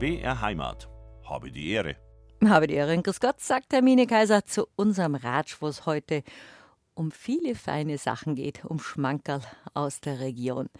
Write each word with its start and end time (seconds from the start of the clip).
BR 0.00 0.40
Heimat. 0.40 0.88
Habe 1.28 1.50
die 1.50 1.72
Ehre. 1.72 1.94
Habe 2.42 2.66
die 2.66 2.72
Ehre. 2.72 2.96
Grüß 3.02 3.20
Gott, 3.20 3.38
sagt 3.38 3.74
Hermine 3.74 4.06
Kaiser 4.06 4.46
zu 4.46 4.66
unserem 4.74 5.14
Ratsch, 5.14 5.60
wo 5.60 5.66
es 5.68 5.84
heute 5.84 6.22
um 6.94 7.10
viele 7.10 7.54
feine 7.54 7.98
Sachen 7.98 8.34
geht, 8.34 8.64
um 8.64 8.78
Schmankerl 8.78 9.42
aus 9.74 10.00
der 10.00 10.20
Region. 10.20 10.70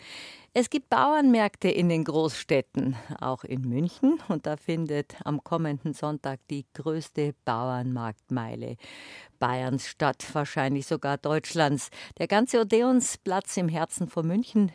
Es 0.55 0.71
gibt 0.71 0.89
Bauernmärkte 0.89 1.69
in 1.69 1.91
den 1.91 2.05
Großstädten, 2.05 2.97
auch 3.21 3.45
in 3.45 3.69
München, 3.69 4.23
und 4.29 4.47
da 4.47 4.57
findet 4.57 5.17
am 5.27 5.45
kommenden 5.45 5.93
Sonntag 5.93 6.41
die 6.49 6.65
größte 6.73 7.35
Bauernmarktmeile 7.45 8.79
Bayerns 9.39 9.87
statt, 9.87 10.25
wahrscheinlich 10.33 10.87
sogar 10.87 11.19
Deutschlands. 11.19 11.91
Der 12.17 12.27
ganze 12.27 12.63
Odeonsplatz 12.63 13.59
im 13.59 13.69
Herzen 13.69 14.09
von 14.09 14.27
München 14.27 14.73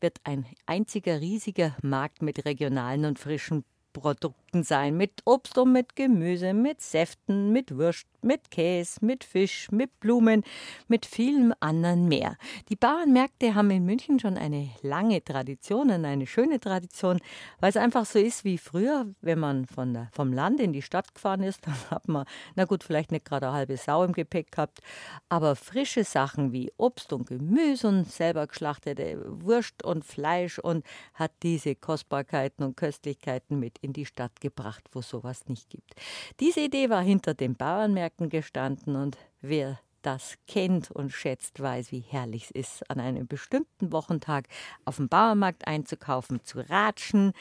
wird 0.00 0.20
ein 0.22 0.46
einziger 0.66 1.20
riesiger 1.20 1.76
Markt 1.82 2.22
mit 2.22 2.44
regionalen 2.44 3.04
und 3.04 3.18
frischen 3.18 3.64
Produkten 3.98 4.62
sein. 4.62 4.96
Mit 4.96 5.22
Obst 5.24 5.58
und 5.58 5.72
mit 5.72 5.96
Gemüse, 5.96 6.54
mit 6.54 6.80
Säften, 6.80 7.52
mit 7.52 7.76
Wurst, 7.76 8.06
mit 8.22 8.50
Käse, 8.50 9.04
mit 9.04 9.24
Fisch, 9.24 9.70
mit 9.70 10.00
Blumen, 10.00 10.42
mit 10.88 11.06
vielem 11.06 11.54
anderen 11.60 12.08
mehr. 12.08 12.36
Die 12.68 12.76
Bauernmärkte 12.76 13.54
haben 13.54 13.70
in 13.70 13.84
München 13.84 14.18
schon 14.18 14.36
eine 14.36 14.70
lange 14.82 15.22
Tradition 15.22 15.90
und 15.90 16.04
eine 16.04 16.26
schöne 16.26 16.60
Tradition, 16.60 17.20
weil 17.60 17.70
es 17.70 17.76
einfach 17.76 18.04
so 18.04 18.18
ist 18.18 18.44
wie 18.44 18.58
früher, 18.58 19.06
wenn 19.20 19.38
man 19.38 19.66
von 19.66 19.94
der, 19.94 20.08
vom 20.12 20.32
Land 20.32 20.60
in 20.60 20.72
die 20.72 20.82
Stadt 20.82 21.14
gefahren 21.14 21.42
ist, 21.42 21.60
dann 21.66 21.76
hat 21.90 22.08
man, 22.08 22.26
na 22.56 22.64
gut, 22.64 22.84
vielleicht 22.84 23.12
nicht 23.12 23.24
gerade 23.24 23.46
eine 23.46 23.56
halbe 23.56 23.76
Sau 23.76 24.04
im 24.04 24.12
Gepäck 24.12 24.52
gehabt, 24.52 24.80
aber 25.28 25.56
frische 25.56 26.04
Sachen 26.04 26.52
wie 26.52 26.72
Obst 26.76 27.12
und 27.12 27.26
Gemüse 27.26 27.88
und 27.88 28.10
selber 28.10 28.46
geschlachtete 28.46 29.22
Wurst 29.42 29.84
und 29.84 30.04
Fleisch 30.04 30.58
und 30.58 30.84
hat 31.14 31.32
diese 31.42 31.74
Kostbarkeiten 31.74 32.64
und 32.64 32.76
Köstlichkeiten 32.76 33.58
mit 33.58 33.78
in 33.78 33.92
die 33.92 34.06
Stadt 34.06 34.40
gebracht, 34.40 34.84
wo 34.92 35.02
sowas 35.02 35.46
nicht 35.48 35.70
gibt. 35.70 35.94
Diese 36.40 36.60
Idee 36.60 36.90
war 36.90 37.02
hinter 37.02 37.34
den 37.34 37.54
Bauernmärkten 37.54 38.07
gestanden 38.16 38.96
und 38.96 39.18
wer 39.40 39.78
das 40.02 40.36
kennt 40.46 40.90
und 40.90 41.12
schätzt, 41.12 41.60
weiß, 41.60 41.92
wie 41.92 42.00
herrlich 42.00 42.44
es 42.44 42.50
ist, 42.50 42.90
an 42.90 43.00
einem 43.00 43.26
bestimmten 43.26 43.92
Wochentag 43.92 44.46
auf 44.84 44.96
dem 44.96 45.08
Bauernmarkt 45.08 45.66
einzukaufen, 45.66 46.42
zu 46.44 46.60
ratschen, 46.60 47.32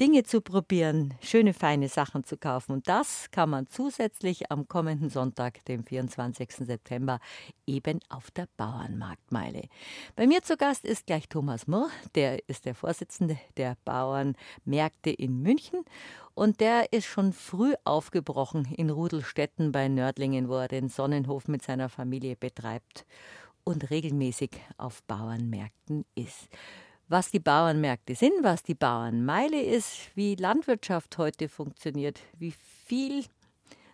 Dinge 0.00 0.24
zu 0.24 0.40
probieren, 0.40 1.14
schöne, 1.20 1.52
feine 1.52 1.88
Sachen 1.88 2.24
zu 2.24 2.36
kaufen. 2.36 2.72
Und 2.72 2.88
das 2.88 3.30
kann 3.30 3.50
man 3.50 3.66
zusätzlich 3.66 4.50
am 4.50 4.66
kommenden 4.66 5.10
Sonntag, 5.10 5.64
dem 5.66 5.84
24. 5.84 6.50
September, 6.66 7.20
eben 7.66 8.00
auf 8.08 8.30
der 8.30 8.48
Bauernmarktmeile. 8.56 9.68
Bei 10.16 10.26
mir 10.26 10.42
zu 10.42 10.56
Gast 10.56 10.84
ist 10.84 11.06
gleich 11.06 11.28
Thomas 11.28 11.66
Murr, 11.66 11.90
der 12.14 12.48
ist 12.48 12.64
der 12.64 12.74
Vorsitzende 12.74 13.38
der 13.56 13.76
Bauernmärkte 13.84 15.10
in 15.10 15.42
München 15.42 15.84
und 16.36 16.60
der 16.60 16.92
ist 16.92 17.06
schon 17.06 17.32
früh 17.32 17.74
aufgebrochen 17.84 18.66
in 18.76 18.90
Rudelstetten 18.90 19.72
bei 19.72 19.88
Nördlingen, 19.88 20.48
wo 20.50 20.56
er 20.56 20.68
den 20.68 20.90
Sonnenhof 20.90 21.48
mit 21.48 21.62
seiner 21.62 21.88
Familie 21.88 22.36
betreibt 22.36 23.06
und 23.64 23.90
regelmäßig 23.90 24.50
auf 24.76 25.02
Bauernmärkten 25.04 26.04
ist. 26.14 26.48
Was 27.08 27.30
die 27.30 27.40
Bauernmärkte 27.40 28.14
sind, 28.14 28.34
was 28.42 28.62
die 28.62 28.74
Bauernmeile 28.74 29.62
ist, 29.62 30.10
wie 30.14 30.34
Landwirtschaft 30.34 31.16
heute 31.16 31.48
funktioniert, 31.48 32.20
wie 32.38 32.52
viel 32.84 33.24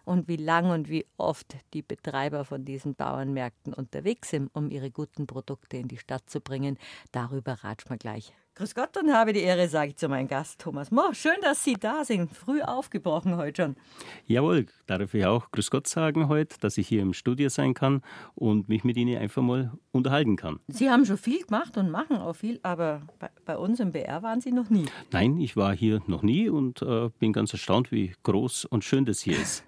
und 0.04 0.26
wie 0.26 0.36
lang 0.36 0.70
und 0.70 0.88
wie 0.88 1.06
oft 1.18 1.54
die 1.74 1.82
Betreiber 1.82 2.44
von 2.44 2.64
diesen 2.64 2.96
Bauernmärkten 2.96 3.72
unterwegs 3.72 4.30
sind, 4.30 4.50
um 4.52 4.68
ihre 4.68 4.90
guten 4.90 5.28
Produkte 5.28 5.76
in 5.76 5.86
die 5.86 5.98
Stadt 5.98 6.28
zu 6.28 6.40
bringen, 6.40 6.76
darüber 7.12 7.62
ratschen 7.62 7.90
wir 7.90 7.98
gleich 7.98 8.32
Grüß 8.54 8.74
Gott 8.74 8.98
und 8.98 9.10
habe 9.10 9.32
die 9.32 9.40
Ehre, 9.40 9.66
sage 9.66 9.92
ich 9.92 9.96
zu 9.96 10.10
meinem 10.10 10.28
Gast 10.28 10.60
Thomas 10.60 10.90
Mohr. 10.90 11.14
Schön, 11.14 11.36
dass 11.40 11.64
Sie 11.64 11.72
da 11.72 12.04
sind. 12.04 12.36
Früh 12.36 12.60
aufgebrochen 12.60 13.38
heute 13.38 13.62
schon. 13.62 13.76
Jawohl, 14.26 14.66
darf 14.86 15.14
ich 15.14 15.24
auch 15.24 15.50
Grüß 15.52 15.70
Gott 15.70 15.86
sagen 15.86 16.28
heute, 16.28 16.58
dass 16.60 16.76
ich 16.76 16.86
hier 16.86 17.00
im 17.00 17.14
Studio 17.14 17.48
sein 17.48 17.72
kann 17.72 18.02
und 18.34 18.68
mich 18.68 18.84
mit 18.84 18.98
Ihnen 18.98 19.16
einfach 19.16 19.40
mal 19.40 19.72
unterhalten 19.90 20.36
kann. 20.36 20.60
Sie 20.68 20.90
haben 20.90 21.06
schon 21.06 21.16
viel 21.16 21.42
gemacht 21.42 21.78
und 21.78 21.90
machen 21.90 22.18
auch 22.18 22.34
viel, 22.34 22.60
aber 22.62 23.00
bei, 23.18 23.30
bei 23.46 23.56
uns 23.56 23.80
im 23.80 23.92
BR 23.92 24.22
waren 24.22 24.42
Sie 24.42 24.52
noch 24.52 24.68
nie. 24.68 24.84
Nein, 25.12 25.38
ich 25.40 25.56
war 25.56 25.74
hier 25.74 26.02
noch 26.06 26.22
nie 26.22 26.50
und 26.50 26.82
äh, 26.82 27.08
bin 27.18 27.32
ganz 27.32 27.54
erstaunt, 27.54 27.90
wie 27.90 28.12
groß 28.22 28.66
und 28.66 28.84
schön 28.84 29.06
das 29.06 29.20
hier 29.20 29.40
ist. 29.40 29.64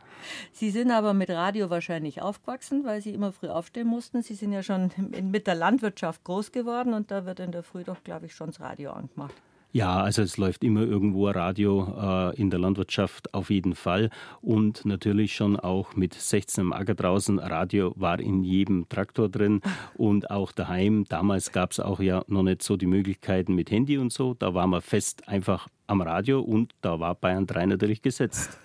Sie 0.53 0.71
sind 0.71 0.91
aber 0.91 1.15
mit 1.15 1.31
Radio 1.31 1.71
wahrscheinlich 1.71 2.23
aufgewachsen, 2.23 2.85
weil 2.85 3.01
Sie 3.01 3.15
immer 3.15 3.33
früh 3.33 3.49
aufstehen 3.49 3.87
mussten. 3.87 4.23
Sie 4.23 4.35
sind 4.35 4.53
ja 4.53 4.63
schon 4.63 4.91
mit 5.23 5.47
der 5.47 5.55
Landwirtschaft 5.55 6.25
groß 6.25 6.53
geworden 6.53 6.95
und 6.95 7.11
da 7.11 7.27
wird 7.27 7.41
in 7.41 7.53
der 7.53 7.63
Früh 7.63 7.85
doch, 7.85 8.03
glaube 8.05 8.27
ich, 8.27 8.35
schon 8.35 8.49
das 8.49 8.61
Radio 8.61 8.93
angemacht. 8.93 9.35
Ja, 9.75 10.05
also 10.05 10.23
es 10.23 10.37
läuft 10.37 10.63
immer 10.63 10.83
irgendwo 10.83 11.27
Radio 11.31 11.93
äh, 12.01 12.41
in 12.41 12.49
der 12.49 12.61
Landwirtschaft 12.61 13.35
auf 13.35 13.51
jeden 13.51 13.75
Fall 13.75 14.09
und 14.41 14.85
natürlich 14.85 15.35
schon 15.35 15.59
auch 15.59 15.97
mit 15.97 16.15
16 16.15 16.67
im 16.67 16.73
Acker 16.73 16.95
draußen. 16.95 17.41
Radio 17.41 17.93
war 17.97 18.21
in 18.21 18.45
jedem 18.45 18.89
Traktor 18.89 19.29
drin 19.29 19.63
und 19.97 20.31
auch 20.31 20.53
daheim. 20.53 21.07
Damals 21.09 21.51
gab 21.51 21.73
es 21.73 21.81
auch 21.81 21.99
ja 21.99 22.23
noch 22.29 22.45
nicht 22.45 22.63
so 22.63 22.77
die 22.77 22.87
Möglichkeiten 22.87 23.57
mit 23.57 23.73
Handy 23.73 23.99
und 23.99 24.13
so. 24.13 24.35
Da 24.35 24.55
waren 24.55 24.71
wir 24.71 24.81
fest 24.81 25.27
einfach 25.27 25.67
am 25.89 26.03
Radio 26.03 26.41
und 26.41 26.73
da 26.81 27.01
war 27.01 27.17
Bayern 27.17 27.49
3 27.49 27.67
natürlich 27.67 28.01
gesetzt. 28.01 28.57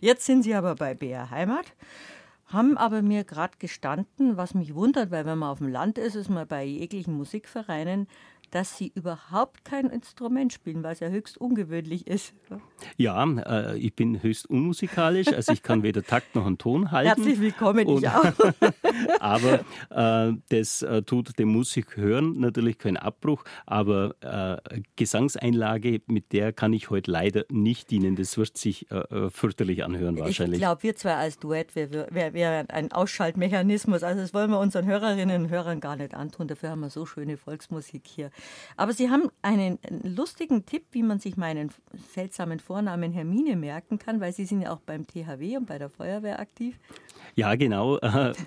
Jetzt 0.00 0.26
sind 0.26 0.42
Sie 0.42 0.54
aber 0.54 0.74
bei 0.74 0.94
BR 0.94 1.30
Heimat, 1.30 1.74
haben 2.46 2.78
aber 2.78 3.02
mir 3.02 3.24
gerade 3.24 3.58
gestanden, 3.58 4.36
was 4.36 4.54
mich 4.54 4.74
wundert, 4.74 5.10
weil 5.10 5.26
wenn 5.26 5.38
man 5.38 5.50
auf 5.50 5.58
dem 5.58 5.68
Land 5.68 5.98
ist, 5.98 6.14
ist 6.14 6.30
man 6.30 6.46
bei 6.46 6.64
jeglichen 6.64 7.14
Musikvereinen 7.14 8.08
dass 8.50 8.76
sie 8.76 8.92
überhaupt 8.94 9.64
kein 9.64 9.86
Instrument 9.86 10.52
spielen, 10.52 10.82
was 10.82 11.00
ja 11.00 11.08
höchst 11.08 11.38
ungewöhnlich 11.38 12.06
ist. 12.06 12.34
Ja, 12.96 13.24
äh, 13.24 13.78
ich 13.78 13.94
bin 13.94 14.22
höchst 14.22 14.48
unmusikalisch, 14.48 15.28
also 15.28 15.52
ich 15.52 15.62
kann 15.62 15.82
weder 15.82 16.02
Takt 16.02 16.34
noch 16.34 16.46
einen 16.46 16.58
Ton 16.58 16.90
halten. 16.90 17.08
Herzlich 17.08 17.40
willkommen, 17.40 17.86
Und, 17.86 18.02
ich 18.02 18.08
auch. 18.08 18.32
aber 19.20 19.60
äh, 19.90 20.34
das 20.48 20.82
äh, 20.82 21.02
tut 21.02 21.38
dem 21.38 21.48
Musik 21.48 21.96
hören 21.96 22.38
natürlich 22.40 22.78
keinen 22.78 22.96
Abbruch, 22.96 23.44
aber 23.66 24.14
äh, 24.20 24.80
Gesangseinlage, 24.96 26.00
mit 26.06 26.32
der 26.32 26.52
kann 26.52 26.72
ich 26.72 26.90
heute 26.90 27.10
leider 27.10 27.44
nicht 27.50 27.90
dienen. 27.90 28.16
Das 28.16 28.38
wird 28.38 28.56
sich 28.56 28.90
äh, 28.90 28.96
äh, 28.96 29.30
fürchterlich 29.30 29.84
anhören 29.84 30.18
wahrscheinlich. 30.18 30.58
Ich 30.58 30.62
glaube, 30.62 30.82
wir 30.82 30.96
zwei 30.96 31.14
als 31.14 31.38
Duett 31.38 31.74
wären 31.74 32.06
wär, 32.10 32.32
wär 32.34 32.64
ein 32.68 32.92
Ausschaltmechanismus. 32.92 34.02
Also 34.02 34.20
das 34.20 34.34
wollen 34.34 34.50
wir 34.50 34.58
unseren 34.58 34.86
Hörerinnen 34.86 35.44
und 35.44 35.50
Hörern 35.50 35.80
gar 35.80 35.96
nicht 35.96 36.14
antun. 36.14 36.48
Dafür 36.48 36.70
haben 36.70 36.80
wir 36.80 36.90
so 36.90 37.06
schöne 37.06 37.36
Volksmusik 37.36 38.02
hier. 38.06 38.30
Aber 38.76 38.92
Sie 38.92 39.10
haben 39.10 39.28
einen 39.42 39.78
lustigen 40.02 40.66
Tipp, 40.66 40.84
wie 40.92 41.02
man 41.02 41.18
sich 41.18 41.36
meinen 41.36 41.70
seltsamen 42.14 42.60
Vornamen 42.60 43.12
Hermine 43.12 43.56
merken 43.56 43.98
kann, 43.98 44.20
weil 44.20 44.32
Sie 44.32 44.44
sind 44.44 44.62
ja 44.62 44.72
auch 44.72 44.80
beim 44.80 45.06
THW 45.06 45.56
und 45.56 45.66
bei 45.66 45.78
der 45.78 45.90
Feuerwehr 45.90 46.38
aktiv. 46.38 46.78
Ja, 47.34 47.54
genau. 47.54 47.98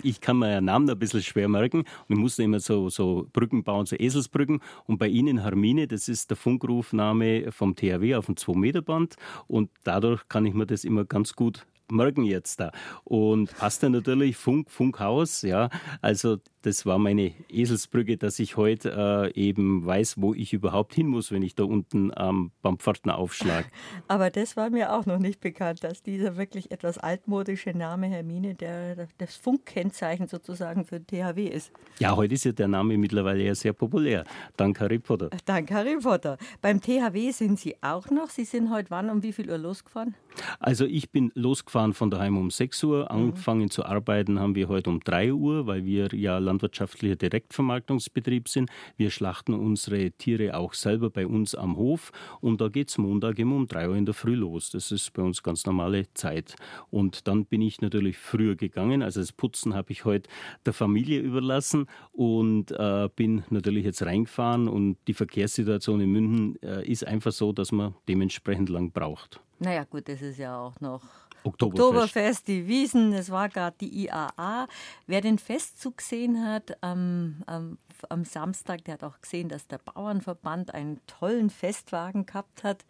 Ich 0.03 0.21
kann 0.21 0.37
mir 0.39 0.61
Namen 0.61 0.89
ein 0.89 0.99
bisschen 0.99 1.21
schwer 1.21 1.47
merken 1.47 1.85
und 2.09 2.17
musste 2.17 2.43
immer 2.43 2.59
so, 2.59 2.89
so 2.89 3.27
Brücken 3.31 3.63
bauen, 3.63 3.85
so 3.85 3.95
Eselsbrücken. 3.95 4.59
Und 4.85 4.97
bei 4.97 5.07
Ihnen 5.07 5.39
Hermine, 5.39 5.87
das 5.87 6.07
ist 6.07 6.29
der 6.29 6.37
Funkrufname 6.37 7.51
vom 7.51 7.75
THW 7.75 8.15
auf 8.15 8.25
dem 8.25 8.35
2-Meter-Band 8.35 9.15
und 9.47 9.69
dadurch 9.83 10.27
kann 10.27 10.45
ich 10.45 10.53
mir 10.53 10.65
das 10.65 10.83
immer 10.83 11.05
ganz 11.05 11.33
gut 11.35 11.65
merken 11.91 12.23
jetzt 12.23 12.59
da. 12.59 12.71
Und 13.03 13.55
passt 13.57 13.83
dann 13.83 13.91
natürlich 13.91 14.37
Funk, 14.37 14.71
Funkhaus, 14.71 15.41
ja. 15.41 15.69
Also 16.01 16.37
das 16.61 16.85
war 16.85 16.97
meine 16.97 17.33
Eselsbrücke, 17.49 18.17
dass 18.17 18.39
ich 18.39 18.57
heute 18.57 19.31
äh, 19.35 19.39
eben 19.39 19.85
weiß, 19.85 20.15
wo 20.17 20.33
ich 20.33 20.53
überhaupt 20.53 20.93
hin 20.93 21.07
muss, 21.07 21.31
wenn 21.31 21.41
ich 21.41 21.55
da 21.55 21.63
unten 21.63 22.11
ähm, 22.17 22.51
beim 22.61 22.77
Pförtner 22.77 23.17
aufschlage. 23.17 23.67
Aber 24.07 24.29
das 24.29 24.55
war 24.55 24.69
mir 24.69 24.93
auch 24.93 25.05
noch 25.05 25.19
nicht 25.19 25.39
bekannt, 25.39 25.83
dass 25.83 26.03
dieser 26.03 26.37
wirklich 26.37 26.71
etwas 26.71 26.97
altmodische 26.97 27.71
Name 27.71 28.07
Hermine 28.07 28.55
der, 28.55 29.07
das 29.17 29.35
Funkkennzeichen 29.35 30.27
sozusagen 30.27 30.85
für 30.85 31.03
THW 31.03 31.47
ist. 31.47 31.71
Ja, 31.99 32.15
heute 32.15 32.35
ist 32.35 32.45
ja 32.45 32.51
der 32.51 32.67
Name 32.67 32.97
mittlerweile 32.97 33.43
ja 33.43 33.55
sehr 33.55 33.73
populär. 33.73 34.25
Dank 34.57 34.79
Harry 34.79 34.99
Potter. 34.99 35.29
Dank 35.45 35.71
Harry 35.71 35.97
Potter. 35.97 36.37
Beim 36.61 36.81
THW 36.81 37.31
sind 37.31 37.59
Sie 37.59 37.75
auch 37.81 38.09
noch. 38.09 38.29
Sie 38.29 38.45
sind 38.45 38.69
heute 38.71 38.91
wann 38.91 39.09
um 39.09 39.23
wie 39.23 39.33
viel 39.33 39.49
Uhr 39.49 39.57
losgefahren? 39.57 40.15
Also 40.59 40.85
ich 40.85 41.11
bin 41.11 41.31
losgefahren 41.33 41.93
von 41.93 42.11
daheim 42.11 42.37
um 42.37 42.51
6 42.51 42.83
Uhr. 42.83 43.03
Mhm. 43.03 43.07
Angefangen 43.07 43.63
mhm. 43.63 43.71
zu 43.71 43.85
arbeiten 43.85 44.39
haben 44.39 44.55
wir 44.55 44.67
heute 44.67 44.89
um 44.89 44.99
3 44.99 45.33
Uhr, 45.33 45.65
weil 45.65 45.85
wir 45.85 46.09
ja 46.13 46.37
landwirtschaftlicher 46.51 47.15
Direktvermarktungsbetrieb 47.15 48.49
sind. 48.49 48.69
Wir 48.97 49.09
schlachten 49.09 49.53
unsere 49.53 50.11
Tiere 50.11 50.55
auch 50.57 50.73
selber 50.73 51.09
bei 51.09 51.25
uns 51.25 51.55
am 51.55 51.77
Hof 51.77 52.11
und 52.41 52.61
da 52.61 52.67
geht 52.67 52.89
es 52.89 52.97
Montag 52.97 53.39
immer 53.39 53.55
um 53.55 53.67
3 53.67 53.89
Uhr 53.89 53.95
in 53.95 54.05
der 54.05 54.13
Früh 54.13 54.35
los. 54.35 54.69
Das 54.69 54.91
ist 54.91 55.13
bei 55.13 55.21
uns 55.21 55.41
ganz 55.43 55.65
normale 55.65 56.11
Zeit. 56.13 56.55
Und 56.89 57.27
dann 57.27 57.45
bin 57.45 57.61
ich 57.61 57.81
natürlich 57.81 58.17
früher 58.17 58.55
gegangen. 58.55 59.01
Also 59.01 59.21
das 59.21 59.31
Putzen 59.31 59.73
habe 59.73 59.91
ich 59.91 60.05
heute 60.05 60.29
der 60.65 60.73
Familie 60.73 61.19
überlassen 61.19 61.87
und 62.11 62.71
äh, 62.71 63.09
bin 63.15 63.43
natürlich 63.49 63.85
jetzt 63.85 64.03
reingefahren 64.03 64.67
und 64.67 64.97
die 65.07 65.13
Verkehrssituation 65.13 66.01
in 66.01 66.11
München 66.11 66.61
äh, 66.61 66.85
ist 66.85 67.05
einfach 67.05 67.31
so, 67.31 67.53
dass 67.53 67.71
man 67.71 67.95
dementsprechend 68.07 68.69
lang 68.69 68.91
braucht. 68.91 69.39
Naja, 69.59 69.83
gut, 69.83 70.09
das 70.09 70.21
ist 70.21 70.37
ja 70.39 70.59
auch 70.59 70.79
noch 70.81 71.03
Oktoberfest. 71.43 71.83
Oktoberfest, 71.83 72.47
die 72.47 72.67
Wiesen, 72.67 73.13
es 73.13 73.31
war 73.31 73.49
gerade 73.49 73.75
die 73.79 74.05
IAA. 74.05 74.67
Wer 75.07 75.21
den 75.21 75.39
Festzug 75.39 75.97
gesehen 75.97 76.45
hat 76.45 76.81
am, 76.83 77.43
am, 77.47 77.77
am, 78.09 78.25
Samstag, 78.25 78.83
der 78.85 78.95
hat 78.95 79.03
auch 79.03 79.19
gesehen, 79.21 79.49
dass 79.49 79.67
der 79.67 79.79
Bauernverband 79.79 80.73
einen 80.73 80.99
tollen 81.07 81.49
Festwagen 81.49 82.25
gehabt 82.25 82.63
hat. 82.63 82.85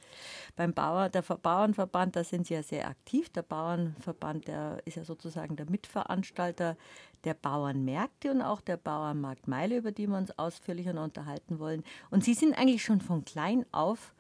Beim 0.56 0.74
Bauer, 0.74 1.10
der 1.10 1.22
Bauernverband, 1.22 2.16
da 2.16 2.24
sind 2.24 2.48
sie 2.48 2.56
ja 2.56 2.64
sehr 2.64 2.88
aktiv. 2.88 3.30
Der 3.30 3.44
Bauernverband, 3.44 4.48
der 4.48 4.82
ist 4.86 4.98
ja 4.98 5.04
sozusagen 5.04 5.56
der 5.56 5.70
Mitveranstalter 5.70 6.76
der 7.24 7.34
Bauernmärkte 7.36 8.32
und 8.32 8.42
auch 8.42 8.62
der 8.62 8.78
Bauernmarkt 8.78 9.48
Meile, 9.48 9.78
über 9.78 9.92
die 9.92 10.08
wir 10.08 10.18
uns 10.18 10.38
ausführlicher 10.38 11.00
unterhalten 11.02 11.60
wollen. 11.60 11.84
Und 12.10 12.24
sie 12.24 12.34
sind 12.34 12.58
eigentlich 12.58 12.84
schon 12.84 13.02
von 13.02 13.24
klein 13.24 13.66
auf 13.72 14.14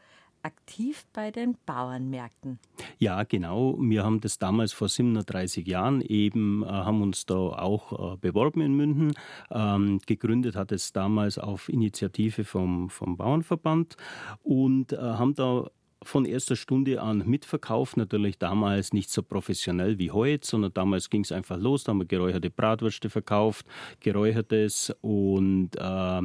aktiv 0.43 1.05
bei 1.13 1.31
den 1.31 1.57
Bauernmärkten. 1.65 2.59
Ja, 2.97 3.23
genau. 3.23 3.77
Wir 3.79 4.03
haben 4.03 4.21
das 4.21 4.39
damals 4.39 4.73
vor 4.73 4.89
37 4.89 5.67
Jahren 5.67 6.01
eben, 6.01 6.63
äh, 6.63 6.67
haben 6.67 7.01
uns 7.01 7.25
da 7.25 7.35
auch 7.35 8.13
äh, 8.13 8.17
beworben 8.17 8.61
in 8.61 8.73
München. 8.73 9.13
Ähm, 9.49 9.99
gegründet 10.05 10.55
hat 10.55 10.71
es 10.71 10.93
damals 10.93 11.37
auf 11.37 11.69
Initiative 11.69 12.43
vom, 12.43 12.89
vom 12.89 13.17
Bauernverband 13.17 13.97
und 14.43 14.93
äh, 14.93 14.97
haben 14.97 15.35
da 15.35 15.69
von 16.03 16.25
erster 16.25 16.55
Stunde 16.55 17.01
an 17.01 17.23
mitverkauft. 17.25 17.97
Natürlich 17.97 18.37
damals 18.37 18.93
nicht 18.93 19.09
so 19.09 19.21
professionell 19.21 19.99
wie 19.99 20.11
heute, 20.11 20.47
sondern 20.47 20.73
damals 20.73 21.09
ging 21.09 21.21
es 21.21 21.31
einfach 21.31 21.57
los. 21.57 21.83
Da 21.83 21.91
haben 21.91 21.99
wir 21.99 22.05
geräucherte 22.05 22.49
Bratwürste 22.49 23.09
verkauft, 23.09 23.65
geräuchertes 23.99 24.93
und 25.01 25.69
äh, 25.77 26.21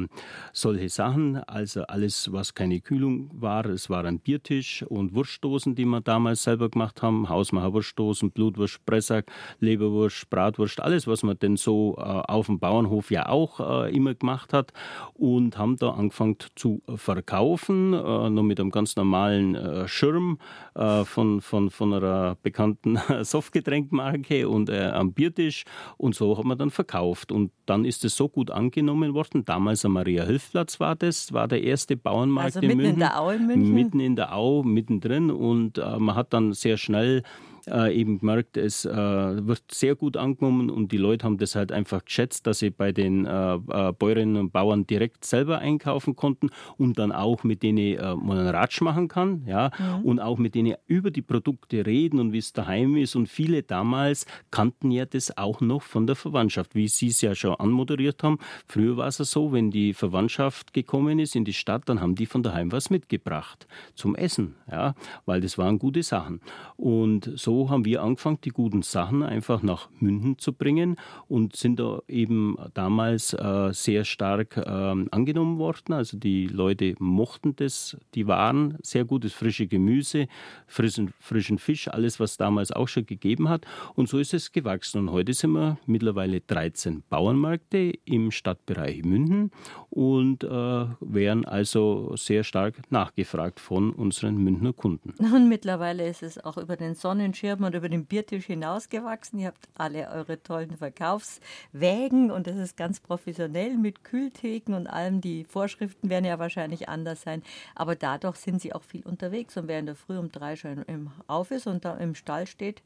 solche 0.51 0.89
Sachen. 0.89 1.37
Also 1.43 1.83
alles, 1.83 2.31
was 2.31 2.55
keine 2.55 2.81
Kühlung 2.81 3.29
war. 3.33 3.65
Es 3.65 3.89
war 3.89 4.05
ein 4.05 4.19
Biertisch 4.19 4.83
und 4.83 5.13
Wurstdosen, 5.13 5.75
die 5.75 5.85
wir 5.85 6.01
damals 6.01 6.43
selber 6.43 6.69
gemacht 6.69 7.01
haben. 7.01 7.29
Hausmacher 7.29 7.73
Wurstdosen, 7.73 8.31
Blutwurst, 8.31 8.83
Pressack, 8.85 9.31
Leberwurst, 9.59 10.29
Bratwurst, 10.29 10.79
alles, 10.79 11.07
was 11.07 11.23
man 11.23 11.37
denn 11.37 11.55
so 11.55 11.95
äh, 11.97 12.01
auf 12.01 12.47
dem 12.47 12.59
Bauernhof 12.59 13.11
ja 13.11 13.29
auch 13.29 13.59
äh, 13.85 13.95
immer 13.95 14.15
gemacht 14.15 14.53
hat. 14.53 14.73
Und 15.13 15.57
haben 15.57 15.77
da 15.77 15.91
angefangen 15.91 16.37
zu 16.55 16.81
verkaufen, 16.95 17.93
äh, 17.93 18.29
noch 18.29 18.43
mit 18.43 18.59
einem 18.59 18.71
ganz 18.71 18.95
normalen 18.95 19.55
äh, 19.67 19.87
Schirm 19.87 20.39
äh, 20.75 21.03
von, 21.03 21.41
von, 21.41 21.69
von 21.69 21.93
einer 21.93 22.37
bekannten 22.41 22.99
Softgetränkmarke 23.21 24.47
und 24.47 24.69
äh, 24.69 24.85
am 24.85 25.13
Biertisch. 25.13 25.63
Und 25.97 26.15
so 26.15 26.37
hat 26.37 26.45
man 26.45 26.57
dann 26.57 26.69
verkauft. 26.69 27.31
Und 27.31 27.51
dann 27.65 27.85
ist 27.85 28.05
es 28.05 28.15
so 28.15 28.29
gut 28.29 28.51
angenommen 28.51 29.13
worden. 29.13 29.45
Damals 29.45 29.85
am 29.85 29.93
Maria-Hilf-Platz 29.93 30.79
war 30.79 30.95
das, 30.95 31.33
war 31.33 31.47
der 31.47 31.63
erste 31.63 31.97
Bauernmarkt 31.97 32.57
also 32.57 32.67
in 32.67 32.77
München. 32.77 32.93
in 32.93 32.99
der 32.99 33.19
Au 33.19 33.29
in 33.29 33.47
München? 33.47 33.73
Mitten 33.73 33.99
in 33.99 34.15
der 34.15 34.35
Au, 34.35 34.63
mittendrin. 34.63 35.31
Und 35.31 35.77
man 35.77 36.15
hat 36.15 36.33
dann 36.33 36.53
sehr 36.53 36.77
schnell 36.77 37.23
äh, 37.67 37.93
eben 37.93 38.19
gemerkt, 38.19 38.57
es 38.57 38.85
äh, 38.85 38.91
wird 38.91 39.63
sehr 39.71 39.95
gut 39.95 40.17
angenommen 40.17 40.69
und 40.69 40.91
die 40.91 40.97
Leute 40.97 41.25
haben 41.25 41.37
das 41.37 41.55
halt 41.55 41.71
einfach 41.71 42.05
geschätzt, 42.05 42.47
dass 42.47 42.59
sie 42.59 42.69
bei 42.69 42.91
den 42.91 43.25
äh, 43.25 43.55
äh 43.55 43.93
Bäuerinnen 43.97 44.37
und 44.37 44.51
Bauern 44.53 44.85
direkt 44.87 45.25
selber 45.25 45.59
einkaufen 45.59 46.15
konnten 46.15 46.49
und 46.77 46.99
dann 46.99 47.11
auch 47.11 47.43
mit 47.43 47.63
denen 47.63 47.97
äh, 47.97 48.15
man 48.15 48.37
einen 48.37 48.47
Ratsch 48.47 48.81
machen 48.81 49.07
kann, 49.07 49.43
ja, 49.45 49.71
mhm. 49.77 50.05
und 50.05 50.19
auch 50.19 50.37
mit 50.37 50.55
denen 50.55 50.75
über 50.85 51.11
die 51.11 51.21
Produkte 51.21 51.85
reden 51.85 52.19
und 52.19 52.33
wie 52.33 52.37
es 52.37 52.53
daheim 52.53 52.95
ist. 52.95 53.15
Und 53.15 53.27
viele 53.27 53.63
damals 53.63 54.25
kannten 54.51 54.91
ja 54.91 55.05
das 55.05 55.37
auch 55.37 55.61
noch 55.61 55.81
von 55.81 56.07
der 56.07 56.15
Verwandtschaft, 56.15 56.75
wie 56.75 56.87
Sie 56.87 57.07
es 57.07 57.21
ja 57.21 57.35
schon 57.35 57.55
anmoderiert 57.55 58.23
haben. 58.23 58.39
Früher 58.67 58.97
war 58.97 59.07
es 59.07 59.17
ja 59.17 59.25
so, 59.25 59.51
wenn 59.51 59.71
die 59.71 59.93
Verwandtschaft 59.93 60.73
gekommen 60.73 61.19
ist 61.19 61.35
in 61.35 61.45
die 61.45 61.53
Stadt, 61.53 61.83
dann 61.89 62.01
haben 62.01 62.15
die 62.15 62.25
von 62.25 62.43
daheim 62.43 62.71
was 62.71 62.89
mitgebracht 62.89 63.67
zum 63.95 64.15
Essen, 64.15 64.55
ja, 64.69 64.95
weil 65.25 65.41
das 65.41 65.57
waren 65.57 65.79
gute 65.79 66.03
Sachen. 66.03 66.41
Und 66.75 67.31
so 67.35 67.56
haben 67.69 67.85
wir 67.85 68.01
angefangen, 68.03 68.39
die 68.43 68.49
guten 68.49 68.81
Sachen 68.81 69.23
einfach 69.23 69.61
nach 69.61 69.89
Münden 69.99 70.37
zu 70.37 70.53
bringen 70.53 70.95
und 71.27 71.55
sind 71.55 71.79
da 71.79 72.01
eben 72.07 72.55
damals 72.73 73.33
äh, 73.33 73.69
sehr 73.73 74.05
stark 74.05 74.57
äh, 74.57 74.61
angenommen 74.61 75.57
worden. 75.57 75.93
Also 75.93 76.17
die 76.17 76.47
Leute 76.47 76.95
mochten 76.99 77.55
das, 77.55 77.97
die 78.15 78.27
Waren, 78.27 78.77
sehr 78.83 79.05
gutes 79.05 79.33
frische 79.33 79.67
Gemüse, 79.67 80.27
frischen, 80.67 81.13
frischen 81.19 81.57
Fisch, 81.57 81.87
alles, 81.87 82.19
was 82.19 82.37
damals 82.37 82.71
auch 82.71 82.87
schon 82.87 83.05
gegeben 83.05 83.49
hat. 83.49 83.65
Und 83.95 84.09
so 84.09 84.19
ist 84.19 84.33
es 84.33 84.51
gewachsen. 84.51 84.99
Und 84.99 85.11
heute 85.11 85.33
sind 85.33 85.51
wir 85.51 85.77
mittlerweile 85.85 86.41
13 86.41 87.03
Bauernmärkte 87.09 87.93
im 88.05 88.31
Stadtbereich 88.31 89.03
Münden 89.03 89.51
und 89.89 90.43
äh, 90.43 90.47
werden 90.47 91.45
also 91.45 92.15
sehr 92.15 92.43
stark 92.43 92.75
nachgefragt 92.91 93.59
von 93.59 93.91
unseren 93.91 94.37
Münchner 94.37 94.73
Kunden. 94.73 95.13
Und 95.33 95.49
mittlerweile 95.49 96.07
ist 96.07 96.23
es 96.23 96.43
auch 96.43 96.57
über 96.57 96.75
den 96.75 96.95
Sonnenschirm 96.95 97.46
Schirm 97.47 97.63
und 97.63 97.75
über 97.75 97.87
den 97.87 98.05
Biertisch 98.05 98.45
hinausgewachsen. 98.47 99.39
Ihr 99.39 99.47
habt 99.47 99.69
alle 99.77 100.09
eure 100.09 100.43
tollen 100.43 100.75
Verkaufswägen 100.75 102.29
und 102.29 102.45
das 102.45 102.57
ist 102.57 102.75
ganz 102.75 102.99
professionell 102.99 103.77
mit 103.77 104.03
Kühltheken 104.03 104.73
und 104.75 104.87
allem. 104.87 105.21
Die 105.21 105.45
Vorschriften 105.45 106.09
werden 106.09 106.25
ja 106.25 106.39
wahrscheinlich 106.39 106.89
anders 106.89 107.21
sein, 107.21 107.43
aber 107.73 107.95
dadurch 107.95 108.35
sind 108.35 108.61
sie 108.61 108.73
auch 108.73 108.83
viel 108.83 109.05
unterwegs. 109.05 109.55
Und 109.55 109.69
wer 109.69 109.79
in 109.79 109.85
der 109.85 109.95
Früh 109.95 110.17
um 110.17 110.29
drei 110.29 110.57
schon 110.57 110.83
im 110.83 111.11
Auf 111.27 111.51
ist 111.51 111.67
und 111.67 111.85
da 111.85 111.95
im 111.95 112.15
Stall 112.15 112.47
steht, 112.47 112.81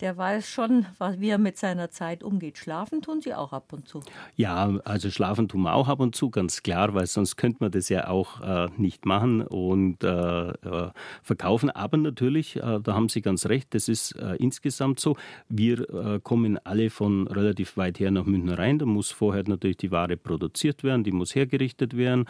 der 0.00 0.16
weiß 0.16 0.48
schon, 0.48 0.86
wie 1.18 1.28
er 1.28 1.38
mit 1.38 1.58
seiner 1.58 1.90
Zeit 1.90 2.22
umgeht. 2.22 2.58
Schlafen 2.58 3.02
tun 3.02 3.20
Sie 3.20 3.34
auch 3.34 3.52
ab 3.52 3.72
und 3.72 3.86
zu. 3.86 4.00
Ja, 4.36 4.78
also 4.84 5.10
schlafen 5.10 5.48
tun 5.48 5.62
wir 5.62 5.74
auch 5.74 5.88
ab 5.88 6.00
und 6.00 6.14
zu, 6.14 6.30
ganz 6.30 6.62
klar, 6.62 6.94
weil 6.94 7.06
sonst 7.06 7.36
könnte 7.36 7.58
man 7.60 7.70
das 7.70 7.88
ja 7.88 8.08
auch 8.08 8.40
äh, 8.40 8.68
nicht 8.76 9.04
machen 9.04 9.42
und 9.42 10.02
äh, 10.02 10.48
äh 10.50 10.90
verkaufen. 11.22 11.70
Aber 11.70 11.96
natürlich, 11.96 12.56
äh, 12.56 12.80
da 12.82 12.94
haben 12.94 13.08
Sie 13.08 13.20
ganz 13.20 13.46
recht, 13.46 13.74
das 13.74 13.88
ist 13.88 14.12
äh, 14.12 14.36
insgesamt 14.36 15.00
so. 15.00 15.16
Wir 15.48 15.88
äh, 15.90 16.20
kommen 16.20 16.58
alle 16.64 16.90
von 16.90 17.26
relativ 17.26 17.76
weit 17.76 18.00
her 18.00 18.10
nach 18.10 18.24
München 18.24 18.50
rein. 18.50 18.78
Da 18.78 18.86
muss 18.86 19.10
vorher 19.10 19.44
natürlich 19.46 19.76
die 19.76 19.90
Ware 19.90 20.16
produziert 20.16 20.82
werden, 20.82 21.04
die 21.04 21.12
muss 21.12 21.34
hergerichtet 21.34 21.96
werden, 21.96 22.26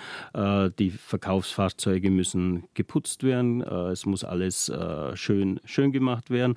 die 0.78 0.90
Verkaufsfahrzeuge 0.90 2.11
müssen 2.11 2.64
geputzt 2.75 3.22
werden, 3.22 3.62
es 3.62 4.06
muss 4.06 4.25
alles 4.25 4.72
schön, 5.14 5.61
schön 5.64 5.93
gemacht 5.93 6.31
werden. 6.31 6.55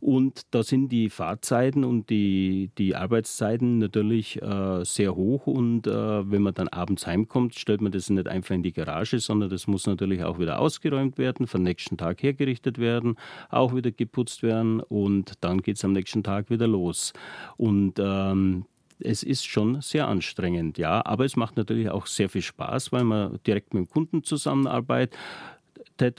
Und 0.00 0.53
da 0.54 0.62
sind 0.62 0.90
die 0.90 1.10
Fahrzeiten 1.10 1.82
und 1.82 2.10
die, 2.10 2.70
die 2.78 2.94
Arbeitszeiten 2.94 3.78
natürlich 3.78 4.40
äh, 4.40 4.84
sehr 4.84 5.16
hoch 5.16 5.48
und 5.48 5.88
äh, 5.88 6.30
wenn 6.30 6.42
man 6.42 6.54
dann 6.54 6.68
abends 6.68 7.08
heimkommt, 7.08 7.56
stellt 7.56 7.80
man 7.80 7.90
das 7.90 8.08
nicht 8.08 8.28
einfach 8.28 8.54
in 8.54 8.62
die 8.62 8.72
Garage, 8.72 9.18
sondern 9.18 9.50
das 9.50 9.66
muss 9.66 9.86
natürlich 9.86 10.22
auch 10.22 10.38
wieder 10.38 10.60
ausgeräumt 10.60 11.18
werden, 11.18 11.46
den 11.46 11.62
nächsten 11.64 11.96
Tag 11.96 12.22
hergerichtet 12.22 12.78
werden, 12.78 13.16
auch 13.50 13.74
wieder 13.74 13.90
geputzt 13.90 14.44
werden 14.44 14.78
und 14.78 15.32
dann 15.40 15.60
geht 15.60 15.76
es 15.76 15.84
am 15.84 15.92
nächsten 15.92 16.22
Tag 16.22 16.50
wieder 16.50 16.68
los. 16.68 17.12
Und 17.56 17.94
ähm, 17.98 18.66
es 19.00 19.24
ist 19.24 19.44
schon 19.44 19.80
sehr 19.80 20.06
anstrengend, 20.06 20.78
ja, 20.78 21.04
aber 21.04 21.24
es 21.24 21.34
macht 21.34 21.56
natürlich 21.56 21.90
auch 21.90 22.06
sehr 22.06 22.28
viel 22.28 22.42
Spaß, 22.42 22.92
weil 22.92 23.02
man 23.02 23.40
direkt 23.44 23.74
mit 23.74 23.86
dem 23.86 23.90
Kunden 23.90 24.22
zusammenarbeitet 24.22 25.16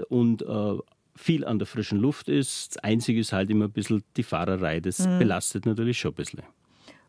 und 0.09 0.41
äh, 0.41 0.77
viel 1.15 1.45
an 1.45 1.59
der 1.59 1.65
frischen 1.65 1.99
Luft 1.99 2.29
ist. 2.29 2.75
Das 2.75 2.83
Einzige 2.83 3.19
ist 3.19 3.33
halt 3.33 3.49
immer 3.49 3.65
ein 3.65 3.71
bisschen 3.71 4.03
die 4.17 4.23
Fahrerei. 4.23 4.79
Das 4.79 4.99
mhm. 4.99 5.19
belastet 5.19 5.65
natürlich 5.65 5.99
schon 5.99 6.11
ein 6.11 6.15
bisschen. 6.15 6.41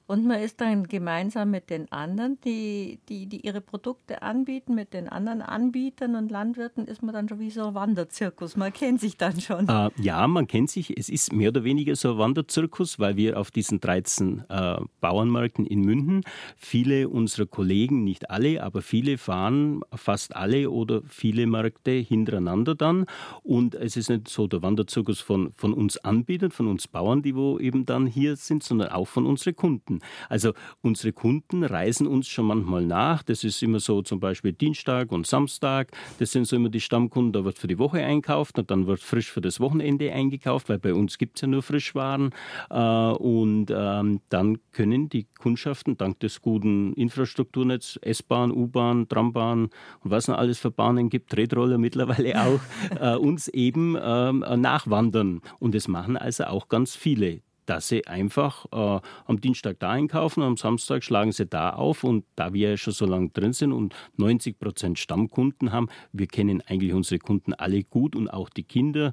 Und 0.06 0.24
man 0.24 0.40
ist 0.40 0.60
dann 0.60 0.84
gemeinsam 0.84 1.50
mit 1.50 1.68
den 1.68 1.90
anderen, 1.90 2.38
die, 2.44 3.00
die, 3.08 3.26
die 3.26 3.44
ihre 3.44 3.60
Produkte 3.60 4.22
anbieten, 4.22 4.76
mit 4.76 4.94
den 4.94 5.08
anderen 5.08 5.42
Anbietern 5.42 6.14
und 6.14 6.30
Landwirten, 6.30 6.86
ist 6.86 7.02
man 7.02 7.12
dann 7.12 7.28
schon 7.28 7.40
wie 7.40 7.50
so 7.50 7.68
ein 7.68 7.74
Wanderzirkus. 7.74 8.56
Man 8.56 8.72
kennt 8.72 9.00
sich 9.00 9.16
dann 9.16 9.40
schon. 9.40 9.68
Äh, 9.68 9.90
ja, 9.96 10.26
man 10.28 10.46
kennt 10.46 10.70
sich. 10.70 10.96
Es 10.96 11.08
ist 11.08 11.32
mehr 11.32 11.48
oder 11.48 11.64
weniger 11.64 11.96
so 11.96 12.12
ein 12.12 12.18
Wanderzirkus, 12.18 13.00
weil 13.00 13.16
wir 13.16 13.38
auf 13.38 13.50
diesen 13.50 13.80
13 13.80 14.44
äh, 14.48 14.76
Bauernmärkten 15.00 15.66
in 15.66 15.80
München, 15.80 16.22
viele 16.56 17.08
unserer 17.08 17.46
Kollegen, 17.46 18.04
nicht 18.04 18.30
alle, 18.30 18.62
aber 18.62 18.82
viele 18.82 19.18
fahren 19.18 19.80
fast 19.92 20.36
alle 20.36 20.70
oder 20.70 21.02
viele 21.08 21.48
Märkte 21.48 21.90
hintereinander 21.90 22.76
dann. 22.76 23.06
Und 23.42 23.74
es 23.74 23.96
ist 23.96 24.08
nicht 24.08 24.28
so 24.28 24.46
der 24.46 24.62
Wanderzirkus 24.62 25.20
von, 25.20 25.52
von 25.56 25.74
uns 25.74 25.96
Anbietern, 25.98 26.52
von 26.52 26.68
uns 26.68 26.86
Bauern, 26.86 27.22
die 27.22 27.34
wo 27.34 27.58
eben 27.58 27.86
dann 27.86 28.06
hier 28.06 28.36
sind, 28.36 28.62
sondern 28.62 28.90
auch 28.90 29.08
von 29.08 29.26
unseren 29.26 29.56
Kunden. 29.56 29.95
Kunden. 29.96 30.00
Also 30.28 30.52
unsere 30.82 31.12
Kunden 31.12 31.64
reisen 31.64 32.06
uns 32.06 32.28
schon 32.28 32.46
manchmal 32.46 32.84
nach. 32.84 33.22
Das 33.22 33.44
ist 33.44 33.62
immer 33.62 33.80
so 33.80 34.02
zum 34.02 34.20
Beispiel 34.20 34.52
Dienstag 34.52 35.12
und 35.12 35.26
Samstag. 35.26 35.90
Das 36.18 36.32
sind 36.32 36.46
so 36.46 36.56
immer 36.56 36.68
die 36.68 36.80
Stammkunden. 36.80 37.32
Da 37.32 37.44
wird 37.44 37.58
für 37.58 37.66
die 37.66 37.78
Woche 37.78 37.98
einkauft 37.98 38.58
und 38.58 38.70
dann 38.70 38.86
wird 38.86 39.00
frisch 39.00 39.30
für 39.30 39.40
das 39.40 39.60
Wochenende 39.60 40.12
eingekauft, 40.12 40.68
weil 40.68 40.78
bei 40.78 40.94
uns 40.94 41.18
gibt 41.18 41.36
es 41.36 41.42
ja 41.42 41.48
nur 41.48 41.62
Frischwaren. 41.62 42.30
Äh, 42.70 42.76
und 42.76 43.66
ähm, 43.70 44.20
dann 44.28 44.58
können 44.72 45.08
die 45.08 45.26
Kundschaften 45.38 45.96
dank 45.96 46.20
des 46.20 46.40
guten 46.40 46.92
Infrastrukturnetzes, 46.94 47.96
S-Bahn, 48.02 48.50
U-Bahn, 48.50 49.08
Trambahn 49.08 49.70
und 50.02 50.10
was 50.10 50.28
noch 50.28 50.38
alles 50.38 50.58
für 50.58 50.70
Bahnen 50.70 51.08
gibt, 51.08 51.30
Tretroller 51.30 51.78
mittlerweile 51.78 52.40
auch, 52.40 52.60
äh, 53.00 53.16
uns 53.16 53.48
eben 53.48 53.96
ähm, 54.00 54.44
nachwandern. 54.56 55.40
Und 55.58 55.74
das 55.74 55.88
machen 55.88 56.16
also 56.16 56.44
auch 56.44 56.68
ganz 56.68 56.96
viele 56.96 57.40
dass 57.66 57.88
sie 57.88 58.06
einfach 58.06 58.66
äh, 58.72 59.00
am 59.26 59.40
Dienstag 59.40 59.78
da 59.80 59.90
einkaufen, 59.90 60.42
am 60.42 60.56
Samstag 60.56 61.04
schlagen 61.04 61.32
sie 61.32 61.46
da 61.46 61.70
auf 61.70 62.04
und 62.04 62.24
da 62.36 62.52
wir 62.52 62.70
ja 62.70 62.76
schon 62.76 62.92
so 62.92 63.06
lange 63.06 63.30
drin 63.30 63.52
sind 63.52 63.72
und 63.72 63.94
90 64.16 64.58
Prozent 64.58 64.98
Stammkunden 64.98 65.72
haben, 65.72 65.88
wir 66.12 66.26
kennen 66.26 66.62
eigentlich 66.66 66.94
unsere 66.94 67.18
Kunden 67.18 67.54
alle 67.54 67.82
gut 67.82 68.16
und 68.16 68.28
auch 68.28 68.48
die 68.48 68.64
Kinder. 68.64 69.12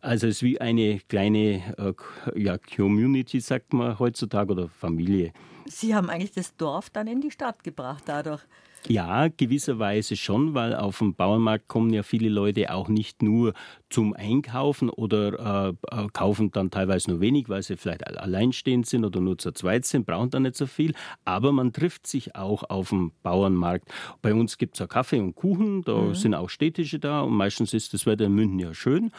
Also 0.00 0.26
es 0.26 0.36
ist 0.36 0.42
wie 0.42 0.60
eine 0.60 1.00
kleine 1.08 1.62
äh, 1.78 1.94
ja, 2.38 2.58
Community, 2.58 3.40
sagt 3.40 3.72
man 3.72 3.98
heutzutage, 3.98 4.52
oder 4.52 4.68
Familie. 4.68 5.32
Sie 5.66 5.94
haben 5.94 6.10
eigentlich 6.10 6.32
das 6.32 6.54
Dorf 6.56 6.90
dann 6.90 7.06
in 7.06 7.22
die 7.22 7.30
Stadt 7.30 7.64
gebracht 7.64 8.04
dadurch. 8.06 8.42
Ja, 8.86 9.28
gewisserweise 9.28 10.14
schon, 10.14 10.52
weil 10.52 10.74
auf 10.74 10.98
dem 10.98 11.14
Bauernmarkt 11.14 11.68
kommen 11.68 11.92
ja 11.94 12.02
viele 12.02 12.28
Leute 12.28 12.72
auch 12.72 12.88
nicht 12.88 13.22
nur 13.22 13.54
zum 13.88 14.12
Einkaufen 14.12 14.90
oder 14.90 15.74
äh, 15.90 16.02
äh, 16.02 16.08
kaufen 16.12 16.50
dann 16.50 16.70
teilweise 16.70 17.10
nur 17.10 17.20
wenig, 17.20 17.48
weil 17.48 17.62
sie 17.62 17.78
vielleicht 17.78 18.06
alleinstehend 18.06 18.86
sind 18.86 19.04
oder 19.06 19.20
nur 19.20 19.38
zu 19.38 19.52
zweit 19.52 19.86
sind, 19.86 20.04
brauchen 20.04 20.30
dann 20.30 20.42
nicht 20.42 20.56
so 20.56 20.66
viel. 20.66 20.92
Aber 21.24 21.52
man 21.52 21.72
trifft 21.72 22.06
sich 22.06 22.36
auch 22.36 22.62
auf 22.68 22.90
dem 22.90 23.12
Bauernmarkt. 23.22 23.88
Bei 24.20 24.34
uns 24.34 24.58
gibt 24.58 24.74
es 24.74 24.80
ja 24.80 24.86
Kaffee 24.86 25.20
und 25.20 25.34
Kuchen, 25.34 25.82
da 25.84 25.96
mhm. 25.96 26.14
sind 26.14 26.34
auch 26.34 26.50
Städtische 26.50 26.98
da 26.98 27.22
und 27.22 27.32
meistens 27.32 27.72
ist 27.72 27.94
das 27.94 28.04
Wetter 28.04 28.26
in 28.26 28.34
München 28.34 28.58
ja 28.58 28.74
schön. 28.74 29.12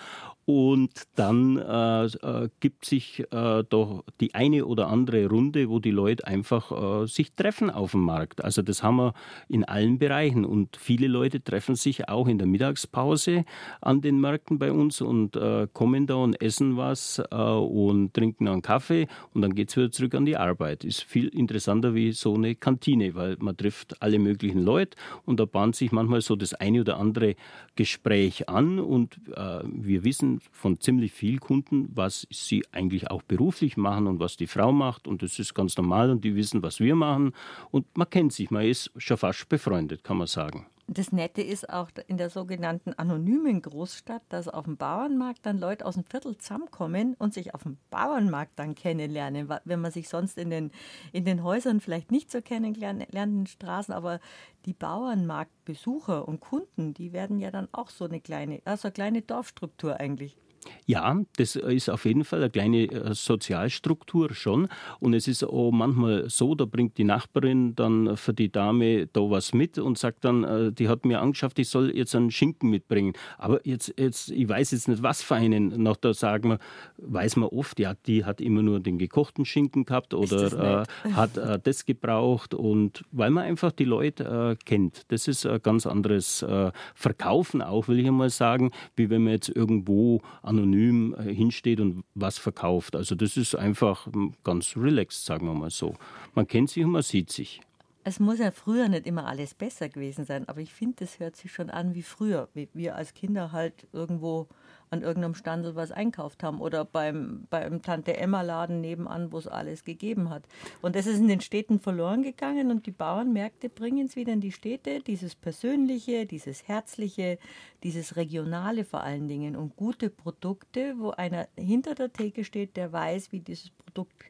Und 0.46 0.92
dann 1.16 1.58
äh, 1.58 2.06
äh, 2.06 2.50
gibt 2.60 2.86
sich 2.86 3.24
äh, 3.32 3.64
doch 3.68 4.04
die 4.22 4.36
eine 4.36 4.66
oder 4.66 4.90
andere 4.90 5.28
Runde, 5.28 5.70
wo 5.70 5.80
die 5.80 5.90
Leute 5.90 6.28
einfach 6.28 7.04
äh, 7.04 7.08
sich 7.08 7.34
treffen 7.34 7.72
auf 7.72 7.92
dem 7.92 8.02
Markt. 8.02 8.44
Also 8.44 8.62
das 8.62 8.84
haben 8.84 8.98
wir 8.98 9.14
in 9.50 9.64
allen 9.64 9.98
Bereichen. 9.98 10.46
Und 10.46 10.78
viele 10.78 11.08
Leute 11.08 11.44
treffen 11.44 11.76
sich 11.76 12.10
auch 12.10 12.28
in 12.28 12.38
der 12.38 12.46
Mittagspause 12.46 13.44
an 13.82 14.02
den 14.02 14.22
Märkten 14.22 14.60
bei 14.60 14.72
uns 14.72 15.02
und 15.02 15.36
äh, 15.36 15.68
kommen 15.74 16.06
da 16.06 16.16
und 16.16 16.40
essen 16.40 16.78
was 16.78 17.20
äh, 17.32 17.36
und 17.36 18.14
trinken 18.14 18.48
einen 18.48 18.62
Kaffee 18.62 19.08
und 19.34 19.42
dann 19.42 19.56
geht 19.56 19.70
es 19.70 19.78
wieder 19.78 19.90
zurück 19.90 20.14
an 20.14 20.26
die 20.26 20.38
Arbeit. 20.38 20.84
Ist 20.84 21.02
viel 21.04 21.28
interessanter 21.30 21.96
wie 21.96 22.12
so 22.12 22.36
eine 22.36 22.54
Kantine, 22.54 23.16
weil 23.16 23.36
man 23.40 23.58
trifft 23.58 24.00
alle 24.00 24.20
möglichen 24.20 24.62
Leute 24.62 24.96
und 25.26 25.40
da 25.40 25.46
bahnt 25.46 25.76
sich 25.76 25.92
manchmal 25.92 26.22
so 26.22 26.36
das 26.36 26.54
eine 26.54 26.82
oder 26.82 26.98
andere 26.98 27.36
Gespräch 27.76 28.48
an 28.48 28.80
und 28.80 29.20
wir 29.26 30.04
wissen, 30.04 30.35
von 30.52 30.80
ziemlich 30.80 31.12
vielen 31.12 31.40
Kunden, 31.40 31.90
was 31.94 32.28
sie 32.32 32.64
eigentlich 32.72 33.10
auch 33.12 33.22
beruflich 33.22 33.78
machen 33.78 34.08
und 34.08 34.20
was 34.20 34.38
die 34.38 34.48
Frau 34.48 34.72
macht. 34.72 35.08
Und 35.08 35.22
das 35.22 35.40
ist 35.40 35.54
ganz 35.54 35.78
normal 35.78 36.10
und 36.10 36.24
die 36.24 36.36
wissen, 36.36 36.64
was 36.64 36.80
wir 36.80 36.96
machen. 36.96 37.34
Und 37.72 37.86
man 37.98 38.10
kennt 38.10 38.34
sich, 38.34 38.52
man 38.52 38.66
ist 38.66 38.92
schon 38.98 39.18
fast 39.18 39.50
befreundet, 39.50 40.04
kann 40.04 40.18
man 40.18 40.28
sagen. 40.28 40.66
Das 40.88 41.12
Nette 41.12 41.42
ist 41.42 41.68
auch 41.68 41.90
in 42.08 42.18
der 42.18 42.30
sogenannten 42.30 42.94
anonymen 42.94 43.60
Großstadt, 43.60 44.22
dass 44.30 44.48
auf 44.48 44.66
dem 44.66 44.78
Bauernmarkt 44.78 45.44
dann 45.44 45.58
Leute 45.58 45.84
aus 45.84 45.96
dem 45.96 46.04
Viertel 46.04 46.38
zusammenkommen 46.38 47.16
und 47.18 47.34
sich 47.34 47.56
auf 47.56 47.64
dem 47.64 47.78
Bauernmarkt 47.90 48.52
dann 48.60 48.76
kennenlernen. 48.76 49.50
Wenn 49.64 49.82
man 49.82 49.92
sich 49.92 50.08
sonst 50.08 50.38
in 50.38 50.52
den, 50.52 50.72
in 51.12 51.26
den 51.26 51.44
Häusern 51.44 51.82
vielleicht 51.82 52.12
nicht 52.12 52.30
so 52.30 52.40
kennenlernt, 52.40 53.04
in 53.04 53.12
den 53.12 53.48
Straßen, 53.48 53.96
aber 53.96 54.20
die 54.68 54.74
Bauernmarktbesucher 54.74 56.28
und 56.28 56.40
Kunden, 56.40 56.94
die 56.94 57.14
werden 57.14 57.40
ja 57.40 57.50
dann 57.50 57.68
auch 57.72 57.90
so 57.90 58.06
eine 58.06 58.22
kleine, 58.22 58.62
also 58.66 58.88
eine 58.88 58.94
kleine 58.94 59.22
Dorfstruktur 59.24 60.00
eigentlich. 60.00 60.38
Ja, 60.86 61.22
das 61.38 61.56
ist 61.56 61.90
auf 61.90 62.06
jeden 62.06 62.24
Fall 62.24 62.40
eine 62.40 62.50
kleine 62.50 62.84
äh, 62.92 63.14
Sozialstruktur 63.14 64.34
schon. 64.34 64.68
Und 65.00 65.14
es 65.14 65.28
ist 65.28 65.44
auch 65.44 65.72
manchmal 65.72 66.30
so, 66.30 66.56
da 66.56 66.66
bringt 66.66 66.98
die 66.98 67.04
Nachbarin 67.04 67.76
dann 67.76 68.18
für 68.18 68.34
die 68.34 68.52
Dame 68.52 69.08
da 69.08 69.22
was 69.22 69.54
mit 69.54 69.78
und 69.78 69.98
sagt 69.98 70.26
dann, 70.26 70.44
äh, 70.44 70.72
die 70.72 70.88
hat 70.88 71.06
mir 71.06 71.22
angeschafft, 71.22 71.60
ich 71.60 71.70
soll 71.70 71.96
jetzt 71.96 72.16
einen 72.16 72.32
Schinken 72.32 72.70
mitbringen. 72.70 73.14
Aber 73.38 73.66
jetzt, 73.66 73.94
jetzt 73.98 74.30
ich 74.30 74.48
weiß 74.48 74.72
jetzt 74.72 74.88
nicht, 74.88 75.02
was 75.02 75.22
für 75.22 75.36
einen. 75.36 75.82
Nach 75.82 75.98
da 75.98 76.14
sagen 76.14 76.50
wir, 76.50 76.60
weiß 76.98 77.38
man 77.38 77.50
oft, 77.50 77.80
ja, 77.80 77.94
die 78.06 78.26
hat 78.26 78.42
immer 78.42 78.62
nur 78.62 78.80
den 78.80 78.98
gekochten 78.98 79.46
Schinken 79.46 79.86
gehabt 79.86 80.14
oder 80.14 80.84
äh, 81.04 81.10
hat 81.14 81.38
äh, 81.38 81.60
das 81.64 81.86
gebraucht. 81.86 82.54
Und 82.54 83.04
weil 83.12 83.32
man 83.32 83.46
einfach 83.46 83.72
die 83.72 83.86
Leute 83.86 84.56
äh, 84.60 84.66
kennt. 84.66 85.04
Das 85.12 85.28
ist 85.28 85.46
ein 85.46 85.62
ganz 85.62 85.86
anderes 85.86 86.42
äh, 86.44 86.72
Verkaufen 86.94 87.62
auch, 87.62 87.88
will 87.88 88.00
ich 88.00 88.08
einmal 88.08 88.30
sagen, 88.30 88.72
wie 88.96 89.10
wenn 89.10 89.24
man 89.24 89.34
jetzt 89.34 89.50
irgendwo 89.50 90.22
an 90.42 90.55
anonym 90.58 91.16
äh, 91.18 91.34
hinsteht 91.34 91.80
und 91.80 92.04
was 92.14 92.38
verkauft. 92.38 92.96
Also 92.96 93.16
das 93.16 93.38
ist 93.38 93.56
einfach 93.56 94.06
hm, 94.08 94.34
ganz 94.44 94.76
relaxed, 94.76 95.26
sagen 95.26 95.48
wir 95.48 95.54
mal 95.54 95.70
so. 95.70 95.96
Man 96.34 96.48
kennt 96.48 96.70
sich 96.70 96.84
und 96.84 96.92
man 96.92 97.02
sieht 97.02 97.32
sich. 97.32 97.62
Es 98.04 98.20
muss 98.20 98.38
ja 98.38 98.52
früher 98.52 98.88
nicht 98.88 99.08
immer 99.08 99.26
alles 99.26 99.56
besser 99.56 99.90
gewesen 99.90 100.26
sein, 100.26 100.48
aber 100.48 100.62
ich 100.62 100.72
finde, 100.72 100.98
das 101.00 101.20
hört 101.20 101.36
sich 101.36 101.52
schon 101.52 101.72
an 101.72 101.96
wie 101.96 102.04
früher, 102.04 102.50
wie 102.54 102.70
wir 102.74 102.96
als 102.96 103.16
Kinder 103.16 103.52
halt 103.52 103.88
irgendwo 103.94 104.48
an 104.90 105.02
irgendeinem 105.02 105.36
Standel 105.36 105.76
was 105.76 105.92
einkauft 105.92 106.44
haben 106.44 106.62
oder 106.62 106.86
beim, 106.86 107.48
beim 107.50 107.82
Tante 107.82 108.18
Emma 108.18 108.42
Laden 108.42 108.82
nebenan, 108.82 109.32
wo 109.32 109.38
es 109.38 109.48
alles 109.48 109.84
gegeben 109.84 110.30
hat. 110.30 110.44
Und 110.82 110.96
das 110.96 111.08
ist 111.08 111.20
in 111.20 111.28
den 111.28 111.42
Städten 111.42 111.80
verloren 111.80 112.24
gegangen 112.24 112.72
und 112.72 112.86
die 112.86 112.92
Bauernmärkte 112.92 113.70
bringen 113.70 114.06
es 114.08 114.16
wieder 114.16 114.34
in 114.34 114.42
die 114.42 114.52
Städte, 114.52 115.00
dieses 115.00 115.36
Persönliche, 115.36 116.26
dieses 116.26 116.68
Herzliche, 116.68 117.40
dieses 117.84 118.16
Regionale 118.16 118.86
vor 118.86 119.02
allen 119.02 119.28
Dingen 119.28 119.56
und 119.56 119.76
gute 119.76 120.10
Produkte, 120.10 120.96
wo 120.98 121.12
einer 121.12 121.48
hinter 121.58 121.96
der 121.96 122.12
Theke 122.14 122.44
steht, 122.44 122.78
der 122.78 122.92
weiß, 122.92 123.32
wie 123.32 123.40
dieses 123.40 123.70
Produkt 123.72 124.26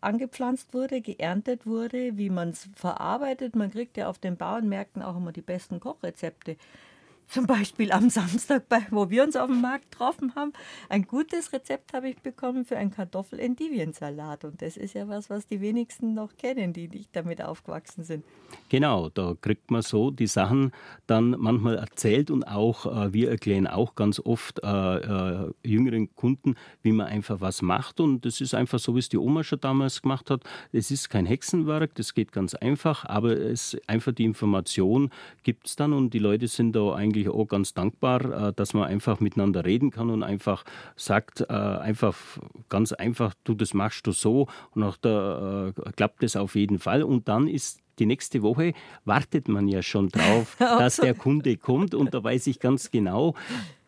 angepflanzt 0.00 0.74
wurde, 0.74 1.00
geerntet 1.00 1.66
wurde, 1.66 2.16
wie 2.16 2.30
man 2.30 2.50
es 2.50 2.68
verarbeitet. 2.74 3.56
Man 3.56 3.70
kriegt 3.70 3.96
ja 3.96 4.08
auf 4.08 4.18
den 4.18 4.36
Bauernmärkten 4.36 5.02
auch 5.02 5.16
immer 5.16 5.32
die 5.32 5.42
besten 5.42 5.80
Kochrezepte 5.80 6.56
zum 7.28 7.46
Beispiel 7.46 7.92
am 7.92 8.08
Samstag, 8.10 8.68
bei, 8.68 8.86
wo 8.90 9.10
wir 9.10 9.24
uns 9.24 9.36
auf 9.36 9.48
dem 9.48 9.60
Markt 9.60 9.90
getroffen 9.90 10.34
haben, 10.34 10.52
ein 10.88 11.06
gutes 11.06 11.52
Rezept 11.52 11.92
habe 11.92 12.08
ich 12.08 12.18
bekommen 12.18 12.64
für 12.64 12.76
einen 12.76 12.90
Kartoffel-Endiviensalat. 12.90 14.44
Und 14.44 14.62
das 14.62 14.76
ist 14.76 14.94
ja 14.94 15.08
was, 15.08 15.28
was 15.28 15.46
die 15.46 15.60
wenigsten 15.60 16.14
noch 16.14 16.36
kennen, 16.36 16.72
die 16.72 16.88
nicht 16.88 17.14
damit 17.14 17.42
aufgewachsen 17.42 18.04
sind. 18.04 18.24
Genau, 18.68 19.08
da 19.08 19.36
kriegt 19.40 19.70
man 19.70 19.82
so 19.82 20.10
die 20.10 20.26
Sachen 20.26 20.72
dann 21.06 21.30
manchmal 21.38 21.76
erzählt 21.76 22.30
und 22.30 22.44
auch 22.44 22.86
äh, 22.86 23.12
wir 23.12 23.30
erklären 23.30 23.66
auch 23.66 23.94
ganz 23.94 24.20
oft 24.20 24.62
äh, 24.62 24.66
äh, 24.66 25.52
jüngeren 25.64 26.14
Kunden, 26.14 26.54
wie 26.82 26.92
man 26.92 27.06
einfach 27.06 27.40
was 27.40 27.62
macht. 27.62 28.00
Und 28.00 28.24
das 28.24 28.40
ist 28.40 28.54
einfach 28.54 28.78
so, 28.78 28.94
wie 28.94 29.00
es 29.00 29.08
die 29.08 29.18
Oma 29.18 29.42
schon 29.42 29.60
damals 29.60 30.02
gemacht 30.02 30.30
hat. 30.30 30.44
Es 30.72 30.90
ist 30.90 31.10
kein 31.10 31.26
Hexenwerk, 31.26 31.94
das 31.94 32.14
geht 32.14 32.32
ganz 32.32 32.54
einfach, 32.54 33.04
aber 33.04 33.36
es 33.36 33.76
einfach 33.86 34.12
die 34.12 34.24
Information 34.24 35.10
gibt 35.42 35.66
es 35.66 35.76
dann 35.76 35.92
und 35.92 36.14
die 36.14 36.18
Leute 36.18 36.48
sind 36.48 36.74
da 36.74 36.94
eigentlich 36.94 37.15
eigentlich 37.16 37.28
auch 37.28 37.46
ganz 37.46 37.74
dankbar, 37.74 38.48
äh, 38.48 38.52
dass 38.52 38.74
man 38.74 38.84
einfach 38.84 39.20
miteinander 39.20 39.64
reden 39.64 39.90
kann 39.90 40.10
und 40.10 40.22
einfach 40.22 40.64
sagt, 40.96 41.40
äh, 41.40 41.52
einfach 41.52 42.16
ganz 42.68 42.92
einfach, 42.92 43.34
du, 43.44 43.54
das 43.54 43.74
machst 43.74 44.06
du 44.06 44.12
so 44.12 44.48
und 44.74 44.82
auch 44.82 44.96
da 44.96 45.68
äh, 45.68 45.92
klappt 45.96 46.22
es 46.22 46.36
auf 46.36 46.54
jeden 46.54 46.78
Fall. 46.78 47.02
Und 47.02 47.28
dann 47.28 47.48
ist 47.48 47.80
die 47.98 48.06
nächste 48.06 48.42
Woche 48.42 48.74
wartet 49.06 49.48
man 49.48 49.68
ja 49.68 49.82
schon 49.82 50.10
drauf, 50.10 50.56
dass 50.58 50.96
der 50.96 51.14
Kunde 51.14 51.56
kommt 51.56 51.94
und 51.94 52.12
da 52.12 52.22
weiß 52.22 52.46
ich 52.48 52.60
ganz 52.60 52.90
genau, 52.90 53.34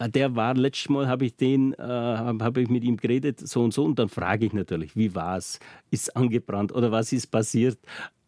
der 0.07 0.37
war 0.37 0.55
letztes 0.55 0.89
Mal 0.89 1.09
habe 1.09 1.27
ich 1.27 1.37
den 1.37 1.73
äh, 1.75 1.83
habe 1.83 2.61
ich 2.61 2.69
mit 2.69 2.85
ihm 2.85 2.97
geredet 2.97 3.41
so 3.41 3.65
und 3.65 3.75
so 3.75 3.85
und 3.85 3.99
dann 3.99 4.09
frage 4.09 4.47
ich 4.47 4.53
natürlich, 4.53 4.97
wie 4.97 5.15
war 5.15 5.37
es, 5.37 5.59
ist 5.91 6.17
angebrannt 6.17 6.73
oder 6.73 6.93
was 6.93 7.13
ist 7.13 7.29
passiert 7.29 7.79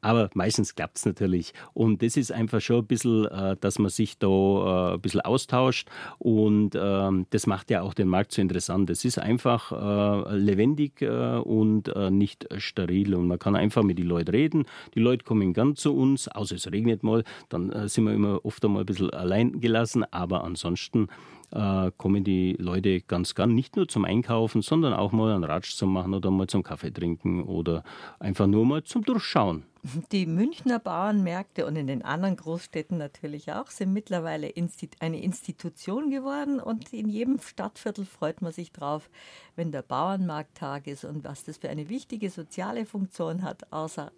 aber 0.01 0.31
meistens 0.35 0.75
klappt 0.75 0.99
es 0.99 1.07
natürlich. 1.07 1.53
Und 1.75 2.03
das 2.03 2.17
ist 2.17 2.33
einfach 2.33 2.61
schon 2.61 2.79
ein 2.79 2.87
bisschen, 2.87 3.27
äh, 3.27 3.57
dass 3.61 3.79
man 3.79 3.91
sich 3.91 4.19
da 4.19 4.29
äh, 4.29 4.95
ein 4.95 5.01
bisschen 5.01 5.21
austauscht. 5.21 5.89
Und 6.19 6.71
ähm, 6.75 7.27
das 7.31 7.47
macht 7.47 7.71
ja 7.71 7.83
auch 7.83 7.95
den 7.95 8.09
Markt 8.09 8.33
so 8.33 8.41
interessant. 8.41 8.89
Es 8.91 9.05
ist 9.05 9.19
einfach 9.19 9.73
äh, 9.73 10.37
lebendig 10.37 11.03
und 11.03 11.91
nicht 12.11 12.47
steril. 12.59 13.15
Und 13.15 13.29
man 13.29 13.39
kann 13.39 13.57
einfach 13.57 13.83
mit 13.83 13.99
den 13.99 14.07
Leuten 14.07 14.31
reden. 14.31 14.65
Die 14.95 15.01
Leute 15.01 15.25
kommen 15.25 15.53
gern 15.53 15.77
zu 15.77 15.95
uns, 15.95 16.29
außer 16.29 16.57
es 16.57 16.71
regnet 16.71 17.03
mal. 17.03 17.25
Dann 17.49 17.89
sind 17.89 18.05
wir 18.05 18.13
immer 18.13 18.45
oft 18.45 18.65
einmal 18.65 18.83
ein 18.83 18.87
bisschen 18.87 19.11
allein 19.11 19.61
gelassen. 19.61 20.05
Aber 20.11 20.45
ansonsten 20.45 21.09
äh, 21.53 21.91
kommen 21.97 22.25
die 22.25 22.57
Leute 22.59 23.01
ganz 23.01 23.35
gern 23.35 23.55
nicht 23.55 23.77
nur 23.77 23.89
zum 23.89 24.05
Einkaufen, 24.05 24.63
sondern 24.63 24.93
auch 24.93 25.13
mal 25.13 25.35
einen 25.35 25.45
Ratsch 25.45 25.75
zu 25.75 25.87
machen 25.87 26.15
oder 26.15 26.31
mal 26.31 26.47
zum 26.47 26.63
Kaffee 26.63 26.91
trinken 26.91 27.43
oder 27.43 27.83
einfach 28.19 28.47
nur 28.47 28.65
mal 28.65 28.83
zum 28.85 29.05
Durchschauen. 29.05 29.65
Die 30.13 30.27
Münchner 30.27 30.79
Bauernmärkte 30.79 31.65
und 31.65 31.75
in 31.75 31.87
den 31.87 32.03
anderen 32.03 32.37
Großstädten 32.37 32.99
natürlich 32.99 33.51
auch 33.53 33.69
sind 33.69 33.95
mittlerweile 33.95 34.53
eine 35.01 35.23
Institution 35.23 36.11
geworden 36.11 36.61
und 36.61 36.93
in 36.93 37.09
jedem 37.09 37.41
Stadtviertel 37.41 38.05
freut 38.05 38.43
man 38.43 38.53
sich 38.53 38.73
drauf, 38.73 39.09
wenn 39.57 39.73
der 39.73 39.81
Bauernmarkttag 39.81 40.87
ist 40.87 41.05
und 41.05 41.25
was 41.25 41.45
das 41.45 41.57
für 41.57 41.71
eine 41.71 41.89
wichtige 41.89 42.29
soziale 42.29 42.85
Funktion 42.85 43.43
hat, 43.43 43.73
außer, 43.73 44.13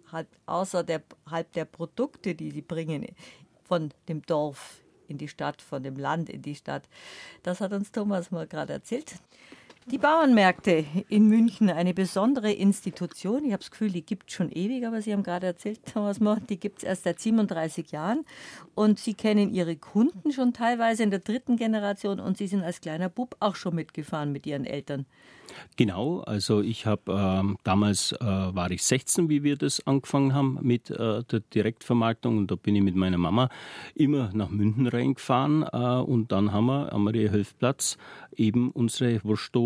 außerhalb 0.45 1.53
der 1.53 1.65
Produkte, 1.65 2.35
die 2.35 2.51
sie 2.51 2.61
bringen 2.61 3.07
von 3.63 3.89
dem 4.09 4.21
Dorf 4.23 4.82
in 5.13 5.17
die 5.17 5.27
Stadt, 5.27 5.61
von 5.61 5.83
dem 5.83 5.97
Land 5.97 6.29
in 6.29 6.41
die 6.41 6.55
Stadt. 6.55 6.83
Das 7.43 7.61
hat 7.61 7.71
uns 7.71 7.91
Thomas 7.91 8.31
mal 8.31 8.47
gerade 8.47 8.73
erzählt. 8.73 9.15
Die 9.91 9.97
Bauernmärkte 9.97 10.85
in 11.09 11.27
München, 11.27 11.69
eine 11.69 11.93
besondere 11.93 12.53
Institution. 12.53 13.43
Ich 13.43 13.51
habe 13.51 13.59
das 13.59 13.69
Gefühl, 13.69 13.91
die 13.91 14.05
gibt 14.05 14.29
es 14.29 14.35
schon 14.35 14.49
ewig, 14.49 14.87
aber 14.87 15.01
Sie 15.01 15.11
haben 15.11 15.23
gerade 15.23 15.47
erzählt, 15.47 15.81
Thomas 15.93 16.21
Mohr, 16.21 16.37
die 16.49 16.57
gibt 16.57 16.79
es 16.79 16.83
erst 16.85 17.03
seit 17.03 17.19
37 17.19 17.91
Jahren. 17.91 18.23
Und 18.75 18.97
Sie 18.97 19.13
kennen 19.13 19.53
Ihre 19.53 19.75
Kunden 19.75 20.31
schon 20.31 20.53
teilweise 20.53 21.03
in 21.03 21.11
der 21.11 21.19
dritten 21.19 21.57
Generation 21.57 22.21
und 22.21 22.37
Sie 22.37 22.47
sind 22.47 22.63
als 22.63 22.79
kleiner 22.79 23.09
Bub 23.09 23.35
auch 23.41 23.55
schon 23.55 23.75
mitgefahren 23.75 24.31
mit 24.31 24.45
Ihren 24.45 24.65
Eltern. 24.65 25.05
Genau, 25.75 26.21
also 26.21 26.61
ich 26.61 26.85
habe 26.85 27.11
äh, 27.11 27.55
damals 27.63 28.11
äh, 28.13 28.25
war 28.25 28.71
ich 28.71 28.83
16, 28.83 29.29
wie 29.29 29.43
wir 29.43 29.55
das 29.55 29.85
angefangen 29.85 30.33
haben 30.33 30.59
mit 30.61 30.89
äh, 30.89 31.23
der 31.23 31.39
Direktvermarktung 31.41 32.37
und 32.37 32.51
da 32.51 32.55
bin 32.55 32.75
ich 32.75 32.81
mit 32.81 32.95
meiner 32.95 33.17
Mama 33.17 33.49
immer 33.95 34.31
nach 34.33 34.49
München 34.49 34.87
reingefahren 34.87 35.63
äh, 35.63 35.77
und 35.77 36.31
dann 36.31 36.51
haben 36.51 36.65
wir 36.67 36.91
am 36.93 37.03
Maria-Hilf-Platz 37.03 37.97
eben 38.35 38.71
unsere 38.71 39.23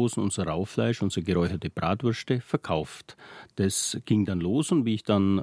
Wurstdosen, 0.08 0.24
unser 0.24 0.48
Rauffleisch, 0.48 1.02
unsere 1.02 1.24
geräucherte 1.24 1.70
Bratwürste 1.70 2.42
verkauft. 2.42 3.18
Das 3.56 4.00
ging 4.06 4.26
dann 4.26 4.40
los 4.40 4.72
und 4.72 4.86
wie 4.86 4.96
ich 4.96 5.04
dann 5.04 5.38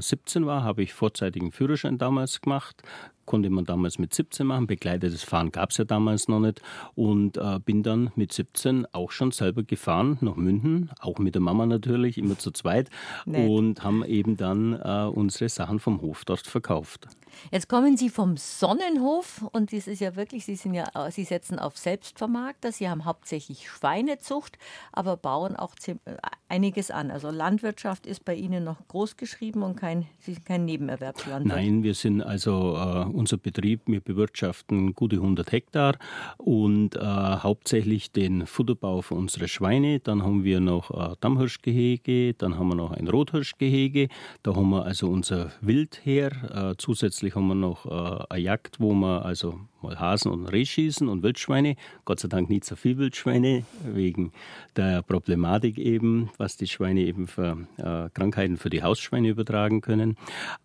17 0.00 0.42
äh, 0.42 0.46
war, 0.46 0.62
habe 0.62 0.82
ich 0.82 0.92
vorzeitigen 0.92 1.52
Führerschein 1.52 1.98
damals 1.98 2.40
gemacht, 2.40 2.82
konnte 3.24 3.48
man 3.48 3.64
damals 3.64 3.98
mit 3.98 4.12
17 4.12 4.46
machen. 4.46 4.66
Begleitetes 4.66 5.22
Fahren 5.22 5.50
gab 5.50 5.70
es 5.70 5.78
ja 5.78 5.84
damals 5.84 6.28
noch 6.28 6.40
nicht. 6.40 6.60
Und 6.94 7.38
äh, 7.38 7.58
bin 7.64 7.82
dann 7.82 8.10
mit 8.16 8.32
17 8.32 8.86
auch 8.92 9.10
schon 9.10 9.30
selber 9.30 9.62
gefahren 9.62 10.18
nach 10.20 10.36
München, 10.36 10.90
auch 11.00 11.18
mit 11.18 11.34
der 11.34 11.42
Mama 11.42 11.64
natürlich, 11.64 12.18
immer 12.18 12.38
zu 12.38 12.50
zweit. 12.50 12.90
Nett. 13.24 13.48
Und 13.48 13.82
haben 13.82 14.04
eben 14.04 14.36
dann 14.36 14.74
äh, 14.74 15.08
unsere 15.10 15.48
Sachen 15.48 15.78
vom 15.78 16.02
Hof 16.02 16.24
dort 16.24 16.46
verkauft. 16.46 17.08
Jetzt 17.50 17.68
kommen 17.68 17.96
Sie 17.96 18.10
vom 18.10 18.36
Sonnenhof 18.36 19.44
und 19.52 19.72
das 19.72 19.86
ist 19.86 20.00
ja 20.00 20.16
wirklich, 20.16 20.44
Sie, 20.44 20.56
sind 20.56 20.74
ja, 20.74 20.86
Sie 21.10 21.24
setzen 21.24 21.58
auf 21.58 21.76
Selbstvermarkter, 21.76 22.72
Sie 22.72 22.88
haben 22.88 23.04
hauptsächlich 23.04 23.68
Schweinezucht, 23.68 24.58
aber 24.92 25.16
bauen 25.16 25.56
auch 25.56 25.74
äh, 25.86 25.94
einiges 26.54 26.90
an. 26.90 27.10
Also 27.10 27.30
Landwirtschaft 27.30 28.06
ist 28.06 28.24
bei 28.24 28.34
Ihnen 28.34 28.64
noch 28.64 28.86
groß 28.88 29.16
geschrieben 29.16 29.62
und 29.62 29.76
kein, 29.76 30.06
Sie 30.20 30.34
sind 30.34 30.44
kein 30.44 30.64
Nebenerwerbslandwirt. 30.64 31.56
Nein, 31.56 31.82
wir 31.82 31.94
sind 31.94 32.22
also, 32.22 32.76
äh, 32.76 33.04
unser 33.12 33.36
Betrieb, 33.36 33.82
wir 33.86 34.00
bewirtschaften 34.00 34.94
gute 34.94 35.16
100 35.16 35.52
Hektar 35.52 35.96
und 36.38 36.96
äh, 36.96 37.00
hauptsächlich 37.00 38.12
den 38.12 38.46
Futterbau 38.46 39.02
für 39.02 39.14
unsere 39.14 39.48
Schweine. 39.48 40.00
Dann 40.00 40.22
haben 40.22 40.44
wir 40.44 40.60
noch 40.60 40.90
äh, 40.90 41.14
Dammhirschgehege, 41.20 42.34
dann 42.34 42.58
haben 42.58 42.68
wir 42.68 42.76
noch 42.76 42.92
ein 42.92 43.08
Rothirschgehege, 43.08 44.08
da 44.42 44.54
haben 44.54 44.70
wir 44.70 44.84
also 44.84 45.08
unser 45.08 45.52
Wild 45.60 46.00
her, 46.04 46.30
äh, 46.72 46.74
zusätzlich 46.76 47.14
Zusätzlich 47.14 47.34
haben 47.34 47.48
wir 47.48 47.54
noch 47.54 47.86
äh, 47.86 48.24
eine 48.30 48.42
Jagd, 48.42 48.80
wo 48.80 48.94
wir 48.94 49.24
also 49.24 49.60
mal 49.84 50.00
Hasen 50.00 50.32
und 50.32 50.46
Reh 50.46 50.64
schießen 50.64 51.08
und 51.08 51.22
Wildschweine. 51.22 51.76
Gott 52.04 52.20
sei 52.20 52.28
Dank 52.28 52.50
nicht 52.50 52.64
so 52.64 52.76
viel 52.76 52.98
Wildschweine, 52.98 53.64
wegen 53.84 54.32
der 54.76 55.02
Problematik 55.02 55.78
eben, 55.78 56.30
was 56.38 56.56
die 56.56 56.66
Schweine 56.66 57.00
eben 57.00 57.26
für 57.26 57.66
äh, 57.76 58.08
Krankheiten 58.12 58.56
für 58.56 58.70
die 58.70 58.82
Hausschweine 58.82 59.28
übertragen 59.28 59.80
können. 59.80 60.16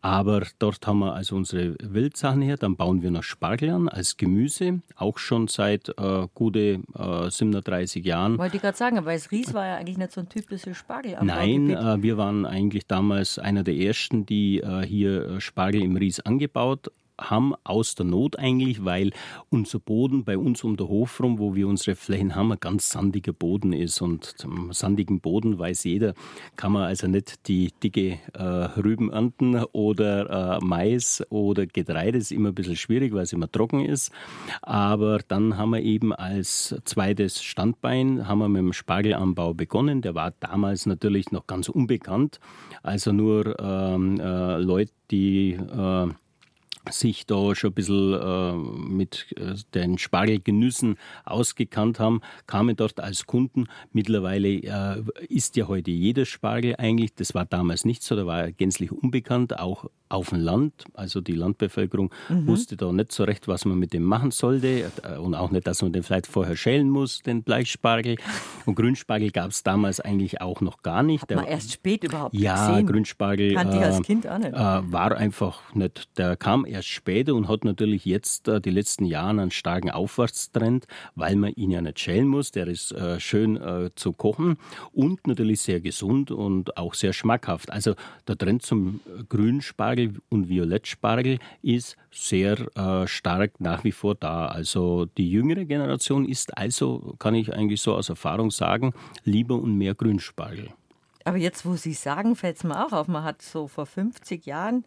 Aber 0.01 0.43
dort 0.57 0.85
haben 0.87 0.99
wir 0.99 1.13
also 1.13 1.35
unsere 1.35 1.75
Wildsachen 1.81 2.41
her. 2.41 2.57
Dann 2.57 2.75
bauen 2.75 3.01
wir 3.01 3.11
noch 3.11 3.23
Spargel 3.23 3.69
an 3.69 3.89
als 3.89 4.17
Gemüse, 4.17 4.81
auch 4.95 5.17
schon 5.17 5.47
seit 5.47 5.89
äh, 5.89 6.27
gute 6.33 6.79
äh, 6.97 7.29
37 7.29 8.05
Jahren. 8.05 8.37
Wollte 8.37 8.55
ich 8.55 8.61
gerade 8.61 8.77
sagen, 8.77 9.03
weil 9.05 9.17
das 9.17 9.31
Ries 9.31 9.53
war 9.53 9.65
ja 9.65 9.75
eigentlich 9.77 9.97
nicht 9.97 10.11
so 10.11 10.21
ein 10.21 10.29
typisches 10.29 10.77
Spargel. 10.77 11.17
Nein, 11.21 11.69
äh, 11.71 12.01
wir 12.01 12.17
waren 12.17 12.45
eigentlich 12.45 12.87
damals 12.87 13.37
einer 13.37 13.63
der 13.63 13.75
ersten, 13.75 14.25
die 14.25 14.59
äh, 14.59 14.85
hier 14.85 15.25
äh, 15.25 15.41
Spargel 15.41 15.81
im 15.81 15.95
Ries 15.95 16.19
angebaut 16.21 16.91
haben 17.19 17.53
aus 17.63 17.95
der 17.95 18.05
Not 18.05 18.37
eigentlich, 18.39 18.85
weil 18.85 19.11
unser 19.49 19.79
Boden 19.79 20.23
bei 20.23 20.37
uns 20.37 20.63
um 20.63 20.77
den 20.77 20.87
Hof 20.87 21.21
rum, 21.21 21.39
wo 21.39 21.55
wir 21.55 21.67
unsere 21.67 21.95
Flächen 21.95 22.35
haben, 22.35 22.51
ein 22.51 22.59
ganz 22.59 22.89
sandiger 22.89 23.33
Boden 23.33 23.73
ist. 23.73 24.01
Und 24.01 24.25
zum 24.25 24.71
sandigen 24.73 25.19
Boden 25.19 25.57
weiß 25.59 25.83
jeder, 25.83 26.13
kann 26.55 26.71
man 26.71 26.83
also 26.83 27.07
nicht 27.07 27.47
die 27.47 27.71
dicke 27.83 28.19
äh, 28.33 28.43
Rüben 28.43 29.11
ernten 29.11 29.55
oder 29.71 30.57
äh, 30.57 30.65
Mais 30.65 31.23
oder 31.29 31.65
Getreide. 31.65 32.17
Ist 32.17 32.31
immer 32.31 32.49
ein 32.49 32.55
bisschen 32.55 32.75
schwierig, 32.75 33.13
weil 33.13 33.23
es 33.23 33.33
immer 33.33 33.51
trocken 33.51 33.85
ist. 33.85 34.11
Aber 34.61 35.19
dann 35.27 35.57
haben 35.57 35.71
wir 35.71 35.81
eben 35.81 36.13
als 36.13 36.75
zweites 36.85 37.43
Standbein 37.43 38.27
haben 38.27 38.39
wir 38.39 38.49
mit 38.49 38.59
dem 38.59 38.73
Spargelanbau 38.73 39.53
begonnen. 39.53 40.01
Der 40.01 40.15
war 40.15 40.31
damals 40.39 40.85
natürlich 40.85 41.31
noch 41.31 41.47
ganz 41.47 41.69
unbekannt. 41.69 42.39
Also 42.83 43.11
nur 43.11 43.59
ähm, 43.59 44.19
äh, 44.19 44.57
Leute, 44.57 44.91
die 45.11 45.51
äh, 45.51 46.07
sich 46.91 47.25
da 47.25 47.55
schon 47.55 47.71
ein 47.71 47.73
bisschen 47.73 48.13
äh, 48.13 48.53
mit 48.53 49.27
äh, 49.37 49.55
den 49.73 49.97
Spargelgenüssen 49.97 50.97
ausgekannt 51.25 51.99
haben, 51.99 52.21
kamen 52.47 52.75
dort 52.75 52.99
als 52.99 53.25
Kunden. 53.25 53.67
Mittlerweile 53.91 54.49
äh, 54.49 55.03
isst 55.27 55.55
ja 55.55 55.67
heute 55.67 55.91
jeder 55.91 56.25
Spargel 56.25 56.75
eigentlich. 56.77 57.15
Das 57.15 57.33
war 57.33 57.45
damals 57.45 57.85
nicht 57.85 58.03
so, 58.03 58.15
da 58.15 58.25
war 58.25 58.41
er 58.41 58.51
gänzlich 58.51 58.91
unbekannt, 58.91 59.59
auch 59.59 59.85
auf 60.09 60.29
dem 60.29 60.39
Land. 60.39 60.85
Also 60.93 61.21
die 61.21 61.33
Landbevölkerung 61.33 62.11
mhm. 62.27 62.47
wusste 62.47 62.75
da 62.75 62.91
nicht 62.91 63.11
so 63.11 63.23
recht, 63.23 63.47
was 63.47 63.65
man 63.65 63.77
mit 63.77 63.93
dem 63.93 64.03
machen 64.03 64.31
sollte 64.31 64.91
äh, 65.03 65.17
und 65.17 65.35
auch 65.35 65.51
nicht, 65.51 65.67
dass 65.67 65.81
man 65.81 65.93
den 65.93 66.03
vielleicht 66.03 66.27
vorher 66.27 66.55
schälen 66.55 66.89
muss, 66.89 67.21
den 67.21 67.43
Bleichspargel. 67.43 68.17
Und 68.65 68.75
Grünspargel 68.75 69.31
gab 69.31 69.51
es 69.51 69.63
damals 69.63 69.99
eigentlich 69.99 70.41
auch 70.41 70.61
noch 70.61 70.81
gar 70.81 71.03
nicht. 71.03 71.21
Hat 71.21 71.29
man 71.29 71.45
der, 71.45 71.53
erst 71.53 71.71
spät 71.71 72.03
überhaupt 72.03 72.35
ja, 72.35 72.69
gesehen. 72.69 72.87
Grünspargel 72.87 73.53
Kannte 73.53 73.77
ich 73.77 73.83
als 73.83 74.01
Kind 74.01 74.27
auch 74.27 74.37
nicht. 74.39 74.53
Äh, 74.53 74.91
war 74.91 75.15
einfach 75.15 75.73
nicht. 75.75 76.17
Der 76.17 76.35
kam 76.35 76.65
erst 76.65 76.78
später 76.81 77.35
und 77.35 77.47
hat 77.47 77.63
natürlich 77.63 78.05
jetzt 78.05 78.47
äh, 78.47 78.61
die 78.61 78.69
letzten 78.69 79.05
Jahre 79.05 79.29
einen 79.29 79.51
starken 79.51 79.89
Aufwärtstrend, 79.89 80.87
weil 81.15 81.35
man 81.35 81.53
ihn 81.53 81.71
ja 81.71 81.81
nicht 81.81 81.99
schälen 81.99 82.27
muss. 82.27 82.51
Der 82.51 82.67
ist 82.67 82.91
äh, 82.91 83.19
schön 83.19 83.57
äh, 83.57 83.89
zu 83.95 84.13
kochen 84.13 84.57
und 84.91 85.27
natürlich 85.27 85.61
sehr 85.61 85.81
gesund 85.81 86.31
und 86.31 86.77
auch 86.77 86.93
sehr 86.93 87.13
schmackhaft. 87.13 87.71
Also 87.71 87.95
der 88.27 88.37
Trend 88.37 88.61
zum 88.63 88.99
Grünspargel 89.29 90.15
und 90.29 90.49
Violettspargel 90.49 91.39
ist 91.61 91.97
sehr 92.11 92.57
äh, 92.75 93.07
stark 93.07 93.59
nach 93.59 93.83
wie 93.83 93.91
vor 93.91 94.15
da. 94.15 94.47
Also 94.47 95.05
die 95.05 95.29
jüngere 95.29 95.65
Generation 95.65 96.27
ist 96.27 96.57
also, 96.57 97.15
kann 97.19 97.35
ich 97.35 97.53
eigentlich 97.53 97.81
so 97.81 97.95
aus 97.95 98.09
Erfahrung 98.09 98.51
sagen, 98.51 98.93
lieber 99.23 99.55
und 99.55 99.77
mehr 99.77 99.95
Grünspargel. 99.95 100.69
Aber 101.25 101.37
jetzt, 101.37 101.65
wo 101.65 101.75
Sie 101.75 101.93
sagen, 101.93 102.35
fällt 102.35 102.57
es 102.57 102.63
mir 102.63 102.85
auch 102.85 102.91
auf, 102.93 103.07
man 103.07 103.23
hat 103.23 103.41
so 103.41 103.67
vor 103.67 103.85
50 103.85 104.45
Jahren 104.45 104.85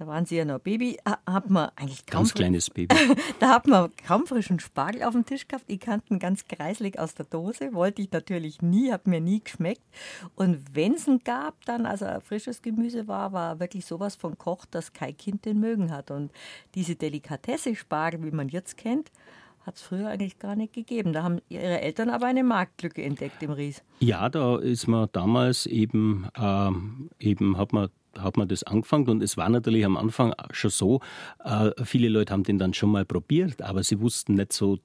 da 0.00 0.06
waren 0.06 0.24
sie 0.24 0.36
ja 0.36 0.46
noch 0.46 0.60
Baby, 0.60 0.96
hat 1.04 1.50
man 1.50 1.68
eigentlich 1.76 2.06
kaum. 2.06 2.20
Ganz 2.20 2.32
kleines 2.32 2.70
Baby. 2.74 2.96
da 3.38 3.50
hat 3.50 3.66
man 3.66 3.90
kaum 4.06 4.26
frischen 4.26 4.58
Spargel 4.58 5.02
auf 5.02 5.12
dem 5.12 5.26
Tisch 5.26 5.46
gehabt. 5.46 5.66
Ich 5.66 5.78
kannte 5.78 6.14
ihn 6.14 6.18
ganz 6.18 6.46
kreislig 6.46 6.98
aus 6.98 7.14
der 7.14 7.26
Dose, 7.26 7.74
wollte 7.74 8.00
ich 8.00 8.10
natürlich 8.10 8.62
nie, 8.62 8.90
hat 8.92 9.06
mir 9.06 9.20
nie 9.20 9.44
geschmeckt. 9.44 9.82
Und 10.36 10.74
wenn 10.74 10.94
es 10.94 11.06
ihn 11.06 11.18
gab, 11.22 11.66
dann, 11.66 11.84
also 11.84 12.06
frisches 12.22 12.62
Gemüse 12.62 13.08
war, 13.08 13.34
war 13.34 13.60
wirklich 13.60 13.84
sowas 13.84 14.16
von 14.16 14.38
kocht, 14.38 14.74
dass 14.74 14.94
kein 14.94 15.14
Kind 15.14 15.44
den 15.44 15.60
mögen 15.60 15.92
hat. 15.92 16.10
Und 16.10 16.32
diese 16.74 16.96
Delikatesse 16.96 17.76
Spargel, 17.76 18.22
wie 18.22 18.30
man 18.30 18.48
jetzt 18.48 18.78
kennt, 18.78 19.10
hat 19.66 19.76
es 19.76 19.82
früher 19.82 20.08
eigentlich 20.08 20.38
gar 20.38 20.56
nicht 20.56 20.72
gegeben. 20.72 21.12
Da 21.12 21.22
haben 21.24 21.40
ihre 21.50 21.82
Eltern 21.82 22.08
aber 22.08 22.24
eine 22.24 22.42
Marktlücke 22.42 23.02
entdeckt 23.02 23.42
im 23.42 23.50
Ries. 23.50 23.82
Ja, 23.98 24.30
da 24.30 24.56
ist 24.56 24.86
man 24.86 25.10
damals 25.12 25.66
eben, 25.66 26.26
ähm, 26.38 27.10
eben 27.18 27.58
hat 27.58 27.74
man 27.74 27.90
hat 28.18 28.36
man 28.36 28.48
das 28.48 28.62
angefangen 28.62 29.08
und 29.08 29.22
es 29.22 29.36
war 29.36 29.48
natürlich 29.48 29.84
am 29.84 29.96
Anfang 29.96 30.34
schon 30.52 30.70
so, 30.70 31.00
äh, 31.44 31.70
viele 31.84 32.08
Leute 32.08 32.32
haben 32.32 32.42
den 32.42 32.58
dann 32.58 32.74
schon 32.74 32.90
mal 32.90 33.04
probiert, 33.04 33.62
aber 33.62 33.82
sie 33.82 34.00
wussten 34.00 34.34
nicht 34.34 34.52
so, 34.52 34.78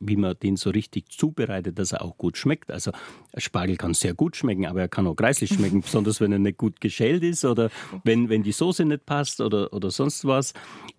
wie 0.00 0.16
man 0.16 0.34
den 0.42 0.56
so 0.56 0.70
richtig 0.70 1.10
zubereitet, 1.10 1.78
dass 1.78 1.92
er 1.92 2.02
auch 2.02 2.16
gut 2.16 2.36
schmeckt. 2.36 2.70
Also 2.70 2.90
Spargel 3.36 3.76
kann 3.76 3.94
sehr 3.94 4.14
gut 4.14 4.36
schmecken, 4.36 4.66
aber 4.66 4.80
er 4.80 4.88
kann 4.88 5.06
auch 5.06 5.14
kreislich 5.14 5.50
schmecken, 5.54 5.82
besonders 5.82 6.20
wenn 6.20 6.32
er 6.32 6.38
nicht 6.38 6.58
gut 6.58 6.80
geschält 6.80 7.22
ist 7.22 7.44
oder 7.44 7.70
wenn, 8.02 8.28
wenn 8.28 8.42
die 8.42 8.52
Soße 8.52 8.84
nicht 8.84 9.06
passt 9.06 9.40
oder, 9.40 9.72
oder 9.72 9.90
sonst 9.90 10.24
was. 10.24 10.52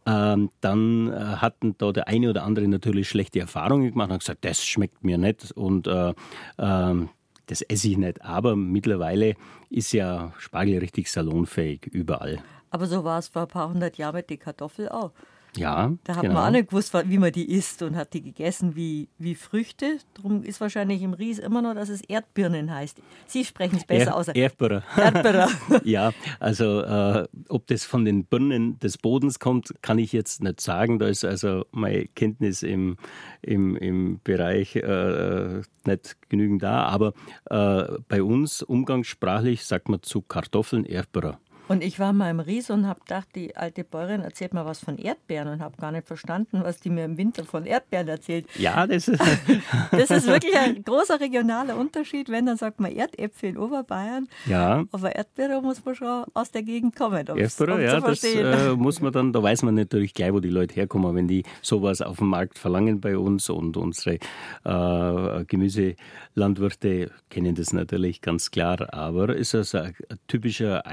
Ähm, 0.05 0.49
dann 0.61 1.11
äh, 1.11 1.13
hatten 1.15 1.75
da 1.77 1.91
der 1.91 2.07
eine 2.07 2.29
oder 2.29 2.43
andere 2.43 2.67
natürlich 2.67 3.09
schlechte 3.09 3.39
Erfahrungen 3.39 3.91
gemacht 3.91 4.11
und 4.11 4.19
gesagt, 4.19 4.45
das 4.45 4.63
schmeckt 4.63 5.03
mir 5.03 5.17
nicht 5.17 5.51
und 5.51 5.87
äh, 5.87 6.13
äh, 6.57 7.05
das 7.47 7.61
esse 7.61 7.89
ich 7.89 7.97
nicht. 7.97 8.21
Aber 8.23 8.55
mittlerweile 8.55 9.35
ist 9.69 9.91
ja 9.93 10.33
Spargel 10.37 10.79
richtig 10.79 11.11
salonfähig 11.11 11.87
überall. 11.87 12.39
Aber 12.69 12.87
so 12.87 13.03
war 13.03 13.19
es 13.19 13.27
vor 13.27 13.43
ein 13.43 13.47
paar 13.47 13.69
hundert 13.69 13.97
Jahren 13.97 14.15
mit 14.15 14.29
der 14.29 14.37
Kartoffel 14.37 14.89
auch. 14.89 15.11
Ja, 15.57 15.93
da 16.03 16.15
hat 16.15 16.21
genau. 16.21 16.35
man 16.35 16.43
auch 16.47 16.51
nicht 16.51 16.69
gewusst, 16.69 16.93
wie 16.93 17.17
man 17.17 17.31
die 17.31 17.51
isst 17.51 17.81
und 17.81 17.95
hat 17.95 18.13
die 18.13 18.21
gegessen 18.21 18.75
wie, 18.75 19.09
wie 19.17 19.35
Früchte. 19.35 19.97
Darum 20.15 20.43
ist 20.43 20.61
wahrscheinlich 20.61 21.01
im 21.01 21.13
Ries 21.13 21.39
immer 21.39 21.61
noch, 21.61 21.73
dass 21.73 21.89
es 21.89 22.01
Erdbirnen 22.01 22.73
heißt. 22.73 22.97
Sie 23.27 23.45
sprechen 23.45 23.77
es 23.77 23.85
besser 23.85 24.11
er 24.11 24.15
aus. 24.15 24.27
Erdbeere. 24.27 24.83
Erdbeere. 24.97 25.47
ja, 25.83 26.11
also 26.39 26.81
äh, 26.81 27.27
ob 27.49 27.67
das 27.67 27.83
von 27.83 28.05
den 28.05 28.25
Birnen 28.25 28.79
des 28.79 28.97
Bodens 28.97 29.39
kommt, 29.39 29.73
kann 29.81 29.99
ich 29.99 30.11
jetzt 30.11 30.43
nicht 30.43 30.61
sagen. 30.61 30.99
Da 30.99 31.07
ist 31.07 31.25
also 31.25 31.65
meine 31.71 32.07
Kenntnis 32.07 32.63
im, 32.63 32.97
im, 33.41 33.75
im 33.77 34.19
Bereich 34.23 34.75
äh, 34.75 35.61
nicht 35.85 36.17
genügend 36.29 36.63
da. 36.63 36.83
Aber 36.83 37.13
äh, 37.49 37.97
bei 38.07 38.23
uns 38.23 38.61
umgangssprachlich 38.61 39.65
sagt 39.65 39.89
man 39.89 40.01
zu 40.01 40.21
Kartoffeln 40.21 40.85
Erdbeere. 40.85 41.37
Und 41.67 41.83
ich 41.83 41.99
war 41.99 42.13
mal 42.13 42.29
im 42.29 42.39
Ries 42.39 42.69
und 42.69 42.87
habe 42.87 42.99
gedacht, 42.99 43.27
die 43.35 43.55
alte 43.55 43.83
Bäuerin 43.83 44.21
erzählt 44.21 44.53
mir 44.53 44.65
was 44.65 44.79
von 44.79 44.97
Erdbeeren 44.97 45.47
und 45.47 45.61
habe 45.61 45.77
gar 45.77 45.91
nicht 45.91 46.07
verstanden, 46.07 46.61
was 46.63 46.79
die 46.79 46.89
mir 46.89 47.05
im 47.05 47.17
Winter 47.17 47.43
von 47.43 47.65
Erdbeeren 47.65 48.07
erzählt. 48.07 48.47
Ja, 48.57 48.85
das 48.85 49.07
ist. 49.07 49.21
das 49.91 50.11
ist 50.11 50.27
wirklich 50.27 50.55
ein 50.57 50.83
großer 50.83 51.19
regionaler 51.19 51.77
Unterschied. 51.77 52.29
Wenn, 52.29 52.45
dann 52.45 52.57
sagt 52.57 52.79
man 52.79 52.91
Erdäpfel 52.91 53.49
in 53.49 53.57
Oberbayern. 53.57 54.27
Ja. 54.45 54.85
Aber 54.91 55.15
Erdbeere 55.15 55.61
muss 55.61 55.83
man 55.83 55.95
schon 55.95 56.25
aus 56.33 56.51
der 56.51 56.63
Gegend 56.63 56.95
kommen. 56.95 57.25
Erdbeere, 57.25 57.73
um 57.73 57.81
ja, 57.81 57.99
das 57.99 58.23
äh, 58.23 58.75
muss 58.75 59.01
man 59.01 59.11
dann, 59.11 59.33
da 59.33 59.41
weiß 59.41 59.63
man 59.63 59.75
natürlich 59.75 60.13
gleich, 60.13 60.33
wo 60.33 60.39
die 60.39 60.49
Leute 60.49 60.75
herkommen, 60.75 61.15
wenn 61.15 61.27
die 61.27 61.43
sowas 61.61 62.01
auf 62.01 62.17
dem 62.17 62.27
Markt 62.27 62.59
verlangen 62.59 63.01
bei 63.01 63.17
uns 63.17 63.49
und 63.49 63.77
unsere 63.77 64.19
äh, 64.63 65.45
Gemüselandwirte 65.45 67.11
kennen 67.29 67.55
das 67.55 67.73
natürlich 67.73 68.21
ganz 68.21 68.51
klar, 68.51 68.93
aber 68.93 69.29
es 69.29 69.53
ist 69.53 69.75
ein 69.75 69.93
typischer 70.27 70.85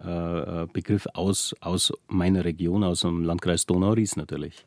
Eigenbegriff 0.00 1.06
aus, 1.14 1.54
aus 1.60 1.92
meiner 2.08 2.44
Region, 2.44 2.84
aus 2.84 3.00
dem 3.00 3.24
Landkreis 3.24 3.66
Donau-Ries 3.66 4.16
natürlich. 4.16 4.64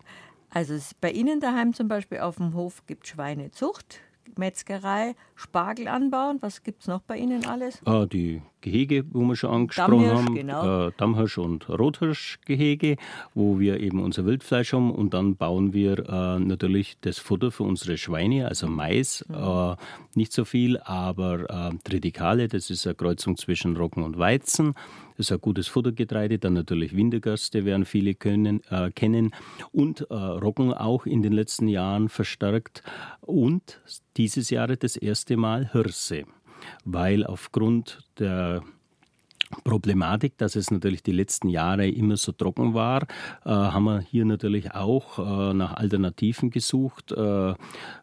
Also 0.50 0.74
bei 1.00 1.12
Ihnen 1.12 1.40
daheim 1.40 1.74
zum 1.74 1.88
Beispiel 1.88 2.20
auf 2.20 2.38
dem 2.38 2.54
Hof 2.54 2.86
gibt 2.88 3.04
es 3.04 3.12
Schweinezucht, 3.12 4.00
Metzgerei, 4.38 5.16
Spargel 5.36 5.88
anbauen. 5.88 6.38
Was 6.42 6.64
gibt 6.64 6.82
es 6.82 6.88
noch 6.88 7.02
bei 7.02 7.18
Ihnen 7.18 7.46
alles? 7.46 7.82
Ah, 7.86 8.06
die 8.06 8.42
Gehege, 8.62 9.04
wo 9.12 9.22
wir 9.22 9.36
schon 9.36 9.52
angesprochen 9.52 9.92
Dammhirsch, 9.92 10.26
haben. 10.26 10.36
Genau. 10.36 10.88
Äh, 10.88 10.92
Dammhirsch 10.98 11.38
und 11.38 11.70
Rothirschgehege, 11.70 12.98
wo 13.34 13.60
wir 13.60 13.80
eben 13.80 14.02
unser 14.02 14.26
Wildfleisch 14.26 14.74
haben. 14.74 14.92
Und 14.92 15.14
dann 15.14 15.36
bauen 15.36 15.74
wir 15.74 16.00
äh, 16.00 16.40
natürlich 16.40 16.98
das 17.02 17.20
Futter 17.20 17.52
für 17.52 17.64
unsere 17.64 17.98
Schweine, 17.98 18.48
also 18.48 18.68
Mais. 18.68 19.26
Mhm. 19.28 19.36
Äh, 19.36 19.76
nicht 20.16 20.32
so 20.32 20.46
viel, 20.46 20.80
aber 20.80 21.72
äh, 21.72 21.78
Tritikale, 21.84 22.48
das 22.48 22.70
ist 22.70 22.88
eine 22.88 22.96
Kreuzung 22.96 23.38
zwischen 23.38 23.78
Roggen 23.78 24.04
und 24.04 24.18
Weizen. 24.18 24.74
Das 25.20 25.28
ist 25.28 25.34
ein 25.34 25.42
gutes 25.42 25.68
Futtergetreide. 25.68 26.40
Dann 26.40 26.54
natürlich 26.54 26.96
Wintergerste, 26.96 27.66
werden 27.66 27.84
viele 27.84 28.16
können, 28.16 28.62
äh, 28.70 28.90
kennen. 28.90 29.32
Und 29.74 30.08
äh, 30.10 30.14
Roggen 30.14 30.74
auch 30.74 31.06
in 31.06 31.22
den 31.22 31.34
letzten 31.34 31.68
Jahren 31.68 32.08
verstärkt. 32.08 32.84
Und 33.20 33.82
dieses 34.16 34.50
Jahr 34.50 34.68
das 34.68 34.96
erste 34.96 35.36
Mal 35.36 35.74
Hirse 35.74 36.24
weil 36.86 37.26
aufgrund 37.26 38.00
der 38.18 38.64
Problematik, 39.64 40.38
dass 40.38 40.56
es 40.56 40.70
natürlich 40.70 41.02
die 41.02 41.12
letzten 41.12 41.50
Jahre 41.50 41.88
immer 41.88 42.18
so 42.18 42.32
trocken 42.32 42.74
war, 42.74 43.04
äh, 43.46 43.50
haben 43.50 43.86
wir 43.86 44.00
hier 44.00 44.26
natürlich 44.26 44.72
auch 44.72 45.20
äh, 45.20 45.54
nach 45.54 45.74
Alternativen 45.74 46.52
gesucht, 46.52 47.12
äh, 47.12 47.54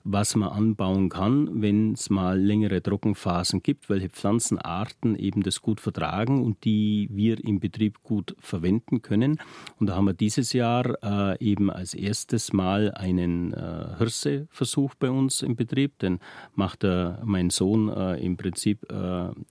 was 0.02 0.34
man 0.34 0.48
anbauen 0.48 1.08
kann, 1.08 1.62
wenn 1.62 1.92
es 1.92 2.10
mal 2.10 2.38
längere 2.38 2.82
Trockenphasen 2.82 3.62
gibt, 3.62 3.88
welche 3.88 4.08
Pflanzenarten 4.08 5.16
eben 5.16 5.42
das 5.42 5.62
gut 5.62 5.80
vertragen 5.80 6.44
und 6.44 6.64
die 6.64 7.08
wir 7.12 7.42
im 7.44 7.60
Betrieb 7.60 8.02
gut 8.02 8.34
verwenden 8.40 9.02
können. 9.02 9.38
Und 9.78 9.88
da 9.88 9.96
haben 9.96 10.06
wir 10.06 10.14
dieses 10.14 10.52
Jahr 10.52 10.96
äh, 11.02 11.44
eben 11.44 11.70
als 11.70 11.94
erstes 11.94 12.52
Mal 12.52 12.92
einen 12.92 13.52
äh, 13.52 13.96
Hirseversuch 13.98 14.94
bei 14.96 15.10
uns 15.10 15.42
im 15.42 15.54
Betrieb, 15.56 15.98
den 16.00 16.18
macht 16.54 16.84
mein 17.24 17.50
Sohn 17.50 17.88
äh, 17.88 18.16
im 18.16 18.36
Prinzip 18.36 18.86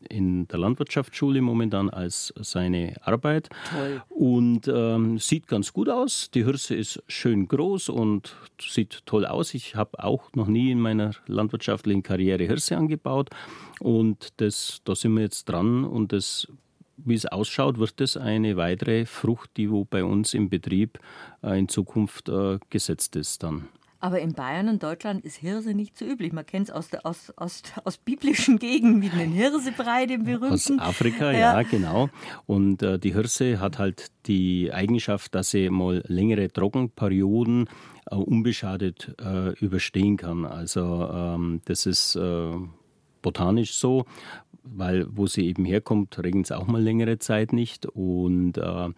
in 0.09 0.47
der 0.47 0.59
Landwirtschaftsschule 0.59 1.41
momentan 1.41 1.84
Jahren 1.85 1.89
als 1.89 2.33
seine 2.37 2.95
Arbeit. 3.01 3.49
Toll. 3.71 4.01
Und 4.09 4.67
ähm, 4.67 5.17
sieht 5.19 5.47
ganz 5.47 5.73
gut 5.73 5.89
aus. 5.89 6.29
Die 6.31 6.43
Hirse 6.43 6.75
ist 6.75 7.03
schön 7.07 7.47
groß 7.47 7.89
und 7.89 8.35
sieht 8.59 9.05
toll 9.05 9.25
aus. 9.25 9.53
Ich 9.53 9.75
habe 9.75 10.03
auch 10.03 10.33
noch 10.33 10.47
nie 10.47 10.71
in 10.71 10.79
meiner 10.79 11.11
landwirtschaftlichen 11.27 12.03
Karriere 12.03 12.45
Hirse 12.45 12.77
angebaut. 12.77 13.29
Und 13.79 14.29
das, 14.37 14.81
da 14.83 14.95
sind 14.95 15.13
wir 15.15 15.23
jetzt 15.23 15.45
dran 15.45 15.83
und 15.83 16.11
das 16.11 16.47
wie 16.97 17.13
es 17.13 17.25
ausschaut, 17.25 17.77
wird 17.77 17.99
es 17.99 18.15
eine 18.15 18.55
weitere 18.55 19.05
Frucht, 19.05 19.57
die 19.57 19.69
wo 19.69 19.83
bei 19.83 20.05
uns 20.05 20.33
im 20.33 20.49
Betrieb 20.49 20.97
äh, 21.43 21.59
in 21.59 21.67
Zukunft 21.67 22.29
äh, 22.29 22.57
gesetzt 22.69 23.17
ist 23.17 23.43
dann. 23.43 23.67
Aber 24.05 24.19
in 24.19 24.33
Bayern 24.33 24.69
und 24.69 24.83
Deutschland 24.83 25.25
ist 25.25 25.37
Hirse 25.37 25.73
nicht 25.73 25.97
so 25.97 26.05
üblich. 26.05 26.31
Man 26.31 26.45
kennt 26.45 26.69
es 26.69 26.75
aus, 26.75 26.93
aus, 27.03 27.33
aus, 27.37 27.63
aus 27.85 27.97
biblischen 27.97 28.59
Gegenden 28.59 29.01
wie 29.01 29.09
den 29.09 29.31
Hirsebrei, 29.31 30.05
den 30.05 30.25
berühmten. 30.25 30.79
Aus 30.79 30.87
Afrika, 30.89 31.31
ja, 31.31 31.59
ja 31.59 31.61
genau. 31.63 32.11
Und 32.45 32.83
äh, 32.83 32.99
die 32.99 33.15
Hirse 33.15 33.59
hat 33.59 33.79
halt 33.79 34.11
die 34.27 34.71
Eigenschaft, 34.71 35.33
dass 35.33 35.49
sie 35.49 35.71
mal 35.71 36.03
längere 36.05 36.53
Trockenperioden 36.53 37.67
äh, 38.11 38.15
unbeschadet 38.15 39.15
äh, 39.19 39.53
überstehen 39.53 40.17
kann. 40.17 40.45
Also 40.45 41.09
ähm, 41.11 41.61
das 41.65 41.87
ist 41.87 42.15
äh, 42.15 42.51
botanisch 43.23 43.73
so, 43.73 44.05
weil 44.61 45.07
wo 45.09 45.25
sie 45.25 45.47
eben 45.47 45.65
herkommt, 45.65 46.15
regnet 46.19 46.45
es 46.45 46.51
auch 46.51 46.67
mal 46.67 46.79
längere 46.79 47.17
Zeit 47.17 47.53
nicht. 47.53 47.87
Und 47.87 48.59
äh, 48.59 48.89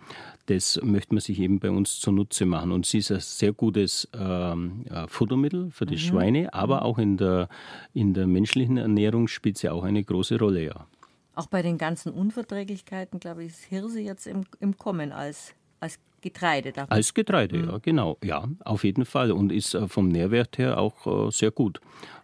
das 0.48 0.80
möchte 0.82 1.14
man 1.14 1.22
sich 1.22 1.40
eben 1.40 1.60
bei 1.60 1.70
uns 1.70 2.00
zunutze 2.00 2.46
machen. 2.46 2.72
Und 2.72 2.86
sie 2.86 3.00
ist 3.00 3.12
ein 3.12 3.20
sehr 3.20 3.54
gutes 3.54 4.08
ähm, 4.14 4.86
äh, 4.90 5.08
Futtermittel 5.08 5.72
für 5.72 5.86
die 5.86 5.96
mhm. 5.96 6.00
Schweine, 6.00 6.54
aber 6.54 6.78
mhm. 6.78 6.84
auch 6.84 6.98
in 6.98 7.18
der, 7.18 7.50
in 7.94 8.14
der 8.14 8.28
menschlichen 8.28 8.78
Ernährung 8.78 9.28
spielt 9.28 9.58
sie 9.58 9.70
auch 9.70 9.84
eine 9.84 10.04
große 10.04 10.40
Rolle, 10.40 10.66
ja. 10.66 10.88
Auch 11.36 11.48
bei 11.48 11.62
den 11.62 11.78
ganzen 11.78 12.12
Unverträglichkeiten, 12.14 13.20
glaube 13.20 13.44
ich, 13.44 13.52
ist 13.52 13.66
Hirse 13.66 14.00
jetzt 14.00 14.26
im, 14.26 14.46
im 14.60 14.78
Kommen 14.78 15.12
als, 15.12 15.54
als 15.80 16.00
Getreide. 16.22 16.72
Davon. 16.72 16.92
Als 16.92 17.14
Getreide, 17.14 17.58
mhm. 17.58 17.70
ja, 17.70 17.78
genau. 17.78 18.18
Ja, 18.24 18.48
auf 18.66 18.84
jeden 18.84 19.06
Fall. 19.06 19.32
Und 19.32 19.52
ist 19.52 19.76
äh, 19.76 19.88
vom 19.88 20.08
Nährwert 20.08 20.58
her 20.58 20.80
auch 20.80 21.28
äh, 21.28 21.32
sehr 21.32 21.52
gut. 21.52 21.80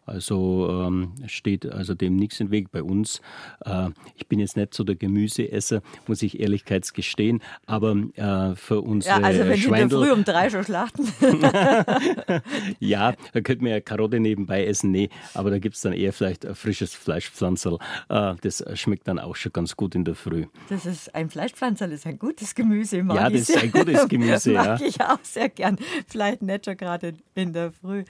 Also 0.05 0.69
ähm, 0.69 1.13
steht 1.27 1.65
also 1.71 1.93
dem 1.93 2.15
nichts 2.15 2.39
im 2.39 2.51
Weg 2.51 2.71
bei 2.71 2.83
uns. 2.83 3.21
Äh, 3.65 3.89
ich 4.15 4.27
bin 4.27 4.39
jetzt 4.39 4.57
nicht 4.57 4.73
so 4.73 4.83
der 4.83 4.95
Gemüseesser, 4.95 5.81
muss 6.07 6.21
ich 6.21 6.39
ehrlichkeits 6.39 6.93
gestehen, 6.93 7.41
aber 7.65 7.95
äh, 8.15 8.55
für 8.55 8.81
uns 8.81 9.05
Ja, 9.05 9.17
also 9.17 9.39
wenn 9.45 9.57
Schweindel, 9.57 9.99
Sie 9.99 10.05
früh 10.05 10.11
um 10.11 10.23
drei 10.23 10.49
schon 10.49 10.63
schlachten. 10.63 11.07
ja, 12.79 13.13
da 13.31 13.41
könnte 13.41 13.63
man 13.63 13.71
ja 13.71 13.79
Karotte 13.79 14.19
nebenbei 14.19 14.65
essen, 14.65 14.91
nee, 14.91 15.09
aber 15.33 15.51
da 15.51 15.59
gibt 15.59 15.75
es 15.75 15.81
dann 15.81 15.93
eher 15.93 16.11
vielleicht 16.11 16.45
ein 16.45 16.55
frisches 16.55 16.93
Fleischpflanzerl. 16.93 17.77
Äh, 18.09 18.35
das 18.41 18.63
schmeckt 18.73 19.07
dann 19.07 19.19
auch 19.19 19.35
schon 19.35 19.53
ganz 19.53 19.77
gut 19.77 19.95
in 19.95 20.03
der 20.03 20.15
Früh. 20.15 20.47
Das 20.69 20.85
ist 20.85 21.15
ein 21.15 21.29
Fleischpflanzerl, 21.29 21.91
ist 21.91 22.05
ein 22.05 22.19
gutes 22.19 22.55
Gemüse. 22.55 23.03
Mag 23.03 23.17
ja, 23.17 23.29
das 23.29 23.49
ist 23.49 23.57
ein 23.57 23.71
gutes 23.71 24.07
Gemüse. 24.09 24.51
mag 24.51 24.81
ja. 24.81 24.85
ich 24.85 24.99
auch 25.01 25.19
sehr 25.23 25.49
gern. 25.49 25.77
Vielleicht 26.07 26.41
nicht 26.41 26.65
schon 26.65 26.77
gerade 26.77 27.13
in 27.35 27.53
der 27.53 27.71
Früh. 27.71 28.03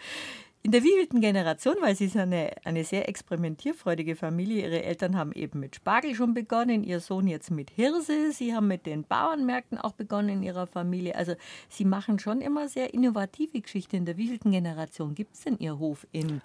In 0.65 0.71
der 0.71 0.81
wievielten 0.81 1.19
Generation, 1.19 1.75
weil 1.81 1.93
sie 1.93 2.05
ist 2.05 2.15
eine, 2.15 2.51
eine 2.63 2.85
sehr 2.85 3.09
experimentierfreudige 3.09 4.15
Familie. 4.15 4.63
Ihre 4.63 4.83
Eltern 4.83 5.17
haben 5.17 5.33
eben 5.33 5.59
mit 5.59 5.75
Spargel 5.75 6.15
schon 6.15 6.33
begonnen, 6.33 6.85
ihr 6.85 7.01
Sohn 7.01 7.27
jetzt 7.27 7.51
mit 7.51 7.69
Hirse. 7.69 8.31
Sie 8.31 8.55
haben 8.55 8.69
mit 8.69 8.85
den 8.85 9.03
Bauernmärkten 9.03 9.77
auch 9.77 9.91
begonnen 9.91 10.29
in 10.29 10.43
ihrer 10.43 10.65
Familie. 10.65 11.17
Also 11.17 11.35
sie 11.67 11.83
machen 11.83 12.17
schon 12.17 12.39
immer 12.39 12.69
sehr 12.69 12.93
innovative 12.93 13.59
Geschichten. 13.59 13.97
In 13.97 14.05
der 14.05 14.15
wievielten 14.15 14.51
Generation 14.51 15.15
gibt 15.15 15.35
es 15.35 15.41
denn 15.41 15.57
Ihr 15.57 15.79
Hof 15.79 16.07
in 16.13 16.41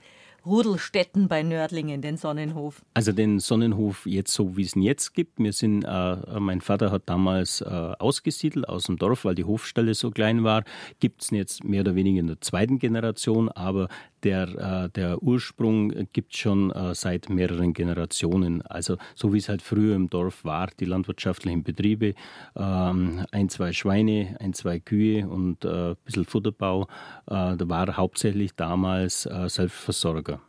Rudelstätten 0.46 1.28
bei 1.28 1.42
Nördlingen, 1.42 2.00
den 2.00 2.16
Sonnenhof? 2.16 2.82
Also 2.94 3.12
den 3.12 3.38
Sonnenhof 3.38 4.06
jetzt 4.06 4.32
so, 4.32 4.56
wie 4.56 4.62
es 4.62 4.76
ihn 4.76 4.82
jetzt 4.82 5.14
gibt. 5.14 5.38
Wir 5.38 5.52
sind, 5.52 5.84
äh, 5.84 6.40
mein 6.40 6.60
Vater 6.60 6.90
hat 6.90 7.02
damals 7.06 7.60
äh, 7.60 7.64
ausgesiedelt 7.66 8.68
aus 8.68 8.84
dem 8.84 8.96
Dorf, 8.96 9.24
weil 9.24 9.34
die 9.34 9.44
Hofstelle 9.44 9.94
so 9.94 10.10
klein 10.10 10.44
war. 10.44 10.64
Gibt 11.00 11.22
es 11.22 11.30
jetzt 11.30 11.64
mehr 11.64 11.80
oder 11.82 11.94
weniger 11.94 12.20
in 12.20 12.28
der 12.28 12.40
zweiten 12.40 12.78
Generation, 12.78 13.48
aber 13.48 13.88
der, 14.24 14.48
äh, 14.48 14.88
der 14.90 15.22
Ursprung 15.22 15.92
gibt 16.12 16.34
es 16.34 16.40
schon 16.40 16.70
äh, 16.70 16.94
seit 16.94 17.28
mehreren 17.28 17.72
Generationen. 17.72 18.62
Also 18.62 18.96
so 19.14 19.32
wie 19.32 19.38
es 19.38 19.48
halt 19.48 19.62
früher 19.62 19.94
im 19.94 20.10
Dorf 20.10 20.44
war, 20.44 20.68
die 20.78 20.84
landwirtschaftlichen 20.84 21.62
Betriebe, 21.62 22.14
ähm, 22.56 23.24
ein, 23.30 23.48
zwei 23.48 23.72
Schweine, 23.72 24.36
ein, 24.40 24.52
zwei 24.54 24.78
Kühe 24.80 25.28
und 25.28 25.64
äh, 25.64 25.90
ein 25.90 25.96
bisschen 26.04 26.24
Futterbau. 26.24 26.82
Äh, 27.26 27.56
da 27.56 27.68
war 27.68 27.96
hauptsächlich 27.96 28.54
damals 28.54 29.26
äh, 29.26 29.48
Selbstversorger. 29.48 30.40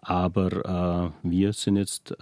Aber 0.00 1.12
äh, 1.22 1.28
wir 1.28 1.52
sind 1.52 1.76
jetzt 1.76 2.14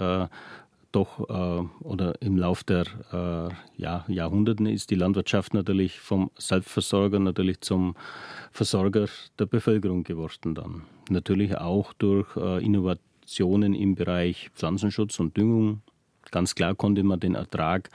doch 0.92 1.28
äh, 1.28 1.84
oder 1.84 2.20
im 2.20 2.36
Lauf 2.36 2.64
der 2.64 2.84
äh, 3.12 3.54
ja, 3.80 4.04
Jahrhunderten 4.08 4.66
ist 4.66 4.90
die 4.90 4.94
Landwirtschaft 4.94 5.54
natürlich 5.54 5.98
vom 6.00 6.30
Selbstversorger 6.38 7.18
natürlich 7.18 7.60
zum 7.60 7.94
Versorger 8.52 9.06
der 9.38 9.46
Bevölkerung 9.46 10.04
geworden 10.04 10.54
dann. 10.54 10.82
Natürlich 11.10 11.56
auch 11.56 11.92
durch 11.94 12.36
äh, 12.36 12.64
Innovationen 12.64 13.74
im 13.74 13.94
Bereich 13.94 14.50
Pflanzenschutz 14.54 15.18
und 15.18 15.36
Düngung. 15.36 15.82
Ganz 16.30 16.54
klar 16.54 16.74
konnte 16.74 17.02
man 17.02 17.20
den 17.20 17.34
Ertrag 17.34 17.90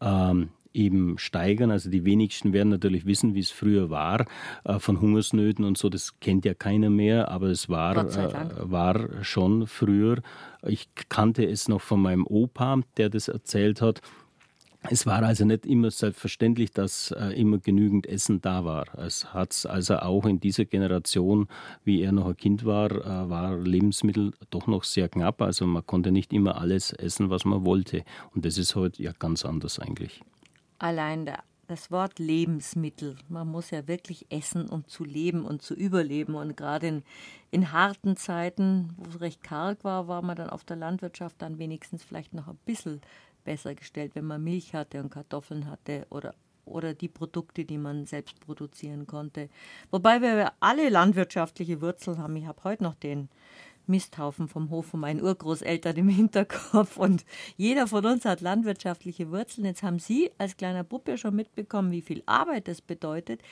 ähm, 0.00 0.50
eben 0.72 1.18
steigern. 1.18 1.70
Also 1.70 1.90
die 1.90 2.04
wenigsten 2.04 2.52
werden 2.52 2.68
natürlich 2.68 3.06
wissen, 3.06 3.34
wie 3.34 3.40
es 3.40 3.50
früher 3.50 3.90
war, 3.90 4.26
äh, 4.64 4.78
von 4.78 5.00
Hungersnöten 5.00 5.64
und 5.64 5.78
so, 5.78 5.88
das 5.88 6.18
kennt 6.20 6.44
ja 6.44 6.54
keiner 6.54 6.90
mehr, 6.90 7.30
aber 7.30 7.48
es 7.48 7.68
war, 7.68 7.96
äh, 7.96 8.70
war 8.70 9.24
schon 9.24 9.66
früher. 9.66 10.22
Ich 10.66 10.88
kannte 11.08 11.44
es 11.46 11.68
noch 11.68 11.80
von 11.80 12.00
meinem 12.00 12.26
Opa, 12.26 12.80
der 12.96 13.08
das 13.08 13.28
erzählt 13.28 13.80
hat. 13.80 14.00
Es 14.88 15.04
war 15.04 15.22
also 15.22 15.44
nicht 15.44 15.66
immer 15.66 15.90
selbstverständlich, 15.90 16.70
dass 16.70 17.10
äh, 17.10 17.38
immer 17.38 17.58
genügend 17.58 18.06
Essen 18.06 18.40
da 18.40 18.64
war. 18.64 18.86
Es 18.98 19.34
hat 19.34 19.66
also 19.68 19.96
auch 19.98 20.24
in 20.24 20.40
dieser 20.40 20.64
Generation, 20.64 21.48
wie 21.84 22.00
er 22.00 22.12
noch 22.12 22.26
ein 22.26 22.36
Kind 22.36 22.64
war, 22.64 22.90
äh, 22.90 23.28
war 23.28 23.58
Lebensmittel 23.58 24.32
doch 24.48 24.66
noch 24.66 24.84
sehr 24.84 25.10
knapp. 25.10 25.42
Also 25.42 25.66
man 25.66 25.84
konnte 25.84 26.12
nicht 26.12 26.32
immer 26.32 26.58
alles 26.58 26.92
essen, 26.92 27.28
was 27.28 27.44
man 27.44 27.66
wollte. 27.66 28.04
Und 28.34 28.46
das 28.46 28.56
ist 28.56 28.74
heute 28.74 29.02
ja 29.02 29.12
ganz 29.12 29.44
anders 29.44 29.78
eigentlich. 29.78 30.22
Allein 30.80 31.26
der 31.26 31.44
das 31.70 31.92
Wort 31.92 32.18
Lebensmittel. 32.18 33.16
Man 33.28 33.46
muss 33.46 33.70
ja 33.70 33.86
wirklich 33.86 34.26
essen, 34.28 34.68
um 34.68 34.88
zu 34.88 35.04
leben 35.04 35.44
und 35.44 35.62
zu 35.62 35.74
überleben. 35.74 36.34
Und 36.34 36.56
gerade 36.56 36.88
in, 36.88 37.02
in 37.52 37.70
harten 37.70 38.16
Zeiten, 38.16 38.96
wo 38.96 39.08
es 39.08 39.20
recht 39.20 39.42
karg 39.44 39.84
war, 39.84 40.08
war 40.08 40.20
man 40.20 40.36
dann 40.36 40.50
auf 40.50 40.64
der 40.64 40.76
Landwirtschaft 40.76 41.40
dann 41.40 41.58
wenigstens 41.58 42.02
vielleicht 42.02 42.34
noch 42.34 42.48
ein 42.48 42.58
bisschen 42.64 43.00
besser 43.44 43.76
gestellt, 43.76 44.16
wenn 44.16 44.24
man 44.24 44.42
Milch 44.42 44.74
hatte 44.74 45.00
und 45.00 45.10
Kartoffeln 45.10 45.70
hatte 45.70 46.08
oder, 46.10 46.34
oder 46.64 46.92
die 46.92 47.08
Produkte, 47.08 47.64
die 47.64 47.78
man 47.78 48.04
selbst 48.04 48.40
produzieren 48.40 49.06
konnte. 49.06 49.48
Wobei 49.92 50.20
wir 50.20 50.52
alle 50.58 50.88
landwirtschaftliche 50.88 51.80
Wurzeln 51.80 52.18
haben. 52.18 52.34
Ich 52.34 52.46
habe 52.46 52.64
heute 52.64 52.82
noch 52.82 52.96
den 52.96 53.28
Misthaufen 53.90 54.48
vom 54.48 54.70
Hof 54.70 54.86
von 54.86 55.00
meinen 55.00 55.22
Urgroßeltern 55.22 55.96
im 55.96 56.08
Hinterkopf. 56.08 56.96
Und 56.96 57.24
jeder 57.56 57.86
von 57.86 58.06
uns 58.06 58.24
hat 58.24 58.40
landwirtschaftliche 58.40 59.30
Wurzeln. 59.30 59.66
Jetzt 59.66 59.82
haben 59.82 59.98
Sie 59.98 60.30
als 60.38 60.56
kleiner 60.56 60.84
Puppe 60.84 61.18
schon 61.18 61.36
mitbekommen, 61.36 61.90
wie 61.90 62.00
viel 62.00 62.22
Arbeit 62.26 62.68
das 62.68 62.80
bedeutet. 62.80 63.42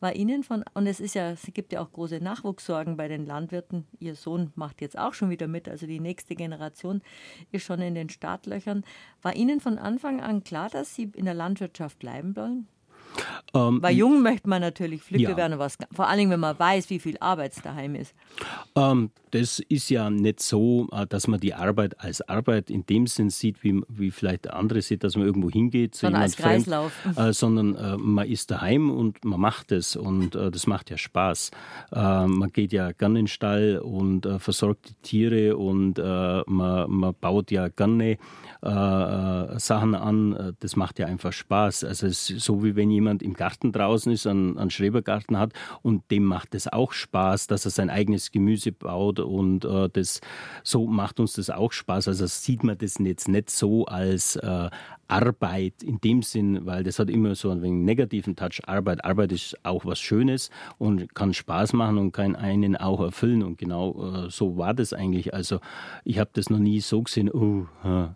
War 0.00 0.14
Ihnen 0.14 0.44
von, 0.44 0.64
und 0.74 0.86
es 0.86 1.00
ist 1.00 1.14
ja, 1.14 1.32
es 1.32 1.42
gibt 1.52 1.72
ja 1.72 1.80
auch 1.80 1.92
große 1.92 2.20
Nachwuchssorgen 2.20 2.96
bei 2.96 3.08
den 3.08 3.26
Landwirten. 3.26 3.84
Ihr 3.98 4.14
Sohn 4.14 4.52
macht 4.54 4.80
jetzt 4.80 4.96
auch 4.96 5.12
schon 5.12 5.28
wieder 5.28 5.48
mit, 5.48 5.68
also 5.68 5.86
die 5.86 6.00
nächste 6.00 6.36
Generation 6.36 7.02
ist 7.50 7.64
schon 7.64 7.80
in 7.80 7.94
den 7.94 8.08
Startlöchern. 8.08 8.84
War 9.22 9.34
Ihnen 9.34 9.60
von 9.60 9.76
Anfang 9.76 10.20
an 10.20 10.44
klar, 10.44 10.70
dass 10.70 10.94
Sie 10.94 11.10
in 11.14 11.24
der 11.24 11.34
Landwirtschaft 11.34 11.98
bleiben 11.98 12.36
wollen? 12.36 12.68
Ähm, 13.54 13.80
Bei 13.80 13.92
Jungen 13.92 14.22
möchte 14.22 14.48
man 14.48 14.60
natürlich 14.60 15.02
Flücke 15.02 15.30
ja. 15.30 15.36
werden, 15.36 15.58
was, 15.58 15.78
vor 15.92 16.08
allem 16.08 16.30
wenn 16.30 16.40
man 16.40 16.58
weiß, 16.58 16.90
wie 16.90 16.98
viel 16.98 17.16
Arbeit 17.18 17.52
es 17.56 17.62
daheim 17.62 17.94
ist. 17.94 18.14
Ähm, 18.74 19.10
das 19.30 19.58
ist 19.68 19.90
ja 19.90 20.10
nicht 20.10 20.40
so, 20.40 20.88
äh, 20.92 21.06
dass 21.06 21.28
man 21.28 21.40
die 21.40 21.54
Arbeit 21.54 22.00
als 22.00 22.20
Arbeit 22.28 22.70
in 22.70 22.86
dem 22.86 23.06
Sinn 23.06 23.30
sieht, 23.30 23.62
wie, 23.62 23.80
wie 23.88 24.10
vielleicht 24.10 24.50
andere 24.50 24.82
sieht, 24.82 25.04
dass 25.04 25.16
man 25.16 25.26
irgendwo 25.26 25.50
hingeht, 25.50 25.94
sondern 25.94 26.22
als 26.22 26.34
fremd, 26.34 26.64
Kreislauf. 26.64 26.92
Äh, 27.16 27.32
sondern 27.32 27.74
äh, 27.76 27.96
man 27.96 28.26
ist 28.26 28.50
daheim 28.50 28.90
und 28.90 29.24
man 29.24 29.40
macht 29.40 29.72
es 29.72 29.96
und 29.96 30.34
äh, 30.34 30.50
das 30.50 30.66
macht 30.66 30.90
ja 30.90 30.98
Spaß. 30.98 31.50
Äh, 31.92 32.26
man 32.26 32.50
geht 32.52 32.72
ja 32.72 32.92
gerne 32.92 33.18
in 33.18 33.24
den 33.24 33.28
Stall 33.28 33.78
und 33.78 34.26
äh, 34.26 34.38
versorgt 34.38 34.90
die 34.90 34.94
Tiere 35.02 35.56
und 35.56 35.98
man, 35.98 36.90
man 36.90 37.14
baut 37.20 37.50
ja 37.50 37.68
gerne 37.68 38.18
Sachen 38.60 39.94
an. 39.94 40.54
Das 40.60 40.76
macht 40.76 40.98
ja 40.98 41.06
einfach 41.06 41.32
Spaß. 41.32 41.84
Also 41.84 42.06
es 42.06 42.30
ist 42.30 42.44
so 42.44 42.62
wie 42.62 42.76
wenn 42.76 42.90
jemand 42.98 43.22
im 43.22 43.34
Garten 43.34 43.72
draußen 43.72 44.10
ist, 44.12 44.26
einen, 44.26 44.58
einen 44.58 44.70
Schrebergarten 44.70 45.38
hat 45.38 45.52
und 45.82 46.10
dem 46.10 46.24
macht 46.24 46.54
es 46.54 46.66
auch 46.68 46.92
Spaß, 46.92 47.46
dass 47.46 47.64
er 47.64 47.70
sein 47.70 47.90
eigenes 47.90 48.32
Gemüse 48.32 48.72
baut 48.72 49.20
und 49.20 49.64
äh, 49.64 49.88
das 49.92 50.20
so 50.64 50.86
macht 50.86 51.20
uns 51.20 51.34
das 51.34 51.50
auch 51.50 51.72
Spaß. 51.72 52.08
Also 52.08 52.26
sieht 52.26 52.64
man 52.64 52.76
das 52.76 52.98
jetzt 52.98 53.28
nicht 53.28 53.50
so 53.50 53.86
als 53.86 54.36
äh, 54.36 54.70
Arbeit 55.08 55.82
in 55.82 56.00
dem 56.00 56.22
Sinn, 56.22 56.66
weil 56.66 56.84
das 56.84 56.98
hat 56.98 57.08
immer 57.08 57.34
so 57.34 57.50
einen 57.50 57.84
negativen 57.84 58.36
Touch. 58.36 58.60
Arbeit, 58.66 59.04
Arbeit 59.04 59.32
ist 59.32 59.56
auch 59.64 59.84
was 59.84 59.98
Schönes 59.98 60.50
und 60.76 61.14
kann 61.14 61.32
Spaß 61.32 61.72
machen 61.72 61.98
und 61.98 62.12
kann 62.12 62.36
einen 62.36 62.76
auch 62.76 63.00
erfüllen. 63.00 63.42
Und 63.42 63.58
genau 63.58 64.26
äh, 64.26 64.30
so 64.30 64.58
war 64.58 64.74
das 64.74 64.92
eigentlich. 64.92 65.32
Also 65.32 65.60
ich 66.04 66.18
habe 66.18 66.30
das 66.34 66.50
noch 66.50 66.58
nie 66.58 66.80
so 66.80 67.02
gesehen, 67.02 67.30
oh, 67.30 67.66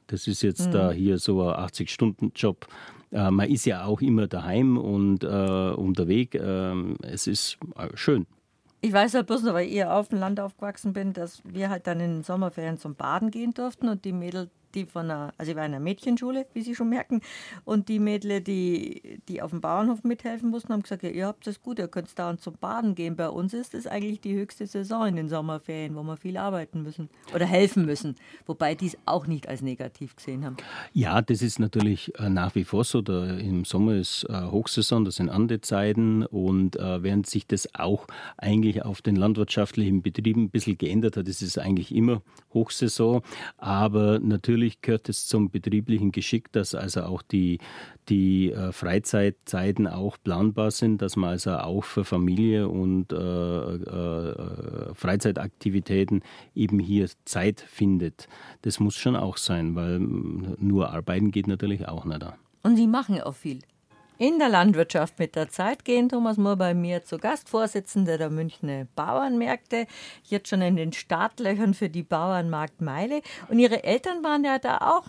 das 0.06 0.26
ist 0.26 0.42
jetzt 0.42 0.68
mhm. 0.68 0.72
da 0.72 0.92
hier 0.92 1.18
so 1.18 1.42
ein 1.42 1.64
80-Stunden-Job. 1.64 2.66
Äh, 3.12 3.30
man 3.30 3.48
ist 3.48 3.66
ja 3.66 3.84
auch 3.84 4.00
immer 4.00 4.26
daheim 4.26 4.78
und 4.78 5.22
äh, 5.22 5.26
unterwegs. 5.26 6.36
Ähm, 6.40 6.96
es 7.02 7.26
ist 7.26 7.58
äh, 7.76 7.88
schön. 7.94 8.26
Ich 8.80 8.92
weiß 8.92 9.12
ja 9.12 9.22
bloß 9.22 9.44
noch, 9.44 9.54
weil 9.54 9.68
ich 9.68 9.84
auf 9.84 10.08
dem 10.08 10.18
Land 10.18 10.40
aufgewachsen 10.40 10.92
bin, 10.92 11.12
dass 11.12 11.40
wir 11.44 11.70
halt 11.70 11.86
dann 11.86 12.00
in 12.00 12.16
den 12.16 12.22
Sommerferien 12.24 12.78
zum 12.78 12.96
Baden 12.96 13.30
gehen 13.30 13.54
durften 13.54 13.88
und 13.88 14.04
die 14.04 14.12
Mädels 14.12 14.50
die 14.74 14.86
von 14.86 15.10
einer, 15.10 15.32
also 15.38 15.50
ich 15.50 15.56
war 15.56 15.64
in 15.64 15.74
einer 15.74 15.82
Mädchenschule, 15.82 16.46
wie 16.54 16.62
Sie 16.62 16.74
schon 16.74 16.88
merken, 16.88 17.20
und 17.64 17.88
die 17.88 17.98
Mädels, 17.98 18.44
die, 18.44 19.20
die 19.28 19.42
auf 19.42 19.50
dem 19.50 19.60
Bauernhof 19.60 20.04
mithelfen 20.04 20.50
mussten, 20.50 20.72
haben 20.72 20.82
gesagt, 20.82 21.02
ja, 21.02 21.10
ihr 21.10 21.26
habt 21.26 21.46
das 21.46 21.62
gut, 21.62 21.78
ihr 21.78 21.88
könnt 21.88 22.08
da 22.18 22.30
und 22.30 22.40
zum 22.40 22.54
Baden 22.60 22.94
gehen. 22.94 23.16
Bei 23.16 23.28
uns 23.28 23.54
ist 23.54 23.74
es 23.74 23.86
eigentlich 23.86 24.20
die 24.20 24.34
höchste 24.34 24.66
Saison 24.66 25.06
in 25.06 25.16
den 25.16 25.28
Sommerferien, 25.28 25.94
wo 25.94 26.02
wir 26.02 26.16
viel 26.16 26.36
arbeiten 26.36 26.82
müssen 26.82 27.08
oder 27.34 27.46
helfen 27.46 27.84
müssen, 27.84 28.16
wobei 28.46 28.74
die 28.74 28.86
es 28.86 28.98
auch 29.06 29.26
nicht 29.26 29.48
als 29.48 29.62
negativ 29.62 30.16
gesehen 30.16 30.44
haben. 30.44 30.56
Ja, 30.92 31.22
das 31.22 31.42
ist 31.42 31.58
natürlich 31.58 32.18
äh, 32.18 32.28
nach 32.28 32.54
wie 32.54 32.64
vor 32.64 32.84
so. 32.84 33.02
Der, 33.02 33.38
Im 33.38 33.64
Sommer 33.64 33.94
ist 33.94 34.24
äh, 34.28 34.42
Hochsaison, 34.42 35.04
das 35.04 35.16
sind 35.16 35.28
Andezeiten 35.28 36.24
und 36.26 36.76
äh, 36.76 37.02
während 37.02 37.26
sich 37.26 37.46
das 37.46 37.74
auch 37.74 38.06
eigentlich 38.36 38.84
auf 38.84 39.02
den 39.02 39.16
landwirtschaftlichen 39.16 40.02
Betrieben 40.02 40.44
ein 40.44 40.50
bisschen 40.50 40.78
geändert 40.78 41.16
hat, 41.16 41.28
ist 41.28 41.42
es 41.42 41.58
eigentlich 41.58 41.94
immer 41.94 42.22
Hochsaison, 42.54 43.22
aber 43.56 44.18
natürlich 44.20 44.61
natürlich 44.62 44.80
gehört 44.80 45.08
es 45.08 45.26
zum 45.26 45.50
betrieblichen 45.50 46.12
Geschick, 46.12 46.52
dass 46.52 46.76
also 46.76 47.02
auch 47.02 47.22
die, 47.22 47.58
die 48.08 48.52
äh, 48.52 48.70
Freizeitzeiten 48.70 49.88
auch 49.88 50.16
planbar 50.22 50.70
sind, 50.70 51.02
dass 51.02 51.16
man 51.16 51.30
also 51.30 51.52
auch 51.56 51.82
für 51.82 52.04
Familie 52.04 52.68
und 52.68 53.12
äh, 53.12 53.16
äh, 53.16 54.94
Freizeitaktivitäten 54.94 56.22
eben 56.54 56.78
hier 56.78 57.08
Zeit 57.24 57.60
findet. 57.60 58.28
Das 58.62 58.78
muss 58.78 58.94
schon 58.94 59.16
auch 59.16 59.36
sein, 59.36 59.74
weil 59.74 59.98
nur 59.98 60.92
arbeiten 60.92 61.32
geht 61.32 61.48
natürlich 61.48 61.88
auch 61.88 62.04
nicht. 62.04 62.24
Und 62.62 62.76
Sie 62.76 62.86
machen 62.86 63.20
auch 63.20 63.34
viel 63.34 63.58
in 64.22 64.38
der 64.38 64.48
Landwirtschaft 64.48 65.18
mit 65.18 65.34
der 65.34 65.48
Zeit 65.48 65.84
gehen. 65.84 66.08
Thomas 66.08 66.36
Mohr 66.36 66.54
bei 66.54 66.74
mir 66.74 67.02
zu 67.02 67.18
Gast, 67.18 67.48
Vorsitzender 67.48 68.18
der 68.18 68.30
Münchner 68.30 68.86
Bauernmärkte, 68.94 69.88
jetzt 70.22 70.48
schon 70.48 70.62
in 70.62 70.76
den 70.76 70.92
Startlöchern 70.92 71.74
für 71.74 71.88
die 71.88 72.04
Bauernmarktmeile. 72.04 73.20
Und 73.48 73.58
Ihre 73.58 73.82
Eltern 73.82 74.22
waren 74.22 74.44
ja 74.44 74.60
da 74.60 74.78
auch 74.78 75.08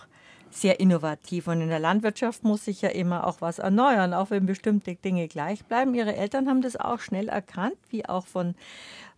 sehr 0.50 0.80
innovativ. 0.80 1.46
Und 1.46 1.60
in 1.60 1.68
der 1.68 1.78
Landwirtschaft 1.78 2.42
muss 2.42 2.64
sich 2.64 2.82
ja 2.82 2.88
immer 2.88 3.24
auch 3.24 3.40
was 3.40 3.60
erneuern, 3.60 4.14
auch 4.14 4.30
wenn 4.30 4.46
bestimmte 4.46 4.96
Dinge 4.96 5.28
gleich 5.28 5.64
bleiben. 5.64 5.94
Ihre 5.94 6.16
Eltern 6.16 6.48
haben 6.48 6.60
das 6.60 6.74
auch 6.74 6.98
schnell 6.98 7.28
erkannt, 7.28 7.76
wie 7.90 8.08
auch 8.08 8.26
von 8.26 8.56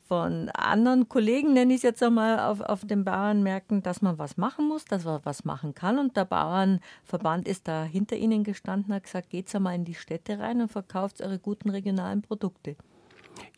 von 0.09 0.49
anderen 0.51 1.09
Kollegen, 1.09 1.53
nenne 1.53 1.73
ich 1.73 1.79
es 1.79 1.83
jetzt 1.83 2.03
einmal, 2.03 2.38
auf, 2.38 2.61
auf 2.61 2.85
den 2.85 3.05
Bauernmärkten, 3.05 3.83
dass 3.83 4.03
man 4.03 4.19
was 4.19 4.37
machen 4.37 4.69
muss, 4.69 4.85
dass 4.85 5.05
man 5.05 5.21
was 5.25 5.45
machen 5.45 5.75
kann. 5.75 5.99
Und 5.99 6.16
der 6.16 6.25
Bauernverband 6.25 7.49
ist 7.49 7.66
da 7.69 7.85
hinter 7.85 8.16
ihnen 8.16 8.45
gestanden, 8.45 8.95
hat 8.95 9.05
gesagt, 9.05 9.31
geht's 9.31 9.55
einmal 9.55 9.75
in 9.75 9.85
die 9.85 9.95
Städte 9.95 10.38
rein 10.38 10.61
und 10.61 10.71
verkauft 10.71 11.21
eure 11.21 11.38
guten 11.38 11.71
regionalen 11.71 12.23
Produkte. 12.23 12.77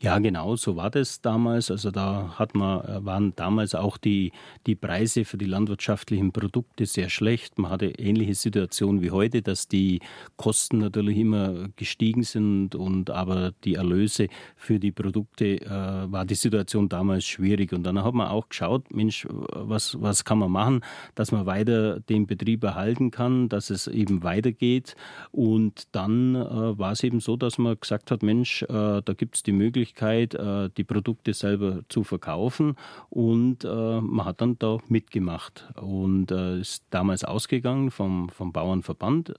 Ja, 0.01 0.17
genau, 0.19 0.55
so 0.55 0.77
war 0.77 0.89
das 0.89 1.19
damals. 1.19 1.69
Also 1.69 1.91
da 1.91 2.33
hat 2.39 2.55
man, 2.55 2.85
äh, 2.85 3.05
waren 3.05 3.33
damals 3.35 3.75
auch 3.75 3.97
die, 3.97 4.31
die 4.65 4.75
Preise 4.75 5.25
für 5.25 5.37
die 5.37 5.45
landwirtschaftlichen 5.45 6.31
Produkte 6.31 6.85
sehr 6.85 7.09
schlecht. 7.09 7.59
Man 7.59 7.69
hatte 7.69 7.87
ähnliche 7.87 8.33
Situationen 8.33 9.01
wie 9.01 9.11
heute, 9.11 9.41
dass 9.41 9.67
die 9.67 9.99
Kosten 10.37 10.77
natürlich 10.77 11.17
immer 11.17 11.67
gestiegen 11.75 12.23
sind 12.23 12.75
und 12.75 13.09
aber 13.09 13.51
die 13.65 13.75
Erlöse 13.75 14.29
für 14.55 14.79
die 14.79 14.93
Produkte 14.93 15.61
äh, 15.61 15.69
war 15.69 16.25
die 16.25 16.35
Situation 16.35 16.87
damals 16.87 17.25
schwierig. 17.25 17.73
Und 17.73 17.83
dann 17.83 18.01
hat 18.01 18.13
man 18.13 18.29
auch 18.29 18.47
geschaut, 18.47 18.93
Mensch, 18.93 19.27
was, 19.29 20.01
was 20.01 20.23
kann 20.23 20.39
man 20.39 20.51
machen, 20.51 20.81
dass 21.15 21.33
man 21.33 21.45
weiter 21.45 21.99
den 21.99 22.25
Betrieb 22.25 22.63
erhalten 22.63 23.11
kann, 23.11 23.49
dass 23.49 23.69
es 23.69 23.87
eben 23.87 24.23
weitergeht. 24.23 24.95
Und 25.31 25.89
dann 25.91 26.35
äh, 26.35 26.79
war 26.79 26.93
es 26.93 27.03
eben 27.03 27.19
so, 27.19 27.35
dass 27.35 27.57
man 27.57 27.77
gesagt 27.77 28.11
hat, 28.11 28.23
Mensch, 28.23 28.63
äh, 28.63 29.01
da 29.03 29.13
gibt 29.17 29.35
es 29.35 29.43
die 29.43 29.51
Möglichkeit, 29.51 29.68
Möglichkeit, 29.69 30.33
äh, 30.33 30.69
die 30.75 30.83
Produkte 30.83 31.33
selber 31.33 31.81
zu 31.89 32.03
verkaufen. 32.03 32.75
Und 33.09 33.63
äh, 33.63 34.01
man 34.01 34.25
hat 34.25 34.41
dann 34.41 34.57
da 34.57 34.77
mitgemacht. 34.87 35.67
Und 35.79 36.31
äh, 36.31 36.59
ist 36.59 36.83
damals 36.89 37.23
ausgegangen 37.23 37.91
vom, 37.91 38.29
vom 38.29 38.51
Bauernverband 38.51 39.33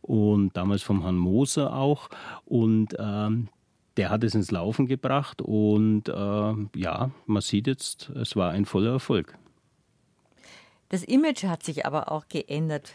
und 0.00 0.56
damals 0.56 0.82
vom 0.82 1.02
Herrn 1.02 1.16
Moser 1.16 1.74
auch. 1.74 2.08
Und 2.44 2.94
ähm, 2.98 3.48
der 3.96 4.10
hat 4.10 4.24
es 4.24 4.34
ins 4.34 4.50
Laufen 4.50 4.86
gebracht. 4.86 5.42
Und 5.42 6.08
ja, 6.08 7.10
man 7.26 7.42
sieht 7.42 7.66
jetzt, 7.66 8.10
es 8.10 8.36
war 8.36 8.50
ein 8.50 8.64
voller 8.64 8.92
Erfolg. 8.92 9.36
Das 10.88 11.04
Image 11.04 11.44
hat 11.44 11.62
sich 11.62 11.86
aber 11.86 12.12
auch 12.12 12.28
geändert 12.28 12.92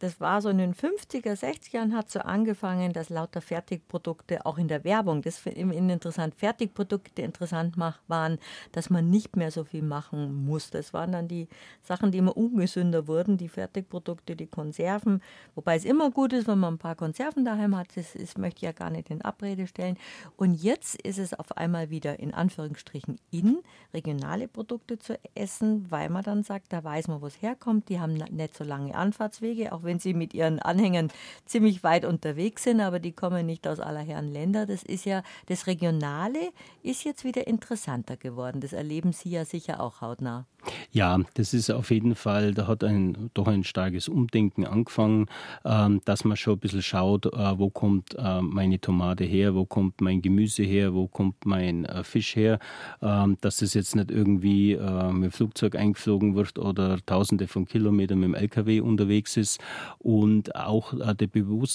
das 0.00 0.20
war 0.20 0.42
so 0.42 0.48
in 0.48 0.58
den 0.58 0.74
50er, 0.74 1.32
60er 1.32 1.74
Jahren 1.74 1.96
hat 1.96 2.10
so 2.10 2.20
angefangen, 2.20 2.92
dass 2.92 3.08
lauter 3.08 3.40
Fertigprodukte 3.40 4.44
auch 4.44 4.58
in 4.58 4.68
der 4.68 4.84
Werbung, 4.84 5.22
das 5.22 5.44
interessant, 5.46 6.34
Fertigprodukte 6.34 7.22
interessant 7.22 7.76
waren, 8.06 8.38
dass 8.72 8.90
man 8.90 9.08
nicht 9.08 9.36
mehr 9.36 9.50
so 9.50 9.64
viel 9.64 9.82
machen 9.82 10.44
muss. 10.44 10.70
Das 10.70 10.92
waren 10.92 11.12
dann 11.12 11.28
die 11.28 11.48
Sachen, 11.82 12.12
die 12.12 12.18
immer 12.18 12.36
ungesünder 12.36 13.06
wurden, 13.06 13.36
die 13.36 13.48
Fertigprodukte, 13.48 14.36
die 14.36 14.46
Konserven, 14.46 15.22
wobei 15.54 15.76
es 15.76 15.84
immer 15.84 16.10
gut 16.10 16.32
ist, 16.32 16.46
wenn 16.46 16.58
man 16.58 16.74
ein 16.74 16.78
paar 16.78 16.96
Konserven 16.96 17.44
daheim 17.44 17.76
hat, 17.76 17.96
das, 17.96 18.12
das 18.12 18.36
möchte 18.36 18.58
ich 18.58 18.62
ja 18.62 18.72
gar 18.72 18.90
nicht 18.90 19.10
in 19.10 19.22
Abrede 19.22 19.66
stellen. 19.66 19.96
Und 20.36 20.54
jetzt 20.54 21.00
ist 21.02 21.18
es 21.18 21.34
auf 21.34 21.56
einmal 21.56 21.90
wieder 21.90 22.18
in 22.18 22.34
Anführungsstrichen 22.34 23.18
in, 23.30 23.58
regionale 23.94 24.48
Produkte 24.48 24.98
zu 24.98 25.18
essen, 25.34 25.90
weil 25.90 26.10
man 26.10 26.22
dann 26.22 26.42
sagt, 26.42 26.72
da 26.72 26.82
weiß 26.82 27.08
man, 27.08 27.20
wo 27.20 27.26
es 27.26 27.40
herkommt, 27.42 27.88
die 27.88 28.00
haben 28.00 28.14
nicht 28.14 28.54
so 28.54 28.64
lange 28.64 28.94
Anfahrtswege, 28.94 29.61
Fläche, 29.62 29.72
auch 29.72 29.82
wenn 29.82 29.98
sie 29.98 30.14
mit 30.14 30.34
ihren 30.34 30.58
Anhängern 30.58 31.08
ziemlich 31.44 31.82
weit 31.82 32.04
unterwegs 32.04 32.64
sind, 32.64 32.80
aber 32.80 32.98
die 32.98 33.12
kommen 33.12 33.46
nicht 33.46 33.66
aus 33.66 33.80
aller 33.80 34.00
Herren 34.00 34.32
Länder. 34.32 34.66
Das 34.66 34.82
ist 34.82 35.04
ja, 35.04 35.22
das 35.46 35.66
Regionale 35.66 36.50
ist 36.82 37.04
jetzt 37.04 37.24
wieder 37.24 37.46
interessanter 37.46 38.16
geworden. 38.16 38.60
Das 38.60 38.72
erleben 38.72 39.12
Sie 39.12 39.30
ja 39.30 39.44
sicher 39.44 39.80
auch 39.80 40.00
hautnah. 40.00 40.46
Ja, 40.92 41.18
das 41.34 41.54
ist 41.54 41.70
auf 41.70 41.90
jeden 41.90 42.14
Fall, 42.14 42.54
da 42.54 42.66
hat 42.66 42.84
ein 42.84 43.30
doch 43.34 43.48
ein 43.48 43.64
starkes 43.64 44.08
Umdenken 44.08 44.64
angefangen, 44.66 45.26
ähm, 45.64 46.00
dass 46.04 46.24
man 46.24 46.36
schon 46.36 46.54
ein 46.54 46.60
bisschen 46.60 46.82
schaut, 46.82 47.26
äh, 47.26 47.58
wo 47.58 47.70
kommt 47.70 48.14
äh, 48.16 48.40
meine 48.42 48.80
Tomate 48.80 49.24
her, 49.24 49.54
wo 49.54 49.64
kommt 49.64 50.00
mein 50.00 50.22
Gemüse 50.22 50.62
her, 50.62 50.94
wo 50.94 51.08
kommt 51.08 51.44
mein 51.44 51.84
äh, 51.84 52.04
Fisch 52.04 52.36
her, 52.36 52.58
ähm, 53.00 53.36
dass 53.40 53.58
das 53.58 53.74
jetzt 53.74 53.96
nicht 53.96 54.10
irgendwie 54.10 54.76
mit 55.12 55.24
dem 55.24 55.30
Flugzeug 55.30 55.76
eingeflogen 55.76 56.34
wird 56.34 56.58
oder 56.58 56.98
tausende 57.04 57.46
von 57.46 57.64
Kilometern 57.64 58.18
mit 58.20 58.28
dem 58.28 58.34
LKW 58.34 58.80
unterwegs 58.80 59.36
ist. 59.36 59.60
Und 59.98 60.54
auch 60.56 60.94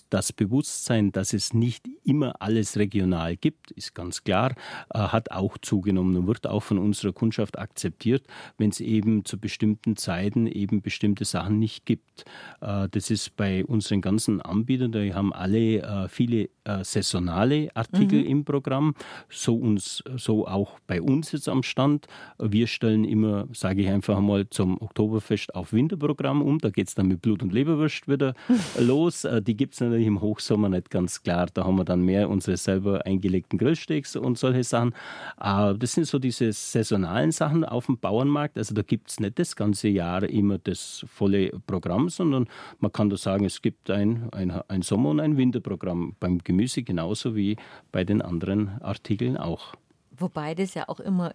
das 0.10 0.34
Bewusstsein, 0.34 1.12
dass 1.12 1.34
es 1.34 1.54
nicht 1.54 1.88
immer 2.04 2.42
alles 2.42 2.78
regional 2.78 3.36
gibt, 3.36 3.72
ist 3.72 3.96
ganz 3.96 4.24
klar, 4.24 4.54
hat 4.94 5.32
auch 5.32 5.58
zugenommen 5.60 6.16
und 6.18 6.28
wird 6.28 6.48
auch 6.48 6.62
von 6.64 6.78
unserer 6.78 7.14
Kundschaft 7.14 7.58
akzeptiert, 7.58 8.24
wenn 8.58 8.72
es 8.78 8.82
eben 8.82 9.26
zu 9.26 9.40
bestimmten 9.40 9.96
Zeiten 9.96 10.48
eben 10.48 10.82
bestimmte 10.82 11.26
Sachen 11.26 11.60
nicht 11.60 11.86
gibt. 11.86 12.26
Äh, 12.62 12.88
das 12.90 13.10
ist 13.10 13.36
bei 13.36 13.66
unseren 13.66 14.02
ganzen 14.02 14.42
Anbietern, 14.42 14.92
die 14.92 15.14
haben 15.14 15.34
alle 15.34 15.82
äh, 15.82 16.08
viele 16.08 16.50
äh, 16.64 16.84
saisonale 16.84 17.70
Artikel 17.76 18.22
mhm. 18.22 18.28
im 18.28 18.46
Programm, 18.46 18.96
so, 19.30 19.56
uns, 19.56 20.04
so 20.16 20.48
auch 20.48 20.80
bei 20.88 21.02
uns 21.02 21.32
jetzt 21.32 21.50
am 21.50 21.64
Stand. 21.64 22.08
Wir 22.40 22.68
stellen 22.68 23.04
immer, 23.04 23.48
sage 23.54 23.82
ich 23.82 23.90
einfach 23.90 24.20
mal, 24.20 24.50
zum 24.50 24.82
Oktoberfest 24.82 25.56
auf 25.56 25.74
Winterprogramm 25.74 26.42
um. 26.42 26.60
Da 26.60 26.70
geht 26.70 26.88
es 26.88 26.96
dann 26.96 27.08
mit 27.08 27.22
Blut- 27.22 27.44
und 27.44 27.54
Leberwurst 27.54 28.08
wieder 28.08 28.34
los. 28.80 29.28
Die 29.42 29.56
gibt 29.56 29.74
es 29.74 29.82
natürlich 29.82 30.08
im 30.08 30.22
Hochsommer 30.22 30.70
nicht 30.70 30.90
ganz 30.90 31.24
klar. 31.24 31.48
Da 31.54 31.66
haben 31.66 31.78
wir 31.78 31.86
dann 31.86 32.02
mehr 32.02 32.30
unsere 32.30 32.58
selber 32.58 33.06
eingelegten 33.06 33.58
Grillsteaks 33.58 34.16
und 34.16 34.38
solche 34.38 34.64
Sachen. 34.64 34.94
Das 35.38 35.92
sind 35.94 36.06
so 36.06 36.20
diese 36.20 36.52
saisonalen 36.52 37.32
Sachen 37.32 37.64
auf 37.64 37.88
dem 37.88 37.98
Bauernmarkt. 37.98 38.58
Also 38.58 38.67
da 38.74 38.82
gibt 38.82 39.10
es 39.10 39.20
nicht 39.20 39.40
das 39.40 39.56
ganze 39.56 39.88
Jahr 39.88 40.24
immer 40.24 40.58
das 40.58 41.06
volle 41.08 41.50
Programm, 41.66 42.10
sondern 42.10 42.48
man 42.80 42.92
kann 42.92 43.10
da 43.10 43.18
sagen, 43.18 43.46
es 43.46 43.62
gibt 43.62 43.90
ein, 43.90 44.30
ein, 44.32 44.52
ein 44.52 44.82
Sommer- 44.82 45.10
und 45.10 45.20
ein 45.20 45.38
Winterprogramm 45.38 46.16
beim 46.20 46.40
Gemüse 46.40 46.84
genauso 46.84 47.36
wie 47.36 47.58
bei 47.92 48.04
den 48.04 48.22
anderen 48.22 48.82
Artikeln 48.82 49.38
auch. 49.38 49.74
Wobei 50.12 50.56
das 50.56 50.74
ja 50.74 50.88
auch 50.90 51.00
immer 51.00 51.34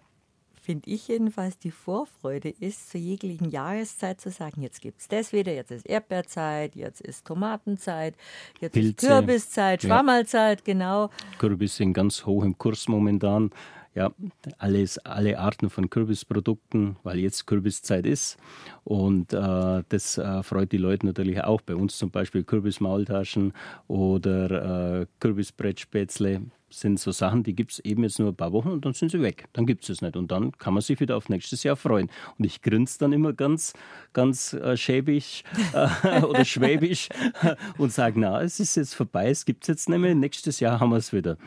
finde 0.63 0.89
ich 0.89 1.09
jedenfalls, 1.09 1.59
die 1.59 1.71
Vorfreude 1.71 2.49
ist, 2.49 2.89
zur 2.89 3.01
jeglichen 3.01 3.49
Jahreszeit 3.49 4.21
zu 4.21 4.31
sagen, 4.31 4.61
jetzt 4.61 4.81
gibt 4.81 5.01
es 5.01 5.07
das 5.09 5.33
wieder, 5.33 5.53
jetzt 5.53 5.71
ist 5.71 5.85
Erdbeerzeit, 5.85 6.75
jetzt 6.75 7.01
ist 7.01 7.27
Tomatenzeit, 7.27 8.15
jetzt 8.61 8.73
Pilze, 8.73 8.89
ist 8.89 9.11
Kürbiszeit, 9.11 9.81
Schwammerlzeit, 9.81 10.59
ja. 10.59 10.73
genau. 10.73 11.09
Kürbis 11.37 11.75
sind 11.75 11.93
ganz 11.93 12.25
hoch 12.25 12.43
im 12.43 12.57
Kurs 12.57 12.87
momentan 12.87 13.51
ja, 13.95 14.11
alles, 14.57 14.97
alle 14.99 15.39
Arten 15.39 15.69
von 15.69 15.89
Kürbisprodukten, 15.89 16.97
weil 17.03 17.19
jetzt 17.19 17.45
Kürbiszeit 17.45 18.05
ist. 18.05 18.37
Und 18.83 19.33
äh, 19.33 19.83
das 19.87 20.17
äh, 20.17 20.43
freut 20.43 20.71
die 20.71 20.77
Leute 20.77 21.05
natürlich 21.05 21.43
auch. 21.43 21.61
Bei 21.61 21.75
uns 21.75 21.97
zum 21.97 22.09
Beispiel 22.09 22.43
Kürbismaultaschen 22.43 23.53
oder 23.87 25.01
äh, 25.01 25.05
Kürbisbrettspätzle 25.19 26.41
sind 26.73 26.99
so 26.99 27.11
Sachen, 27.11 27.43
die 27.43 27.53
gibt 27.53 27.73
es 27.73 27.79
eben 27.79 28.03
jetzt 28.03 28.19
nur 28.19 28.29
ein 28.29 28.35
paar 28.35 28.51
Wochen 28.51 28.69
und 28.69 28.83
dann 28.83 28.93
sind 28.93 29.11
sie 29.11 29.21
weg. 29.21 29.45
Dann 29.53 29.65
gibt 29.65 29.83
es 29.83 29.89
es 29.89 30.01
nicht. 30.01 30.17
Und 30.17 30.31
dann 30.31 30.51
kann 30.53 30.73
man 30.73 30.81
sich 30.81 30.99
wieder 30.99 31.15
auf 31.15 31.29
nächstes 31.29 31.63
Jahr 31.63 31.75
freuen. 31.75 32.09
Und 32.37 32.45
ich 32.45 32.61
grinse 32.61 32.97
dann 32.99 33.13
immer 33.13 33.33
ganz, 33.33 33.73
ganz 34.11 34.53
äh, 34.53 34.75
schäbig 34.75 35.43
äh, 35.73 36.21
oder 36.23 36.43
schwäbisch 36.43 37.09
und 37.77 37.91
sage, 37.91 38.19
na, 38.19 38.41
es 38.41 38.59
ist 38.59 38.75
jetzt 38.75 38.95
vorbei, 38.95 39.29
es 39.29 39.45
gibt 39.45 39.63
es 39.63 39.67
jetzt 39.67 39.89
nicht 39.89 39.99
mehr. 39.99 40.15
Nächstes 40.15 40.59
Jahr 40.59 40.79
haben 40.79 40.89
wir 40.89 40.97
es 40.97 41.13
wieder. 41.13 41.37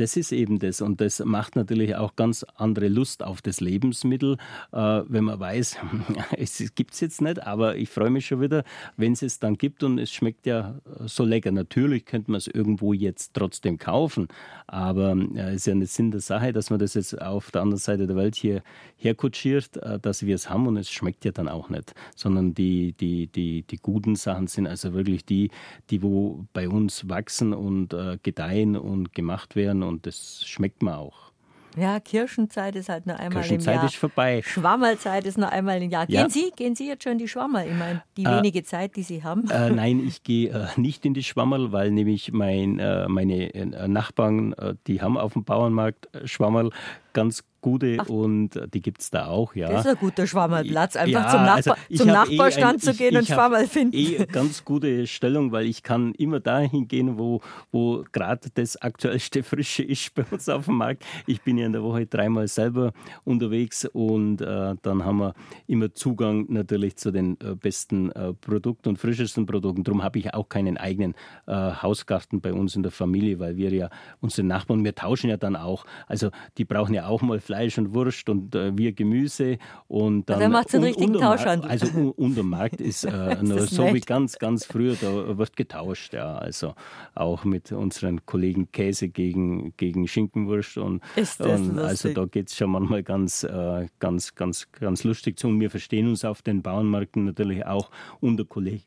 Das 0.00 0.16
ist 0.16 0.32
eben 0.32 0.58
das. 0.58 0.80
Und 0.80 1.02
das 1.02 1.22
macht 1.22 1.56
natürlich 1.56 1.94
auch 1.94 2.16
ganz 2.16 2.46
andere 2.54 2.88
Lust 2.88 3.22
auf 3.22 3.42
das 3.42 3.60
Lebensmittel, 3.60 4.38
äh, 4.72 5.02
wenn 5.06 5.24
man 5.24 5.38
weiß, 5.38 5.76
es 6.38 6.74
gibt 6.74 6.94
es 6.94 7.00
jetzt 7.00 7.20
nicht, 7.20 7.42
aber 7.46 7.76
ich 7.76 7.90
freue 7.90 8.08
mich 8.08 8.26
schon 8.26 8.40
wieder, 8.40 8.64
wenn 8.96 9.12
es 9.12 9.20
es 9.20 9.40
dann 9.40 9.58
gibt 9.58 9.82
und 9.82 9.98
es 9.98 10.10
schmeckt 10.10 10.46
ja 10.46 10.80
so 11.04 11.26
lecker. 11.26 11.52
Natürlich 11.52 12.06
könnte 12.06 12.30
man 12.30 12.38
es 12.38 12.46
irgendwo 12.46 12.94
jetzt 12.94 13.34
trotzdem 13.34 13.76
kaufen, 13.76 14.28
aber 14.66 15.14
es 15.34 15.36
äh, 15.36 15.54
ist 15.56 15.66
ja 15.66 15.74
nicht 15.74 15.92
Sinn 15.92 16.10
der 16.10 16.22
Sache, 16.22 16.54
dass 16.54 16.70
man 16.70 16.78
das 16.78 16.94
jetzt 16.94 17.20
auf 17.20 17.50
der 17.50 17.60
anderen 17.60 17.78
Seite 17.78 18.06
der 18.06 18.16
Welt 18.16 18.36
hier 18.36 18.62
herkutschiert, 18.96 19.76
äh, 19.76 19.98
dass 19.98 20.24
wir 20.24 20.34
es 20.34 20.48
haben 20.48 20.66
und 20.66 20.78
es 20.78 20.90
schmeckt 20.90 21.26
ja 21.26 21.32
dann 21.32 21.46
auch 21.46 21.68
nicht, 21.68 21.92
sondern 22.16 22.54
die, 22.54 22.94
die, 22.94 23.26
die, 23.26 23.64
die 23.64 23.76
guten 23.76 24.16
Sachen 24.16 24.46
sind 24.46 24.66
also 24.66 24.94
wirklich 24.94 25.26
die, 25.26 25.50
die 25.90 26.02
wo 26.02 26.46
bei 26.54 26.70
uns 26.70 27.06
wachsen 27.06 27.52
und 27.52 27.92
äh, 27.92 28.16
gedeihen 28.22 28.78
und 28.78 29.12
gemacht 29.12 29.56
werden 29.56 29.89
und 29.90 30.06
das 30.06 30.42
schmeckt 30.46 30.82
man 30.82 30.94
auch. 30.94 31.30
Ja, 31.76 32.00
Kirschenzeit 32.00 32.74
ist 32.74 32.88
halt 32.88 33.06
nur 33.06 33.18
einmal 33.18 33.46
im 33.46 33.60
Jahr. 33.60 33.84
ist 33.84 33.96
vorbei. 33.96 34.42
Schwammerlzeit 34.44 35.24
ist 35.24 35.38
nur 35.38 35.50
einmal 35.50 35.80
im 35.80 35.90
Jahr. 35.90 36.06
Gehen, 36.06 36.16
ja. 36.16 36.28
Sie, 36.28 36.50
gehen 36.56 36.74
Sie 36.74 36.88
jetzt 36.88 37.04
schon 37.04 37.12
in 37.12 37.18
die 37.18 37.28
Schwammerl? 37.28 37.68
Ich 37.68 37.78
meine, 37.78 38.02
die 38.16 38.24
äh, 38.24 38.38
wenige 38.38 38.64
Zeit, 38.64 38.96
die 38.96 39.02
Sie 39.02 39.22
haben. 39.22 39.48
Äh, 39.50 39.70
nein, 39.70 40.04
ich 40.04 40.22
gehe 40.24 40.50
äh, 40.50 40.80
nicht 40.80 41.04
in 41.06 41.14
die 41.14 41.22
Schwammerl, 41.22 41.70
weil 41.70 41.90
nämlich 41.92 42.32
mein, 42.32 42.78
äh, 42.78 43.08
meine 43.08 43.54
äh, 43.54 43.88
Nachbarn, 43.88 44.52
äh, 44.54 44.74
die 44.86 45.00
haben 45.00 45.16
auf 45.16 45.34
dem 45.34 45.44
Bauernmarkt 45.44 46.08
Schwammerl 46.24 46.70
ganz 47.12 47.44
gute 47.60 47.98
Ach. 48.00 48.08
und 48.08 48.50
die 48.72 48.80
gibt 48.80 49.00
es 49.00 49.10
da 49.10 49.26
auch, 49.26 49.54
ja. 49.54 49.70
Das 49.70 49.84
ist 49.84 49.90
ein 49.90 49.98
guter 49.98 50.26
Schwammerplatz, 50.26 50.96
einfach 50.96 51.24
ja, 51.24 51.28
zum, 51.28 51.42
Nachbar 51.42 51.76
also 51.88 52.04
zum 52.04 52.12
Nachbarstand 52.12 52.72
eh 52.72 52.76
ein, 52.76 52.80
zu 52.80 52.94
gehen 52.94 53.12
ich, 53.12 53.18
und 53.18 53.26
Schwammerl 53.26 53.66
finden. 53.66 53.96
Eh 53.96 54.26
ganz 54.26 54.64
gute 54.64 55.06
Stellung, 55.06 55.52
weil 55.52 55.66
ich 55.66 55.82
kann 55.82 56.14
immer 56.14 56.40
dahin 56.40 56.88
gehen, 56.88 57.18
wo, 57.18 57.40
wo 57.70 58.04
gerade 58.12 58.48
das 58.54 58.76
aktuellste 58.76 59.42
Frische 59.50 59.82
ist 59.82 60.14
bei 60.14 60.24
uns 60.30 60.48
auf 60.48 60.66
dem 60.66 60.76
Markt. 60.76 61.04
Ich 61.26 61.42
bin 61.42 61.58
ja 61.58 61.66
in 61.66 61.72
der 61.72 61.82
Woche 61.82 62.06
dreimal 62.06 62.48
selber 62.48 62.92
unterwegs 63.24 63.84
und 63.84 64.40
äh, 64.40 64.74
dann 64.82 65.04
haben 65.04 65.18
wir 65.18 65.34
immer 65.66 65.92
Zugang 65.94 66.46
natürlich 66.48 66.96
zu 66.96 67.10
den 67.10 67.38
äh, 67.40 67.54
besten 67.54 68.10
äh, 68.12 68.32
Produkten 68.34 68.90
und 68.90 68.98
frischesten 68.98 69.46
Produkten. 69.46 69.84
Darum 69.84 70.02
habe 70.02 70.18
ich 70.18 70.32
auch 70.34 70.48
keinen 70.48 70.76
eigenen 70.76 71.14
äh, 71.46 71.52
Hausgarten 71.52 72.40
bei 72.40 72.52
uns 72.52 72.76
in 72.76 72.82
der 72.82 72.92
Familie, 72.92 73.38
weil 73.38 73.56
wir 73.56 73.72
ja 73.72 73.90
unsere 74.20 74.46
Nachbarn, 74.46 74.84
wir 74.84 74.94
tauschen 74.94 75.30
ja 75.30 75.36
dann 75.36 75.56
auch. 75.56 75.84
Also 76.06 76.30
die 76.58 76.64
brauchen 76.64 76.94
ja 76.94 77.06
auch 77.06 77.22
mal 77.22 77.40
Fleisch 77.50 77.78
und 77.78 77.92
Wurst 77.94 78.28
und 78.28 78.54
äh, 78.54 78.78
wir 78.78 78.92
Gemüse. 78.92 79.58
Und 79.88 80.30
dann, 80.30 80.38
also 80.38 80.52
macht 80.52 80.68
es 80.68 80.74
einen 80.76 80.84
richtigen 80.84 81.14
Tauschhandel. 81.14 81.68
Also 81.68 82.14
unter 82.16 82.44
Markt 82.44 82.80
ist 82.80 83.02
äh, 83.02 83.42
ist 83.42 83.70
so 83.70 83.82
nett. 83.82 83.94
wie 83.94 84.00
ganz, 84.00 84.38
ganz 84.38 84.64
früher, 84.64 84.94
da 85.00 85.36
wird 85.36 85.56
getauscht. 85.56 86.14
Ja. 86.14 86.38
Also 86.38 86.74
auch 87.16 87.42
mit 87.42 87.72
unseren 87.72 88.24
Kollegen 88.24 88.70
Käse 88.70 89.08
gegen, 89.08 89.74
gegen 89.76 90.06
Schinkenwurst. 90.06 90.78
Und, 90.78 91.02
ist 91.16 91.40
und 91.40 91.76
also 91.80 92.12
da 92.12 92.24
geht 92.26 92.50
es 92.50 92.56
schon 92.56 92.70
manchmal 92.70 93.02
ganz, 93.02 93.42
äh, 93.42 93.88
ganz, 93.98 94.36
ganz, 94.36 94.70
ganz 94.70 95.02
lustig 95.02 95.36
zu. 95.36 95.48
Und 95.48 95.58
wir 95.58 95.70
verstehen 95.70 96.06
uns 96.06 96.24
auf 96.24 96.42
den 96.42 96.62
Bauernmärkten 96.62 97.24
natürlich 97.24 97.66
auch 97.66 97.90
unter 98.20 98.44
Kollegen 98.44 98.84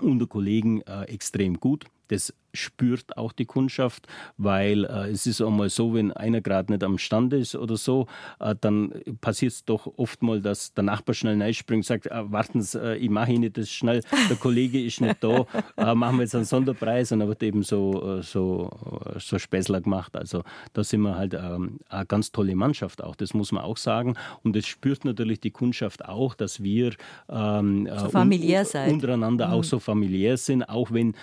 unter 0.00 0.26
Kollegen 0.26 0.80
äh, 0.82 1.02
extrem 1.04 1.60
gut. 1.60 1.84
Das 2.08 2.32
spürt 2.52 3.16
auch 3.16 3.32
die 3.32 3.46
Kundschaft, 3.46 4.06
weil 4.36 4.84
äh, 4.84 5.10
es 5.10 5.26
ist 5.26 5.40
auch 5.40 5.50
mal 5.50 5.70
so, 5.70 5.94
wenn 5.94 6.12
einer 6.12 6.40
gerade 6.40 6.72
nicht 6.72 6.84
am 6.84 6.98
Stand 6.98 7.32
ist 7.32 7.54
oder 7.54 7.76
so, 7.76 8.06
äh, 8.40 8.54
dann 8.60 8.92
passiert 9.20 9.52
es 9.52 9.64
doch 9.64 9.90
oft 9.96 10.22
mal, 10.22 10.40
dass 10.40 10.74
der 10.74 10.84
Nachbar 10.84 11.14
schnell 11.14 11.40
reinspringt 11.40 11.80
und 11.80 11.86
sagt, 11.86 12.06
äh, 12.06 12.32
warten 12.32 12.60
Sie, 12.62 12.78
äh, 12.78 12.96
ich 12.96 13.10
mache 13.10 13.32
Ihnen 13.32 13.52
das 13.52 13.70
schnell, 13.70 14.02
der 14.28 14.36
Kollege 14.36 14.82
ist 14.82 15.00
nicht 15.00 15.22
da, 15.22 15.46
äh, 15.76 15.94
machen 15.94 16.16
wir 16.16 16.22
jetzt 16.22 16.34
einen 16.34 16.44
Sonderpreis 16.44 17.12
und 17.12 17.20
dann 17.20 17.28
wird 17.28 17.42
eben 17.42 17.62
so, 17.62 18.18
äh, 18.18 18.22
so, 18.22 18.70
so 19.18 19.38
Späßler 19.38 19.80
gemacht. 19.80 20.16
Also 20.16 20.42
da 20.72 20.84
sind 20.84 21.00
wir 21.02 21.16
halt 21.16 21.34
ähm, 21.34 21.78
eine 21.88 22.06
ganz 22.06 22.32
tolle 22.32 22.54
Mannschaft 22.54 23.02
auch, 23.02 23.16
das 23.16 23.34
muss 23.34 23.52
man 23.52 23.64
auch 23.64 23.76
sagen 23.76 24.14
und 24.42 24.56
es 24.56 24.66
spürt 24.66 25.04
natürlich 25.04 25.40
die 25.40 25.50
Kundschaft 25.50 26.04
auch, 26.04 26.34
dass 26.34 26.62
wir 26.62 26.92
ähm, 27.30 27.88
so 27.96 28.08
familiär 28.10 28.66
un 28.74 28.92
untereinander 28.92 29.48
mhm. 29.48 29.52
auch 29.54 29.64
so 29.64 29.78
familiär 29.78 30.36
sind, 30.36 30.68
auch 30.68 30.90
wenn 30.92 31.14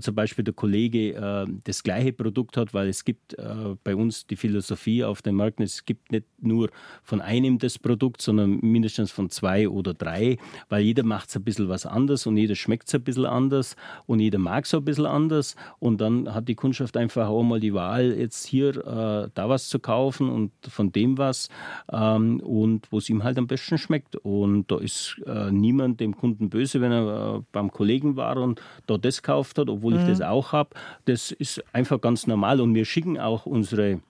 zum 0.00 0.14
Beispiel 0.14 0.44
der 0.44 0.54
Kollege 0.54 0.75
Kollege 0.76 1.14
äh, 1.14 1.46
das 1.64 1.82
gleiche 1.82 2.12
Produkt 2.12 2.58
hat, 2.58 2.74
weil 2.74 2.88
es 2.88 3.04
gibt 3.04 3.32
äh, 3.38 3.76
bei 3.82 3.96
uns 3.96 4.26
die 4.26 4.36
Philosophie 4.36 5.04
auf 5.04 5.22
dem 5.22 5.36
Markt, 5.36 5.58
es 5.60 5.86
gibt 5.86 6.12
nicht 6.12 6.26
nur 6.38 6.68
von 7.02 7.22
einem 7.22 7.58
das 7.58 7.78
Produkt, 7.78 8.20
sondern 8.20 8.58
mindestens 8.60 9.10
von 9.10 9.30
zwei 9.30 9.68
oder 9.68 9.94
drei, 9.94 10.36
weil 10.68 10.82
jeder 10.82 11.02
macht 11.02 11.30
es 11.30 11.36
ein 11.36 11.44
bisschen 11.44 11.70
was 11.70 11.86
anders 11.86 12.26
und 12.26 12.36
jeder 12.36 12.54
schmeckt 12.54 12.88
es 12.88 12.94
ein 12.94 13.02
bisschen 13.02 13.24
anders 13.24 13.74
und 14.04 14.20
jeder 14.20 14.38
mag 14.38 14.66
es 14.66 14.74
ein 14.74 14.84
bisschen 14.84 15.06
anders. 15.06 15.56
Und 15.78 16.00
dann 16.02 16.34
hat 16.34 16.46
die 16.46 16.54
Kundschaft 16.54 16.96
einfach 16.98 17.28
auch 17.28 17.42
mal 17.42 17.60
die 17.60 17.72
Wahl, 17.72 18.12
jetzt 18.12 18.46
hier 18.46 18.76
äh, 18.76 19.30
da 19.32 19.48
was 19.48 19.68
zu 19.68 19.78
kaufen 19.78 20.28
und 20.28 20.52
von 20.68 20.92
dem 20.92 21.16
was 21.16 21.48
ähm, 21.90 22.40
und 22.40 22.92
wo 22.92 22.98
es 22.98 23.08
ihm 23.08 23.24
halt 23.24 23.38
am 23.38 23.46
besten 23.46 23.78
schmeckt. 23.78 24.16
Und 24.16 24.70
da 24.70 24.78
ist 24.78 25.22
äh, 25.26 25.50
niemand 25.50 26.00
dem 26.00 26.14
Kunden 26.14 26.50
böse, 26.50 26.82
wenn 26.82 26.92
er 26.92 27.36
äh, 27.36 27.42
beim 27.50 27.70
Kollegen 27.72 28.16
war 28.16 28.36
und 28.36 28.60
da 28.86 28.98
das 28.98 29.22
gekauft 29.22 29.58
hat, 29.58 29.70
obwohl 29.70 29.94
mhm. 29.94 30.00
ich 30.00 30.06
das 30.06 30.20
auch 30.20 30.52
habe 30.52 30.65
habe. 30.66 30.80
Das 31.06 31.32
ist 31.32 31.62
einfach 31.72 32.00
ganz 32.00 32.26
normal 32.26 32.60
und 32.60 32.74
wir 32.74 32.84
schicken 32.84 33.18
auch 33.18 33.46
unsere 33.46 34.00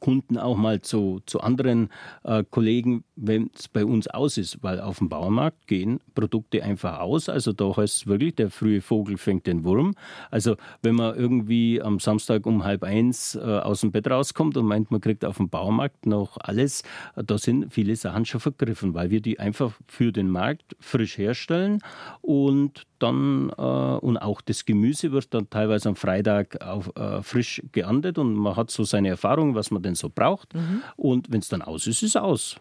Kunden 0.00 0.38
auch 0.38 0.56
mal 0.56 0.80
zu, 0.80 1.20
zu 1.26 1.40
anderen 1.40 1.90
äh, 2.24 2.44
Kollegen, 2.48 3.04
wenn 3.16 3.50
es 3.54 3.68
bei 3.68 3.84
uns 3.84 4.08
aus 4.08 4.38
ist, 4.38 4.62
weil 4.62 4.80
auf 4.80 4.98
dem 4.98 5.08
Bauernmarkt 5.08 5.66
gehen 5.66 6.00
Produkte 6.14 6.62
einfach 6.62 7.00
aus. 7.00 7.28
Also 7.28 7.52
da 7.52 7.76
heißt 7.76 7.96
es 7.96 8.06
wirklich, 8.06 8.34
der 8.34 8.50
frühe 8.50 8.80
Vogel 8.80 9.16
fängt 9.18 9.46
den 9.46 9.64
Wurm. 9.64 9.94
Also 10.30 10.56
wenn 10.82 10.94
man 10.94 11.16
irgendwie 11.16 11.80
am 11.80 11.98
Samstag 11.98 12.46
um 12.46 12.64
halb 12.64 12.82
eins 12.82 13.34
äh, 13.34 13.40
aus 13.40 13.80
dem 13.80 13.92
Bett 13.92 14.08
rauskommt 14.08 14.56
und 14.56 14.66
meint, 14.66 14.90
man 14.90 15.00
kriegt 15.00 15.24
auf 15.24 15.36
dem 15.36 15.48
Bauernmarkt 15.48 16.06
noch 16.06 16.36
alles, 16.40 16.82
da 17.16 17.38
sind 17.38 17.72
viele 17.72 17.96
Sachen 17.96 18.24
schon 18.24 18.40
vergriffen, 18.40 18.94
weil 18.94 19.10
wir 19.10 19.20
die 19.20 19.38
einfach 19.38 19.72
für 19.86 20.12
den 20.12 20.30
Markt 20.30 20.76
frisch 20.80 21.18
herstellen 21.18 21.80
und 22.20 22.86
dann 23.02 23.50
äh, 23.58 23.62
und 23.62 24.16
auch 24.18 24.40
das 24.40 24.64
Gemüse 24.64 25.12
wird 25.12 25.34
dann 25.34 25.50
teilweise 25.50 25.88
am 25.88 25.96
Freitag 25.96 26.62
auf, 26.62 26.94
äh, 26.96 27.22
frisch 27.22 27.62
geerntet 27.72 28.18
und 28.18 28.34
man 28.34 28.56
hat 28.56 28.70
so 28.70 28.84
seine 28.84 29.08
Erfahrungen, 29.08 29.54
was 29.54 29.71
man 29.72 29.82
denn 29.82 29.94
so 29.94 30.08
braucht. 30.08 30.54
Mhm. 30.54 30.82
Und 30.96 31.32
wenn 31.32 31.40
es 31.40 31.48
dann 31.48 31.62
aus 31.62 31.86
ist, 31.86 32.02
ist 32.02 32.10
es 32.10 32.16
aus. 32.16 32.56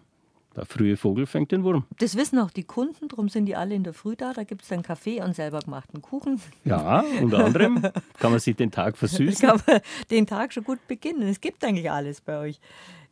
Der 0.55 0.65
frühe 0.65 0.97
Vogel 0.97 1.25
fängt 1.27 1.53
den 1.53 1.63
Wurm. 1.63 1.85
Das 1.99 2.17
wissen 2.17 2.37
auch 2.37 2.51
die 2.51 2.63
Kunden, 2.63 3.07
darum 3.07 3.29
sind 3.29 3.45
die 3.45 3.55
alle 3.55 3.73
in 3.73 3.85
der 3.85 3.93
Früh 3.93 4.17
da. 4.17 4.33
Da 4.33 4.43
gibt 4.43 4.63
es 4.63 4.67
dann 4.67 4.83
Kaffee 4.83 5.21
und 5.21 5.33
selber 5.33 5.59
gemachten 5.59 6.01
Kuchen. 6.01 6.41
Ja, 6.65 7.05
unter 7.21 7.45
anderem 7.45 7.81
kann 8.19 8.31
man 8.31 8.39
sich 8.39 8.57
den 8.57 8.69
Tag 8.69 8.97
versüßen. 8.97 9.47
kann 9.47 9.61
man 9.65 9.79
den 10.09 10.27
Tag 10.27 10.51
schon 10.51 10.65
gut 10.65 10.85
beginnen. 10.87 11.23
Es 11.29 11.39
gibt 11.39 11.63
eigentlich 11.63 11.89
alles 11.89 12.19
bei 12.19 12.37
euch. 12.37 12.59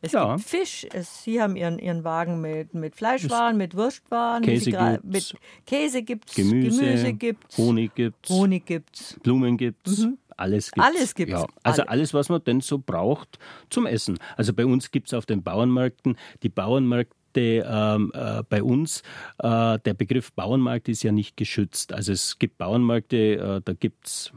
Es 0.02 0.12
ja. 0.12 0.36
gibt 0.36 0.48
Fisch. 0.48 0.86
Es, 0.92 1.24
Sie 1.24 1.40
haben 1.40 1.56
Ihren, 1.56 1.78
Ihren 1.78 2.04
Wagen 2.04 2.40
mit, 2.40 2.74
mit 2.74 2.94
Fleischwaren, 2.94 3.56
mit 3.56 3.74
Wurstwaren. 3.76 4.42
Käse 4.42 4.70
gibt 4.70 5.04
Mit 5.04 5.36
Käse 5.66 6.02
gibt 6.02 6.34
Gemüse, 6.34 6.80
Gemüse 6.80 7.12
gibt's, 7.14 7.58
Honig 7.58 7.94
gibt 7.94 8.28
Honig 8.28 8.66
gibt's, 8.66 9.16
Blumen 9.22 9.56
gibt 9.56 9.88
es. 9.88 9.98
Mhm. 9.98 10.18
Alles 10.40 10.72
gibt 10.72 10.86
Alles 10.86 11.14
gibt's. 11.14 11.32
Ja, 11.32 11.46
also 11.62 11.82
alles, 11.82 12.14
was 12.14 12.28
man 12.28 12.42
denn 12.44 12.60
so 12.60 12.78
braucht 12.78 13.38
zum 13.68 13.86
Essen. 13.86 14.18
Also 14.36 14.52
bei 14.52 14.64
uns 14.64 14.90
gibt 14.90 15.08
es 15.08 15.14
auf 15.14 15.26
den 15.26 15.42
Bauernmärkten 15.42 16.16
die 16.42 16.48
Bauernmärkte 16.48 17.14
ähm, 17.36 18.10
äh, 18.14 18.42
bei 18.48 18.62
uns, 18.62 19.02
äh, 19.38 19.78
der 19.78 19.94
Begriff 19.94 20.32
Bauernmarkt 20.32 20.88
ist 20.88 21.02
ja 21.02 21.12
nicht 21.12 21.36
geschützt. 21.36 21.92
Also 21.92 22.12
es 22.12 22.38
gibt 22.38 22.58
Bauernmärkte, 22.58 23.16
äh, 23.16 23.60
da 23.64 23.72
gibt 23.72 24.06
es 24.06 24.32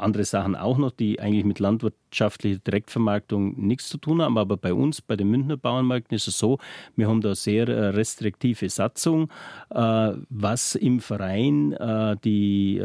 andere 0.00 0.24
Sachen 0.24 0.54
auch 0.54 0.78
noch, 0.78 0.90
die 0.90 1.20
eigentlich 1.20 1.44
mit 1.44 1.58
landwirtschaftlicher 1.58 2.58
Direktvermarktung 2.58 3.66
nichts 3.66 3.88
zu 3.88 3.98
tun 3.98 4.22
haben. 4.22 4.38
Aber 4.38 4.56
bei 4.56 4.72
uns, 4.72 5.00
bei 5.02 5.16
den 5.16 5.30
Münchner 5.30 5.56
Bauernmärkten, 5.56 6.16
ist 6.16 6.28
es 6.28 6.38
so, 6.38 6.58
wir 6.94 7.08
haben 7.08 7.20
da 7.20 7.34
sehr 7.34 7.68
äh, 7.68 7.88
restriktive 7.88 8.68
Satzung, 8.68 9.30
äh, 9.70 10.12
was 10.28 10.74
im 10.74 11.00
Verein 11.00 11.72
äh, 11.72 12.16
die, 12.24 12.82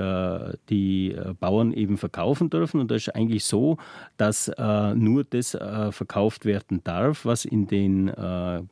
die 0.70 1.16
Bauern 1.40 1.74
eben 1.74 1.98
verkaufen 1.98 2.50
dürfen. 2.50 2.82
Und 2.82 2.92
das 2.92 3.04
ist 3.04 3.16
eigentlich 3.16 3.46
so, 3.46 3.78
dass 4.18 4.52
nur 4.96 5.24
das 5.24 5.52
verkauft 5.92 6.46
werden 6.46 6.82
darf, 6.84 7.26
was 7.26 7.46
in 7.46 7.68
den 7.68 8.12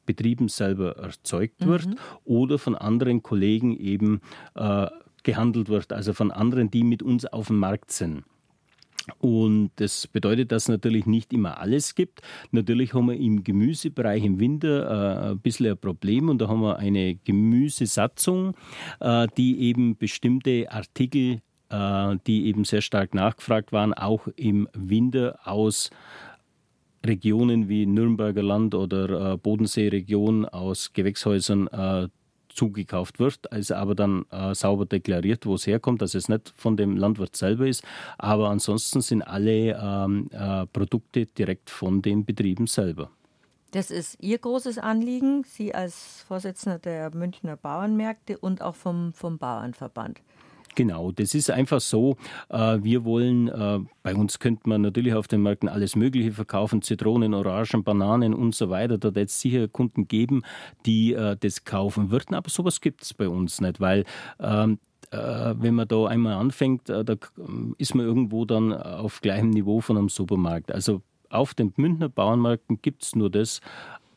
Betrieben 0.06 0.48
selber 0.48 0.98
erzeugt 0.98 1.66
wird 1.66 1.88
mhm. 1.88 1.96
oder 2.26 2.58
von 2.58 2.76
anderen 2.76 3.24
Kollegen 3.24 3.78
eben 3.78 4.22
gehandelt 5.24 5.70
wird, 5.70 5.94
also 5.94 6.14
von 6.14 6.32
anderen, 6.32 6.72
die 6.72 6.84
mit 6.84 7.04
uns 7.04 7.26
auf 7.26 7.48
dem 7.48 7.58
Markt 7.58 7.92
sind. 7.92 8.24
Und 9.18 9.72
das 9.78 10.08
bedeutet, 10.08 10.52
dass 10.52 10.64
es 10.64 10.70
natürlich 10.70 11.06
nicht 11.06 11.34
immer 11.34 11.60
alles 11.60 11.96
gibt. 11.96 12.22
Natürlich 12.52 12.94
haben 12.94 13.08
wir 13.08 13.18
im 13.18 13.44
Gemüsebereich 13.44 14.24
im 14.24 14.40
Winter 14.40 15.28
äh, 15.28 15.32
ein 15.32 15.40
bisschen 15.40 15.68
ein 15.68 15.78
Problem 15.78 16.30
und 16.30 16.40
da 16.40 16.48
haben 16.48 16.62
wir 16.62 16.78
eine 16.78 17.16
Gemüsesatzung, 17.16 18.56
äh, 19.00 19.28
die 19.38 19.62
eben 19.62 19.98
bestimmte 19.98 20.72
Artikel, 20.72 21.42
äh, 21.70 22.16
die 22.28 22.46
eben 22.46 22.66
sehr 22.66 22.82
stark 22.82 23.14
nachgefragt 23.14 23.72
waren, 23.72 23.94
auch 23.94 24.28
im 24.36 24.68
Winter 24.74 25.40
aus 25.44 25.90
Regionen 27.06 27.70
wie 27.70 27.86
Nürnberger 27.86 28.44
Land 28.44 28.76
oder 28.76 29.34
äh, 29.34 29.38
Bodenseeregion 29.38 30.46
aus 30.46 30.92
Gewächshäusern 30.94 31.68
äh, 31.68 32.10
zugekauft 32.60 33.20
wird, 33.20 33.52
also 33.54 33.76
aber 33.76 33.96
dann 33.96 34.26
äh, 34.32 34.54
sauber 34.54 34.86
deklariert, 34.86 35.46
wo 35.46 35.56
es 35.56 35.66
herkommt, 35.66 36.02
dass 36.02 36.14
es 36.14 36.28
nicht 36.28 36.54
von 36.58 36.76
dem 36.76 36.98
Landwirt 36.98 37.36
selber 37.36 37.68
ist. 37.68 37.84
Aber 38.18 38.50
ansonsten 38.50 39.02
sind 39.02 39.22
alle 39.22 39.80
ähm, 39.82 40.28
äh, 40.32 40.66
Produkte 40.68 41.26
direkt 41.26 41.70
von 41.70 42.02
den 42.02 42.26
Betrieben 42.26 42.68
selber. 42.68 43.10
Das 43.72 43.92
ist 43.92 44.18
Ihr 44.20 44.40
großes 44.40 44.78
Anliegen, 44.78 45.44
Sie 45.46 45.74
als 45.74 46.26
Vorsitzender 46.28 46.80
der 46.80 47.16
Münchner 47.16 47.56
Bauernmärkte 47.56 48.38
und 48.38 48.62
auch 48.62 48.76
vom, 48.76 49.14
vom 49.14 49.38
Bauernverband. 49.38 50.22
Genau, 50.76 51.12
das 51.12 51.34
ist 51.36 51.50
einfach 51.50 51.82
so. 51.82 52.16
Äh, 52.50 52.80
wir 52.82 53.04
wollen, 53.04 53.48
äh, 53.48 53.80
bei 54.04 54.16
uns 54.16 54.40
könnte 54.40 54.70
man 54.70 54.82
natürlich 54.82 55.14
auf 55.14 55.28
den 55.28 55.42
Märkten 55.42 55.68
alles 55.70 55.96
Mögliche 55.96 56.32
verkaufen, 56.32 56.82
Zitronen, 56.82 57.34
Orangen, 57.34 57.84
Bananen 57.84 58.34
und 58.34 58.56
so 58.56 58.70
weiter. 58.70 58.98
Da 58.98 59.14
wird 59.16 59.30
es 59.30 59.40
sicher 59.42 59.68
Kunden 59.68 60.08
geben, 60.08 60.44
die 60.86 61.14
äh, 61.14 61.36
das 61.40 61.66
kaufen 61.66 62.12
würden, 62.12 62.36
aber 62.36 62.50
sowas 62.50 62.82
gibt 62.82 63.04
es 63.04 63.14
bei 63.14 63.28
uns 63.28 63.62
nicht, 63.62 63.80
weil 63.80 64.06
ähm, 64.40 64.80
wenn 65.12 65.74
man 65.74 65.88
da 65.88 66.06
einmal 66.06 66.34
anfängt, 66.36 66.88
da 66.88 67.04
ist 67.80 67.96
man 67.96 68.06
irgendwo 68.06 68.46
dann 68.46 68.72
auf 68.72 69.22
gleichem 69.22 69.50
Niveau 69.50 69.82
von 69.82 69.98
einem 69.98 70.10
Supermarkt. 70.10 70.72
Also 70.72 71.02
auf 71.32 71.56
den 71.56 71.74
Münchner 71.78 72.10
Bauernmärkten 72.10 72.80
gibt 72.84 73.02
es 73.02 73.16
nur 73.16 73.32
das, 73.32 73.60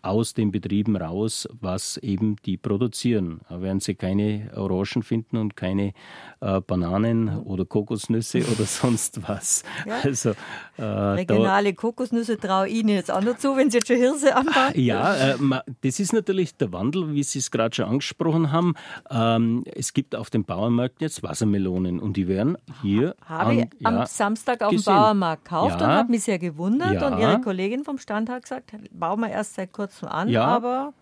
aus 0.03 0.35
den 0.35 0.51
Betrieben 0.51 0.97
raus, 0.97 1.49
was 1.61 1.97
eben 1.99 2.37
die 2.45 2.57
produzieren. 2.57 3.41
Da 3.49 3.63
werden 3.63 3.81
sie 3.81 3.95
keine 3.95 4.51
Orangen 4.57 5.03
finden 5.03 5.37
und 5.37 5.57
keine 5.57 5.93
äh, 6.41 6.61
Bananen 6.61 7.39
oder 7.45 7.65
Kokosnüsse 7.65 8.39
oder 8.53 8.65
sonst 8.65 9.27
was. 9.29 9.63
Ja. 9.87 10.01
Also, 10.03 10.31
äh, 10.77 10.83
Regionale 10.83 11.73
Kokosnüsse 11.75 12.37
traue 12.37 12.69
ich 12.69 12.81
Ihnen 12.81 12.89
jetzt 12.91 13.13
auch 13.13 13.23
noch 13.23 13.37
zu, 13.37 13.57
wenn 13.57 13.71
Sie 13.71 13.79
jetzt 13.79 13.87
schon 13.87 13.97
Hirse 13.97 14.35
anbauen. 14.35 14.73
Ja, 14.75 15.15
äh, 15.15 15.37
das 15.83 16.01
ist 16.01 16.13
natürlich 16.13 16.57
der 16.57 16.73
Wandel, 16.73 17.15
wie 17.15 17.23
Sie 17.23 17.39
es 17.39 17.51
gerade 17.51 17.75
schon 17.75 17.85
angesprochen 17.85 18.51
haben. 18.51 18.75
Ähm, 19.09 19.63
es 19.73 19.93
gibt 19.93 20.17
auf 20.17 20.31
den 20.31 20.45
Bauernmärkten 20.45 21.05
jetzt 21.05 21.23
Wassermelonen 21.23 22.01
und 22.01 22.17
die 22.17 22.27
werden 22.27 22.59
hier 22.83 23.15
Habe 23.25 23.51
an, 23.51 23.59
ich 23.59 23.87
am 23.87 23.95
ja, 23.95 24.07
Samstag 24.07 24.63
auf 24.63 24.71
dem 24.71 24.83
Bauernmarkt 24.83 25.45
gekauft 25.45 25.81
ja, 25.81 25.87
und 25.87 25.93
habe 25.93 26.11
mich 26.11 26.25
sehr 26.25 26.41
gewundert. 26.41 27.03
Und 27.03 27.19
Ihre 27.21 27.41
Kollegin 27.41 27.85
vom 27.85 27.99
Stand 27.99 28.29
hat 28.29 28.43
gesagt, 28.43 28.73
bauen 28.91 29.21
wir 29.21 29.31
erst 29.31 29.55
seit 29.55 29.73
kurzem 29.73 29.92
an, 30.01 30.29
ja, 30.29 30.45
aber 30.45 30.95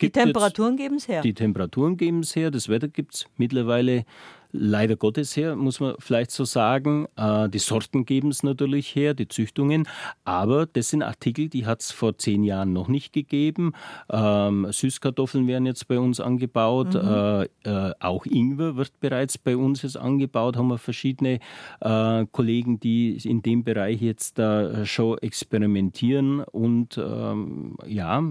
die 0.00 0.10
Temperaturen 0.10 0.76
geben 0.76 0.96
es 0.96 1.08
her. 1.08 1.22
Die 1.22 1.34
Temperaturen 1.34 1.96
geben 1.96 2.20
es 2.20 2.34
her, 2.34 2.50
das 2.50 2.68
Wetter 2.68 2.88
gibt 2.88 3.14
es 3.14 3.26
mittlerweile 3.36 4.04
leider 4.52 4.96
Gottes 4.96 5.36
her, 5.36 5.56
muss 5.56 5.80
man 5.80 5.94
vielleicht 5.98 6.30
so 6.30 6.44
sagen. 6.44 7.06
Äh, 7.16 7.48
die 7.48 7.58
Sorten 7.58 8.04
geben 8.04 8.28
es 8.28 8.42
natürlich 8.42 8.94
her, 8.94 9.14
die 9.14 9.28
Züchtungen, 9.28 9.88
aber 10.24 10.66
das 10.66 10.90
sind 10.90 11.02
Artikel, 11.02 11.48
die 11.48 11.66
hat 11.66 11.80
es 11.80 11.90
vor 11.90 12.18
zehn 12.18 12.44
Jahren 12.44 12.72
noch 12.72 12.88
nicht 12.88 13.12
gegeben. 13.12 13.72
Ähm, 14.10 14.66
Süßkartoffeln 14.70 15.46
werden 15.46 15.66
jetzt 15.66 15.88
bei 15.88 15.98
uns 15.98 16.20
angebaut, 16.20 16.94
mhm. 16.94 17.00
Äh, 17.02 17.42
äh, 17.64 17.94
auch 18.00 18.26
Ingwer 18.26 18.76
wird 18.76 19.00
bereits 19.00 19.38
bei 19.38 19.56
uns 19.56 19.82
jetzt 19.82 19.96
angebaut, 19.96 20.56
haben 20.56 20.68
wir 20.68 20.78
verschiedene 20.78 21.40
Kollegen, 21.80 22.78
die 22.80 23.16
in 23.24 23.42
dem 23.42 23.64
Bereich 23.64 24.00
jetzt 24.00 24.38
da 24.38 24.84
schon 24.84 25.18
experimentieren 25.18 26.40
und 26.40 26.98
ähm, 26.98 27.76
ja, 27.86 28.22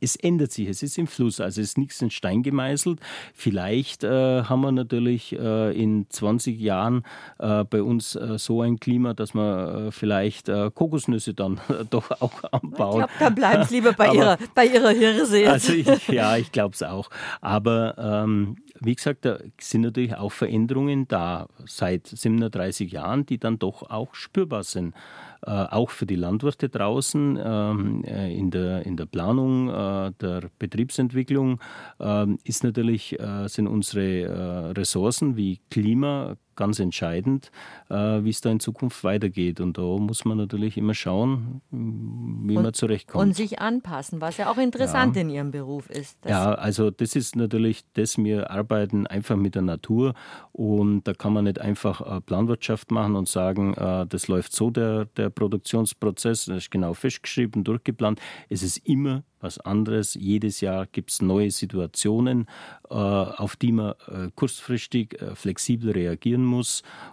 es 0.00 0.16
ändert 0.16 0.52
sich, 0.52 0.68
es 0.68 0.82
ist 0.82 0.98
im 0.98 1.06
Fluss, 1.06 1.40
also 1.40 1.60
es 1.60 1.68
ist 1.68 1.78
nichts 1.78 2.00
in 2.02 2.10
Stein 2.10 2.42
gemeißelt. 2.42 3.00
Vielleicht 3.34 4.04
haben 4.04 4.62
wir 4.62 4.72
natürlich 4.72 5.32
äh, 5.32 5.72
in 5.80 6.06
20 6.08 6.58
Jahren 6.58 7.04
äh, 7.38 7.64
bei 7.64 7.82
uns 7.82 8.14
äh, 8.14 8.38
so 8.38 8.62
ein 8.62 8.80
Klima, 8.80 9.14
dass 9.14 9.34
man 9.34 9.92
vielleicht 9.92 10.46
Kokosnüsse 10.46 11.34
dann 11.34 11.60
doch 11.90 12.10
auch 12.20 12.42
anbauen. 12.52 13.02
Ich 13.02 13.06
glaube, 13.06 13.12
dann 13.18 13.34
bleiben 13.34 13.64
Sie 13.64 13.74
lieber 13.76 13.92
bei, 13.92 14.08
Aber, 14.08 14.16
ihrer, 14.16 14.38
bei 14.54 14.66
Ihrer 14.66 14.90
Hirse 14.90 15.40
jetzt. 15.40 15.70
Also 15.70 15.72
ich, 15.72 16.08
ja, 16.08 16.36
ich 16.36 16.52
glaube 16.52 16.74
es 16.74 16.82
auch. 16.82 17.10
Aber 17.40 17.94
ähm, 17.98 18.56
wie 18.80 18.94
gesagt, 18.94 19.24
da 19.24 19.38
sind 19.60 19.82
natürlich 19.82 20.14
auch 20.16 20.32
Veränderungen 20.32 21.06
da 21.06 21.48
seit 21.66 22.06
37 22.06 22.92
Jahren, 22.92 23.26
die 23.26 23.38
dann 23.38 23.58
doch 23.58 23.90
auch 23.90 24.14
spürbar 24.14 24.64
sind. 24.64 24.94
Äh, 25.42 25.50
auch 25.50 25.88
für 25.88 26.04
die 26.04 26.16
Landwirte 26.16 26.68
draußen 26.68 27.38
ähm, 27.42 28.04
äh, 28.04 28.34
in, 28.36 28.50
der, 28.50 28.84
in 28.84 28.98
der 28.98 29.06
Planung 29.06 29.70
äh, 29.70 30.12
der 30.20 30.50
Betriebsentwicklung 30.58 31.60
ähm, 31.98 32.38
ist 32.44 32.62
natürlich, 32.62 33.16
sind 33.46 33.66
unsere 33.66 34.76
Ressourcen 34.76 35.36
wie 35.36 35.60
Klima 35.70 36.36
ganz 36.60 36.78
entscheidend, 36.78 37.50
äh, 37.88 37.94
wie 37.94 38.28
es 38.28 38.42
da 38.42 38.50
in 38.50 38.60
Zukunft 38.60 39.02
weitergeht. 39.02 39.60
Und 39.60 39.78
da 39.78 39.96
muss 39.96 40.26
man 40.26 40.36
natürlich 40.36 40.76
immer 40.76 40.92
schauen, 40.92 41.62
wie 41.70 42.54
und, 42.54 42.62
man 42.62 42.74
zurechtkommt. 42.74 43.24
Und 43.24 43.34
sich 43.34 43.60
anpassen, 43.60 44.20
was 44.20 44.36
ja 44.36 44.50
auch 44.50 44.58
interessant 44.58 45.16
ja. 45.16 45.22
in 45.22 45.30
Ihrem 45.30 45.52
Beruf 45.52 45.88
ist. 45.88 46.18
Ja, 46.28 46.52
also 46.52 46.90
das 46.90 47.16
ist 47.16 47.34
natürlich 47.34 47.82
das, 47.94 48.18
wir 48.18 48.50
arbeiten 48.50 49.06
einfach 49.06 49.36
mit 49.36 49.54
der 49.54 49.62
Natur 49.62 50.12
und 50.52 51.04
da 51.04 51.14
kann 51.14 51.32
man 51.32 51.44
nicht 51.44 51.62
einfach 51.62 52.02
äh, 52.02 52.20
Planwirtschaft 52.20 52.90
machen 52.90 53.16
und 53.16 53.26
sagen, 53.26 53.72
äh, 53.72 54.06
das 54.06 54.28
läuft 54.28 54.52
so, 54.54 54.68
der, 54.68 55.06
der 55.16 55.30
Produktionsprozess, 55.30 56.44
das 56.44 56.56
ist 56.58 56.70
genau 56.70 56.92
festgeschrieben, 56.92 57.64
durchgeplant. 57.64 58.20
Es 58.50 58.62
ist 58.62 58.86
immer 58.86 59.22
was 59.40 59.58
anderes. 59.58 60.12
Jedes 60.12 60.60
Jahr 60.60 60.86
gibt 60.86 61.10
es 61.10 61.22
neue 61.22 61.50
Situationen, 61.50 62.46
auf 62.90 63.56
die 63.56 63.72
man 63.72 63.94
kurzfristig 64.34 65.16
flexibel 65.32 65.92
reagieren 65.92 66.44
muss. 66.44 66.49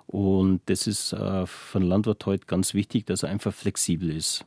Und 0.08 0.62
das 0.66 0.88
ist 0.88 1.10
für 1.10 1.48
einen 1.74 1.88
Landwirt 1.88 2.26
heute 2.26 2.46
ganz 2.46 2.74
wichtig, 2.74 3.06
dass 3.06 3.24
er 3.24 3.30
einfach 3.30 3.54
flexibel 3.54 4.10
ist. 4.10 4.46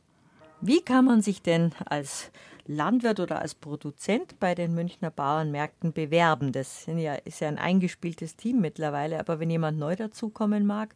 Wie 0.61 0.81
kann 0.81 1.05
man 1.05 1.21
sich 1.21 1.41
denn 1.41 1.71
als 1.85 2.31
Landwirt 2.67 3.19
oder 3.19 3.41
als 3.41 3.55
Produzent 3.55 4.39
bei 4.39 4.53
den 4.53 4.75
Münchner 4.75 5.09
Bauernmärkten 5.09 5.91
bewerben? 5.91 6.51
Das 6.51 6.85
ja, 6.85 7.15
ist 7.15 7.41
ja 7.41 7.47
ein 7.47 7.57
eingespieltes 7.57 8.35
Team 8.35 8.61
mittlerweile, 8.61 9.19
aber 9.19 9.39
wenn 9.39 9.49
jemand 9.49 9.79
neu 9.79 9.95
dazukommen 9.95 10.65
mag 10.65 10.95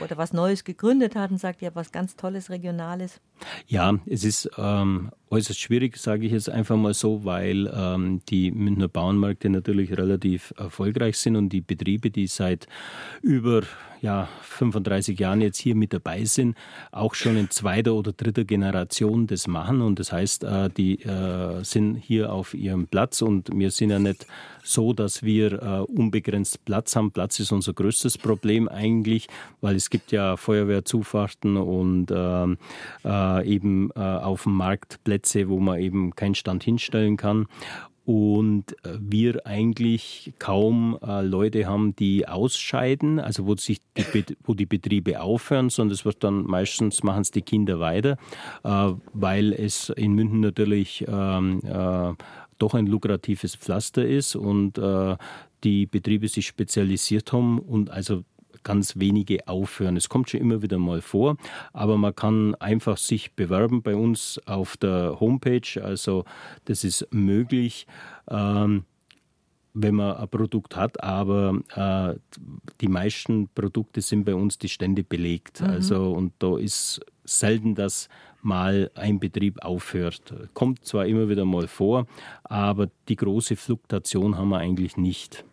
oder 0.00 0.16
was 0.16 0.32
Neues 0.32 0.64
gegründet 0.64 1.16
hat 1.16 1.30
und 1.30 1.38
sagt, 1.38 1.62
ja, 1.62 1.70
was 1.74 1.92
ganz 1.92 2.16
Tolles, 2.16 2.50
Regionales. 2.50 3.20
Ja, 3.66 3.94
es 4.06 4.24
ist 4.24 4.50
ähm, 4.56 5.10
äußerst 5.30 5.60
schwierig, 5.60 5.96
sage 5.96 6.26
ich 6.26 6.32
jetzt 6.32 6.48
einfach 6.48 6.76
mal 6.76 6.94
so, 6.94 7.24
weil 7.24 7.70
ähm, 7.74 8.20
die 8.28 8.50
Münchner 8.50 8.88
Bauernmärkte 8.88 9.50
natürlich 9.50 9.96
relativ 9.96 10.54
erfolgreich 10.56 11.18
sind 11.18 11.36
und 11.36 11.48
die 11.50 11.60
Betriebe, 11.60 12.10
die 12.10 12.26
seit 12.26 12.66
über 13.22 13.62
ja, 14.00 14.28
35 14.42 15.18
Jahren 15.18 15.40
jetzt 15.40 15.58
hier 15.58 15.74
mit 15.74 15.92
dabei 15.92 16.24
sind, 16.24 16.56
auch 16.92 17.14
schon 17.14 17.36
in 17.36 17.50
zweiter 17.50 17.94
oder 17.94 18.12
dritter 18.12 18.44
Generation 18.44 19.26
das 19.26 19.46
machen. 19.46 19.80
Und 19.82 19.98
das 19.98 20.12
heißt, 20.12 20.44
äh, 20.44 20.70
die 20.70 21.02
äh, 21.02 21.64
sind 21.64 21.96
hier 21.96 22.32
auf 22.32 22.54
ihrem 22.54 22.86
Platz 22.86 23.22
und 23.22 23.50
wir 23.52 23.70
sind 23.70 23.90
ja 23.90 23.98
nicht 23.98 24.26
so, 24.62 24.92
dass 24.92 25.22
wir 25.22 25.62
äh, 25.62 25.80
unbegrenzt 25.80 26.64
Platz 26.64 26.94
haben. 26.96 27.10
Platz 27.10 27.40
ist 27.40 27.52
unser 27.52 27.72
größtes 27.72 28.18
Problem 28.18 28.68
eigentlich, 28.68 29.28
weil 29.60 29.76
es 29.76 29.90
gibt 29.90 30.12
ja 30.12 30.36
Feuerwehrzufahrten 30.36 31.56
und 31.56 32.12
ähm, 32.14 32.58
eben 33.44 33.92
auf 33.92 34.44
dem 34.44 34.54
Markt 34.54 35.02
Plätze, 35.04 35.48
wo 35.48 35.60
man 35.60 35.80
eben 35.80 36.14
keinen 36.14 36.34
Stand 36.34 36.64
hinstellen 36.64 37.16
kann. 37.16 37.46
Und 38.06 38.72
äh, 38.84 38.98
wir 39.00 39.48
eigentlich 39.48 40.32
kaum 40.38 40.96
äh, 41.02 41.22
Leute 41.22 41.66
haben, 41.66 41.96
die 41.96 42.28
ausscheiden, 42.28 43.18
also 43.18 43.46
wo 43.46 43.56
sich 43.56 43.80
die, 43.96 44.24
wo 44.44 44.54
die 44.54 44.64
Betriebe 44.64 45.20
aufhören, 45.20 45.70
sondern 45.70 45.94
es 45.94 46.04
wird 46.04 46.22
dann 46.22 46.44
meistens 46.44 47.02
machen 47.02 47.22
es 47.22 47.32
die 47.32 47.42
Kinder 47.42 47.80
weiter, 47.80 48.16
äh, 48.62 48.92
weil 49.12 49.52
es 49.52 49.90
in 49.90 50.12
München 50.12 50.38
natürlich 50.38 51.04
ähm, 51.08 51.60
äh, 51.64 52.14
doch 52.58 52.74
ein 52.74 52.86
lukratives 52.86 53.56
Pflaster 53.56 54.06
ist 54.06 54.36
und 54.36 54.78
äh, 54.78 55.16
die 55.64 55.86
Betriebe 55.86 56.28
sich 56.28 56.46
spezialisiert 56.46 57.32
haben 57.32 57.58
und 57.58 57.90
also 57.90 58.22
ganz 58.66 58.96
wenige 58.96 59.46
aufhören. 59.46 59.96
Es 59.96 60.08
kommt 60.08 60.28
schon 60.28 60.40
immer 60.40 60.60
wieder 60.60 60.78
mal 60.78 61.00
vor, 61.00 61.36
aber 61.72 61.96
man 61.96 62.16
kann 62.16 62.56
einfach 62.56 62.96
sich 62.96 63.32
bewerben 63.34 63.80
bei 63.80 63.94
uns 63.94 64.40
auf 64.44 64.76
der 64.76 65.20
Homepage. 65.20 65.80
Also 65.80 66.24
das 66.64 66.82
ist 66.82 67.06
möglich. 67.12 67.86
Ähm, 68.28 68.84
wenn 69.78 69.94
man 69.94 70.16
ein 70.16 70.28
Produkt 70.28 70.74
hat, 70.74 71.02
aber 71.04 71.60
äh, 71.74 72.18
die 72.80 72.88
meisten 72.88 73.48
Produkte 73.54 74.00
sind 74.00 74.24
bei 74.24 74.34
uns 74.34 74.58
die 74.58 74.70
Stände 74.70 75.04
belegt. 75.04 75.60
Mhm. 75.60 75.66
Also 75.68 76.12
und 76.12 76.32
da 76.38 76.56
ist 76.58 77.00
selten, 77.24 77.74
dass 77.74 78.08
mal 78.40 78.90
ein 78.94 79.20
Betrieb 79.20 79.62
aufhört. 79.62 80.34
Kommt 80.54 80.84
zwar 80.84 81.06
immer 81.06 81.28
wieder 81.28 81.44
mal 81.44 81.68
vor, 81.68 82.06
aber 82.44 82.88
die 83.08 83.16
große 83.16 83.54
Fluktuation 83.54 84.38
haben 84.38 84.48
wir 84.48 84.58
eigentlich 84.58 84.96
nicht. 84.96 85.44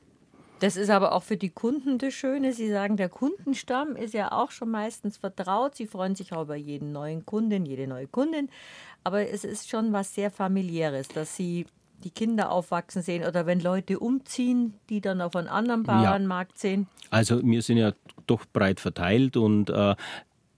Das 0.63 0.77
ist 0.77 0.89
aber 0.89 1.11
auch 1.11 1.23
für 1.23 1.35
die 1.35 1.49
Kunden 1.49 1.97
das 1.97 2.13
Schöne. 2.13 2.53
Sie 2.53 2.69
sagen, 2.69 2.95
der 2.95 3.09
Kundenstamm 3.09 3.97
ist 3.97 4.13
ja 4.13 4.31
auch 4.31 4.49
schon 4.49 4.71
meistens 4.71 5.17
vertraut. 5.17 5.75
Sie 5.75 5.87
freuen 5.87 6.15
sich 6.15 6.31
auch 6.31 6.43
über 6.43 6.55
jeden 6.55 6.93
neuen 6.93 7.25
Kunden, 7.25 7.65
jede 7.65 7.85
neue 7.85 8.07
Kundin. 8.07 8.47
Aber 9.03 9.27
es 9.27 9.43
ist 9.43 9.69
schon 9.69 9.91
was 9.91 10.15
sehr 10.15 10.31
familiäres, 10.31 11.09
dass 11.09 11.35
sie 11.35 11.65
die 12.05 12.11
Kinder 12.11 12.49
aufwachsen 12.49 13.01
sehen 13.01 13.25
oder 13.25 13.45
wenn 13.45 13.59
Leute 13.59 13.99
umziehen, 13.99 14.75
die 14.87 15.01
dann 15.01 15.19
auf 15.19 15.35
einen 15.35 15.49
anderen 15.49 15.83
Bauernmarkt 15.83 16.53
ja. 16.53 16.59
sehen? 16.69 16.87
Also 17.09 17.43
wir 17.43 17.61
sind 17.61 17.75
ja 17.75 17.91
doch 18.25 18.45
breit 18.53 18.79
verteilt 18.79 19.35
und 19.35 19.69
äh, 19.69 19.95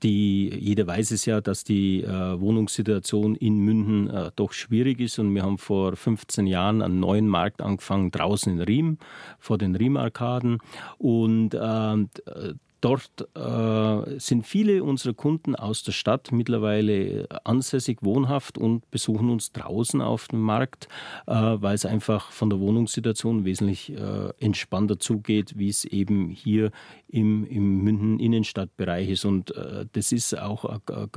die, 0.06 0.56
jeder 0.60 0.86
weiß 0.88 1.12
es 1.12 1.26
ja, 1.26 1.42
dass 1.42 1.64
die 1.64 2.04
äh, 2.04 2.40
Wohnungssituation 2.40 3.36
in 3.36 3.58
München 3.58 4.08
äh, 4.10 4.32
doch 4.36 4.54
schwierig 4.54 5.00
ist. 5.00 5.18
Und 5.20 5.34
wir 5.34 5.44
haben 5.44 5.58
vor 5.58 5.96
15 5.96 6.46
Jahren 6.46 6.82
einen 6.82 7.00
neuen 7.00 7.28
Markt 7.28 7.62
angefangen 7.62 8.12
draußen 8.12 8.54
in 8.54 8.62
Riem, 8.62 8.98
vor 9.40 9.58
den 9.58 9.76
Riemarkaden. 9.76 10.60
Und 11.00 11.56
äh, 11.56 12.54
Dort 12.86 13.28
äh, 13.36 14.20
sind 14.20 14.46
viele 14.46 14.84
unserer 14.84 15.16
Kunden 15.16 15.56
aus 15.56 15.82
der 15.82 15.92
Stadt 15.92 16.32
mittlerweile 16.32 17.28
ansässig, 17.44 17.98
wohnhaft 18.02 18.60
und 18.60 18.92
besuchen 18.92 19.32
uns 19.32 19.52
draußen 19.52 20.02
auf 20.02 20.28
dem 20.28 20.42
Markt, 20.42 20.88
äh, 21.26 21.34
weil 21.34 21.74
es 21.74 21.88
einfach 21.88 22.32
von 22.32 22.52
der 22.52 22.60
Wohnungssituation 22.60 23.44
wesentlich 23.44 23.92
äh, 23.92 24.30
entspannter 24.38 25.00
zugeht, 25.00 25.58
wie 25.58 25.70
es 25.70 25.84
eben 25.86 26.30
hier 26.30 26.70
im, 27.08 27.48
im 27.48 27.82
München 27.82 28.20
Innenstadtbereich 28.20 29.10
ist. 29.10 29.26
Und 29.26 29.56
äh, 29.56 29.88
das 29.94 30.12
ist 30.12 30.38
auch, 30.38 30.66
äh, 30.66 31.08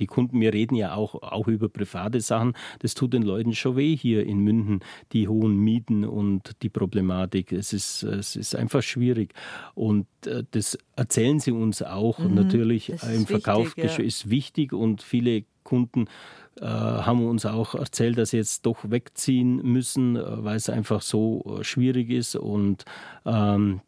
die 0.00 0.06
Kunden, 0.06 0.40
wir 0.40 0.52
reden 0.52 0.74
ja 0.74 0.96
auch, 0.96 1.14
auch 1.22 1.46
über 1.46 1.68
private 1.68 2.20
Sachen, 2.20 2.54
das 2.80 2.94
tut 2.94 3.12
den 3.12 3.22
Leuten 3.22 3.54
schon 3.54 3.76
weh 3.76 3.94
hier 3.94 4.26
in 4.26 4.40
München, 4.40 4.80
die 5.12 5.28
hohen 5.28 5.56
Mieten 5.56 6.04
und 6.04 6.50
die 6.62 6.68
Problematik. 6.68 7.52
Es 7.52 7.72
ist, 7.72 8.02
es 8.02 8.34
ist 8.34 8.56
einfach 8.56 8.82
schwierig. 8.82 9.34
Und 9.76 10.08
äh, 10.26 10.42
das 10.50 10.76
erzählen 10.96 11.38
sie 11.38 11.52
uns 11.52 11.82
auch. 11.82 12.18
Mhm, 12.18 12.34
Natürlich 12.34 12.90
im 12.90 13.26
Verkauf 13.26 13.76
wichtig, 13.76 13.98
ja. 13.98 14.04
ist 14.04 14.30
wichtig 14.30 14.72
und 14.72 15.02
viele 15.02 15.44
Kunden 15.62 16.06
äh, 16.60 16.64
haben 16.64 17.26
uns 17.26 17.44
auch 17.44 17.74
erzählt, 17.74 18.16
dass 18.16 18.30
sie 18.30 18.38
jetzt 18.38 18.64
doch 18.64 18.78
wegziehen 18.90 19.56
müssen, 19.62 20.16
äh, 20.16 20.22
weil 20.44 20.56
es 20.56 20.70
einfach 20.70 21.02
so 21.02 21.58
äh, 21.60 21.64
schwierig 21.64 22.10
ist 22.10 22.34
und 22.34 22.84
ähm, 23.26 23.80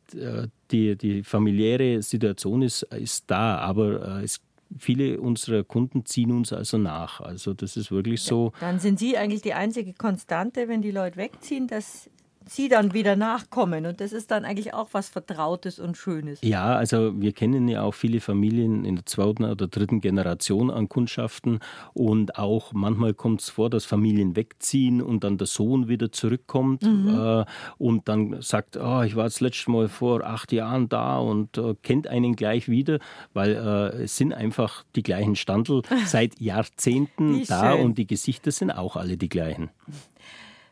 die, 0.71 0.97
die 0.97 1.23
familiäre 1.23 2.03
Situation 2.03 2.63
ist, 2.63 2.83
ist 2.83 3.25
da, 3.31 3.59
aber 3.59 4.19
äh, 4.21 4.25
es 4.25 4.41
viele 4.77 5.19
unserer 5.19 5.65
Kunden 5.65 6.05
ziehen 6.05 6.31
uns 6.31 6.53
also 6.53 6.77
nach. 6.77 7.23
Also 7.23 7.55
das 7.55 7.79
ist 7.79 7.91
wirklich 7.91 8.21
so. 8.21 8.53
Dann 8.61 8.79
sind 8.79 8.99
Sie 8.99 9.17
eigentlich 9.17 9.41
die 9.41 9.55
einzige 9.55 9.95
Konstante, 9.95 10.69
wenn 10.69 10.83
die 10.83 10.91
Leute 10.91 11.17
wegziehen, 11.17 11.69
dass 11.69 12.11
sie 12.49 12.69
dann 12.69 12.95
wieder 12.95 13.17
nachkommen. 13.17 13.87
Und 13.87 14.01
das 14.01 14.13
ist 14.13 14.31
dann 14.31 14.45
eigentlich 14.45 14.75
auch 14.75 14.89
was 14.93 15.09
Vertrautes 15.09 15.79
und 15.79 15.97
Schönes. 15.97 16.41
Ja, 16.43 16.75
also 16.75 17.21
wir 17.21 17.33
kennen 17.33 17.69
ja 17.69 17.83
auch 17.83 17.95
viele 17.95 18.21
Familien 18.21 18.85
in 18.85 18.97
der 18.97 19.07
zweiten 19.07 19.45
oder 19.45 19.69
dritten 19.69 20.01
Generation 20.01 20.71
an 20.71 20.89
Kundschaften. 20.89 21.61
Und 21.95 22.39
auch 22.39 22.73
manchmal 22.73 23.15
kommt 23.15 23.43
es 23.43 23.51
vor, 23.51 23.71
dass 23.71 23.85
Familien 23.85 24.37
wegziehen 24.37 25.03
und 25.03 25.25
dann 25.25 25.39
der 25.39 25.47
Sohn 25.47 25.89
wieder 25.89 26.13
zurückkommt 26.13 26.83
mhm. 26.83 27.09
äh, 27.09 27.45
und 27.79 28.09
dann 28.09 28.41
sagt, 28.41 28.77
oh, 28.77 29.03
ich 29.03 29.17
war 29.17 29.25
das 29.25 29.41
letzte 29.41 29.71
Mal 29.71 29.89
vor 29.89 30.25
acht 30.25 30.53
Jahren 30.53 30.89
da 30.89 31.19
und 31.19 31.59
äh, 31.59 31.75
kennt 31.83 32.07
einen 32.07 32.37
gleich 32.37 32.69
wieder, 32.69 32.99
weil 33.33 33.53
äh, 33.53 34.03
es 34.03 34.17
sind 34.17 34.33
einfach 34.33 34.85
die 34.97 35.03
gleichen 35.03 35.37
Standel 35.37 35.83
seit 36.07 36.41
Jahrzehnten 36.41 37.45
da 37.47 37.75
und 37.75 37.99
die 37.99 38.07
Gesichter 38.07 38.51
sind 38.51 38.71
auch 38.71 38.97
alle 38.97 39.17
die 39.17 39.29
gleichen. 39.29 39.71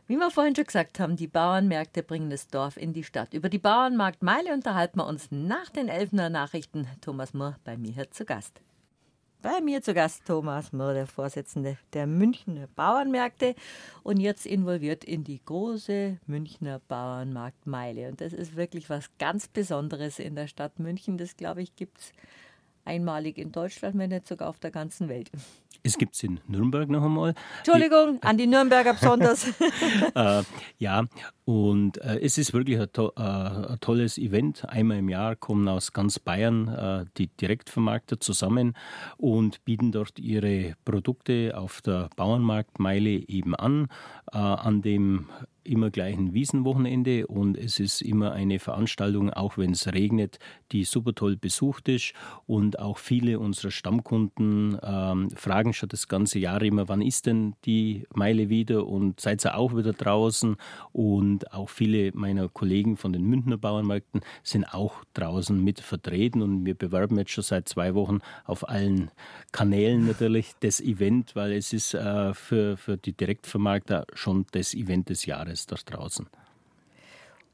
Wie 0.08 0.16
wir 0.16 0.30
vorhin 0.30 0.54
schon 0.54 0.66
gesagt 0.66 1.00
haben, 1.00 1.16
die 1.16 1.26
Bauernmärkte 1.26 2.04
bringen 2.04 2.30
das 2.30 2.46
Dorf 2.46 2.76
in 2.76 2.92
die 2.92 3.02
Stadt. 3.02 3.34
Über 3.34 3.48
die 3.48 3.58
Bauernmarktmeile 3.58 4.52
unterhalten 4.52 5.00
wir 5.00 5.06
uns 5.06 5.32
nach 5.32 5.68
den 5.70 5.88
Elfner 5.88 6.30
Nachrichten. 6.30 6.86
Thomas 7.00 7.34
Mohr 7.34 7.56
bei 7.64 7.76
mir 7.76 7.90
hier 7.90 8.08
zu 8.12 8.24
Gast. 8.24 8.60
Bei 9.42 9.60
mir 9.60 9.82
zu 9.82 9.94
Gast 9.94 10.24
Thomas 10.24 10.72
Mohr, 10.72 10.94
der 10.94 11.08
Vorsitzende 11.08 11.76
der 11.92 12.06
Münchner 12.06 12.68
Bauernmärkte 12.76 13.56
und 14.04 14.20
jetzt 14.20 14.46
involviert 14.46 15.02
in 15.02 15.24
die 15.24 15.40
große 15.44 16.18
Münchner 16.26 16.80
Bauernmarktmeile. 16.86 18.08
Und 18.08 18.20
das 18.20 18.32
ist 18.32 18.54
wirklich 18.54 18.88
was 18.88 19.10
ganz 19.18 19.48
Besonderes 19.48 20.20
in 20.20 20.36
der 20.36 20.46
Stadt 20.46 20.78
München. 20.78 21.18
Das, 21.18 21.36
glaube 21.36 21.62
ich, 21.62 21.74
gibt 21.74 21.98
es 21.98 22.12
einmalig 22.84 23.38
in 23.38 23.50
Deutschland, 23.50 23.98
wenn 23.98 24.10
nicht 24.10 24.28
sogar 24.28 24.50
auf 24.50 24.60
der 24.60 24.70
ganzen 24.70 25.08
Welt. 25.08 25.32
Es 25.82 25.98
gibt 25.98 26.14
es 26.14 26.22
in 26.22 26.40
Nürnberg 26.46 26.88
noch 26.88 27.04
einmal. 27.04 27.34
Entschuldigung, 27.58 28.18
an 28.22 28.36
die 28.36 28.46
Nürnberger 28.46 28.94
besonders. 28.94 29.46
äh, 30.14 30.42
ja, 30.78 31.04
und 31.44 31.98
äh, 31.98 32.18
es 32.20 32.38
ist 32.38 32.52
wirklich 32.52 32.80
ein, 32.80 32.92
to 32.92 33.12
äh, 33.16 33.20
ein, 33.20 33.78
tolles 33.80 34.18
Event. 34.18 34.68
Einmal 34.68 34.98
im 34.98 35.08
Jahr 35.08 35.36
kommen 35.36 35.68
aus 35.68 35.92
ganz 35.92 36.18
Bayern 36.18 36.68
äh, 36.68 37.04
die 37.16 37.28
Direktvermarkter 37.28 38.20
zusammen 38.20 38.74
und 39.16 39.64
bieten 39.64 39.92
dort 39.92 40.18
ihre 40.18 40.74
Produkte 40.84 41.56
auf 41.56 41.82
der 41.82 42.10
Bauernmarktmeile 42.16 43.10
eben 43.28 43.54
an. 43.54 43.88
Äh, 44.32 44.38
an 44.38 44.82
dem 44.82 45.26
immer 45.66 45.90
gleichen 45.90 46.32
Wiesenwochenende 46.32 47.26
und 47.26 47.56
es 47.56 47.80
ist 47.80 48.00
immer 48.00 48.32
eine 48.32 48.58
Veranstaltung, 48.58 49.30
auch 49.30 49.58
wenn 49.58 49.72
es 49.72 49.92
regnet, 49.92 50.38
die 50.72 50.84
super 50.84 51.14
toll 51.14 51.36
besucht 51.36 51.88
ist 51.88 52.14
und 52.46 52.78
auch 52.78 52.98
viele 52.98 53.38
unserer 53.38 53.70
Stammkunden 53.70 54.78
ähm, 54.82 55.30
fragen 55.66 55.72
schon 55.72 55.88
das 55.88 56.06
ganze 56.06 56.38
Jahr 56.38 56.62
immer, 56.62 56.88
wann 56.88 57.02
ist 57.02 57.26
denn 57.26 57.54
die 57.64 58.04
Meile 58.14 58.48
wieder 58.48 58.86
und 58.86 59.20
seid 59.20 59.44
ihr 59.44 59.56
auch 59.56 59.74
wieder 59.76 59.92
draußen 59.92 60.56
und 60.92 61.52
auch 61.52 61.68
viele 61.68 62.12
meiner 62.14 62.48
Kollegen 62.48 62.96
von 62.96 63.12
den 63.12 63.24
Münchner 63.24 63.58
Bauernmärkten 63.58 64.20
sind 64.44 64.64
auch 64.64 65.04
draußen 65.14 65.62
mit 65.62 65.80
vertreten 65.80 66.40
und 66.42 66.64
wir 66.64 66.74
bewerben 66.74 67.18
jetzt 67.18 67.32
schon 67.32 67.42
seit 67.42 67.68
zwei 67.68 67.94
Wochen 67.94 68.20
auf 68.44 68.68
allen 68.68 69.10
Kanälen 69.50 70.06
natürlich 70.06 70.52
das 70.60 70.80
Event, 70.80 71.34
weil 71.34 71.52
es 71.52 71.72
ist 71.72 71.94
äh, 71.94 72.32
für, 72.32 72.76
für 72.76 72.96
die 72.96 73.12
Direktvermarkter 73.12 74.06
schon 74.14 74.46
das 74.52 74.72
Event 74.72 75.08
des 75.08 75.26
Jahres 75.26 75.66
dort 75.66 75.92
draußen. 75.92 76.26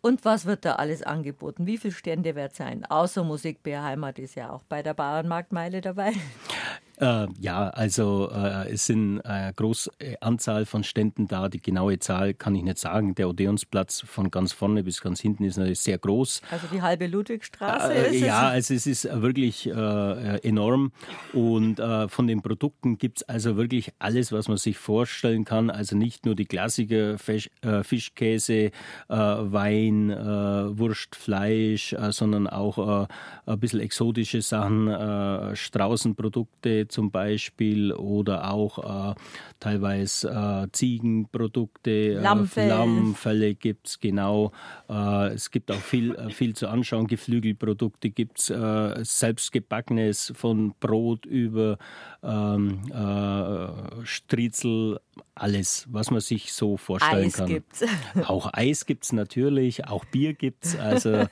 Und 0.03 0.25
was 0.25 0.47
wird 0.47 0.65
da 0.65 0.75
alles 0.75 1.03
angeboten? 1.03 1.67
Wie 1.67 1.79
viele 1.79 1.95
Stände 1.95 2.35
wird 2.35 2.53
es 2.53 2.59
sein? 2.59 2.85
Außer 2.85 3.23
Musik 3.23 3.61
Heimat 3.65 4.19
ist 4.19 4.35
ja 4.35 4.51
auch 4.51 4.65
bei 4.65 4.83
der 4.83 4.95
Bauernmarktmeile 4.95 5.81
dabei. 5.81 6.13
Äh, 7.03 7.27
ja, 7.41 7.69
also 7.71 8.31
äh, 8.33 8.71
es 8.71 8.87
sind 8.87 9.23
eine 9.23 9.53
große 9.55 9.91
Anzahl 10.21 10.67
von 10.67 10.85
Ständen 10.85 11.27
da. 11.27 11.49
Die 11.49 11.61
genaue 11.61 11.99
Zahl 11.99 12.33
kann 12.33 12.55
ich 12.55 12.63
nicht 12.63 12.79
sagen. 12.79 13.17
Der 13.17 13.29
Odeonsplatz 13.29 14.05
von 14.07 14.31
ganz 14.31 14.53
vorne 14.53 14.85
bis 14.85 15.01
ganz 15.01 15.21
hinten 15.21 15.43
ist 15.43 15.57
natürlich 15.57 15.81
sehr 15.81 15.99
groß. 15.99 16.43
Also 16.53 16.69
die 16.73 16.81
halbe 16.81 17.09
Ludwigstraße 17.09 17.93
äh, 17.93 18.15
ist 18.15 18.21
Ja, 18.21 18.51
also 18.51 18.73
es 18.75 18.87
ist 18.87 19.09
wirklich 19.21 19.67
äh, 19.67 20.39
enorm. 20.47 20.93
Und 21.33 21.81
äh, 21.81 22.07
von 22.07 22.29
den 22.29 22.41
Produkten 22.41 22.99
gibt 22.99 23.19
es 23.19 23.29
also 23.29 23.57
wirklich 23.57 23.93
alles, 23.99 24.31
was 24.31 24.47
man 24.47 24.59
sich 24.59 24.79
vorstellen 24.79 25.45
kann. 25.45 25.71
Also 25.71 25.97
nicht 25.97 26.25
nur 26.25 26.37
die 26.37 26.47
Klassiker 26.47 27.19
Fisch, 27.19 27.51
äh, 27.63 27.83
Fischkäse, 27.83 28.71
Wein, 29.09 30.11
Wurst, 30.11 31.17
Fleisch, 31.17 31.97
sondern 32.11 32.47
auch 32.47 33.09
ein 33.47 33.59
bisschen 33.59 33.81
exotische 33.81 34.41
Sachen, 34.41 35.57
Straußenprodukte 35.57 36.87
zum 36.93 37.11
Beispiel 37.11 37.93
oder 37.93 38.53
auch 38.53 39.13
äh, 39.13 39.15
teilweise 39.59 40.29
äh, 40.29 40.69
Ziegenprodukte, 40.73 41.91
äh, 41.91 42.15
Lammfell. 42.21 42.69
Lammfälle 42.69 43.55
gibt 43.55 43.89
es 43.89 44.01
genau. 44.01 44.53
Äh, 44.89 45.29
es 45.35 45.51
gibt 45.51 45.71
auch 45.71 45.81
viel, 45.81 46.15
äh, 46.15 46.31
viel 46.31 46.55
zu 46.55 46.69
anschauen. 46.69 47.07
Geflügelprodukte 47.07 48.11
gibt 48.11 48.39
es, 48.39 48.53
selbstgebackenes 49.03 50.33
von 50.37 50.75
Brot 50.79 51.27
über 51.27 51.79
ähm, 52.23 52.83
Striezel, 54.05 55.01
alles, 55.35 55.87
was 55.91 56.11
man 56.11 56.21
sich 56.21 56.53
so 56.53 56.77
vorstellen 56.77 57.27
Eis 57.27 57.35
kann. 57.35 57.49
Gibt's. 57.49 57.85
Auch 58.27 58.53
Eis 58.53 58.87
gibt 58.87 59.05
es 59.05 59.13
natürlich, 59.13 59.87
auch 59.87 60.05
Bier 60.05 60.35
gibt 60.35 60.65
es. 60.65 60.79
Also 60.79 61.27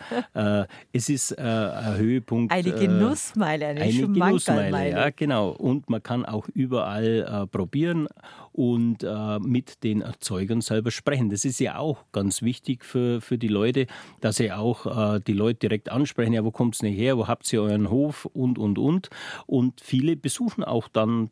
es 0.92 1.08
ist 1.08 1.38
ein 1.38 1.96
Höhepunkt. 1.96 2.52
Eine 2.52 2.72
Genussmeile, 2.72 3.68
eine, 3.68 3.80
eine 3.82 3.92
Genussmeile, 3.92 4.90
ja 4.90 5.10
genau. 5.10 5.50
Und 5.50 5.88
man 5.90 6.02
kann 6.02 6.24
auch 6.24 6.48
überall 6.48 7.46
probieren 7.50 8.08
und 8.52 9.02
äh, 9.02 9.38
mit 9.38 9.84
den 9.84 10.02
Erzeugern 10.02 10.60
selber 10.60 10.90
sprechen. 10.90 11.30
Das 11.30 11.44
ist 11.44 11.60
ja 11.60 11.78
auch 11.78 12.04
ganz 12.12 12.42
wichtig 12.42 12.84
für, 12.84 13.20
für 13.20 13.38
die 13.38 13.48
Leute, 13.48 13.86
dass 14.20 14.36
sie 14.36 14.52
auch 14.52 15.14
äh, 15.14 15.20
die 15.20 15.32
Leute 15.32 15.60
direkt 15.60 15.90
ansprechen, 15.90 16.32
ja, 16.32 16.44
wo 16.44 16.50
kommt 16.50 16.74
es 16.74 16.82
nicht 16.82 16.98
her, 16.98 17.16
wo 17.16 17.28
habt 17.28 17.50
ihr 17.52 17.62
euren 17.62 17.90
Hof 17.90 18.26
und, 18.26 18.58
und, 18.58 18.78
und. 18.78 19.10
Und 19.46 19.80
viele 19.80 20.16
besuchen 20.16 20.64
auch 20.64 20.88
dann 20.88 21.30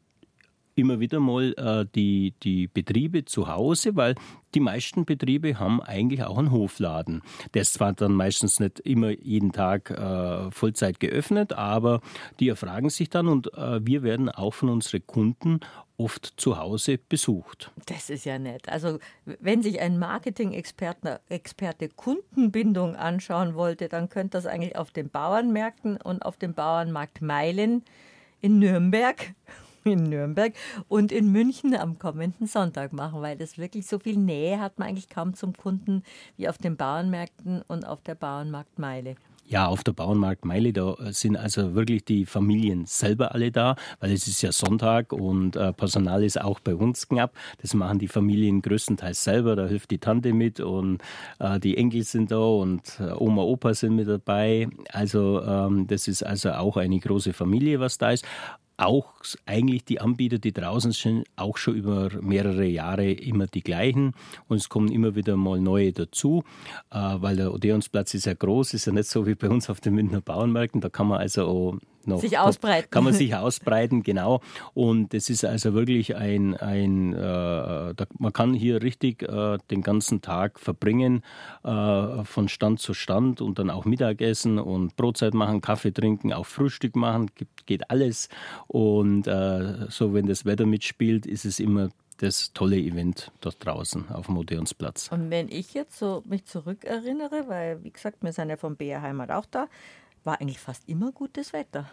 immer 0.78 1.00
wieder 1.00 1.20
mal 1.20 1.54
äh, 1.56 1.86
die, 1.94 2.34
die 2.42 2.68
Betriebe 2.68 3.24
zu 3.24 3.48
Hause, 3.48 3.96
weil 3.96 4.14
die 4.54 4.60
meisten 4.60 5.04
Betriebe 5.04 5.58
haben 5.58 5.82
eigentlich 5.82 6.22
auch 6.24 6.38
einen 6.38 6.50
Hofladen. 6.50 7.22
Der 7.54 7.62
ist 7.62 7.74
zwar 7.74 7.92
dann 7.92 8.12
meistens 8.12 8.60
nicht 8.60 8.80
immer 8.80 9.10
jeden 9.10 9.52
Tag 9.52 9.90
äh, 9.90 10.50
Vollzeit 10.50 11.00
geöffnet, 11.00 11.52
aber 11.52 12.00
die 12.40 12.48
erfragen 12.48 12.90
sich 12.90 13.10
dann 13.10 13.28
und 13.28 13.52
äh, 13.54 13.84
wir 13.84 14.02
werden 14.02 14.28
auch 14.28 14.54
von 14.54 14.70
unseren 14.70 15.06
Kunden 15.06 15.60
oft 15.98 16.34
zu 16.36 16.56
Hause 16.56 16.98
besucht. 17.08 17.72
Das 17.86 18.08
ist 18.08 18.24
ja 18.24 18.38
nett. 18.38 18.68
Also 18.68 18.98
wenn 19.24 19.62
sich 19.62 19.80
ein 19.80 19.98
Marketing-Experte 19.98 21.20
Experte 21.28 21.88
Kundenbindung 21.88 22.94
anschauen 22.94 23.54
wollte, 23.54 23.88
dann 23.88 24.08
könnte 24.08 24.38
das 24.38 24.46
eigentlich 24.46 24.76
auf 24.76 24.92
den 24.92 25.10
Bauernmärkten 25.10 26.00
und 26.00 26.22
auf 26.24 26.36
dem 26.36 26.54
Bauernmarkt 26.54 27.20
Meilen 27.20 27.82
in 28.40 28.60
Nürnberg 28.60 29.34
in 29.89 30.05
Nürnberg 30.05 30.53
und 30.89 31.12
in 31.12 31.32
München 31.32 31.74
am 31.74 31.99
kommenden 31.99 32.47
Sonntag 32.47 32.93
machen, 32.93 33.22
weil 33.22 33.36
das 33.36 33.59
wirklich 33.59 33.86
so 33.86 33.99
viel 33.99 34.16
Nähe 34.16 34.61
hat 34.61 34.78
man 34.78 34.89
eigentlich 34.89 35.09
kaum 35.09 35.34
zum 35.34 35.55
Kunden 35.57 36.03
wie 36.36 36.49
auf 36.49 36.59
den 36.59 36.76
Bauernmärkten 36.76 37.62
und 37.62 37.86
auf 37.86 38.03
der 38.03 38.14
Bauernmarktmeile. 38.14 39.16
Ja, 39.51 39.66
auf 39.66 39.82
der 39.82 39.93
Bauernmarktmeile, 39.93 40.74
da 40.74 40.95
sind 41.11 41.39
also 41.39 41.74
wirklich 41.74 42.05
die 42.05 42.26
Familien 42.26 42.84
selber 42.84 43.34
alle 43.34 43.51
da, 43.51 43.76
weil 43.99 44.12
es 44.12 44.28
ist 44.28 44.43
ja 44.43 44.53
Sonntag 44.53 45.11
und 45.11 45.57
äh, 45.57 45.72
Personal 45.72 46.22
ist 46.22 46.39
auch 46.39 46.61
bei 46.61 46.74
uns 46.74 47.09
knapp. 47.09 47.32
Das 47.62 47.72
machen 47.72 47.99
die 47.99 48.09
Familien 48.09 48.61
größtenteils 48.61 49.24
selber, 49.24 49.57
da 49.57 49.66
hilft 49.66 49.91
die 49.91 49.97
Tante 49.97 50.34
mit 50.34 50.61
und 50.61 51.01
äh, 51.39 51.59
die 51.61 51.78
Enkel 51.78 52.03
sind 52.03 52.30
da 52.30 52.36
und 52.36 53.01
äh, 53.01 53.11
Oma, 53.12 53.41
Opa 53.41 53.72
sind 53.72 53.97
mit 53.97 54.07
dabei. 54.07 54.68
Also 54.93 55.43
ähm, 55.43 55.86
das 55.86 56.09
ist 56.09 56.22
also 56.22 56.53
auch 56.53 56.76
eine 56.76 57.01
große 57.01 57.32
Familie, 57.32 57.80
was 57.80 57.97
da 57.97 58.11
ist 58.11 58.26
auch 58.78 59.12
eigentlich 59.44 59.84
die 59.84 60.00
Anbieter, 60.00 60.38
die 60.38 60.52
draußen 60.52 60.92
sind, 60.92 61.24
auch 61.36 61.58
schon 61.58 61.74
über 61.74 62.10
mehrere 62.22 62.64
Jahre 62.64 63.12
immer 63.12 63.46
die 63.46 63.62
gleichen. 63.62 64.14
Und 64.46 64.58
es 64.58 64.68
kommen 64.68 64.90
immer 64.90 65.14
wieder 65.14 65.36
mal 65.36 65.60
neue 65.60 65.92
dazu, 65.92 66.44
äh, 66.90 66.96
weil 66.96 67.36
der 67.36 67.52
Odeonsplatz 67.52 68.14
ist 68.14 68.26
ja 68.26 68.34
groß, 68.34 68.74
ist 68.74 68.86
ja 68.86 68.92
nicht 68.92 69.08
so 69.08 69.26
wie 69.26 69.34
bei 69.34 69.50
uns 69.50 69.68
auf 69.68 69.80
den 69.80 69.94
Münchner 69.94 70.20
Bauernmärkten, 70.20 70.80
da 70.80 70.88
kann 70.88 71.08
man 71.08 71.18
also 71.18 71.78
noch. 72.09 72.20
Sich 72.20 72.38
ausbreiten. 72.38 72.90
Kann 72.90 73.04
man 73.04 73.12
sich 73.12 73.34
ausbreiten, 73.34 74.02
genau. 74.02 74.40
Und 74.74 75.14
es 75.14 75.30
ist 75.30 75.44
also 75.44 75.74
wirklich 75.74 76.16
ein, 76.16 76.56
ein 76.56 77.12
äh, 77.12 77.18
da, 77.94 78.06
man 78.18 78.32
kann 78.32 78.54
hier 78.54 78.82
richtig 78.82 79.22
äh, 79.22 79.59
den 79.70 79.82
ganzen 79.82 80.20
Tag 80.20 80.59
verbringen, 80.59 81.22
äh, 81.64 82.24
von 82.24 82.48
Stand 82.48 82.80
zu 82.80 82.94
Stand 82.94 83.40
und 83.40 83.59
dann 83.59 83.70
auch 83.70 83.84
Mittagessen 83.84 84.59
und 84.59 84.96
Brotzeit 84.96 85.34
machen, 85.34 85.61
Kaffee 85.61 85.92
trinken, 85.92 86.32
auch 86.32 86.46
Frühstück 86.46 86.96
machen, 86.96 87.30
geht, 87.34 87.66
geht 87.66 87.90
alles. 87.90 88.28
Und 88.66 89.26
äh, 89.26 89.86
so, 89.88 90.14
wenn 90.14 90.26
das 90.26 90.44
Wetter 90.44 90.66
mitspielt, 90.66 91.26
ist 91.26 91.44
es 91.44 91.61
immer 91.61 91.90
das 92.18 92.52
tolle 92.52 92.76
Event 92.76 93.30
dort 93.40 93.64
draußen 93.64 94.11
auf 94.11 94.26
dem 94.26 94.36
Odeonsplatz. 94.38 95.09
Und 95.11 95.30
wenn 95.30 95.48
ich 95.48 95.74
jetzt 95.74 95.98
so 95.98 96.22
mich 96.26 96.44
zurückerinnere, 96.44 97.48
weil 97.48 97.82
wie 97.84 97.90
gesagt, 97.90 98.22
wir 98.22 98.32
sind 98.32 98.50
ja 98.50 98.56
vom 98.56 98.76
BR 98.76 99.02
Heimat 99.02 99.30
auch 99.30 99.46
da, 99.46 99.68
war 100.28 100.42
eigentlich 100.42 100.58
fast 100.58 100.86
immer 100.86 101.10
gutes 101.10 101.54
Wetter. 101.54 101.86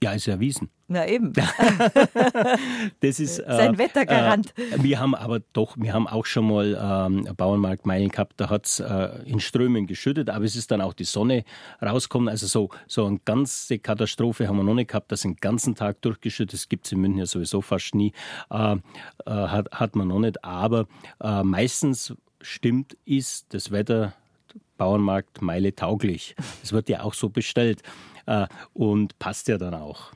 Ja, 0.00 0.12
ist 0.12 0.28
erwiesen. 0.28 0.70
Na 0.86 1.08
eben. 1.08 1.32
das 3.00 3.18
ist 3.18 3.36
sein 3.46 3.74
äh, 3.74 3.78
Wettergarant. 3.78 4.56
Äh, 4.56 4.82
wir 4.82 5.00
haben 5.00 5.16
aber 5.16 5.40
doch, 5.54 5.76
wir 5.76 5.92
haben 5.92 6.06
auch 6.06 6.24
schon 6.24 6.46
mal 6.46 6.78
ähm, 6.80 7.26
Bauernmarkt 7.36 7.84
Meilen 7.84 8.10
gehabt, 8.10 8.34
da 8.36 8.48
hat 8.48 8.66
es 8.66 8.78
äh, 8.78 9.08
in 9.24 9.40
Strömen 9.40 9.88
geschüttet, 9.88 10.30
aber 10.30 10.44
es 10.44 10.54
ist 10.54 10.70
dann 10.70 10.80
auch 10.80 10.92
die 10.92 11.04
Sonne 11.04 11.42
rausgekommen. 11.82 12.28
Also 12.28 12.46
so, 12.46 12.68
so 12.86 13.06
eine 13.06 13.18
ganze 13.24 13.80
Katastrophe 13.80 14.46
haben 14.46 14.58
wir 14.58 14.62
noch 14.62 14.74
nicht 14.74 14.88
gehabt, 14.88 15.10
dass 15.10 15.22
den 15.22 15.34
ganzen 15.36 15.74
Tag 15.74 16.00
durchgeschüttet, 16.02 16.52
das 16.52 16.68
gibt 16.68 16.86
es 16.86 16.92
in 16.92 17.00
München 17.00 17.18
ja 17.18 17.26
sowieso 17.26 17.60
fast 17.60 17.96
nie, 17.96 18.12
äh, 18.50 18.74
äh, 18.74 18.78
hat, 19.26 19.72
hat 19.72 19.96
man 19.96 20.08
noch 20.08 20.20
nicht. 20.20 20.44
Aber 20.44 20.86
äh, 21.20 21.42
meistens 21.42 22.14
stimmt, 22.40 22.96
ist 23.04 23.52
das 23.52 23.72
Wetter 23.72 24.14
Bauernmarkt 24.76 25.42
Meile 25.42 25.74
tauglich. 25.74 26.34
Das 26.60 26.72
wird 26.72 26.88
ja 26.88 27.02
auch 27.02 27.14
so 27.14 27.28
bestellt 27.28 27.82
äh, 28.26 28.46
und 28.72 29.18
passt 29.18 29.48
ja 29.48 29.58
dann 29.58 29.74
auch. 29.74 30.12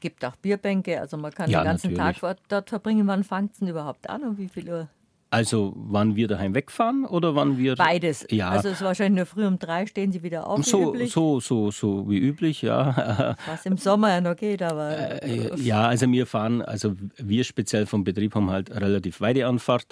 Gibt 0.00 0.24
auch 0.24 0.36
Bierbänke, 0.36 0.98
also 0.98 1.16
man 1.16 1.32
kann 1.32 1.50
ja, 1.50 1.60
den 1.60 1.66
ganzen 1.66 1.92
natürlich. 1.92 2.20
Tag 2.20 2.38
dort 2.48 2.70
verbringen. 2.70 3.06
Wann 3.06 3.22
fängt 3.22 3.52
es 3.52 3.58
denn 3.58 3.68
überhaupt 3.68 4.08
an 4.08 4.22
und 4.22 4.38
wie 4.38 4.48
viel 4.48 4.68
Uhr? 4.70 4.88
Also 5.32 5.72
wann 5.76 6.16
wir 6.16 6.26
daheim 6.26 6.54
wegfahren 6.56 7.04
oder 7.04 7.36
wann 7.36 7.56
wir. 7.56 7.76
Beides. 7.76 8.26
Ja. 8.30 8.50
Also 8.50 8.68
es 8.68 8.76
ist 8.76 8.82
wahrscheinlich 8.82 9.16
nur 9.16 9.26
früh 9.26 9.46
um 9.46 9.60
drei 9.60 9.86
stehen 9.86 10.10
sie 10.10 10.24
wieder 10.24 10.48
auf. 10.48 10.64
So, 10.64 10.96
so, 11.06 11.38
so, 11.38 11.70
so 11.70 12.10
wie 12.10 12.18
üblich, 12.18 12.62
ja. 12.62 13.36
Was 13.46 13.64
im 13.64 13.76
Sommer 13.76 14.10
ja 14.10 14.20
noch 14.20 14.34
geht, 14.34 14.60
aber. 14.60 15.22
Äh, 15.22 15.54
ja, 15.60 15.86
also 15.86 16.10
wir 16.10 16.26
fahren, 16.26 16.62
also 16.62 16.96
wir 17.16 17.44
speziell 17.44 17.86
vom 17.86 18.02
Betrieb 18.02 18.34
haben 18.34 18.50
halt 18.50 18.72
relativ 18.72 19.20
weite 19.20 19.46
Anfahrt. 19.46 19.86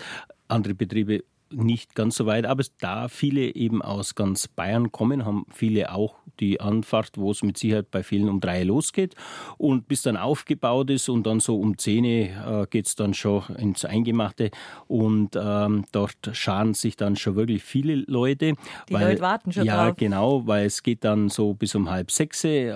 Andere 0.48 0.74
Betriebe 0.74 1.22
nicht 1.51 1.94
ganz 1.94 2.16
so 2.16 2.26
weit, 2.26 2.46
aber 2.46 2.62
da 2.80 3.09
viele 3.09 3.55
eben 3.55 3.82
aus 3.82 4.14
ganz 4.14 4.49
Bayern 4.49 4.92
kommen, 4.92 5.24
haben 5.24 5.44
viele 5.51 5.92
auch 5.92 6.16
die 6.40 6.61
Anfahrt, 6.61 7.12
wo 7.16 7.30
es 7.30 7.42
mit 7.42 7.59
Sicherheit 7.59 7.90
bei 7.90 8.03
vielen 8.03 8.28
um 8.28 8.40
drei 8.40 8.62
losgeht 8.62 9.14
und 9.57 9.88
bis 9.88 10.03
dann 10.03 10.16
aufgebaut 10.16 10.90
ist 10.90 11.09
und 11.09 11.26
dann 11.26 11.40
so 11.40 11.59
um 11.59 11.78
zehn 11.78 12.05
äh, 12.05 12.66
geht 12.70 12.86
es 12.86 12.94
dann 12.94 13.14
schon 13.14 13.42
ins 13.57 13.84
Eingemachte 13.84 14.51
und 14.86 15.36
ähm, 15.40 15.84
dort 15.92 16.16
scharen 16.32 16.74
sich 16.74 16.96
dann 16.96 17.16
schon 17.16 17.34
wirklich 17.36 17.62
viele 17.62 17.96
Leute. 18.07 18.55
Die 18.88 18.94
weil, 18.94 19.09
Leute 19.09 19.22
warten 19.22 19.53
schon 19.53 19.64
Ja, 19.64 19.86
drauf. 19.86 19.96
genau, 19.96 20.46
weil 20.46 20.66
es 20.66 20.82
geht 20.82 21.05
dann 21.05 21.28
so 21.28 21.55
bis 21.55 21.74
um 21.74 21.90
halb 21.90 22.11
sechs 22.11 22.44
äh, 22.44 22.72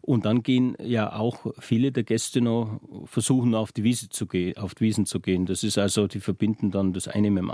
und 0.00 0.24
dann 0.24 0.42
gehen 0.42 0.76
ja 0.82 1.12
auch 1.12 1.46
viele 1.58 1.92
der 1.92 2.04
Gäste 2.04 2.40
noch 2.40 2.80
versuchen 3.04 3.54
auf 3.54 3.72
die 3.72 3.84
Wiese 3.84 4.08
zu 4.08 4.26
gehen, 4.26 4.56
auf 4.56 4.74
die 4.74 4.84
Wiesen 4.84 5.04
zu 5.06 5.20
gehen. 5.20 5.46
Das 5.46 5.62
ist 5.62 5.78
also, 5.78 6.06
die 6.06 6.20
verbinden 6.20 6.70
dann 6.70 6.92
das 6.92 7.08
eine 7.08 7.30
mit 7.30 7.42
dem 7.42 7.50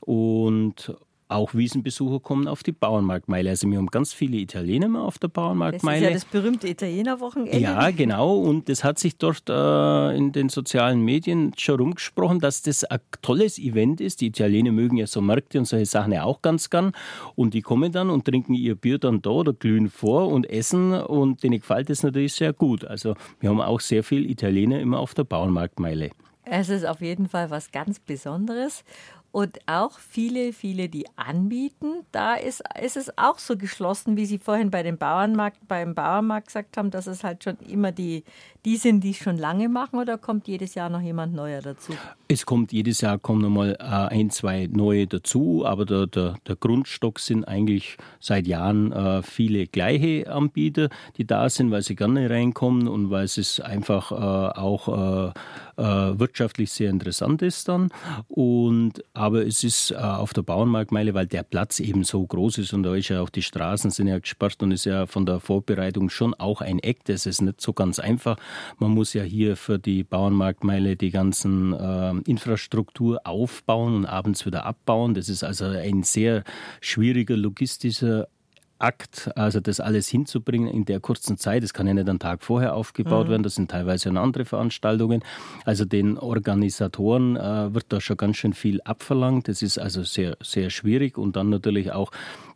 und 0.00 0.94
auch 1.28 1.54
Wiesenbesucher 1.54 2.20
kommen 2.20 2.46
auf 2.46 2.62
die 2.62 2.72
Bauernmarktmeile. 2.72 3.50
Also 3.50 3.68
wir 3.70 3.78
haben 3.78 3.86
ganz 3.86 4.12
viele 4.12 4.36
Italiener 4.36 4.88
mal 4.88 5.02
auf 5.02 5.18
der 5.18 5.28
Bauernmarktmeile. 5.28 6.06
Das 6.06 6.16
ist 6.16 6.24
ja 6.24 6.32
das 6.32 6.42
berühmte 6.42 6.68
Italienerwochenende. 6.68 7.58
Ja, 7.58 7.90
genau. 7.90 8.36
Und 8.36 8.68
das 8.68 8.84
hat 8.84 8.98
sich 8.98 9.16
dort 9.16 9.48
äh, 9.48 10.16
in 10.16 10.32
den 10.32 10.48
sozialen 10.50 11.00
Medien 11.00 11.52
schon 11.56 11.80
rumgesprochen, 11.80 12.40
dass 12.40 12.62
das 12.62 12.84
ein 12.84 13.00
tolles 13.22 13.58
Event 13.58 14.00
ist. 14.00 14.20
Die 14.20 14.26
Italiener 14.26 14.70
mögen 14.70 14.96
ja 14.96 15.06
so 15.06 15.20
Märkte 15.20 15.58
und 15.58 15.64
solche 15.64 15.86
Sachen 15.86 16.12
ja 16.12 16.24
auch 16.24 16.42
ganz 16.42 16.68
gern. 16.68 16.92
Und 17.34 17.54
die 17.54 17.62
kommen 17.62 17.90
dann 17.90 18.10
und 18.10 18.26
trinken 18.26 18.54
ihr 18.54 18.74
Bier 18.74 18.98
dann 18.98 19.22
da 19.22 19.30
oder 19.30 19.54
glühen 19.54 19.88
vor 19.88 20.28
und 20.28 20.48
essen. 20.48 20.92
Und 20.92 21.42
denen 21.42 21.58
gefällt 21.58 21.88
das 21.88 22.02
natürlich 22.02 22.34
sehr 22.34 22.52
gut. 22.52 22.84
Also 22.84 23.14
wir 23.40 23.48
haben 23.48 23.60
auch 23.60 23.80
sehr 23.80 24.04
viele 24.04 24.28
Italiener 24.28 24.78
immer 24.78 24.98
auf 24.98 25.14
der 25.14 25.24
Bauernmarktmeile. 25.24 26.10
Es 26.44 26.68
ist 26.68 26.84
auf 26.84 27.00
jeden 27.00 27.28
Fall 27.28 27.50
was 27.50 27.72
ganz 27.72 27.98
Besonderes. 27.98 28.84
Und 29.34 29.58
auch 29.66 29.98
viele, 29.98 30.52
viele, 30.52 30.88
die 30.88 31.06
anbieten, 31.16 32.04
da 32.12 32.36
ist, 32.36 32.62
ist 32.80 32.96
es 32.96 33.18
auch 33.18 33.40
so 33.40 33.56
geschlossen, 33.56 34.16
wie 34.16 34.26
Sie 34.26 34.38
vorhin 34.38 34.70
bei 34.70 34.84
dem 34.84 34.96
Bauernmarkt, 34.96 35.66
beim 35.66 35.96
Bauernmarkt 35.96 36.46
gesagt 36.46 36.76
haben, 36.76 36.92
dass 36.92 37.08
es 37.08 37.24
halt 37.24 37.42
schon 37.42 37.56
immer 37.68 37.90
die, 37.90 38.22
die 38.64 38.76
sind, 38.76 39.02
die 39.02 39.10
es 39.10 39.16
schon 39.16 39.36
lange 39.36 39.68
machen 39.68 39.98
oder 39.98 40.18
kommt 40.18 40.46
jedes 40.46 40.76
Jahr 40.76 40.88
noch 40.88 41.00
jemand 41.00 41.34
neuer 41.34 41.62
dazu? 41.62 41.94
Es 42.28 42.46
kommt 42.46 42.72
jedes 42.72 43.00
Jahr 43.00 43.18
kommen 43.18 43.42
nochmal 43.42 43.76
äh, 43.80 43.82
ein, 43.82 44.30
zwei 44.30 44.68
neue 44.70 45.08
dazu, 45.08 45.66
aber 45.66 45.84
der, 45.84 46.06
der, 46.06 46.36
der 46.46 46.54
Grundstock 46.54 47.18
sind 47.18 47.42
eigentlich 47.42 47.96
seit 48.20 48.46
Jahren 48.46 48.92
äh, 48.92 49.24
viele 49.24 49.66
gleiche 49.66 50.32
Anbieter, 50.32 50.90
die 51.16 51.26
da 51.26 51.50
sind, 51.50 51.72
weil 51.72 51.82
sie 51.82 51.96
gerne 51.96 52.30
reinkommen 52.30 52.86
und 52.86 53.10
weil 53.10 53.24
es 53.24 53.58
einfach 53.58 54.12
äh, 54.12 54.14
auch 54.14 55.34
wirtschaftlich 55.76 56.70
sehr 56.70 56.90
interessant 56.90 57.42
ist 57.42 57.68
dann. 57.68 57.90
Und, 58.28 59.02
aber 59.12 59.46
es 59.46 59.64
ist 59.64 59.90
äh, 59.90 59.94
auf 59.94 60.32
der 60.32 60.42
Bauernmarktmeile, 60.42 61.14
weil 61.14 61.26
der 61.26 61.42
Platz 61.42 61.80
eben 61.80 62.04
so 62.04 62.24
groß 62.24 62.58
ist 62.58 62.72
und 62.72 62.82
da 62.82 62.94
ist 62.94 63.08
ja 63.08 63.20
auch 63.20 63.30
die 63.30 63.42
Straßen 63.42 63.90
sind 63.90 64.08
ja 64.08 64.18
gesperrt 64.18 64.62
und 64.62 64.72
ist 64.72 64.84
ja 64.84 65.06
von 65.06 65.26
der 65.26 65.40
Vorbereitung 65.40 66.10
schon 66.10 66.34
auch 66.34 66.60
ein 66.60 66.78
Eck. 66.78 67.04
Das 67.04 67.26
ist 67.26 67.42
nicht 67.42 67.60
so 67.60 67.72
ganz 67.72 67.98
einfach. 67.98 68.36
Man 68.78 68.90
muss 68.90 69.14
ja 69.14 69.22
hier 69.22 69.56
für 69.56 69.78
die 69.78 70.04
Bauernmarktmeile 70.04 70.96
die 70.96 71.10
ganzen 71.10 71.72
äh, 71.72 72.12
Infrastruktur 72.30 73.20
aufbauen 73.24 73.94
und 73.96 74.06
abends 74.06 74.46
wieder 74.46 74.66
abbauen. 74.66 75.14
Das 75.14 75.28
ist 75.28 75.44
also 75.44 75.66
ein 75.66 76.02
sehr 76.02 76.44
schwieriger 76.80 77.36
logistischer 77.36 78.28
Akt, 78.84 79.30
also 79.34 79.60
das 79.60 79.80
alles 79.80 80.08
hinzubringen 80.08 80.68
in 80.68 80.84
der 80.84 81.00
kurzen 81.00 81.38
Zeit, 81.38 81.62
das 81.62 81.72
kann 81.72 81.86
ja 81.86 81.94
nicht 81.94 82.08
einen 82.08 82.18
Tag 82.18 82.42
vorher 82.42 82.74
aufgebaut 82.74 83.26
mhm. 83.26 83.30
werden, 83.30 83.42
das 83.42 83.54
sind 83.54 83.70
teilweise 83.70 84.10
dann 84.10 84.18
andere 84.18 84.44
Veranstaltungen. 84.44 85.22
Also 85.64 85.86
den 85.86 86.18
Organisatoren 86.18 87.36
äh, 87.36 87.72
wird 87.72 87.86
da 87.88 88.00
schon 88.00 88.18
ganz 88.18 88.36
schön 88.36 88.52
viel 88.52 88.82
abverlangt. 88.82 89.48
Das 89.48 89.62
ist 89.62 89.78
also 89.78 90.02
sehr, 90.02 90.36
sehr 90.42 90.68
schwierig 90.68 91.16
und 91.16 91.34
dann 91.36 91.48
natürlich 91.48 91.92
auch 91.92 92.10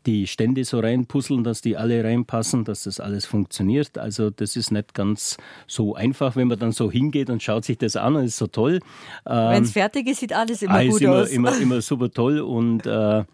die 0.05 0.27
Stände 0.27 0.65
so 0.65 0.81
reinpuzzeln, 0.81 1.45
dass 1.45 1.63
die 1.63 1.77
alle 1.77 2.05
reinpassen, 2.05 2.65
dass 2.65 2.85
das 2.85 3.01
alles 3.01 3.25
funktioniert. 3.25 3.97
Also 3.97 4.31
das 4.31 4.57
ist 4.57 4.71
nicht 4.71 4.95
ganz 4.95 5.39
so 5.67 5.95
einfach, 5.95 6.37
wenn 6.37 6.49
man 6.49 6.59
dann 6.59 6.73
so 6.73 6.91
hingeht 6.91 7.31
und 7.31 7.43
schaut 7.43 7.65
sich 7.65 7.79
das 7.79 7.97
an 7.97 8.17
und 8.17 8.25
ist 8.25 8.37
so 8.37 8.47
toll. 8.47 8.81
Ähm, 9.27 9.51
wenn 9.51 9.63
es 9.63 9.73
fertig 9.73 10.07
ist, 10.07 10.21
sieht 10.21 10.35
alles 10.35 10.63
immer 10.63 10.75
ah, 10.75 10.85
gut 10.85 11.01
immer, 11.01 11.17
aus. 11.17 11.31
Immer, 11.31 11.59
immer 11.61 11.81
super 11.81 12.11
toll 12.11 12.41
und 12.41 12.87
äh, 12.87 13.25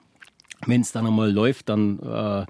wenn 0.66 0.80
es 0.80 0.92
dann 0.92 1.06
einmal 1.06 1.30
läuft, 1.30 1.68
dann 1.68 1.98
äh, 1.98 2.46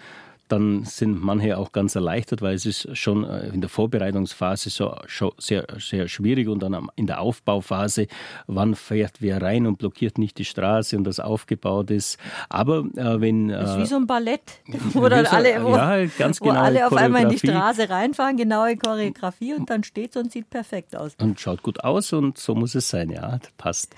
dann 0.48 0.84
sind 0.84 1.22
manche 1.22 1.56
auch 1.56 1.72
ganz 1.72 1.94
erleichtert, 1.94 2.42
weil 2.42 2.54
es 2.54 2.66
ist 2.66 2.96
schon 2.96 3.24
äh, 3.24 3.48
in 3.48 3.60
der 3.60 3.70
Vorbereitungsphase 3.70 4.70
so, 4.70 4.96
schon 5.06 5.32
sehr, 5.38 5.66
sehr 5.78 6.08
schwierig 6.08 6.48
und 6.48 6.62
dann 6.62 6.88
in 6.96 7.06
der 7.06 7.20
Aufbauphase, 7.20 8.06
wann 8.46 8.74
fährt 8.74 9.20
wer 9.20 9.40
rein 9.40 9.66
und 9.66 9.78
blockiert 9.78 10.18
nicht 10.18 10.38
die 10.38 10.44
Straße 10.44 10.96
und 10.96 11.04
das 11.04 11.20
aufgebaut 11.20 11.90
ist. 11.90 12.18
Aber 12.48 12.84
äh, 12.96 13.20
wenn... 13.20 13.48
Das 13.48 13.72
ist 13.72 13.78
wie 13.78 13.86
so 13.86 13.96
ein 13.96 14.06
Ballett, 14.06 14.42
wo 14.92 15.08
dann 15.08 15.26
alle, 15.26 15.64
wo, 15.64 15.76
ja, 15.76 16.04
ganz 16.18 16.40
genau 16.40 16.54
wo 16.54 16.58
alle 16.58 16.86
auf 16.86 16.92
einmal 16.92 17.22
in 17.22 17.30
die 17.30 17.38
Straße 17.38 17.88
reinfahren, 17.88 18.36
genaue 18.36 18.76
Choreografie 18.76 19.54
und 19.54 19.70
dann 19.70 19.82
steht 19.84 20.10
es 20.14 20.22
und 20.22 20.30
sieht 20.30 20.50
perfekt 20.50 20.96
aus. 20.96 21.14
Und 21.20 21.40
schaut 21.40 21.62
gut 21.62 21.82
aus 21.82 22.12
und 22.12 22.38
so 22.38 22.54
muss 22.54 22.74
es 22.74 22.88
sein, 22.88 23.10
ja, 23.10 23.38
passt. 23.56 23.94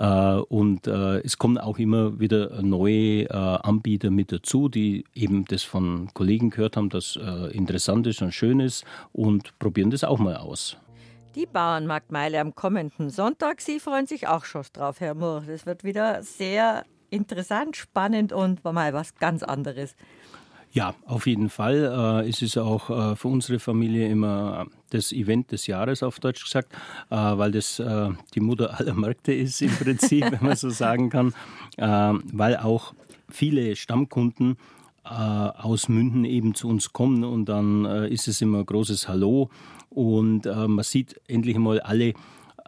Äh, 0.00 0.36
und 0.48 0.86
äh, 0.86 1.18
es 1.18 1.36
kommen 1.36 1.58
auch 1.58 1.78
immer 1.78 2.20
wieder 2.20 2.62
neue 2.62 3.24
äh, 3.24 3.28
Anbieter 3.28 4.10
mit 4.10 4.32
dazu, 4.32 4.68
die 4.68 5.04
eben 5.14 5.44
das 5.44 5.62
von 5.62 5.79
von 5.80 6.10
Kollegen 6.12 6.50
gehört 6.50 6.76
haben, 6.76 6.90
das 6.90 7.16
äh, 7.16 7.56
interessant 7.56 8.06
ist 8.06 8.20
und 8.20 8.34
schön 8.34 8.60
ist 8.60 8.84
und 9.12 9.58
probieren 9.58 9.90
das 9.90 10.04
auch 10.04 10.18
mal 10.18 10.36
aus. 10.36 10.76
Die 11.34 11.46
Bauernmarktmeile 11.46 12.38
am 12.38 12.54
kommenden 12.54 13.08
Sonntag, 13.08 13.62
Sie 13.62 13.80
freuen 13.80 14.06
sich 14.06 14.28
auch 14.28 14.44
schon 14.44 14.64
drauf, 14.74 15.00
Herr 15.00 15.14
Mohr. 15.14 15.44
Das 15.46 15.64
wird 15.64 15.82
wieder 15.82 16.22
sehr 16.22 16.84
interessant, 17.08 17.76
spannend 17.76 18.32
und 18.32 18.62
mal 18.62 18.92
was 18.92 19.14
ganz 19.14 19.42
anderes. 19.42 19.96
Ja, 20.72 20.94
auf 21.06 21.26
jeden 21.26 21.48
Fall. 21.48 22.22
Äh, 22.24 22.28
es 22.28 22.42
ist 22.42 22.58
auch 22.58 22.90
äh, 22.90 23.16
für 23.16 23.28
unsere 23.28 23.58
Familie 23.58 24.08
immer 24.08 24.66
das 24.90 25.12
Event 25.12 25.50
des 25.50 25.66
Jahres, 25.66 26.02
auf 26.02 26.20
Deutsch 26.20 26.44
gesagt, 26.44 26.72
äh, 27.10 27.16
weil 27.16 27.52
das 27.52 27.82
die 28.34 28.40
Mutter 28.40 28.74
aller 28.78 28.94
Märkte 28.94 29.32
ist 29.32 29.62
im 29.62 29.70
Prinzip, 29.70 30.30
wenn 30.30 30.44
man 30.46 30.56
so 30.56 30.68
sagen 30.68 31.08
kann, 31.08 31.32
weil 31.76 32.56
auch 32.58 32.92
viele 33.30 33.74
Stammkunden 33.76 34.56
aus 35.04 35.88
Münden 35.88 36.24
eben 36.24 36.54
zu 36.54 36.68
uns 36.68 36.92
kommen 36.92 37.24
und 37.24 37.46
dann 37.46 37.84
äh, 37.84 38.08
ist 38.08 38.28
es 38.28 38.40
immer 38.40 38.58
ein 38.58 38.66
großes 38.66 39.08
Hallo. 39.08 39.50
Und 39.88 40.46
äh, 40.46 40.68
man 40.68 40.84
sieht 40.84 41.20
endlich 41.26 41.56
mal 41.58 41.80
alle 41.80 42.14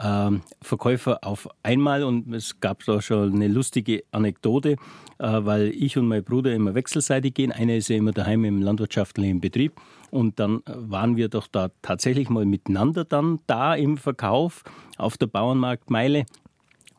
ähm, 0.02 0.42
Verkäufer 0.60 1.18
auf 1.22 1.48
einmal. 1.62 2.02
Und 2.02 2.32
es 2.32 2.58
gab 2.60 2.84
da 2.84 3.00
schon 3.00 3.34
eine 3.34 3.48
lustige 3.48 4.02
Anekdote, 4.10 4.76
weil 5.18 5.68
ich 5.68 5.96
und 5.96 6.08
mein 6.08 6.24
Bruder 6.24 6.52
immer 6.52 6.74
wechselseitig 6.74 7.34
gehen. 7.34 7.52
Einer 7.52 7.76
ist 7.76 7.88
ja 7.88 7.96
immer 7.96 8.10
daheim 8.10 8.44
im 8.44 8.60
landwirtschaftlichen 8.60 9.40
Betrieb. 9.40 9.80
Und 10.10 10.40
dann 10.40 10.62
waren 10.66 11.16
wir 11.16 11.28
doch 11.28 11.46
da 11.46 11.70
tatsächlich 11.80 12.28
mal 12.28 12.44
miteinander 12.44 13.04
dann 13.04 13.38
da 13.46 13.74
im 13.74 13.98
Verkauf 13.98 14.64
auf 14.96 15.16
der 15.16 15.26
Bauernmarktmeile. 15.26 16.24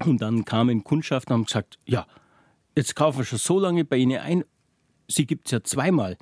Und 0.06 0.22
dann 0.22 0.46
kamen 0.46 0.84
Kundschaften 0.84 1.34
und 1.34 1.40
haben 1.40 1.46
gesagt, 1.46 1.80
ja, 1.86 2.06
jetzt 2.76 2.96
kaufen 2.96 3.20
wir 3.20 3.26
schon 3.26 3.40
so 3.40 3.60
lange 3.60 3.86
bei 3.86 3.98
Ihnen 3.98 4.20
ein 4.20 4.44
sie 5.08 5.26
gibt 5.26 5.48
es 5.48 5.52
ja 5.52 5.64
zweimal. 5.64 6.18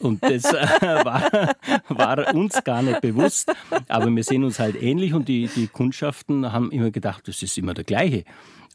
Und 0.00 0.22
das 0.22 0.44
äh, 0.44 0.54
war, 1.04 1.54
war, 1.88 2.34
uns 2.34 2.62
gar 2.64 2.82
nicht 2.82 3.00
bewusst. 3.00 3.52
Aber 3.88 4.14
wir 4.14 4.24
sehen 4.24 4.44
uns 4.44 4.58
halt 4.58 4.80
ähnlich 4.80 5.12
und 5.12 5.28
die, 5.28 5.48
die 5.54 5.66
Kundschaften 5.66 6.52
haben 6.52 6.70
immer 6.70 6.90
gedacht, 6.90 7.26
das 7.26 7.42
ist 7.42 7.58
immer 7.58 7.74
der 7.74 7.84
gleiche. 7.84 8.24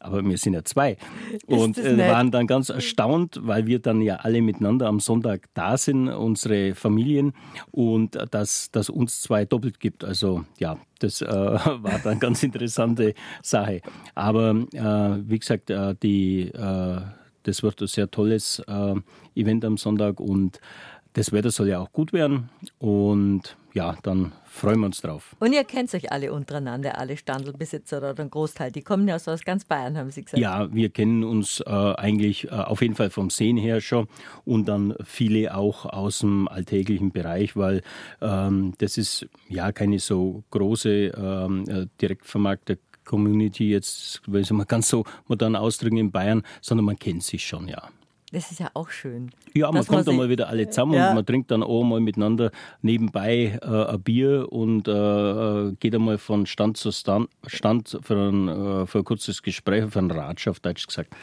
Aber 0.00 0.22
wir 0.22 0.36
sind 0.36 0.52
ja 0.52 0.62
zwei. 0.64 0.98
Und 1.46 1.78
äh, 1.78 1.96
waren 1.96 2.30
dann 2.30 2.46
ganz 2.46 2.68
erstaunt, 2.68 3.40
weil 3.42 3.66
wir 3.66 3.78
dann 3.78 4.02
ja 4.02 4.16
alle 4.16 4.42
miteinander 4.42 4.86
am 4.86 5.00
Sonntag 5.00 5.46
da 5.54 5.78
sind, 5.78 6.08
unsere 6.08 6.74
Familien, 6.74 7.32
und 7.70 8.18
dass 8.30 8.70
das 8.70 8.90
uns 8.90 9.22
zwei 9.22 9.46
doppelt 9.46 9.80
gibt. 9.80 10.04
Also 10.04 10.44
ja, 10.58 10.76
das 10.98 11.22
äh, 11.22 11.26
war 11.28 12.00
dann 12.04 12.20
ganz 12.20 12.42
interessante 12.42 13.14
Sache. 13.42 13.80
Aber 14.14 14.50
äh, 14.74 15.22
wie 15.26 15.38
gesagt, 15.38 15.70
äh, 15.70 15.94
die 16.02 16.50
äh, 16.50 17.00
das 17.44 17.62
wird 17.62 17.80
ein 17.80 17.86
sehr 17.86 18.10
tolles 18.10 18.60
äh, 18.66 18.94
Event 19.34 19.64
am 19.64 19.76
Sonntag 19.76 20.20
und 20.20 20.60
das 21.14 21.32
Wetter 21.32 21.50
soll 21.50 21.68
ja 21.68 21.78
auch 21.78 21.92
gut 21.92 22.12
werden 22.12 22.50
und 22.78 23.56
ja, 23.72 23.96
dann 24.02 24.32
freuen 24.44 24.78
wir 24.80 24.86
uns 24.86 25.00
drauf. 25.00 25.34
Und 25.40 25.52
ihr 25.52 25.64
kennt 25.64 25.92
euch 25.94 26.12
alle 26.12 26.32
untereinander, 26.32 26.96
alle 26.96 27.16
Standelbesitzer 27.16 27.98
oder 27.98 28.14
ein 28.18 28.30
Großteil. 28.30 28.70
Die 28.70 28.82
kommen 28.82 29.08
ja 29.08 29.16
aus 29.16 29.26
ganz 29.44 29.64
Bayern, 29.64 29.98
haben 29.98 30.12
Sie 30.12 30.22
gesagt. 30.22 30.40
Ja, 30.40 30.72
wir 30.72 30.90
kennen 30.90 31.24
uns 31.24 31.60
äh, 31.60 31.70
eigentlich 31.70 32.44
äh, 32.44 32.50
auf 32.50 32.82
jeden 32.82 32.94
Fall 32.94 33.10
vom 33.10 33.30
Sehen 33.30 33.56
her 33.56 33.80
schon 33.80 34.06
und 34.44 34.66
dann 34.66 34.94
viele 35.04 35.56
auch 35.56 35.86
aus 35.86 36.20
dem 36.20 36.46
alltäglichen 36.46 37.10
Bereich, 37.10 37.56
weil 37.56 37.82
ähm, 38.20 38.74
das 38.78 38.96
ist 38.96 39.26
ja 39.48 39.72
keine 39.72 39.98
so 39.98 40.44
große 40.50 41.08
ähm, 41.08 41.64
äh, 41.68 41.86
Direktvermarkter 42.00 42.76
Community 43.04 43.70
jetzt, 43.70 44.22
ich 44.26 44.50
mal 44.50 44.64
ganz 44.64 44.88
so 44.88 45.04
modern 45.28 45.56
ausdrücken 45.56 45.96
in 45.96 46.10
Bayern, 46.10 46.42
sondern 46.60 46.86
man 46.86 46.98
kennt 46.98 47.22
sich 47.22 47.44
schon, 47.46 47.68
ja. 47.68 47.88
Das 48.34 48.50
ist 48.50 48.58
ja 48.58 48.68
auch 48.74 48.90
schön. 48.90 49.30
Ja, 49.54 49.70
man 49.70 49.86
kommt 49.86 50.08
dann 50.08 50.16
mal 50.16 50.28
wieder 50.28 50.48
alle 50.48 50.68
zusammen 50.68 50.94
ja. 50.94 51.10
und 51.10 51.14
man 51.14 51.24
trinkt 51.24 51.52
dann 51.52 51.62
auch 51.62 51.84
mal 51.84 52.00
miteinander 52.00 52.50
nebenbei 52.82 53.60
äh, 53.62 53.66
ein 53.66 54.02
Bier 54.02 54.50
und 54.50 54.88
äh, 54.88 54.90
äh 54.90 55.72
geht 55.78 55.94
einmal 55.94 56.18
von 56.18 56.44
Stand 56.44 56.76
zu 56.76 56.90
Stand, 56.90 57.30
Stand 57.46 57.96
für, 58.02 58.16
ein, 58.16 58.48
äh, 58.48 58.86
für 58.86 58.98
ein 58.98 59.04
kurzes 59.04 59.40
Gespräch, 59.40 59.84
für 59.88 60.00
einen 60.00 60.10
Ratsch 60.10 60.48
auf 60.48 60.58
Deutsch 60.58 60.84
gesagt. 60.84 61.14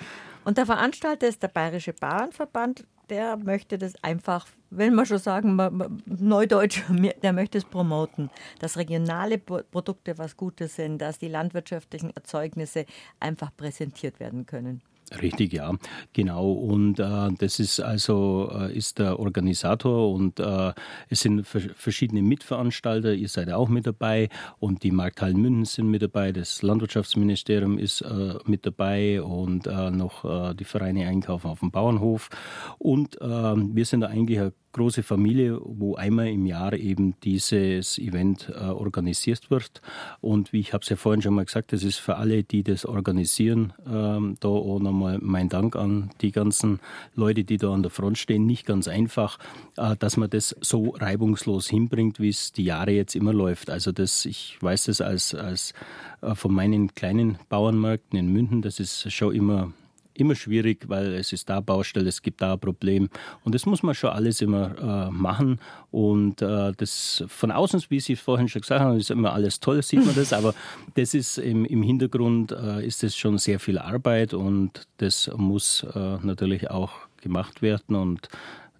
Und 0.43 0.57
der 0.57 0.65
Veranstalter 0.65 1.27
ist 1.27 1.43
der 1.43 1.49
Bayerische 1.49 1.93
Bauernverband, 1.93 2.85
der 3.09 3.37
möchte 3.37 3.77
das 3.77 3.93
einfach, 4.03 4.47
will 4.69 4.89
man 4.89 5.05
schon 5.05 5.17
sagen, 5.17 5.57
neudeutsch, 6.05 6.81
der 7.21 7.33
möchte 7.33 7.57
es 7.57 7.65
promoten, 7.65 8.29
dass 8.59 8.77
regionale 8.77 9.37
Produkte 9.37 10.17
was 10.17 10.37
Gutes 10.37 10.75
sind, 10.77 10.99
dass 10.99 11.19
die 11.19 11.27
landwirtschaftlichen 11.27 12.11
Erzeugnisse 12.15 12.85
einfach 13.19 13.51
präsentiert 13.55 14.19
werden 14.19 14.45
können. 14.45 14.81
Richtig, 15.19 15.51
ja, 15.51 15.73
genau. 16.13 16.51
Und 16.53 16.99
äh, 16.99 17.29
das 17.37 17.59
ist 17.59 17.81
also 17.81 18.49
äh, 18.53 18.73
ist 18.73 18.97
der 18.97 19.19
Organisator 19.19 20.09
und 20.13 20.39
äh, 20.39 20.73
es 21.09 21.19
sind 21.19 21.45
verschiedene 21.45 22.21
Mitveranstalter. 22.21 23.13
Ihr 23.13 23.27
seid 23.27 23.51
auch 23.51 23.67
mit 23.67 23.85
dabei 23.85 24.29
und 24.59 24.83
die 24.83 24.91
Markthallen 24.91 25.35
München 25.41 25.65
sind 25.65 25.87
mit 25.89 26.01
dabei. 26.01 26.31
Das 26.31 26.61
Landwirtschaftsministerium 26.61 27.77
ist 27.77 28.01
äh, 28.01 28.35
mit 28.45 28.65
dabei 28.65 29.21
und 29.21 29.67
äh, 29.67 29.91
noch 29.91 30.23
äh, 30.23 30.55
die 30.55 30.63
Vereine 30.63 31.07
Einkaufen 31.07 31.49
auf 31.49 31.59
dem 31.59 31.71
Bauernhof. 31.71 32.29
Und 32.77 33.17
wir 33.21 33.85
sind 33.85 34.01
da 34.01 34.07
eigentlich 34.07 34.39
eine 34.39 34.53
große 34.71 35.03
Familie, 35.03 35.59
wo 35.61 35.95
einmal 35.95 36.27
im 36.27 36.45
Jahr 36.45 36.73
eben 36.73 37.15
dieses 37.23 37.97
Event 37.97 38.49
äh, 38.49 38.63
organisiert 38.65 39.49
wird. 39.49 39.81
Und 40.21 40.53
wie 40.53 40.59
ich 40.59 40.73
habe 40.73 40.83
es 40.83 40.89
ja 40.89 40.95
vorhin 40.95 41.21
schon 41.21 41.33
mal 41.33 41.45
gesagt, 41.45 41.73
das 41.73 41.83
ist 41.83 41.97
für 41.97 42.17
alle, 42.17 42.43
die 42.43 42.63
das 42.63 42.85
organisieren, 42.85 43.73
ähm, 43.87 44.37
da 44.39 44.47
auch 44.47 44.79
nochmal 44.79 45.19
mein 45.21 45.49
Dank 45.49 45.75
an 45.75 46.11
die 46.21 46.31
ganzen 46.31 46.79
Leute, 47.15 47.43
die 47.43 47.57
da 47.57 47.73
an 47.73 47.83
der 47.83 47.91
Front 47.91 48.17
stehen. 48.17 48.45
Nicht 48.45 48.65
ganz 48.65 48.87
einfach, 48.87 49.37
äh, 49.77 49.95
dass 49.97 50.17
man 50.17 50.29
das 50.29 50.55
so 50.61 50.89
reibungslos 50.89 51.67
hinbringt, 51.67 52.19
wie 52.19 52.29
es 52.29 52.51
die 52.51 52.63
Jahre 52.63 52.91
jetzt 52.91 53.15
immer 53.15 53.33
läuft. 53.33 53.69
Also 53.69 53.91
das, 53.91 54.25
ich 54.25 54.57
weiß 54.61 54.85
das 54.85 55.01
als, 55.01 55.35
als 55.35 55.73
äh, 56.21 56.35
von 56.35 56.53
meinen 56.53 56.93
kleinen 56.95 57.37
Bauernmärkten 57.49 58.17
in 58.17 58.31
München, 58.31 58.61
das 58.61 58.79
ist 58.79 59.11
schon 59.11 59.35
immer 59.35 59.73
immer 60.13 60.35
schwierig, 60.35 60.87
weil 60.87 61.13
es 61.13 61.33
ist 61.33 61.49
da 61.49 61.59
Baustelle, 61.59 62.09
es 62.09 62.21
gibt 62.21 62.41
da 62.41 62.53
ein 62.53 62.59
Problem. 62.59 63.09
Und 63.43 63.55
das 63.55 63.65
muss 63.65 63.83
man 63.83 63.95
schon 63.95 64.11
alles 64.11 64.41
immer 64.41 65.07
äh, 65.07 65.11
machen. 65.11 65.59
Und 65.91 66.41
äh, 66.41 66.73
das 66.75 67.23
von 67.27 67.51
außen, 67.51 67.83
wie 67.89 67.99
Sie 67.99 68.15
vorhin 68.15 68.47
schon 68.47 68.61
gesagt 68.61 68.81
haben, 68.81 68.97
ist 68.97 69.11
immer 69.11 69.33
alles 69.33 69.59
toll, 69.59 69.81
sieht 69.81 70.05
man 70.05 70.15
das. 70.15 70.33
Aber 70.33 70.53
das 70.95 71.13
ist 71.13 71.37
im, 71.37 71.65
im 71.65 71.83
Hintergrund 71.83 72.51
äh, 72.51 72.85
ist 72.85 73.03
es 73.03 73.15
schon 73.15 73.37
sehr 73.37 73.59
viel 73.59 73.77
Arbeit 73.77 74.33
und 74.33 74.87
das 74.97 75.29
muss 75.35 75.83
äh, 75.83 76.17
natürlich 76.21 76.69
auch 76.69 76.91
gemacht 77.21 77.61
werden. 77.61 77.95
Und 77.95 78.29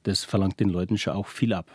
das 0.04 0.24
verlangt 0.24 0.60
den 0.60 0.70
Leuten 0.70 0.98
schon 0.98 1.14
auch 1.14 1.28
viel 1.28 1.54
ab. 1.54 1.66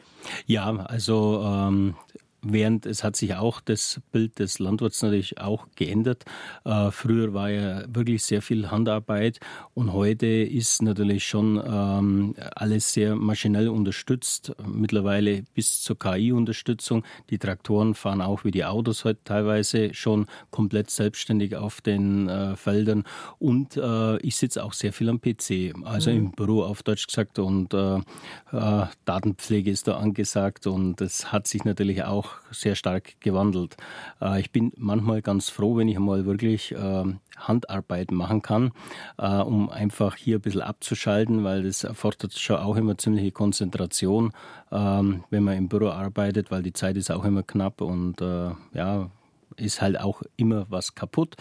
Ja, 0.45 0.69
also 0.85 1.41
ähm, 1.43 1.95
Während 2.41 2.85
es 2.85 3.03
hat 3.03 3.15
sich 3.15 3.35
auch 3.35 3.59
das 3.61 3.99
Bild 4.11 4.39
des 4.39 4.59
Landwirts 4.59 5.01
natürlich 5.01 5.39
auch 5.39 5.67
geändert. 5.75 6.23
Äh, 6.63 6.91
früher 6.91 7.33
war 7.33 7.49
ja 7.49 7.83
wirklich 7.87 8.23
sehr 8.23 8.41
viel 8.41 8.71
Handarbeit 8.71 9.39
und 9.73 9.93
heute 9.93 10.25
ist 10.25 10.81
natürlich 10.81 11.27
schon 11.27 11.61
ähm, 11.65 12.35
alles 12.55 12.93
sehr 12.93 13.15
maschinell 13.15 13.67
unterstützt. 13.67 14.53
Mittlerweile 14.65 15.43
bis 15.53 15.81
zur 15.81 15.99
KI-Unterstützung. 15.99 17.03
Die 17.29 17.37
Traktoren 17.37 17.93
fahren 17.93 18.21
auch 18.21 18.45
wie 18.45 18.51
die 18.51 18.65
Autos 18.65 19.03
heute 19.03 19.19
teilweise 19.23 19.93
schon 19.93 20.27
komplett 20.49 20.89
selbstständig 20.89 21.55
auf 21.57 21.81
den 21.81 22.29
äh, 22.29 22.55
Feldern. 22.55 23.03
Und 23.37 23.75
äh, 23.75 24.17
ich 24.19 24.37
sitze 24.37 24.63
auch 24.63 24.73
sehr 24.73 24.93
viel 24.93 25.09
am 25.09 25.19
PC, 25.19 25.73
also 25.83 26.11
mhm. 26.11 26.17
im 26.17 26.31
Büro 26.31 26.63
auf 26.63 26.83
Deutsch 26.83 27.07
gesagt. 27.07 27.39
Und 27.39 27.73
äh, 27.73 27.97
äh, 28.51 28.85
Datenpflege 29.05 29.71
ist 29.71 29.87
da 29.87 29.97
angesagt 29.97 30.67
und 30.67 31.01
das 31.01 31.31
hat 31.31 31.47
sich 31.47 31.65
natürlich 31.65 32.03
auch 32.03 32.28
sehr 32.51 32.75
stark 32.75 33.19
gewandelt. 33.19 33.77
Äh, 34.21 34.39
ich 34.39 34.51
bin 34.51 34.71
manchmal 34.77 35.21
ganz 35.21 35.49
froh, 35.49 35.77
wenn 35.77 35.87
ich 35.87 35.99
mal 35.99 36.25
wirklich 36.25 36.71
äh, 36.71 37.03
Handarbeit 37.37 38.11
machen 38.11 38.41
kann, 38.41 38.71
äh, 39.17 39.37
um 39.37 39.69
einfach 39.69 40.15
hier 40.15 40.37
ein 40.37 40.41
bisschen 40.41 40.61
abzuschalten, 40.61 41.43
weil 41.43 41.63
das 41.63 41.83
erfordert 41.83 42.33
schon 42.33 42.57
auch 42.57 42.75
immer 42.75 42.97
ziemliche 42.97 43.31
Konzentration, 43.31 44.31
ähm, 44.71 45.23
wenn 45.29 45.43
man 45.43 45.57
im 45.57 45.69
Büro 45.69 45.89
arbeitet, 45.89 46.51
weil 46.51 46.63
die 46.63 46.73
Zeit 46.73 46.97
ist 46.97 47.11
auch 47.11 47.25
immer 47.25 47.43
knapp 47.43 47.81
und 47.81 48.21
ja, 48.73 49.09
ist 49.59 49.81
halt 49.81 49.99
auch 49.99 50.21
immer 50.37 50.65
was 50.69 50.95
kaputt, 50.95 51.35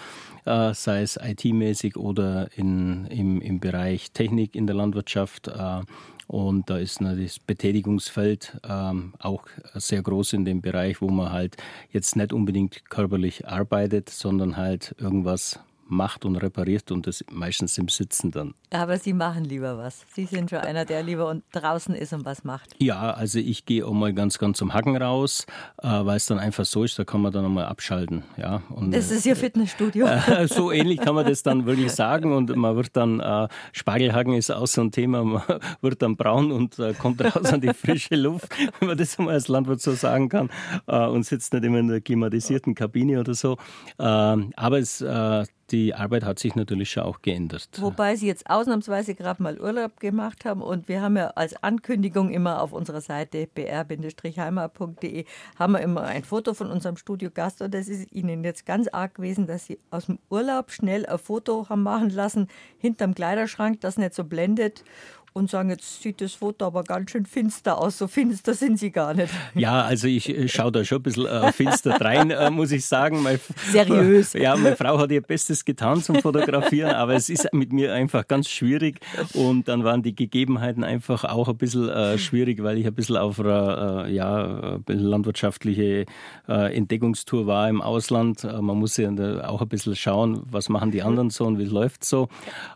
äh, 0.45 0.75
sei 0.75 1.03
es 1.03 1.17
IT-mäßig 1.17 1.97
oder 1.97 2.49
in, 2.57 3.07
im, 3.07 3.41
im 3.41 3.61
Bereich 3.61 4.13
Technik 4.13 4.55
in 4.55 4.67
der 4.67 4.77
Landwirtschaft. 4.77 5.49
Äh, 5.49 5.83
und 6.29 6.69
da 6.69 6.77
ist 6.77 7.01
das 7.01 7.39
Betätigungsfeld 7.39 8.61
ähm, 8.69 9.15
auch 9.19 9.45
sehr 9.75 10.03
groß 10.03 10.35
in 10.35 10.45
dem 10.45 10.61
Bereich, 10.61 11.01
wo 11.01 11.09
man 11.09 11.33
halt 11.33 11.57
jetzt 11.91 12.17
nicht 12.17 12.35
unbedingt 12.35 12.89
körperlich 12.91 13.49
arbeitet, 13.49 14.11
sondern 14.11 14.59
halt 14.59 14.95
irgendwas 14.99 15.59
macht 15.89 16.25
und 16.25 16.37
repariert 16.37 16.91
und 16.91 17.07
das 17.07 17.25
meistens 17.31 17.77
im 17.79 17.89
Sitzen 17.89 18.31
dann. 18.31 18.55
Aber 18.71 18.99
Sie 18.99 19.13
machen 19.13 19.45
lieber 19.45 19.79
was. 19.79 20.05
Sie 20.15 20.27
sind 20.27 20.51
schon 20.51 20.59
einer, 20.59 20.85
der 20.85 21.03
lieber 21.03 21.35
draußen 21.53 21.95
ist 21.95 22.13
und 22.13 22.25
was 22.25 22.45
macht. 22.45 22.75
Ja, 22.79 23.13
also 23.13 23.39
ich 23.39 23.65
gehe 23.65 23.87
auch 23.87 23.93
mal 23.93 24.13
ganz, 24.13 24.39
ganz 24.39 24.59
zum 24.59 24.75
Hacken 24.75 24.97
raus, 24.97 25.47
äh, 25.83 25.89
weil 25.89 26.17
es 26.17 26.27
dann 26.27 26.39
einfach 26.39 26.65
so 26.65 26.85
ist, 26.85 26.99
da 26.99 27.05
kann 27.05 27.23
man 27.23 27.33
dann 27.33 27.45
nochmal 27.45 27.67
abschalten. 27.67 28.25
Ja, 28.37 28.63
und, 28.71 28.93
das 28.93 29.11
ist 29.11 29.27
Ihr 29.27 29.37
Fitnessstudio. 29.37 30.07
Äh, 30.29 30.47
so 30.47 30.73
ähnlich 30.73 30.99
kann 31.01 31.15
man 31.15 31.25
das 31.25 31.43
dann 31.43 31.65
wirklich 31.65 31.93
sagen 31.93 32.33
und 32.35 32.55
man 32.55 32.77
wird 32.77 32.97
dann, 32.97 33.21
äh, 33.21 33.49
Spargelhacken 33.73 34.35
ist 34.35 34.51
auch 34.51 34.67
so 34.67 34.83
ein 34.83 34.91
Thema, 34.91 35.25
man 35.25 35.43
wird 35.81 36.03
dann 36.03 36.17
braun 36.17 36.53
und 36.53 36.79
äh, 36.79 36.93
kommt 36.93 37.23
raus 37.23 37.53
an 37.53 37.61
die 37.61 37.73
frische 37.73 38.17
Luft, 38.17 38.49
wenn 38.81 38.89
man 38.89 38.99
das 38.99 39.19
einmal 39.19 39.35
als 39.35 39.49
Landwirt 39.49 39.81
so 39.81 39.93
sagen 39.93 40.29
kann 40.29 40.51
äh, 40.87 41.07
und 41.07 41.25
sitzt 41.25 41.53
nicht 41.55 41.65
immer 41.65 41.79
in 41.79 41.89
der 41.89 42.01
klimatisierten 42.01 42.75
Kabine 42.75 43.21
oder 43.21 43.35
so. 43.35 43.57
Ähm, 43.99 44.53
aber 44.57 44.79
es 44.79 45.01
äh, 45.01 45.45
die 45.71 45.95
Arbeit 45.95 46.25
hat 46.25 46.39
sich 46.39 46.55
natürlich 46.55 46.91
schon 46.91 47.03
auch 47.03 47.21
geändert. 47.23 47.69
Wobei 47.79 48.17
Sie 48.17 48.27
jetzt 48.27 48.49
ausnahmsweise 48.49 49.15
gerade 49.15 49.43
mal 49.43 49.61
Urlaub 49.61 50.01
gemacht 50.01 50.45
haben 50.45 50.63
und 50.63 50.89
wir 50.89 51.03
haben 51.03 51.17
ja 51.17 51.29
als 51.29 51.63
Ankündigung 51.63 52.31
immer 52.31 52.63
auf 52.63 52.73
unserer 52.73 53.01
Seite 53.01 53.47
br-heimat.de 53.55 55.25
haben 55.59 55.73
wir 55.73 55.81
immer 55.81 56.03
ein 56.03 56.25
Foto 56.25 56.55
von 56.55 56.71
unserem 56.71 56.97
Studiogast 56.97 57.61
und 57.63 57.75
das 57.75 57.89
ist 57.89 58.11
Ihnen 58.13 58.45
jetzt 58.45 58.65
ganz 58.67 58.89
arg 58.89 59.17
gewesen, 59.17 59.47
dass 59.47 59.67
Sie 59.67 59.79
aus 59.91 60.07
dem 60.07 60.19
Urlaub 60.31 60.71
schnell 60.71 61.05
ein 61.07 61.19
Foto 61.19 61.69
haben 61.69 61.83
machen 61.83 62.11
lassen 62.11 62.49
hinterm 62.79 63.15
Kleiderschrank, 63.15 63.81
das 63.81 63.99
nicht 63.99 64.15
so 64.15 64.25
blendet 64.25 64.85
und 65.33 65.51
sagen, 65.51 65.71
jetzt 65.71 66.03
sieht 66.03 66.21
das 66.21 66.35
Foto 66.35 66.67
aber 66.67 66.85
ganz 66.85 67.11
schön 67.11 67.27
finster 67.27 67.79
aus. 67.79 67.99
So 67.99 68.09
finster 68.09 68.55
sind 68.55 68.79
sie 68.79 68.91
gar 68.91 69.15
nicht. 69.15 69.33
Ja, 69.55 69.83
also 69.83 70.09
ich 70.09 70.29
äh, 70.29 70.49
schaue 70.49 70.73
da 70.73 70.85
schon 70.85 70.99
ein 70.99 71.03
bisschen 71.03 71.27
äh, 71.27 71.53
finster 71.53 72.01
rein, 72.01 72.31
äh, 72.31 72.51
muss 72.51 72.73
ich 72.73 72.87
sagen. 72.87 73.23
Meine, 73.23 73.41
Seriös. 73.71 74.33
Ja, 74.33 74.57
meine 74.57 74.77
Frau 74.77 74.99
hat 74.99 75.11
ihr 75.11 75.21
Bestes 75.21 75.65
getan 75.65 76.03
zum 76.03 76.17
Fotografieren, 76.17 76.93
aber 76.93 77.15
es 77.15 77.29
ist 77.29 77.53
mit 77.53 77.73
mir 77.73 77.93
einfach 77.93 78.27
ganz 78.27 78.49
schwierig. 78.49 79.01
Und 79.35 79.69
dann 79.69 79.85
waren 79.85 80.03
die 80.03 80.15
Gegebenheiten 80.15 80.85
einfach 80.85 81.25
auch 81.25 81.49
ein 81.49 81.57
bisschen 81.57 81.89
äh, 81.89 82.19
schwierig, 82.19 82.63
weil 82.63 82.79
ich 82.79 82.87
ein 82.87 82.95
bisschen 82.95 83.17
auf 83.17 83.41
einer 83.41 84.07
äh, 84.07 84.13
ja, 84.13 84.79
landwirtschaftliche 84.87 86.07
Entdeckungstour 86.47 87.47
war 87.47 87.69
im 87.69 87.83
Ausland. 87.83 88.43
man 88.45 88.79
muss 88.79 88.97
ja 88.97 89.11
auch 89.47 89.61
ein 89.61 89.69
bisschen 89.69 89.95
schauen, 89.97 90.43
was 90.51 90.69
machen 90.69 90.91
die 90.91 91.03
anderen 91.03 91.31
so 91.31 91.45
und 91.45 91.59
wie 91.59 91.65
läuft 91.65 92.03
es 92.03 92.09
so. 92.09 92.29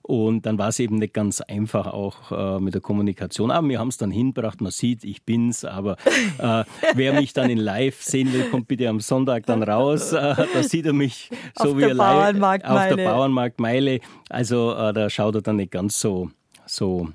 Und 0.02 0.46
dann 0.46 0.58
war 0.58 0.68
es 0.68 0.78
eben 0.78 0.96
nicht 0.96 1.14
ganz 1.14 1.40
einfach 1.40 1.86
auch 1.86 2.32
äh, 2.42 2.60
mit 2.60 2.74
der 2.74 2.80
Kommunikation. 2.80 3.50
Aber 3.50 3.68
wir 3.68 3.78
haben 3.78 3.88
es 3.88 3.96
dann 3.96 4.10
hinbracht, 4.10 4.60
man 4.60 4.72
sieht, 4.72 5.04
ich 5.04 5.24
bin's, 5.24 5.64
aber 5.64 5.96
äh, 6.38 6.64
wer 6.94 7.12
mich 7.14 7.32
dann 7.32 7.50
in 7.50 7.58
live 7.58 8.02
sehen 8.02 8.32
will, 8.32 8.44
kommt 8.50 8.68
bitte 8.68 8.88
am 8.88 9.00
Sonntag 9.00 9.46
dann 9.46 9.62
raus. 9.62 10.12
Äh, 10.12 10.46
da 10.52 10.62
sieht 10.62 10.86
er 10.86 10.92
mich 10.92 11.30
so 11.56 11.70
auf 11.70 11.76
wie 11.76 11.82
er 11.82 11.94
live 11.94 12.42
auf 12.64 12.88
der 12.88 12.96
Bauernmarktmeile. 12.96 14.00
Also 14.28 14.74
äh, 14.74 14.92
da 14.92 15.10
schaut 15.10 15.34
er 15.34 15.42
dann 15.42 15.56
nicht 15.56 15.72
ganz 15.72 16.00
so 16.00 16.30
so 16.66 17.08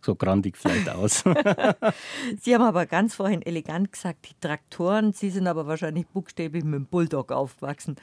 so 0.00 0.14
grandig 0.14 0.56
vielleicht 0.56 0.88
aus. 0.88 1.24
Sie 2.40 2.54
haben 2.54 2.62
aber 2.62 2.86
ganz 2.86 3.14
vorhin 3.14 3.42
elegant 3.42 3.92
gesagt, 3.92 4.28
die 4.28 4.34
Traktoren, 4.40 5.12
Sie 5.12 5.30
sind 5.30 5.46
aber 5.46 5.66
wahrscheinlich 5.66 6.06
buchstäblich 6.06 6.64
mit 6.64 6.74
dem 6.74 6.86
Bulldog 6.86 7.32
aufgewachsen. 7.32 7.96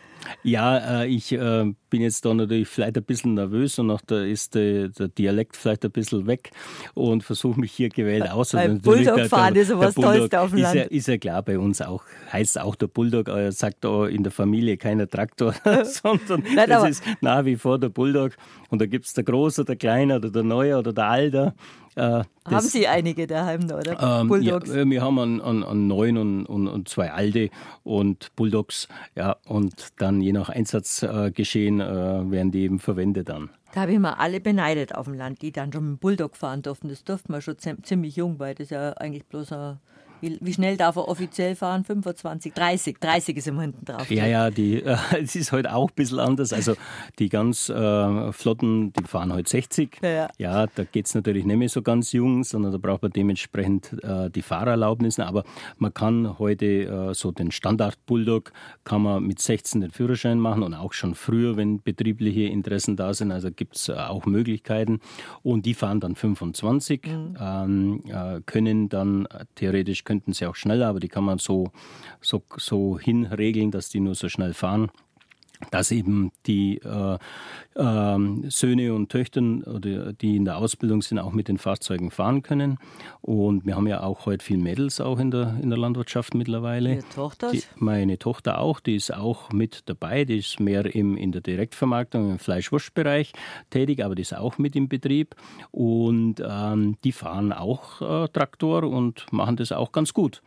Ja, 0.43 1.01
äh, 1.01 1.07
ich 1.07 1.31
äh, 1.31 1.73
bin 1.89 2.01
jetzt 2.01 2.25
da 2.25 2.33
natürlich 2.33 2.67
vielleicht 2.67 2.97
ein 2.97 3.03
bisschen 3.03 3.35
nervös 3.35 3.77
und 3.79 3.91
auch 3.91 4.01
da 4.05 4.23
ist 4.23 4.55
der, 4.55 4.89
der 4.89 5.07
Dialekt 5.09 5.55
vielleicht 5.55 5.85
ein 5.85 5.91
bisschen 5.91 6.25
weg 6.27 6.51
und 6.93 7.23
versuche 7.23 7.59
mich 7.59 7.71
hier 7.71 7.89
gewählt 7.89 8.29
aus. 8.29 8.53
Weil 8.53 8.79
Bulldog 8.79 9.21
fahren 9.27 9.55
ist 9.55 9.67
sowas 9.67 9.93
Tollste 9.93 10.41
auf 10.41 10.49
dem 10.49 10.59
Land. 10.59 10.75
Ist 10.75 10.81
ja, 10.81 10.97
ist 10.97 11.07
ja 11.07 11.17
klar 11.17 11.43
bei 11.43 11.59
uns 11.59 11.81
auch, 11.81 12.03
heißt 12.31 12.59
auch 12.59 12.75
der 12.75 12.87
Bulldog, 12.87 13.27
er 13.27 13.51
sagt 13.51 13.83
da 13.83 14.07
in 14.07 14.23
der 14.23 14.31
Familie 14.31 14.77
keiner 14.77 15.07
Traktor, 15.07 15.53
sondern 15.83 16.43
Nein, 16.55 16.69
das 16.69 16.89
ist 16.89 17.03
nach 17.21 17.45
wie 17.45 17.55
vor 17.55 17.79
der 17.79 17.89
Bulldog 17.89 18.33
Und 18.73 18.81
da 18.81 18.87
gibt 18.87 19.05
es 19.05 19.13
der 19.13 19.23
Große, 19.23 19.65
der 19.65 19.75
Kleine 19.75 20.15
oder 20.15 20.31
der 20.31 20.41
Neue 20.41 20.79
oder 20.79 20.93
der 20.93 21.05
Alte. 21.05 21.53
Äh, 21.93 22.23
haben 22.43 22.59
Sie 22.61 22.87
einige 22.87 23.27
daheim, 23.27 23.65
oder? 23.65 24.21
Ähm, 24.21 24.27
Bulldogs? 24.27 24.73
Ja, 24.73 24.83
wir 24.83 24.99
haben 25.03 25.19
einen, 25.19 25.41
einen, 25.41 25.63
einen 25.63 25.85
neuen 25.85 26.17
und, 26.17 26.45
und, 26.47 26.67
und, 26.67 26.89
zwei 26.89 27.11
alte 27.11 27.51
und 27.83 28.35
Bulldogs. 28.35 28.87
Ja, 29.13 29.35
und 29.45 29.89
dann 29.99 30.21
je 30.21 30.31
nach 30.31 30.49
Einsatzgeschehen 30.49 31.81
äh, 31.81 32.31
werden 32.31 32.49
die 32.49 32.63
eben 32.63 32.79
verwendet 32.79 33.29
dann. 33.29 33.51
Da 33.75 33.81
habe 33.81 33.93
ich 33.93 33.99
mal 33.99 34.13
alle 34.13 34.39
beneidet 34.39 34.95
auf 34.95 35.05
dem 35.05 35.13
Land, 35.13 35.43
die 35.43 35.51
dann 35.51 35.71
schon 35.71 35.83
mit 35.83 35.91
dem 35.91 35.99
Bulldog 35.99 36.35
fahren 36.35 36.63
durften. 36.63 36.89
Das 36.89 37.03
durfte 37.03 37.31
man 37.31 37.43
schon 37.43 37.57
ziemlich 37.59 38.15
jung, 38.15 38.39
weil 38.39 38.55
das 38.55 38.71
ja 38.71 38.93
eigentlich 38.93 39.27
bloß 39.27 39.51
ein 39.51 39.77
wie, 40.23 40.37
wie, 40.41 40.53
schnell 40.53 40.77
darf 40.77 40.95
er 40.95 41.09
offiziell 41.09 41.55
fahren? 41.55 41.83
25, 41.83 42.53
30. 42.53 42.97
30 42.97 43.37
ist 43.37 43.47
immer 43.47 43.61
hinten 43.61 43.83
drauf. 43.83 44.09
Ja, 44.09 44.25
ja, 44.25 44.49
die, 44.49 44.81
äh, 44.81 44.95
es 45.21 45.35
ist 45.35 45.51
heute 45.51 45.69
halt 45.69 45.77
auch 45.77 45.89
ein 45.89 45.95
bisschen 45.95 46.19
anders. 46.19 46.53
Also 46.53 46.75
die 47.19 47.27
ganz 47.27 47.67
äh, 47.67 48.31
Flotten, 48.31 48.93
die 48.93 49.03
fahren 49.03 49.33
heute 49.33 49.35
halt 49.35 49.49
60. 49.49 49.99
Ja, 50.01 50.09
ja. 50.09 50.29
ja 50.37 50.67
da 50.67 50.85
geht 50.85 51.07
es 51.07 51.15
natürlich 51.15 51.43
nicht 51.43 51.57
mehr 51.57 51.67
so 51.67 51.81
ganz 51.81 52.13
jung, 52.13 52.45
sondern 52.45 52.71
da 52.71 52.77
braucht 52.77 53.01
man 53.01 53.11
dementsprechend 53.11 54.01
äh, 54.01 54.29
die 54.29 54.41
Fahrerlaubnissen. 54.41 55.23
Aber 55.23 55.43
man 55.77 55.93
kann 55.93 56.39
heute 56.39 56.65
äh, 56.65 57.13
so 57.13 57.31
den 57.31 57.51
Standard-Bulldog 57.51 58.53
kann 58.85 59.01
man 59.01 59.23
mit 59.23 59.41
16 59.41 59.81
den 59.81 59.91
Führerschein 59.91 60.39
machen 60.39 60.63
und 60.63 60.73
auch 60.73 60.93
schon 60.93 61.15
früher, 61.15 61.57
wenn 61.57 61.81
betriebliche 61.81 62.43
Interessen 62.43 62.95
da 62.95 63.13
sind. 63.13 63.31
Also 63.31 63.51
gibt 63.51 63.75
es 63.75 63.89
äh, 63.89 63.93
auch 63.93 64.25
Möglichkeiten. 64.25 65.01
Und 65.41 65.65
die 65.65 65.73
fahren 65.73 65.99
dann 65.99 66.15
25, 66.15 67.07
mhm. 67.07 67.37
ähm, 67.39 68.03
äh, 68.07 68.39
können 68.45 68.87
dann 68.87 69.27
theoretisch 69.55 70.05
könnten 70.13 70.33
sie 70.33 70.45
auch 70.45 70.55
schneller, 70.55 70.89
aber 70.89 70.99
die 70.99 71.07
kann 71.07 71.23
man 71.23 71.39
so, 71.39 71.71
so, 72.21 72.43
so 72.57 72.99
hinregeln, 72.99 73.71
dass 73.71 73.89
die 73.89 73.99
nur 73.99 74.13
so 74.13 74.29
schnell 74.29 74.53
fahren 74.53 74.91
dass 75.71 75.91
eben 75.91 76.31
die 76.45 76.77
äh, 76.77 77.17
äh, 77.75 78.49
Söhne 78.49 78.93
und 78.93 79.09
Töchter, 79.09 79.41
die 79.41 80.35
in 80.35 80.45
der 80.45 80.57
Ausbildung 80.57 81.01
sind, 81.01 81.19
auch 81.19 81.31
mit 81.31 81.47
den 81.47 81.57
Fahrzeugen 81.57 82.11
fahren 82.11 82.41
können. 82.43 82.77
Und 83.21 83.65
wir 83.65 83.75
haben 83.75 83.87
ja 83.87 84.03
auch 84.03 84.25
heute 84.25 84.43
viele 84.43 84.61
Mädels 84.61 85.01
auch 85.01 85.19
in 85.19 85.31
der, 85.31 85.57
in 85.61 85.69
der 85.69 85.79
Landwirtschaft 85.79 86.33
mittlerweile. 86.35 86.95
Ihre 86.95 87.09
Tochter? 87.09 87.51
Die, 87.51 87.63
meine 87.75 88.17
Tochter 88.19 88.59
auch, 88.59 88.79
die 88.79 88.95
ist 88.95 89.13
auch 89.13 89.51
mit 89.51 89.83
dabei. 89.87 90.25
Die 90.25 90.37
ist 90.37 90.59
mehr 90.59 90.93
im, 90.93 91.17
in 91.17 91.31
der 91.31 91.41
Direktvermarktung, 91.41 92.31
im 92.31 92.39
Fleischwurstbereich 92.39 93.33
tätig, 93.69 94.03
aber 94.03 94.15
die 94.15 94.21
ist 94.21 94.35
auch 94.35 94.57
mit 94.57 94.75
im 94.75 94.87
Betrieb. 94.87 95.35
Und 95.71 96.43
ähm, 96.45 96.97
die 97.03 97.11
fahren 97.11 97.53
auch 97.53 98.01
äh, 98.01 98.27
Traktor 98.27 98.83
und 98.83 99.25
machen 99.31 99.57
das 99.57 99.71
auch 99.71 99.91
ganz 99.91 100.13
gut. 100.13 100.41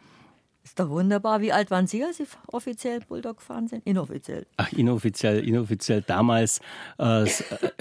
Ist 0.67 0.81
doch 0.81 0.91
wunderbar. 0.91 1.41
Wie 1.41 1.53
alt 1.53 1.71
waren 1.71 1.87
Sie, 1.87 2.03
als 2.03 2.17
Sie 2.17 2.27
offiziell 2.49 2.99
Bulldog 2.99 3.37
gefahren 3.37 3.69
sind? 3.69 3.87
Inoffiziell. 3.87 4.49
Ach, 4.57 4.73
inoffiziell, 4.73 5.47
inoffiziell. 5.47 6.03
Damals 6.03 6.61
äh, 6.99 7.23
äh 7.23 7.29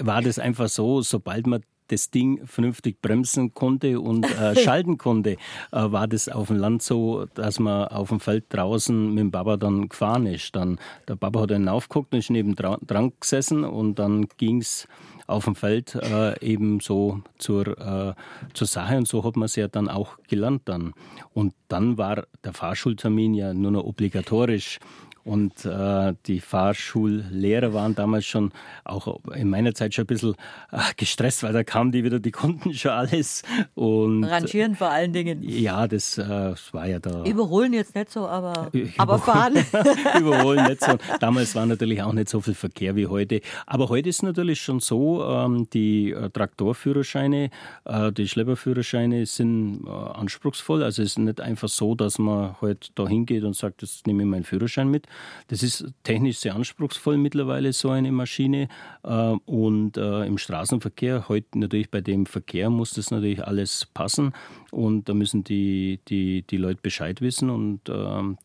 war 0.00 0.22
das 0.22 0.38
einfach 0.38 0.68
so, 0.68 1.02
sobald 1.02 1.48
man 1.48 1.62
das 1.88 2.12
Ding 2.12 2.46
vernünftig 2.46 3.02
bremsen 3.02 3.52
konnte 3.54 3.98
und 3.98 4.24
äh, 4.24 4.54
schalten 4.62 4.98
konnte, 4.98 5.30
äh, 5.32 5.36
war 5.72 6.06
das 6.06 6.28
auf 6.28 6.46
dem 6.46 6.58
Land 6.58 6.80
so, 6.80 7.26
dass 7.34 7.58
man 7.58 7.88
auf 7.88 8.10
dem 8.10 8.20
Feld 8.20 8.44
draußen 8.50 9.08
mit 9.12 9.18
dem 9.18 9.30
Papa 9.32 9.56
dann 9.56 9.88
gefahren 9.88 10.26
ist. 10.26 10.54
Dann, 10.54 10.78
der 11.08 11.16
Papa 11.16 11.40
hat 11.40 11.50
dann 11.50 11.68
aufgeguckt 11.68 12.14
und 12.14 12.20
ist 12.20 12.30
neben 12.30 12.54
dran 12.54 13.12
gesessen 13.18 13.64
und 13.64 13.98
dann 13.98 14.28
ging 14.36 14.60
es 14.60 14.86
auf 15.26 15.44
dem 15.44 15.54
Feld 15.54 15.94
äh, 15.94 16.38
eben 16.44 16.80
so 16.80 17.20
zur, 17.38 17.66
äh, 17.78 18.14
zur 18.54 18.66
Sache 18.66 18.96
und 18.96 19.08
so 19.08 19.24
hat 19.24 19.36
man 19.36 19.46
es 19.46 19.56
ja 19.56 19.68
dann 19.68 19.88
auch 19.88 20.18
gelernt 20.28 20.62
dann. 20.66 20.94
Und 21.32 21.54
dann 21.68 21.98
war 21.98 22.26
der 22.44 22.52
Fahrschultermin 22.52 23.34
ja 23.34 23.54
nur 23.54 23.70
noch 23.70 23.84
obligatorisch. 23.84 24.78
Und 25.26 25.64
äh, 25.64 26.14
die 26.26 26.38
Fahrschullehrer 26.38 27.74
waren 27.74 27.96
damals 27.96 28.26
schon 28.26 28.52
auch 28.84 29.18
in 29.34 29.50
meiner 29.50 29.74
Zeit 29.74 29.92
schon 29.92 30.04
ein 30.04 30.06
bisschen 30.06 30.34
äh, 30.70 30.78
gestresst, 30.96 31.42
weil 31.42 31.52
da 31.52 31.64
kamen 31.64 31.90
die 31.90 32.04
wieder, 32.04 32.20
die 32.20 32.30
konnten 32.30 32.72
schon 32.72 32.92
alles. 32.92 33.42
Und, 33.74 34.22
Rangieren 34.22 34.76
vor 34.76 34.88
allen 34.88 35.12
Dingen. 35.12 35.42
Ja, 35.42 35.88
das, 35.88 36.16
äh, 36.16 36.24
das 36.26 36.72
war 36.72 36.86
ja 36.86 37.00
da. 37.00 37.24
Überholen 37.24 37.72
jetzt 37.72 37.96
nicht 37.96 38.08
so, 38.08 38.28
aber, 38.28 38.70
aber 38.98 39.18
fahren. 39.18 39.54
Überholen 40.20 40.64
nicht 40.68 40.84
so. 40.84 40.96
Damals 41.18 41.56
war 41.56 41.66
natürlich 41.66 42.02
auch 42.02 42.12
nicht 42.12 42.28
so 42.28 42.40
viel 42.40 42.54
Verkehr 42.54 42.94
wie 42.94 43.08
heute. 43.08 43.40
Aber 43.66 43.88
heute 43.88 44.08
ist 44.08 44.22
natürlich 44.22 44.60
schon 44.60 44.78
so, 44.78 45.24
ähm, 45.24 45.68
die 45.72 46.12
äh, 46.12 46.30
Traktorführerscheine, 46.30 47.50
äh, 47.84 48.12
die 48.12 48.28
Schlepperführerscheine 48.28 49.26
sind 49.26 49.86
äh, 49.86 49.90
anspruchsvoll. 49.90 50.84
Also 50.84 51.02
es 51.02 51.10
ist 51.10 51.18
nicht 51.18 51.40
einfach 51.40 51.68
so, 51.68 51.96
dass 51.96 52.20
man 52.20 52.54
heute 52.60 52.76
halt 52.76 52.92
da 52.94 53.08
hingeht 53.08 53.44
und 53.44 53.56
sagt, 53.56 53.82
jetzt 53.82 54.06
nehme 54.06 54.22
ich 54.22 54.28
meinen 54.28 54.44
Führerschein 54.44 54.88
mit, 54.88 55.06
das 55.48 55.62
ist 55.62 55.86
technisch 56.02 56.38
sehr 56.38 56.54
anspruchsvoll 56.54 57.16
mittlerweile, 57.16 57.72
so 57.72 57.90
eine 57.90 58.12
Maschine. 58.12 58.68
Äh, 59.02 59.36
und 59.46 59.96
äh, 59.96 60.24
im 60.24 60.38
Straßenverkehr, 60.38 61.28
heute 61.28 61.58
natürlich 61.58 61.90
bei 61.90 62.00
dem 62.00 62.26
Verkehr 62.26 62.70
muss 62.70 62.90
das 62.90 63.10
natürlich 63.10 63.44
alles 63.44 63.86
passen. 63.86 64.32
Und 64.70 65.08
da 65.08 65.14
müssen 65.14 65.44
die, 65.44 66.00
die, 66.08 66.42
die 66.42 66.56
Leute 66.56 66.80
Bescheid 66.82 67.20
wissen. 67.20 67.50
Und 67.50 67.88
äh, 67.88 67.92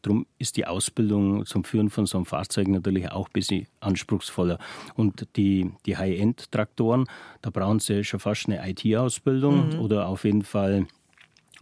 darum 0.01 0.25
ist 0.37 0.57
die 0.57 0.65
Ausbildung 0.65 1.45
zum 1.45 1.63
Führen 1.63 1.89
von 1.89 2.05
so 2.05 2.17
einem 2.17 2.25
Fahrzeug 2.25 2.67
natürlich 2.67 3.11
auch 3.11 3.27
ein 3.27 3.33
bisschen 3.33 3.67
anspruchsvoller. 3.79 4.59
Und 4.95 5.27
die, 5.35 5.71
die 5.85 5.97
High-End-Traktoren, 5.97 7.05
da 7.41 7.49
brauchen 7.49 7.79
sie 7.79 8.03
schon 8.03 8.19
fast 8.19 8.47
eine 8.47 8.69
IT-Ausbildung 8.69 9.69
mhm. 9.69 9.79
oder 9.79 10.07
auf 10.07 10.23
jeden 10.23 10.43
Fall 10.43 10.87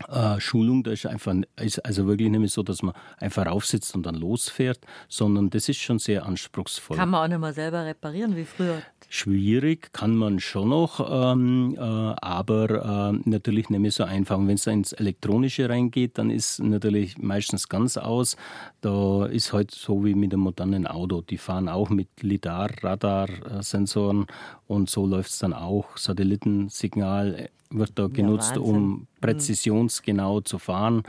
äh, 0.07 0.39
Schulung, 0.39 0.83
da 0.83 0.91
ist 0.91 1.05
einfach 1.05 1.35
ist 1.59 1.85
also 1.85 2.07
wirklich 2.07 2.29
nicht 2.29 2.39
mehr 2.39 2.49
so, 2.49 2.63
dass 2.63 2.81
man 2.81 2.93
einfach 3.17 3.45
raufsitzt 3.45 3.95
und 3.95 4.05
dann 4.05 4.15
losfährt, 4.15 4.79
sondern 5.07 5.49
das 5.49 5.69
ist 5.69 5.79
schon 5.79 5.99
sehr 5.99 6.25
anspruchsvoll. 6.25 6.97
Kann 6.97 7.09
man 7.09 7.23
auch 7.23 7.27
nicht 7.27 7.39
mal 7.39 7.53
selber 7.53 7.85
reparieren 7.85 8.35
wie 8.35 8.45
früher? 8.45 8.81
Schwierig 9.09 9.91
kann 9.93 10.15
man 10.15 10.39
schon 10.39 10.69
noch, 10.69 11.33
ähm, 11.33 11.75
äh, 11.77 11.81
aber 11.81 13.13
äh, 13.15 13.29
natürlich 13.29 13.69
nicht 13.69 13.79
mehr 13.79 13.91
so 13.91 14.03
einfach. 14.03 14.37
Und 14.37 14.47
wenn 14.47 14.55
es 14.55 14.67
ins 14.67 14.93
Elektronische 14.93 15.69
reingeht, 15.69 16.17
dann 16.17 16.29
ist 16.29 16.59
natürlich 16.59 17.17
meistens 17.17 17.69
ganz 17.69 17.97
aus. 17.97 18.37
Da 18.81 19.25
ist 19.25 19.51
halt 19.51 19.71
so 19.71 20.05
wie 20.05 20.15
mit 20.15 20.33
einem 20.33 20.43
modernen 20.43 20.87
Auto. 20.87 21.21
Die 21.21 21.37
fahren 21.37 21.69
auch 21.69 21.89
mit 21.89 22.09
LIDAR, 22.21 22.69
Radar-Sensoren 22.81 24.27
und 24.67 24.89
so 24.89 25.05
läuft 25.05 25.31
es 25.31 25.39
dann 25.39 25.53
auch. 25.53 25.97
Satellitensignal 25.97 27.49
wird 27.69 27.91
da 27.95 28.07
genutzt, 28.07 28.55
ja, 28.55 28.61
um 28.61 28.89
mhm. 28.89 29.07
präzisionsgenau 29.21 30.41
zu 30.41 30.59
fahren. 30.59 31.03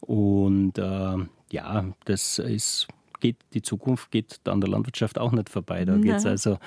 Und 0.00 0.78
äh, 0.78 1.16
ja, 1.50 1.84
das 2.04 2.38
ist 2.38 2.88
geht, 3.26 3.36
die 3.54 3.62
Zukunft 3.62 4.10
geht 4.10 4.40
an 4.44 4.60
der 4.60 4.70
Landwirtschaft 4.70 5.18
auch 5.18 5.32
nicht 5.32 5.48
vorbei. 5.48 5.84
Da 5.84 5.96
geht 5.96 6.14
es 6.16 6.26
also 6.26 6.58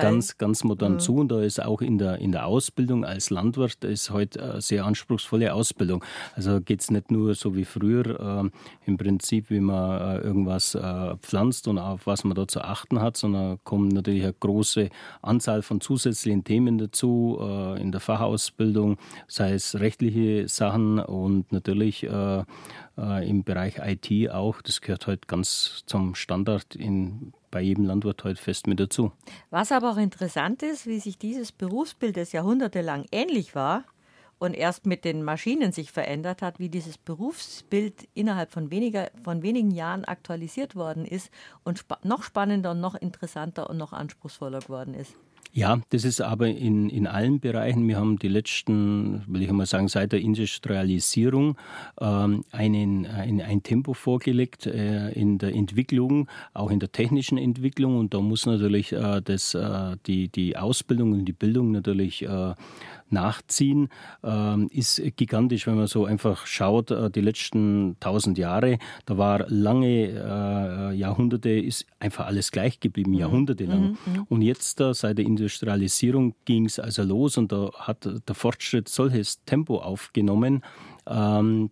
ganz, 0.00 0.38
ganz 0.38 0.64
modern 0.64 0.94
mhm. 0.94 0.98
zu. 1.00 1.16
Und 1.16 1.28
da 1.32 1.42
ist 1.42 1.62
auch 1.62 1.82
in 1.82 1.98
der, 1.98 2.18
in 2.18 2.32
der 2.32 2.46
Ausbildung 2.46 3.04
als 3.04 3.30
Landwirt 3.30 3.82
ist 3.84 4.10
heute 4.10 4.42
eine 4.42 4.60
sehr 4.60 4.84
anspruchsvolle 4.84 5.52
Ausbildung. 5.52 6.04
Also 6.34 6.60
geht 6.60 6.80
es 6.80 6.90
nicht 6.90 7.10
nur 7.10 7.34
so 7.34 7.56
wie 7.56 7.64
früher 7.64 8.44
äh, 8.44 8.50
im 8.86 8.96
Prinzip, 8.96 9.50
wie 9.50 9.60
man 9.60 10.00
äh, 10.00 10.18
irgendwas 10.20 10.74
äh, 10.74 11.16
pflanzt 11.16 11.66
und 11.68 11.78
auf 11.78 12.06
was 12.06 12.24
man 12.24 12.34
da 12.34 12.46
zu 12.46 12.60
achten 12.60 13.00
hat, 13.00 13.16
sondern 13.16 13.58
kommt 13.64 13.92
natürlich 13.92 14.22
eine 14.22 14.34
große 14.34 14.90
Anzahl 15.22 15.62
von 15.62 15.80
zusätzlichen 15.80 16.44
Themen 16.44 16.78
dazu 16.78 17.38
äh, 17.40 17.80
in 17.80 17.90
der 17.90 18.00
Fachausbildung, 18.00 18.98
sei 19.26 19.52
es 19.54 19.78
rechtliche 19.78 20.48
Sachen 20.48 20.98
und 21.00 21.50
natürlich 21.52 22.06
äh, 22.98 23.28
im 23.28 23.44
Bereich 23.44 23.78
IT 23.78 24.30
auch. 24.30 24.62
Das 24.62 24.80
gehört 24.80 25.06
halt 25.06 25.28
ganz 25.28 25.84
zum 25.86 26.14
Standard 26.14 26.74
in, 26.74 27.32
bei 27.50 27.60
jedem 27.60 27.84
Landwirt 27.84 28.24
halt 28.24 28.38
fest 28.38 28.66
mit 28.66 28.80
dazu. 28.80 29.12
Was 29.50 29.72
aber 29.72 29.92
auch 29.92 29.96
interessant 29.96 30.62
ist, 30.62 30.86
wie 30.86 30.98
sich 30.98 31.18
dieses 31.18 31.52
Berufsbild, 31.52 32.16
das 32.16 32.32
jahrhundertelang 32.32 33.06
ähnlich 33.12 33.54
war, 33.54 33.84
und 34.38 34.54
erst 34.54 34.86
mit 34.86 35.04
den 35.04 35.22
Maschinen 35.22 35.72
sich 35.72 35.90
verändert 35.90 36.42
hat, 36.42 36.58
wie 36.58 36.68
dieses 36.68 36.98
Berufsbild 36.98 38.08
innerhalb 38.14 38.52
von, 38.52 38.70
weniger, 38.70 39.10
von 39.22 39.42
wenigen 39.42 39.70
Jahren 39.70 40.04
aktualisiert 40.04 40.76
worden 40.76 41.04
ist 41.06 41.30
und 41.64 41.78
spa 41.78 41.98
noch 42.02 42.22
spannender 42.22 42.72
und 42.72 42.80
noch 42.80 42.94
interessanter 42.94 43.70
und 43.70 43.78
noch 43.78 43.92
anspruchsvoller 43.92 44.60
geworden 44.60 44.94
ist. 44.94 45.16
Ja, 45.56 45.80
das 45.88 46.04
ist 46.04 46.20
aber 46.20 46.48
in, 46.48 46.90
in 46.90 47.06
allen 47.06 47.40
Bereichen. 47.40 47.88
Wir 47.88 47.96
haben 47.96 48.18
die 48.18 48.28
letzten, 48.28 49.24
will 49.26 49.40
ich 49.40 49.50
mal 49.50 49.64
sagen, 49.64 49.88
seit 49.88 50.12
der 50.12 50.20
Industrialisierung 50.20 51.56
ähm, 51.98 52.44
einen, 52.52 53.06
ein, 53.06 53.40
ein 53.40 53.62
Tempo 53.62 53.94
vorgelegt 53.94 54.66
äh, 54.66 55.08
in 55.12 55.38
der 55.38 55.54
Entwicklung, 55.54 56.28
auch 56.52 56.70
in 56.70 56.78
der 56.78 56.92
technischen 56.92 57.38
Entwicklung. 57.38 57.96
Und 57.96 58.12
da 58.12 58.20
muss 58.20 58.44
natürlich 58.44 58.92
äh, 58.92 59.22
das, 59.24 59.54
äh, 59.54 59.96
die, 60.06 60.28
die 60.28 60.58
Ausbildung 60.58 61.12
und 61.12 61.24
die 61.24 61.32
Bildung 61.32 61.70
natürlich 61.70 62.20
äh, 62.20 62.52
nachziehen, 63.10 63.88
ähm, 64.22 64.68
ist 64.72 65.00
gigantisch, 65.16 65.66
wenn 65.66 65.76
man 65.76 65.86
so 65.86 66.04
einfach 66.04 66.46
schaut, 66.46 66.90
äh, 66.90 67.10
die 67.10 67.20
letzten 67.20 67.96
tausend 68.00 68.38
Jahre, 68.38 68.78
da 69.04 69.18
war 69.18 69.44
lange 69.48 70.08
äh, 70.08 70.94
Jahrhunderte, 70.94 71.50
ist 71.50 71.86
einfach 72.00 72.26
alles 72.26 72.50
gleich 72.50 72.80
geblieben, 72.80 73.12
mhm. 73.12 73.18
jahrhundertelang. 73.18 73.82
Mhm, 73.82 74.12
mhm. 74.12 74.26
Und 74.28 74.42
jetzt, 74.42 74.82
seit 74.92 75.18
der 75.18 75.24
Industrialisierung, 75.24 76.34
ging 76.44 76.66
es 76.66 76.78
also 76.78 77.02
los 77.02 77.38
und 77.38 77.52
da 77.52 77.70
hat 77.74 78.08
der 78.28 78.34
Fortschritt 78.34 78.88
solches 78.88 79.42
Tempo 79.44 79.78
aufgenommen, 79.78 80.62
ähm, 81.06 81.70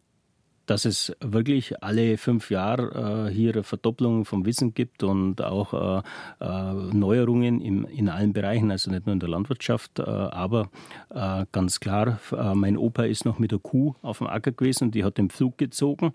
dass 0.67 0.85
es 0.85 1.15
wirklich 1.21 1.83
alle 1.83 2.17
fünf 2.17 2.51
Jahre 2.51 3.29
äh, 3.29 3.33
hier 3.33 3.53
eine 3.53 3.63
Verdopplung 3.63 4.25
vom 4.25 4.47
Wissen 4.47 4.75
gibt 4.75 5.03
und 5.03 5.43
auch 5.43 6.03
äh, 6.41 6.45
äh, 6.45 6.73
Neuerungen 6.93 7.61
im, 7.61 7.85
in 7.87 8.09
allen 8.09 8.33
Bereichen, 8.33 8.71
also 8.71 8.91
nicht 8.91 9.07
nur 9.07 9.13
in 9.13 9.21
der 9.21 9.29
Landwirtschaft, 9.29 9.99
äh, 9.99 10.03
aber 10.03 10.71
äh, 11.11 11.47
ganz 11.53 11.81
klar, 11.81 12.19
äh, 12.33 12.55
mein 12.55 12.77
Opa 12.77 13.05
ist 13.05 13.25
noch 13.25 13.39
mit 13.39 13.53
der 13.53 13.59
Kuh 13.59 13.95
auf 14.03 14.19
dem 14.19 14.27
Acker 14.27 14.53
gewesen 14.53 14.85
und 14.85 14.95
die 14.95 15.05
hat 15.05 15.19
den 15.19 15.31
Pflug 15.31 15.59
gezogen. 15.59 16.13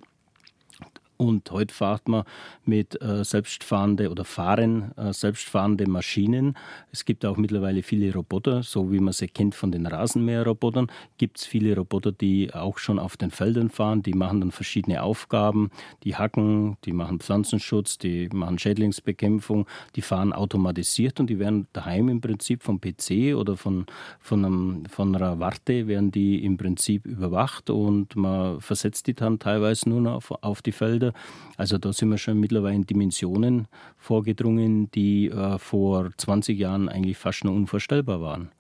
Und 1.22 1.52
heute 1.52 1.76
fährt 1.76 2.08
man 2.08 2.24
mit 2.64 3.02
äh, 3.02 3.26
selbstfahrende 3.26 4.10
oder 4.10 4.24
fahren 4.24 4.94
äh, 4.96 5.12
selbstfahrende 5.12 5.86
Maschinen. 5.86 6.56
Es 6.94 7.04
gibt 7.04 7.26
auch 7.26 7.36
mittlerweile 7.36 7.84
viele 7.84 8.14
Roboter, 8.14 8.64
so 8.64 8.90
wie 8.94 9.02
man 9.02 9.12
sie 9.12 9.28
kennt 9.28 9.54
von 9.54 9.70
den 9.70 9.86
Rasenmäherrobotern. 9.86 10.88
Gibt 11.18 11.40
es 11.40 11.46
viele 11.46 11.76
Roboter, 11.76 12.14
die 12.14 12.54
auch 12.54 12.78
schon 12.78 13.00
auf 13.00 13.18
den 13.18 13.32
Feldern 13.32 13.70
fahren. 13.70 14.02
Die 14.02 14.14
machen 14.14 14.40
dann 14.40 14.52
verschiedene 14.52 15.04
Aufgaben. 15.04 15.72
Die 16.06 16.16
hacken, 16.16 16.78
die 16.86 16.94
machen 16.94 17.20
Pflanzenschutz, 17.20 17.98
die 17.98 18.30
machen 18.30 18.58
Schädlingsbekämpfung. 18.58 19.68
Die 19.98 20.02
fahren 20.02 20.32
automatisiert 20.32 21.20
und 21.20 21.30
die 21.30 21.38
werden 21.38 21.68
daheim 21.74 22.08
im 22.08 22.22
Prinzip 22.22 22.64
vom 22.64 22.80
PC 22.80 23.36
oder 23.36 23.58
von, 23.58 23.88
von, 24.22 24.46
einem, 24.46 24.86
von 24.86 25.14
einer 25.14 25.38
Warte 25.42 25.86
werden 25.88 26.12
die 26.12 26.46
im 26.46 26.56
Prinzip 26.56 27.06
überwacht 27.06 27.70
und 27.70 28.16
man 28.16 28.62
versetzt 28.62 29.08
die 29.08 29.16
dann 29.16 29.38
teilweise 29.38 29.90
nur 29.90 30.00
noch 30.00 30.14
auf, 30.14 30.32
auf 30.42 30.62
die 30.62 30.72
Felder 30.72 31.09
also 31.58 31.78
da 31.78 31.94
sind 31.94 32.10
wir 32.10 32.18
schon 32.18 32.40
mittlerweile 32.40 32.76
in 32.76 32.86
Dimensionen 32.86 33.68
vorgedrungen, 33.98 34.90
die 34.92 35.30
äh, 35.30 35.58
vor 35.58 36.10
20 36.18 36.58
Jahren 36.58 36.90
eigentlich 36.90 37.18
fast 37.18 37.44
nur 37.44 37.54
unvorstellbar 37.54 38.22
waren. 38.22 38.52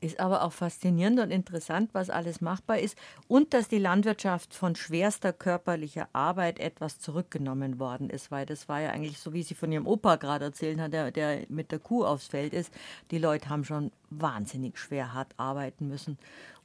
Ist 0.00 0.20
aber 0.20 0.42
auch 0.42 0.52
faszinierend 0.52 1.18
und 1.20 1.30
interessant, 1.30 1.90
was 1.94 2.10
alles 2.10 2.42
machbar 2.42 2.78
ist 2.78 2.98
und 3.28 3.54
dass 3.54 3.68
die 3.68 3.78
Landwirtschaft 3.78 4.52
von 4.52 4.76
schwerster 4.76 5.32
körperlicher 5.32 6.08
Arbeit 6.12 6.60
etwas 6.60 6.98
zurückgenommen 6.98 7.78
worden 7.78 8.10
ist, 8.10 8.30
weil 8.30 8.44
das 8.44 8.68
war 8.68 8.80
ja 8.80 8.90
eigentlich 8.90 9.18
so, 9.18 9.32
wie 9.32 9.42
Sie 9.42 9.54
von 9.54 9.72
Ihrem 9.72 9.86
Opa 9.86 10.16
gerade 10.16 10.44
erzählt 10.44 10.78
hat, 10.80 10.92
der, 10.92 11.10
der 11.12 11.46
mit 11.48 11.72
der 11.72 11.78
Kuh 11.78 12.04
aufs 12.04 12.26
Feld 12.26 12.52
ist. 12.52 12.72
Die 13.10 13.18
Leute 13.18 13.48
haben 13.48 13.64
schon 13.64 13.90
wahnsinnig 14.10 14.78
schwer 14.78 15.14
hart 15.14 15.32
arbeiten 15.38 15.88
müssen 15.88 16.18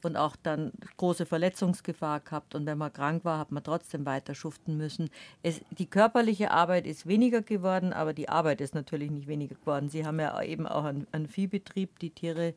und 0.04 0.16
auch 0.16 0.36
dann 0.42 0.72
große 0.96 1.26
Verletzungsgefahr 1.26 2.20
gehabt. 2.20 2.54
Und 2.54 2.66
wenn 2.66 2.78
man 2.78 2.92
krank 2.92 3.24
war, 3.24 3.38
hat 3.38 3.52
man 3.52 3.62
trotzdem 3.62 4.06
weiter 4.06 4.34
schuften 4.34 4.76
müssen. 4.76 5.10
Es, 5.42 5.60
die 5.70 5.86
körperliche 5.86 6.50
Arbeit 6.50 6.86
ist 6.86 7.06
weniger 7.06 7.42
geworden, 7.42 7.92
aber 7.92 8.12
die 8.12 8.28
Arbeit 8.28 8.60
ist 8.60 8.74
natürlich 8.74 9.10
nicht 9.10 9.26
weniger 9.26 9.54
geworden. 9.54 9.88
Sie 9.88 10.06
haben 10.06 10.20
ja 10.20 10.40
eben 10.42 10.66
auch 10.66 10.84
einen, 10.84 11.06
einen 11.12 11.28
Viehbetrieb, 11.28 11.98
die 11.98 12.10
Tiere 12.10 12.54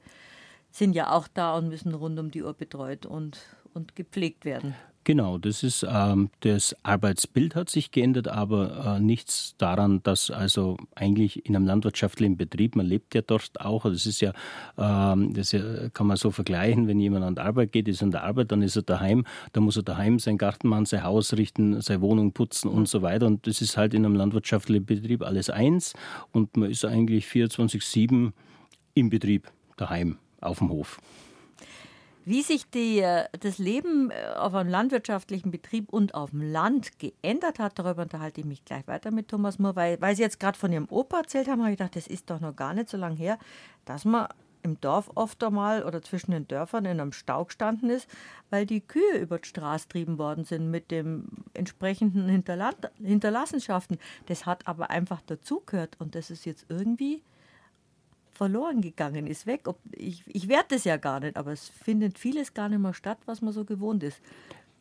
sind 0.71 0.93
ja 0.93 1.11
auch 1.11 1.27
da 1.27 1.55
und 1.57 1.69
müssen 1.69 1.93
rund 1.93 2.19
um 2.19 2.31
die 2.31 2.43
Uhr 2.43 2.53
betreut 2.53 3.05
und, 3.05 3.39
und 3.73 3.95
gepflegt 3.95 4.43
werden. 4.43 4.75
Genau, 5.05 5.37
das 5.37 5.61
ist 5.61 5.85
ähm, 5.87 6.31
das 6.39 6.75
Arbeitsbild 6.81 7.53
hat 7.53 7.69
sich 7.69 7.91
geändert, 7.91 8.27
aber 8.27 8.95
äh, 8.97 8.99
nichts 8.99 9.53
daran, 9.59 10.01
dass 10.01 10.31
also 10.31 10.77
eigentlich 10.95 11.45
in 11.45 11.55
einem 11.55 11.67
landwirtschaftlichen 11.67 12.37
Betrieb, 12.37 12.75
man 12.75 12.87
lebt 12.87 13.13
ja 13.13 13.21
dort 13.21 13.61
auch, 13.61 13.83
das 13.83 14.07
ist 14.07 14.19
ja, 14.21 14.33
ähm, 14.79 15.31
das 15.35 15.55
kann 15.93 16.07
man 16.07 16.17
so 16.17 16.31
vergleichen, 16.31 16.87
wenn 16.87 16.99
jemand 16.99 17.23
an 17.23 17.35
die 17.35 17.41
Arbeit 17.41 17.71
geht, 17.71 17.87
ist 17.87 18.01
an 18.01 18.09
der 18.09 18.23
Arbeit, 18.23 18.51
dann 18.51 18.63
ist 18.63 18.77
er 18.77 18.81
daheim, 18.81 19.27
dann 19.53 19.63
muss 19.63 19.77
er 19.77 19.83
daheim 19.83 20.17
sein 20.17 20.39
Garten 20.39 20.69
machen, 20.69 20.87
sein 20.87 21.03
Haus 21.03 21.33
richten, 21.33 21.79
seine 21.81 22.01
Wohnung 22.01 22.31
putzen 22.31 22.67
und 22.67 22.89
so 22.89 23.03
weiter 23.03 23.27
und 23.27 23.45
das 23.45 23.61
ist 23.61 23.77
halt 23.77 23.93
in 23.93 24.05
einem 24.05 24.15
landwirtschaftlichen 24.15 24.87
Betrieb 24.87 25.21
alles 25.21 25.51
eins 25.51 25.93
und 26.31 26.57
man 26.57 26.71
ist 26.71 26.83
eigentlich 26.83 27.27
24-7 27.27 28.31
im 28.95 29.09
Betrieb, 29.11 29.51
daheim 29.77 30.17
auf 30.41 30.57
dem 30.57 30.69
Hof. 30.69 30.99
Wie 32.25 32.41
sich 32.41 32.67
die, 32.71 32.99
äh, 32.99 33.25
das 33.39 33.59
Leben 33.59 34.09
äh, 34.09 34.33
auf 34.35 34.55
einem 34.55 34.69
landwirtschaftlichen 34.69 35.51
Betrieb 35.51 35.93
und 35.93 36.15
auf 36.15 36.31
dem 36.31 36.41
Land 36.41 36.97
geändert 36.97 37.59
hat, 37.59 37.77
darüber 37.77 38.01
unterhalte 38.01 38.41
ich 38.41 38.47
mich 38.47 38.65
gleich 38.65 38.87
weiter 38.87 39.11
mit 39.11 39.27
Thomas 39.27 39.59
Moore, 39.59 39.75
weil, 39.75 40.01
weil 40.01 40.15
Sie 40.15 40.23
jetzt 40.23 40.39
gerade 40.39 40.57
von 40.57 40.73
Ihrem 40.73 40.87
Opa 40.89 41.19
erzählt 41.19 41.47
haben, 41.47 41.61
habe 41.61 41.71
ich 41.71 41.77
gedacht, 41.77 41.95
das 41.95 42.07
ist 42.07 42.29
doch 42.31 42.39
noch 42.39 42.55
gar 42.55 42.73
nicht 42.73 42.89
so 42.89 42.97
lange 42.97 43.15
her, 43.15 43.37
dass 43.85 44.05
man 44.05 44.27
im 44.63 44.81
Dorf 44.81 45.11
oft 45.13 45.43
einmal 45.43 45.83
oder 45.83 46.01
zwischen 46.01 46.31
den 46.31 46.47
Dörfern 46.47 46.85
in 46.85 46.99
einem 46.99 47.11
Stau 47.11 47.45
gestanden 47.45 47.91
ist, 47.91 48.09
weil 48.49 48.65
die 48.65 48.81
Kühe 48.81 49.19
über 49.19 49.37
die 49.37 49.47
Straße 49.47 49.87
trieben 49.87 50.17
worden 50.17 50.43
sind 50.43 50.71
mit 50.71 50.89
dem 50.89 51.27
entsprechenden 51.53 52.27
Hinterla 52.27 52.71
Hinterlassenschaften. 52.99 53.99
Das 54.25 54.47
hat 54.47 54.67
aber 54.67 54.89
einfach 54.89 55.21
dazugehört 55.21 55.97
und 55.99 56.15
das 56.15 56.31
ist 56.31 56.45
jetzt 56.45 56.65
irgendwie 56.69 57.21
verloren 58.35 58.81
gegangen 58.81 59.27
ist, 59.27 59.47
weg. 59.47 59.67
Ob, 59.67 59.79
ich, 59.91 60.23
ich 60.27 60.47
werte 60.47 60.75
es 60.75 60.83
ja 60.83 60.97
gar 60.97 61.19
nicht, 61.19 61.37
aber 61.37 61.51
es 61.51 61.69
findet 61.69 62.19
vieles 62.19 62.53
gar 62.53 62.69
nicht 62.69 62.79
mehr 62.79 62.93
statt, 62.93 63.17
was 63.25 63.41
man 63.41 63.53
so 63.53 63.65
gewohnt 63.65 64.03
ist. 64.03 64.21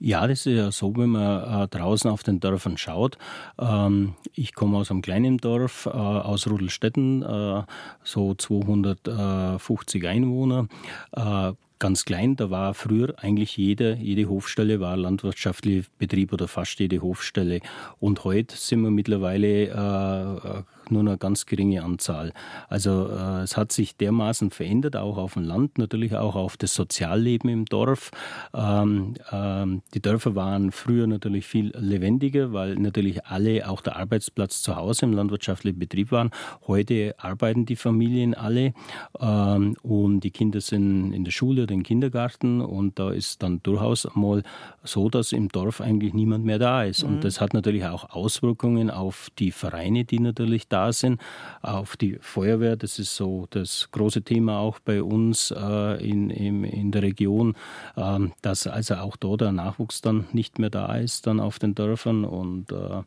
Ja, 0.01 0.27
das 0.27 0.45
ist 0.45 0.57
ja 0.57 0.71
so, 0.71 0.95
wenn 0.97 1.11
man 1.11 1.63
äh, 1.63 1.69
draußen 1.69 2.11
auf 2.11 2.23
den 2.23 2.41
Dörfern 2.41 2.77
schaut. 2.77 3.17
Ähm, 3.59 4.15
ich 4.35 4.55
komme 4.55 4.77
aus 4.77 4.91
einem 4.91 5.03
kleinen 5.03 5.39
Dorf, 5.39 5.87
äh, 5.87 5.91
aus 5.91 6.49
Rudelstetten, 6.49 7.23
äh, 7.23 7.63
so 8.03 8.35
250 8.35 10.07
Einwohner. 10.07 10.67
Äh, 11.13 11.53
ganz 11.79 12.05
klein, 12.05 12.37
da 12.37 12.51
war 12.51 12.75
früher 12.75 13.15
eigentlich 13.19 13.57
jede, 13.57 13.95
jede 13.95 14.29
Hofstelle 14.29 14.81
war 14.81 14.97
landwirtschaftlicher 14.97 15.89
Betrieb 15.99 16.33
oder 16.33 16.49
fast 16.49 16.79
jede 16.81 17.01
Hofstelle. 17.01 17.61
Und 18.01 18.25
heute 18.25 18.57
sind 18.57 18.83
wir 18.83 18.91
mittlerweile 18.91 19.69
äh, 19.69 20.63
nur 20.91 21.01
eine 21.01 21.19
ganz 21.19 21.47
geringe 21.47 21.83
Anzahl. 21.83 22.33
Also 22.69 23.09
äh, 23.09 23.43
es 23.43 23.57
hat 23.57 23.73
sich 23.73 23.97
dermaßen 23.97 24.51
verändert, 24.51 24.97
auch 24.97 25.17
auf 25.17 25.35
dem 25.35 25.45
Land, 25.45 25.79
natürlich 25.79 26.17
auch 26.17 26.37
auf 26.37 26.57
das 26.57 26.75
Sozialleben 26.75 27.51
im 27.51 27.65
Dorf. 27.65 28.11
Ähm, 28.55 29.15
ähm, 29.33 29.83
die 29.95 30.01
Dörfer 30.01 30.35
waren 30.35 30.73
früher 30.73 31.07
natürlich 31.07 31.47
viel 31.47 31.73
lebendiger, 31.77 32.53
weil 32.53 32.75
natürlich 32.77 33.27
alle, 33.27 33.69
auch 33.69 33.81
der 33.81 33.97
Arbeitsplatz 33.97 34.63
zu 34.63 34.77
Hause 34.77 35.07
im 35.07 35.13
landwirtschaftlichen 35.13 35.79
Betrieb 35.79 36.13
waren. 36.13 36.31
Heute 36.67 37.15
arbeiten 37.19 37.67
die 37.67 37.77
Familien 37.77 38.35
alle 38.35 38.75
ähm, 39.21 39.77
und 39.83 40.21
die 40.21 40.31
Kinder 40.31 40.61
sind 40.61 41.13
in 41.13 41.25
der 41.25 41.33
Schule 41.33 41.65
oder 41.65 41.75
im 41.75 41.83
Kindergarten 41.83 42.61
und 42.61 42.99
da 42.99 43.11
ist 43.11 43.43
dann 43.43 43.63
durchaus 43.63 44.09
mal 44.15 44.43
so, 44.83 45.09
dass 45.09 45.33
im 45.33 45.49
Dorf 45.49 45.81
eigentlich 45.81 46.15
niemand 46.15 46.45
mehr 46.45 46.59
da 46.59 46.85
ist. 46.85 47.03
Mhm. 47.03 47.09
Und 47.09 47.25
das 47.25 47.41
hat 47.41 47.55
natürlich 47.55 47.85
auch 47.87 48.11
Auswirkungen 48.11 48.91
auf 48.91 49.29
die 49.39 49.51
Vereine, 49.51 50.05
die 50.05 50.19
natürlich 50.19 50.69
da 50.69 50.74
sind, 50.93 51.21
auf 51.63 51.97
die 51.97 52.19
Feuerwehr. 52.21 52.77
Das 52.77 52.99
ist 52.99 53.15
so 53.15 53.47
das 53.51 53.89
große 53.93 54.23
Thema 54.23 54.59
auch 54.59 54.79
bei 54.81 55.03
uns 55.03 55.51
äh, 55.51 56.09
in, 56.09 56.31
in, 56.31 56.65
in 56.65 56.93
der 56.93 57.03
Region, 57.03 57.55
äh, 57.97 58.19
dass 58.43 58.67
also 58.67 58.97
auch 58.97 59.17
da 59.17 59.37
der 59.37 59.53
Nachwuchs 59.53 60.01
dann 60.01 60.27
nicht 60.33 60.59
mehr 60.59 60.71
da 60.71 60.97
ist, 60.97 61.27
dann 61.27 61.41
auf 61.41 61.59
den 61.59 61.75
Dörfern. 61.75 62.25
Und 62.25 62.73
äh, 62.73 63.03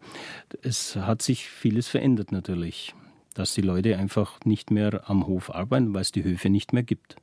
es 0.61 0.95
hat 0.95 1.21
sich 1.21 1.47
vieles 1.47 1.87
verändert 1.87 2.31
natürlich, 2.31 2.93
dass 3.33 3.53
die 3.53 3.61
Leute 3.61 3.97
einfach 3.97 4.39
nicht 4.45 4.71
mehr 4.71 5.09
am 5.09 5.27
Hof 5.27 5.53
arbeiten, 5.53 5.93
weil 5.93 6.01
es 6.01 6.11
die 6.11 6.23
Höfe 6.23 6.49
nicht 6.49 6.73
mehr 6.73 6.83
gibt. 6.83 7.17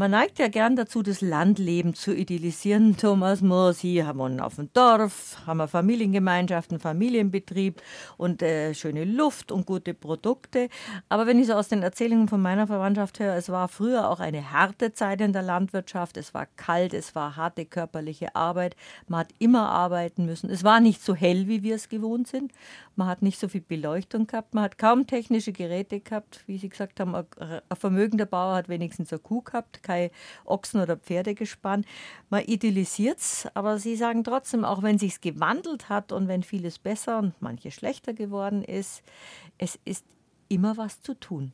Man 0.00 0.12
neigt 0.12 0.38
ja 0.38 0.46
gern 0.46 0.76
dazu, 0.76 1.02
das 1.02 1.22
Landleben 1.22 1.92
zu 1.92 2.14
idealisieren. 2.14 2.96
Thomas 3.00 3.40
Moore, 3.40 3.74
Sie 3.74 4.04
haben 4.04 4.38
auf 4.38 4.54
dem 4.54 4.72
Dorf, 4.72 5.38
haben 5.44 5.60
eine 5.60 5.66
Familiengemeinschaft, 5.66 6.70
einen 6.70 6.78
Familienbetrieb 6.78 7.82
und 8.16 8.40
äh, 8.40 8.74
schöne 8.74 9.04
Luft 9.04 9.50
und 9.50 9.66
gute 9.66 9.94
Produkte. 9.94 10.68
Aber 11.08 11.26
wenn 11.26 11.40
ich 11.40 11.48
so 11.48 11.54
aus 11.54 11.66
den 11.66 11.82
Erzählungen 11.82 12.28
von 12.28 12.40
meiner 12.40 12.68
Verwandtschaft 12.68 13.18
höre, 13.18 13.34
es 13.34 13.48
war 13.48 13.66
früher 13.66 14.08
auch 14.08 14.20
eine 14.20 14.52
harte 14.52 14.92
Zeit 14.92 15.20
in 15.20 15.32
der 15.32 15.42
Landwirtschaft. 15.42 16.16
Es 16.16 16.32
war 16.32 16.46
kalt, 16.46 16.94
es 16.94 17.16
war 17.16 17.34
harte 17.34 17.66
körperliche 17.66 18.36
Arbeit. 18.36 18.76
Man 19.08 19.18
hat 19.18 19.30
immer 19.40 19.68
arbeiten 19.68 20.26
müssen. 20.26 20.48
Es 20.48 20.62
war 20.62 20.78
nicht 20.78 21.02
so 21.02 21.16
hell, 21.16 21.48
wie 21.48 21.64
wir 21.64 21.74
es 21.74 21.88
gewohnt 21.88 22.28
sind. 22.28 22.52
Man 22.94 23.08
hat 23.08 23.22
nicht 23.22 23.40
so 23.40 23.48
viel 23.48 23.62
Beleuchtung 23.62 24.28
gehabt. 24.28 24.54
Man 24.54 24.62
hat 24.62 24.78
kaum 24.78 25.08
technische 25.08 25.50
Geräte 25.50 25.98
gehabt. 25.98 26.44
Wie 26.46 26.58
Sie 26.58 26.68
gesagt 26.68 27.00
haben, 27.00 27.16
ein 27.16 27.26
vermögender 27.72 28.26
Bauer 28.26 28.54
hat 28.54 28.68
wenigstens 28.68 29.12
eine 29.12 29.18
Kuh 29.18 29.42
gehabt 29.42 29.82
kein 29.88 30.10
Ochsen- 30.44 30.80
oder 30.80 30.96
Pferdegespann. 30.96 31.84
Man 32.28 32.44
idealisiert 32.44 33.18
es, 33.18 33.48
aber 33.54 33.78
Sie 33.78 33.96
sagen 33.96 34.22
trotzdem, 34.22 34.64
auch 34.64 34.82
wenn 34.82 34.98
sich 34.98 35.20
gewandelt 35.20 35.88
hat 35.88 36.12
und 36.12 36.28
wenn 36.28 36.42
vieles 36.42 36.78
besser 36.78 37.18
und 37.18 37.40
manches 37.40 37.74
schlechter 37.74 38.12
geworden 38.12 38.62
ist, 38.62 39.02
es 39.56 39.78
ist 39.84 40.04
immer 40.48 40.76
was 40.76 41.00
zu 41.02 41.14
tun. 41.14 41.52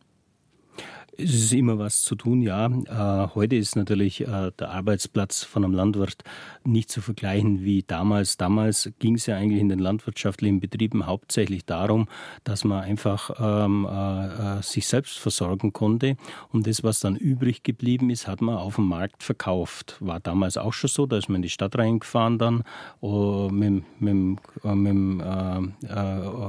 Es 1.17 1.33
ist 1.33 1.53
immer 1.53 1.79
was 1.79 2.03
zu 2.03 2.17
tun, 2.17 2.43
ja. 2.43 2.67
Äh, 2.67 3.29
heute 3.35 3.55
ist 3.55 3.77
natürlich 3.77 4.23
äh, 4.23 4.51
der 4.59 4.71
Arbeitsplatz 4.71 5.45
von 5.45 5.65
einem 5.65 5.73
Landwirt 5.73 6.25
nicht 6.65 6.91
zu 6.91 7.01
vergleichen 7.01 7.63
wie 7.63 7.85
damals. 7.87 8.37
Damals 8.37 8.91
ging 8.99 9.15
es 9.15 9.27
ja 9.27 9.37
eigentlich 9.37 9.61
in 9.61 9.69
den 9.69 9.79
landwirtschaftlichen 9.79 10.59
Betrieben 10.59 11.07
hauptsächlich 11.07 11.65
darum, 11.67 12.09
dass 12.43 12.65
man 12.65 12.83
einfach 12.83 13.31
ähm, 13.39 13.87
äh, 13.89 14.59
äh, 14.59 14.63
sich 14.63 14.89
selbst 14.89 15.19
versorgen 15.19 15.73
konnte. 15.73 16.17
Und 16.51 16.67
das, 16.67 16.83
was 16.83 16.99
dann 16.99 17.15
übrig 17.15 17.63
geblieben 17.63 18.11
ist, 18.11 18.27
hat 18.27 18.41
man 18.41 18.57
auf 18.57 18.75
dem 18.77 18.89
Markt 18.89 19.23
verkauft. 19.23 19.97
War 20.01 20.19
damals 20.19 20.57
auch 20.57 20.73
schon 20.73 20.91
so, 20.91 21.07
da 21.07 21.17
ist 21.17 21.29
man 21.29 21.37
in 21.37 21.43
die 21.43 21.51
Stadt 21.51 21.79
reingefahren 21.79 22.39
dann 22.39 22.65
uh, 23.03 23.49
mit, 23.51 23.85
mit, 24.01 24.17
mit 24.17 24.41
dem 24.65 25.23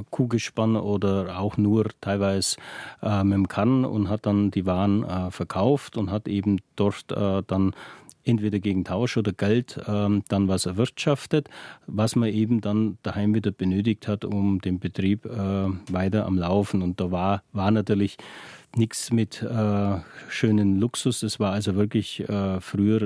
Kuhgespann 0.10 0.76
oder 0.76 1.38
auch 1.40 1.58
nur 1.58 1.90
teilweise 2.02 2.58
mit 3.02 3.34
dem 3.34 3.48
Kann 3.48 3.86
und 3.86 4.10
hat 4.10 4.15
dann 4.18 4.52
die 4.52 4.66
Waren 4.66 5.04
äh, 5.04 5.32
verkauft 5.32 5.98
und 5.98 6.12
hat 6.12 6.28
eben 6.28 6.60
dort 6.76 7.12
äh, 7.12 7.44
dann 7.46 7.74
entweder 8.26 8.60
gegen 8.60 8.84
Tausch 8.84 9.18
oder 9.18 9.32
Geld 9.32 9.80
ähm, 9.88 10.24
dann 10.28 10.48
was 10.48 10.66
erwirtschaftet, 10.66 11.48
was 11.88 12.16
man 12.16 12.30
eben 12.30 12.60
dann 12.62 12.98
daheim 13.04 13.34
wieder 13.34 13.52
benötigt 13.52 14.08
hat, 14.08 14.26
um 14.26 14.60
den 14.60 14.80
Betrieb 14.80 15.26
äh, 15.26 15.30
weiter 15.92 16.26
am 16.26 16.38
Laufen. 16.38 16.82
Und 16.82 17.00
da 17.00 17.12
war, 17.12 17.44
war 17.54 17.72
natürlich 17.72 18.18
nichts 18.76 19.12
mit 19.12 19.42
äh, 19.42 19.98
schönen 20.28 20.80
Luxus. 20.80 21.24
Es 21.24 21.40
war 21.40 21.54
also 21.54 21.76
wirklich 21.76 22.28
äh, 22.28 22.60
früher 22.60 23.02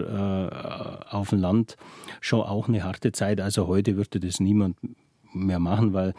äh, 1.11 1.15
auf 1.15 1.29
dem 1.29 1.39
Land 1.39 1.75
schon 2.21 2.41
auch 2.41 2.67
eine 2.67 2.83
harte 2.83 3.11
Zeit. 3.11 3.41
Also 3.41 3.67
heute 3.67 3.97
würde 3.97 4.19
das 4.19 4.39
niemand 4.39 4.77
mehr 5.33 5.59
machen, 5.59 5.93
weil 5.93 6.13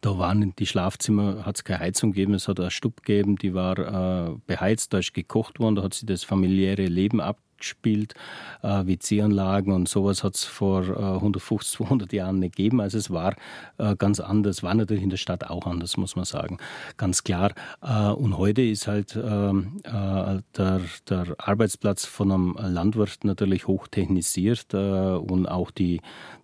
da 0.00 0.18
waren 0.18 0.54
die 0.58 0.66
Schlafzimmer, 0.66 1.44
hat 1.44 1.56
es 1.56 1.64
keine 1.64 1.80
Heizung 1.80 2.12
gegeben, 2.12 2.34
es 2.34 2.48
hat 2.48 2.60
eine 2.60 2.70
Stub 2.70 3.02
gegeben, 3.02 3.36
die 3.36 3.54
war 3.54 3.78
äh, 3.78 4.36
beheizt, 4.46 4.92
da 4.92 4.98
ist 4.98 5.14
gekocht 5.14 5.58
worden, 5.58 5.76
da 5.76 5.82
hat 5.82 5.94
sich 5.94 6.06
das 6.06 6.24
familiäre 6.24 6.86
Leben 6.86 7.20
ab, 7.20 7.38
gespielt. 7.58 8.14
Äh, 8.62 8.86
WC-Anlagen 8.86 9.72
und 9.72 9.88
sowas 9.88 10.24
hat 10.24 10.34
es 10.34 10.44
vor 10.44 10.82
äh, 10.84 11.16
150, 11.16 11.78
200 11.78 12.12
Jahren 12.12 12.38
nicht 12.38 12.56
gegeben. 12.56 12.80
Also 12.80 12.98
es 12.98 13.10
war 13.10 13.34
äh, 13.78 13.96
ganz 13.96 14.20
anders, 14.20 14.62
war 14.62 14.74
natürlich 14.74 15.02
in 15.02 15.10
der 15.10 15.16
Stadt 15.16 15.48
auch 15.48 15.66
anders, 15.66 15.96
muss 15.96 16.16
man 16.16 16.24
sagen. 16.24 16.58
Ganz 16.96 17.24
klar. 17.24 17.52
Äh, 17.82 18.10
und 18.10 18.38
heute 18.38 18.62
ist 18.62 18.86
halt 18.86 19.16
ähm, 19.16 19.80
äh, 19.84 20.40
der, 20.56 20.80
der, 21.08 21.36
Arbeitsplatz 21.38 22.04
von 22.04 22.32
einem 22.32 22.56
Landwirt 22.58 23.24
natürlich 23.24 23.66
hochtechnisiert 23.66 24.72
äh, 24.72 24.76
und 24.76 25.46
auch 25.46 25.70
die, 25.70 26.00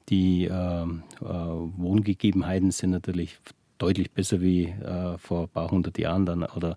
die 0.08 0.44
ähm, 0.44 1.02
Wohngegebenheiten 1.20 2.70
sind 2.70 2.90
natürlich 2.90 3.38
deutlich 3.84 4.10
besser 4.10 4.40
wie 4.40 4.64
äh, 4.64 5.18
vor 5.18 5.42
ein 5.42 5.48
paar 5.48 5.70
hundert 5.70 5.98
Jahren 5.98 6.24
dann 6.24 6.42
oder 6.44 6.74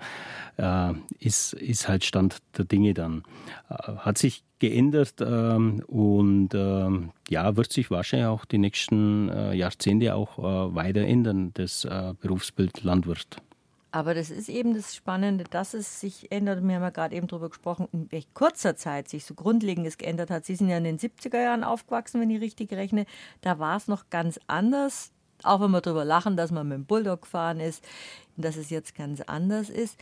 äh, 0.57 0.93
ist, 1.19 1.53
ist 1.53 1.87
halt 1.87 2.03
Stand 2.03 2.39
der 2.57 2.65
Dinge 2.65 2.93
dann. 2.93 3.23
Äh, 3.69 3.93
hat 3.97 4.17
sich 4.17 4.43
geändert 4.59 5.15
ähm, 5.21 5.83
und 5.87 6.49
ähm, 6.53 7.11
ja, 7.29 7.55
wird 7.55 7.71
sich 7.71 7.91
wahrscheinlich 7.91 8.27
auch 8.27 8.43
die 8.43 8.57
nächsten 8.57 9.29
äh, 9.29 9.53
Jahrzehnte 9.53 10.15
auch 10.15 10.37
äh, 10.39 10.75
weiter 10.75 11.01
ändern, 11.01 11.51
das 11.53 11.85
äh, 11.85 12.13
Berufsbild 12.19 12.83
Landwirt. 12.83 13.37
Aber 13.91 14.13
das 14.13 14.29
ist 14.29 14.49
eben 14.49 14.73
das 14.73 14.93
Spannende, 14.93 15.45
dass 15.45 15.73
es 15.73 16.01
sich 16.01 16.29
ändert. 16.31 16.61
Wir 16.61 16.75
haben 16.75 16.83
ja 16.83 16.89
gerade 16.89 17.15
eben 17.15 17.27
darüber 17.27 17.49
gesprochen, 17.49 17.87
in 17.93 18.11
welch 18.11 18.33
kurzer 18.33 18.75
Zeit 18.75 19.07
sich 19.07 19.23
so 19.23 19.33
Grundlegendes 19.33 19.97
geändert 19.97 20.29
hat. 20.29 20.45
Sie 20.45 20.55
sind 20.55 20.67
ja 20.67 20.77
in 20.77 20.83
den 20.83 20.99
70er 20.99 21.41
Jahren 21.41 21.63
aufgewachsen, 21.63 22.19
wenn 22.19 22.29
ich 22.29 22.41
richtig 22.41 22.73
rechne. 22.73 23.05
Da 23.41 23.59
war 23.59 23.77
es 23.77 23.87
noch 23.87 24.09
ganz 24.09 24.39
anders 24.47 25.13
auch 25.43 25.61
wenn 25.61 25.71
wir 25.71 25.81
darüber 25.81 26.05
lachen, 26.05 26.37
dass 26.37 26.51
man 26.51 26.67
mit 26.67 26.77
dem 26.77 26.85
Bulldog 26.85 27.23
gefahren 27.23 27.59
ist, 27.59 27.83
dass 28.37 28.55
es 28.55 28.69
jetzt 28.69 28.95
ganz 28.95 29.21
anders 29.21 29.69
ist. 29.69 29.97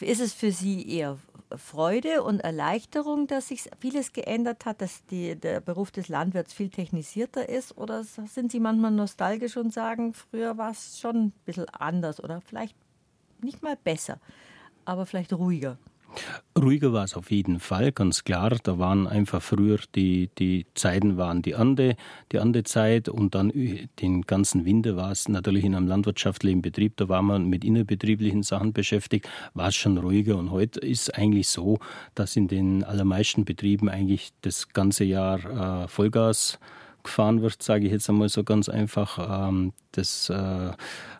Ist 0.00 0.20
es 0.20 0.32
für 0.32 0.52
Sie 0.52 0.88
eher 0.88 1.18
Freude 1.56 2.22
und 2.22 2.40
Erleichterung, 2.40 3.26
dass 3.26 3.48
sich 3.48 3.68
vieles 3.78 4.12
geändert 4.12 4.64
hat, 4.64 4.80
dass 4.80 5.04
die, 5.06 5.36
der 5.36 5.60
Beruf 5.60 5.90
des 5.90 6.08
Landwirts 6.08 6.54
viel 6.54 6.70
technisierter 6.70 7.48
ist? 7.48 7.76
Oder 7.76 8.04
sind 8.04 8.50
Sie 8.50 8.60
manchmal 8.60 8.90
nostalgisch 8.90 9.56
und 9.56 9.72
sagen, 9.72 10.14
früher 10.14 10.56
war 10.56 10.70
es 10.70 10.98
schon 10.98 11.16
ein 11.16 11.32
bisschen 11.44 11.68
anders 11.68 12.22
oder 12.22 12.40
vielleicht 12.40 12.76
nicht 13.42 13.62
mal 13.62 13.76
besser, 13.76 14.18
aber 14.84 15.04
vielleicht 15.04 15.32
ruhiger? 15.34 15.76
Ruhiger 16.58 16.92
war 16.92 17.04
es 17.04 17.14
auf 17.14 17.30
jeden 17.30 17.60
Fall, 17.60 17.92
ganz 17.92 18.24
klar. 18.24 18.56
Da 18.62 18.78
waren 18.78 19.06
einfach 19.06 19.42
früher 19.42 19.78
die, 19.94 20.28
die 20.38 20.66
Zeiten 20.74 21.16
waren 21.16 21.42
die 21.42 21.54
Ande, 21.54 21.96
die 22.30 22.38
Andezeit 22.38 23.08
und 23.08 23.34
dann 23.34 23.50
den 24.00 24.22
ganzen 24.22 24.64
Winter 24.64 24.96
war 24.96 25.10
es 25.10 25.28
natürlich 25.28 25.64
in 25.64 25.74
einem 25.74 25.86
landwirtschaftlichen 25.86 26.60
Betrieb, 26.60 26.96
da 26.96 27.08
war 27.08 27.22
man 27.22 27.46
mit 27.46 27.64
innerbetrieblichen 27.64 28.42
Sachen 28.42 28.72
beschäftigt, 28.72 29.28
war 29.54 29.68
es 29.68 29.76
schon 29.76 29.96
ruhiger. 29.98 30.36
Und 30.36 30.50
heute 30.50 30.80
ist 30.80 31.16
eigentlich 31.16 31.48
so, 31.48 31.78
dass 32.14 32.36
in 32.36 32.48
den 32.48 32.84
allermeisten 32.84 33.44
Betrieben 33.44 33.88
eigentlich 33.88 34.32
das 34.42 34.68
ganze 34.68 35.04
Jahr 35.04 35.84
äh, 35.84 35.88
Vollgas 35.88 36.58
gefahren 37.02 37.42
wird, 37.42 37.62
sage 37.62 37.86
ich 37.86 37.92
jetzt 37.92 38.08
einmal 38.08 38.28
so 38.28 38.44
ganz 38.44 38.68
einfach. 38.68 39.48
Ähm, 39.48 39.72
das 39.92 40.30
äh, 40.30 40.72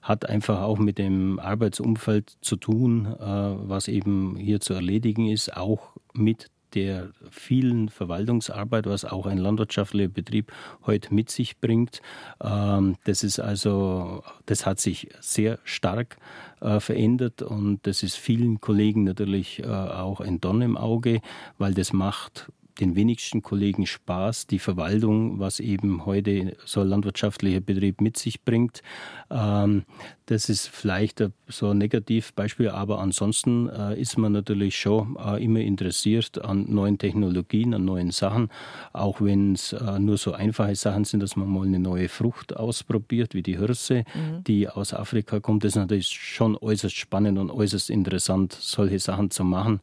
hat 0.02 0.28
einfach 0.28 0.60
auch 0.62 0.78
mit 0.78 0.98
dem 0.98 1.38
Arbeitsumfeld 1.38 2.36
zu 2.40 2.56
tun, 2.56 3.06
äh, 3.06 3.18
was 3.20 3.88
eben 3.88 4.36
hier 4.36 4.60
zu 4.60 4.74
erledigen 4.74 5.28
ist, 5.28 5.56
auch 5.56 5.96
mit 6.12 6.48
der 6.74 7.10
vielen 7.30 7.90
Verwaltungsarbeit, 7.90 8.86
was 8.86 9.04
auch 9.04 9.26
ein 9.26 9.36
landwirtschaftlicher 9.36 10.08
Betrieb 10.08 10.52
heute 10.86 11.12
mit 11.12 11.30
sich 11.30 11.60
bringt. 11.60 12.00
Ähm, 12.42 12.96
das 13.04 13.22
ist 13.24 13.40
also, 13.40 14.22
das 14.46 14.64
hat 14.64 14.80
sich 14.80 15.08
sehr 15.20 15.58
stark 15.64 16.16
äh, 16.62 16.80
verändert 16.80 17.42
und 17.42 17.86
das 17.86 18.02
ist 18.02 18.16
vielen 18.16 18.60
Kollegen 18.60 19.04
natürlich 19.04 19.62
auch 19.66 20.20
ein 20.20 20.40
Donn 20.40 20.62
im 20.62 20.76
Auge, 20.78 21.20
weil 21.58 21.74
das 21.74 21.92
macht 21.92 22.50
den 22.80 22.96
wenigsten 22.96 23.42
Kollegen 23.42 23.86
Spaß, 23.86 24.46
die 24.46 24.58
Verwaltung, 24.58 25.38
was 25.38 25.60
eben 25.60 26.06
heute 26.06 26.56
so 26.64 26.80
ein 26.80 26.88
landwirtschaftlicher 26.88 27.60
Betrieb 27.60 28.00
mit 28.00 28.16
sich 28.16 28.42
bringt. 28.42 28.82
Ähm, 29.30 29.84
das 30.26 30.48
ist 30.48 30.68
vielleicht 30.68 31.22
so 31.48 31.68
ein 31.68 31.78
Negativbeispiel, 31.78 32.70
aber 32.70 33.00
ansonsten 33.00 33.68
äh, 33.68 34.00
ist 34.00 34.16
man 34.16 34.32
natürlich 34.32 34.78
schon 34.78 35.16
äh, 35.16 35.44
immer 35.44 35.60
interessiert 35.60 36.42
an 36.42 36.66
neuen 36.68 36.96
Technologien, 36.96 37.74
an 37.74 37.84
neuen 37.84 38.10
Sachen, 38.12 38.48
auch 38.92 39.20
wenn 39.20 39.54
es 39.54 39.72
äh, 39.72 39.98
nur 39.98 40.16
so 40.16 40.32
einfache 40.32 40.74
Sachen 40.74 41.04
sind, 41.04 41.20
dass 41.20 41.36
man 41.36 41.48
mal 41.48 41.66
eine 41.66 41.78
neue 41.78 42.08
Frucht 42.08 42.56
ausprobiert, 42.56 43.34
wie 43.34 43.42
die 43.42 43.58
Hirse, 43.58 44.04
mhm. 44.14 44.44
die 44.44 44.68
aus 44.68 44.94
Afrika 44.94 45.40
kommt. 45.40 45.64
Das 45.64 45.72
ist 45.72 45.76
natürlich 45.76 46.08
schon 46.08 46.56
äußerst 46.56 46.96
spannend 46.96 47.38
und 47.38 47.50
äußerst 47.50 47.90
interessant, 47.90 48.56
solche 48.58 48.98
Sachen 48.98 49.30
zu 49.30 49.44
machen. 49.44 49.80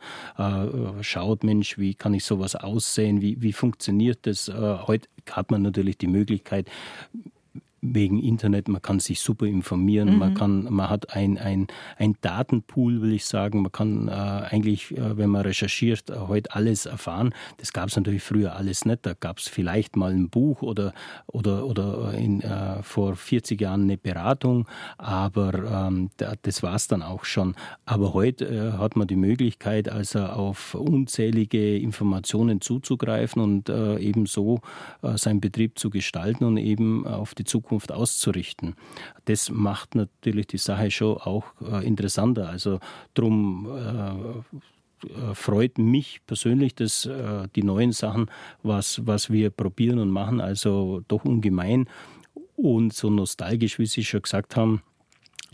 Schaut, 1.02 1.44
Mensch, 1.44 1.78
wie 1.78 1.94
kann 1.94 2.14
ich 2.14 2.24
sowas 2.24 2.56
aussehen, 2.80 3.22
wie, 3.22 3.41
wie 3.41 3.51
funktioniert 3.51 4.19
das? 4.26 4.47
Äh, 4.47 4.53
heute 4.88 5.10
hat 5.30 5.51
man 5.51 5.61
natürlich 5.61 5.97
die 5.97 6.07
Möglichkeit, 6.07 6.69
wegen 7.81 8.19
Internet, 8.19 8.68
man 8.68 8.81
kann 8.81 8.99
sich 8.99 9.22
super 9.22 9.45
informieren, 9.45 10.14
mhm. 10.14 10.18
man 10.19 10.34
kann, 10.34 10.68
man 10.69 10.89
hat 10.89 11.15
ein, 11.15 11.38
ein, 11.38 11.68
ein 11.97 12.15
Datenpool, 12.22 13.01
will 13.01 13.14
ich 13.14 13.26
sagen, 13.26 13.61
man 13.61 13.72
kann 13.72 14.07
äh, 14.07 14.11
eigentlich, 14.11 14.91
äh, 14.97 15.18
wenn 15.18 15.30
man 15.30 15.41
recherchiert, 15.41 16.10
äh, 16.10 16.15
heute 16.27 16.53
alles 16.53 16.85
erfahren. 16.85 17.34
Das 17.57 17.73
gab 17.73 17.89
es 17.89 17.95
natürlich 17.95 18.23
früher 18.23 18.56
alles 18.56 18.85
nicht. 18.85 19.06
Da 19.06 19.14
gab 19.14 19.38
es 19.38 19.47
vielleicht 19.47 19.95
mal 19.95 20.11
ein 20.11 20.30
Buch 20.30 20.61
oder, 20.61 20.93
oder, 21.27 21.65
oder 21.65 22.14
in, 22.14 22.41
äh, 22.41 22.84
vor 22.84 23.15
40 23.15 23.60
Jahren 23.61 23.84
eine 23.84 23.97
Beratung, 23.97 24.68
aber 24.97 25.88
ähm, 25.88 26.10
das 26.41 26.64
war 26.64 26.76
es 26.76 26.88
dann 26.88 27.01
auch 27.01 27.26
schon. 27.26 27.56
Aber 27.85 28.14
heute 28.14 28.45
äh, 28.45 28.77
hat 28.77 28.95
man 28.95 29.07
die 29.07 29.15
Möglichkeit, 29.15 29.89
also 29.89 30.19
auf 30.19 30.76
unzählige 30.76 31.77
Informationen 31.77 32.61
zuzugreifen 32.61 33.41
und 33.41 33.69
äh, 33.69 33.97
eben 33.99 34.26
so 34.26 34.60
seinen 35.15 35.39
Betrieb 35.39 35.80
zu 35.80 35.89
gestalten 35.89 36.43
und 36.43 36.57
eben 36.57 37.07
auf 37.07 37.35
die 37.35 37.43
Zukunft 37.43 37.69
Zukunft 37.70 37.91
auszurichten. 37.91 38.76
Das 39.26 39.52
macht 39.52 39.94
natürlich 39.94 40.48
die 40.48 40.58
Sache 40.58 40.90
schon 40.90 41.18
auch 41.18 41.46
äh, 41.62 41.86
interessanter. 41.86 42.50
Also 42.50 42.80
drum 43.14 43.68
äh, 43.72 44.10
äh, 44.10 45.36
freut 45.36 45.78
mich 45.78 46.22
persönlich, 46.26 46.74
dass 46.74 47.06
äh, 47.06 47.48
die 47.56 47.62
neuen 47.62 47.91
Sachen, 47.91 48.32
was, 48.64 49.06
was 49.06 49.30
wir 49.30 49.52
probieren 49.52 50.00
und 50.00 50.10
machen, 50.10 50.41
also 50.41 51.04
doch 51.08 51.26
ungemein 51.26 51.88
und 52.56 52.91
so 52.91 53.12
nostalgisch, 53.12 53.78
wie 53.78 53.86
Sie 53.86 54.04
schon 54.04 54.24
gesagt 54.24 54.56
haben, 54.56 54.82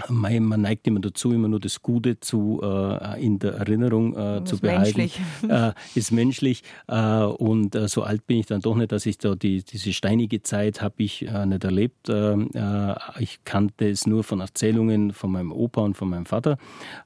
man 0.10 0.62
neigt 0.62 0.88
immer 0.88 1.00
dazu, 1.00 1.32
immer 1.32 1.48
nur 1.48 1.60
das 1.60 1.82
Gute 1.82 2.20
zu, 2.20 2.60
äh, 2.62 3.24
in 3.24 3.40
der 3.40 3.54
Erinnerung 3.54 4.16
äh, 4.16 4.44
zu 4.44 4.60
behalten. 4.60 4.98
Menschlich. 4.98 5.22
Äh, 5.48 5.74
ist 5.96 6.12
menschlich. 6.12 6.64
Äh, 6.88 7.24
und 7.24 7.76
äh, 7.76 7.88
so 7.88 8.04
alt 8.04 8.28
bin 8.28 8.40
ich 8.40 8.46
dann 8.46 8.62
doch 8.62 8.76
nicht, 8.76 8.92
dass 8.92 9.06
ich 9.06 9.18
da 9.18 9.36
die, 9.36 9.64
diese 9.64 9.94
steinige 9.94 10.42
Zeit 10.42 10.82
habe 10.82 10.96
ich 10.98 11.28
äh, 11.28 11.46
nicht 11.46 11.64
erlebt. 11.64 12.10
ich 13.20 13.44
kannte 13.44 13.90
es 13.90 14.06
nur 14.06 14.24
von 14.24 14.40
Erzählungen 14.40 15.12
von 15.12 15.32
meinem 15.32 15.52
Opa 15.52 15.82
und 15.82 15.96
von 15.96 16.10
meinem 16.10 16.26
Vater. 16.26 16.58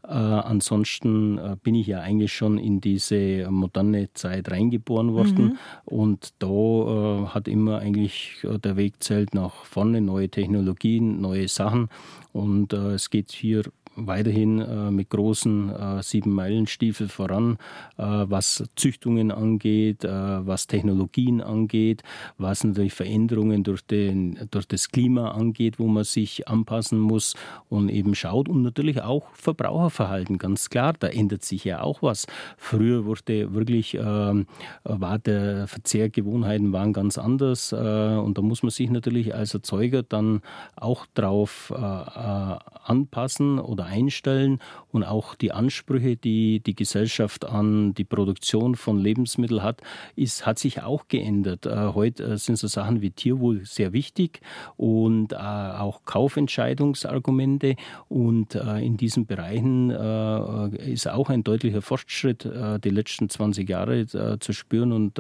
ansonsten 0.02 1.40
bin 1.64 1.76
ich 1.76 1.88
ja 1.88 2.00
eigentlich 2.00 2.34
schon 2.34 2.58
in 2.58 2.82
diese 2.82 3.50
moderne 3.50 4.12
Zeit 4.14 4.52
reingeboren 4.52 5.14
worden. 5.14 5.46
Mhm. 5.46 5.58
Und 5.86 6.34
da 6.40 7.30
hat 7.34 7.48
immer 7.48 7.80
eigentlich 7.80 8.46
der 8.64 8.78
Weg 8.78 9.02
zählt 9.04 9.34
nach 9.34 9.66
vorne, 9.66 10.02
neue 10.02 10.30
Technologien, 10.30 11.22
neue 11.22 11.48
Sachen. 11.48 11.90
Und 12.32 12.74
äh, 12.74 12.94
es 12.94 13.10
geht 13.10 13.32
hier 13.32 13.64
weiterhin 14.08 14.60
äh, 14.60 14.92
mit 14.92 15.10
großen 15.10 15.70
äh, 15.70 16.04
Sieben-Meilen-Stiefel 16.04 17.10
voran, 17.10 17.58
äh, 17.98 18.04
was 18.04 18.64
Züchtungen 18.76 19.32
angeht, 19.32 20.04
äh, 20.04 20.10
was 20.10 20.68
Technologien 20.68 21.42
angeht, 21.42 22.04
was 22.38 22.64
natürlich 22.64 22.94
Veränderungen 22.94 23.64
durch, 23.64 23.86
den, 23.86 24.40
durch 24.52 24.68
das 24.68 24.90
Klima 24.90 25.32
angeht, 25.32 25.80
wo 25.80 25.88
man 25.88 26.04
sich 26.04 26.48
anpassen 26.48 27.00
muss 27.00 27.36
und 27.70 27.90
eben 27.90 28.16
schaut 28.16 28.50
und 28.50 28.62
natürlich 28.62 29.02
auch 29.02 29.28
Verbraucherverhalten, 29.34 30.38
ganz 30.38 30.70
klar, 30.70 30.94
da 31.00 31.08
ändert 31.08 31.44
sich 31.44 31.64
ja 31.64 31.82
auch 31.82 32.02
was. 32.02 32.28
Früher 32.58 33.06
wurde 33.06 33.54
wirklich, 33.54 33.96
ähm, 33.96 34.48
war 34.84 35.20
der 35.20 35.68
Verzehrgewohnheiten 35.68 36.74
waren 36.74 36.94
ganz 36.94 37.18
anders 37.18 37.72
äh, 37.72 37.76
und 37.76 38.38
da 38.38 38.42
muss 38.42 38.64
man 38.64 38.72
sich 38.72 38.90
natürlich 38.90 39.34
als 39.36 39.54
Erzeuger 39.54 40.04
dann 40.04 40.42
auch 40.76 41.06
drauf 41.14 41.74
äh, 41.76 41.80
anpassen 41.80 43.60
oder 43.60 43.86
einstellen 43.90 44.60
und 44.92 45.04
auch 45.04 45.36
die 45.36 45.52
Ansprüche, 45.52 46.16
die 46.16 46.62
die 46.62 46.76
Gesellschaft 46.76 47.46
an 47.46 47.94
die 47.94 48.04
Produktion 48.04 48.76
von 48.76 49.00
Lebensmitteln 49.00 49.64
hat, 49.64 49.82
ist, 50.16 50.46
hat 50.46 50.60
sich 50.60 50.82
auch 50.82 51.08
geändert. 51.08 51.66
Äh, 51.66 51.94
heute 51.94 52.38
sind 52.38 52.58
so 52.58 52.68
Sachen 52.68 53.02
wie 53.02 53.12
Tierwohl 53.12 53.66
sehr 53.66 53.94
wichtig 53.94 54.42
und 54.78 55.36
auch 55.36 56.06
Kaufentscheidungsargumente 56.06 57.76
und 58.08 58.56
in 58.56 58.98
diesen 58.98 59.26
Bereichen 59.26 59.90
ist 59.90 61.08
auch 61.08 61.30
ein 61.30 61.44
deutlicher 61.44 61.82
Fortschritt 61.82 62.48
die 62.84 62.90
letzten 62.90 63.30
20 63.30 63.68
Jahre 63.68 64.40
zu 64.40 64.54
spüren 64.54 64.92
und 64.92 65.20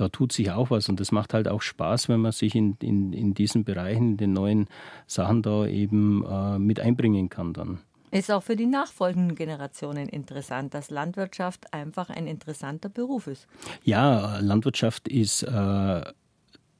da 0.00 0.08
tut 0.08 0.32
sich 0.32 0.50
auch 0.50 0.70
was 0.70 0.88
und 0.88 0.98
das 0.98 1.12
macht 1.12 1.34
halt 1.34 1.46
auch 1.46 1.60
Spaß, 1.60 2.08
wenn 2.08 2.20
man 2.20 2.32
sich 2.32 2.54
in, 2.54 2.76
in, 2.80 3.12
in 3.12 3.34
diesen 3.34 3.64
Bereichen, 3.64 4.12
in 4.12 4.16
den 4.16 4.32
neuen 4.32 4.66
Sachen 5.06 5.42
da 5.42 5.66
eben 5.66 6.24
äh, 6.24 6.58
mit 6.58 6.80
einbringen 6.80 7.28
kann 7.28 7.52
dann. 7.52 7.80
Ist 8.12 8.32
auch 8.32 8.42
für 8.42 8.56
die 8.56 8.66
nachfolgenden 8.66 9.36
Generationen 9.36 10.08
interessant, 10.08 10.74
dass 10.74 10.90
Landwirtschaft 10.90 11.72
einfach 11.72 12.10
ein 12.10 12.26
interessanter 12.26 12.88
Beruf 12.88 13.28
ist. 13.28 13.46
Ja, 13.84 14.38
Landwirtschaft 14.40 15.06
ist 15.06 15.44
äh, 15.44 16.02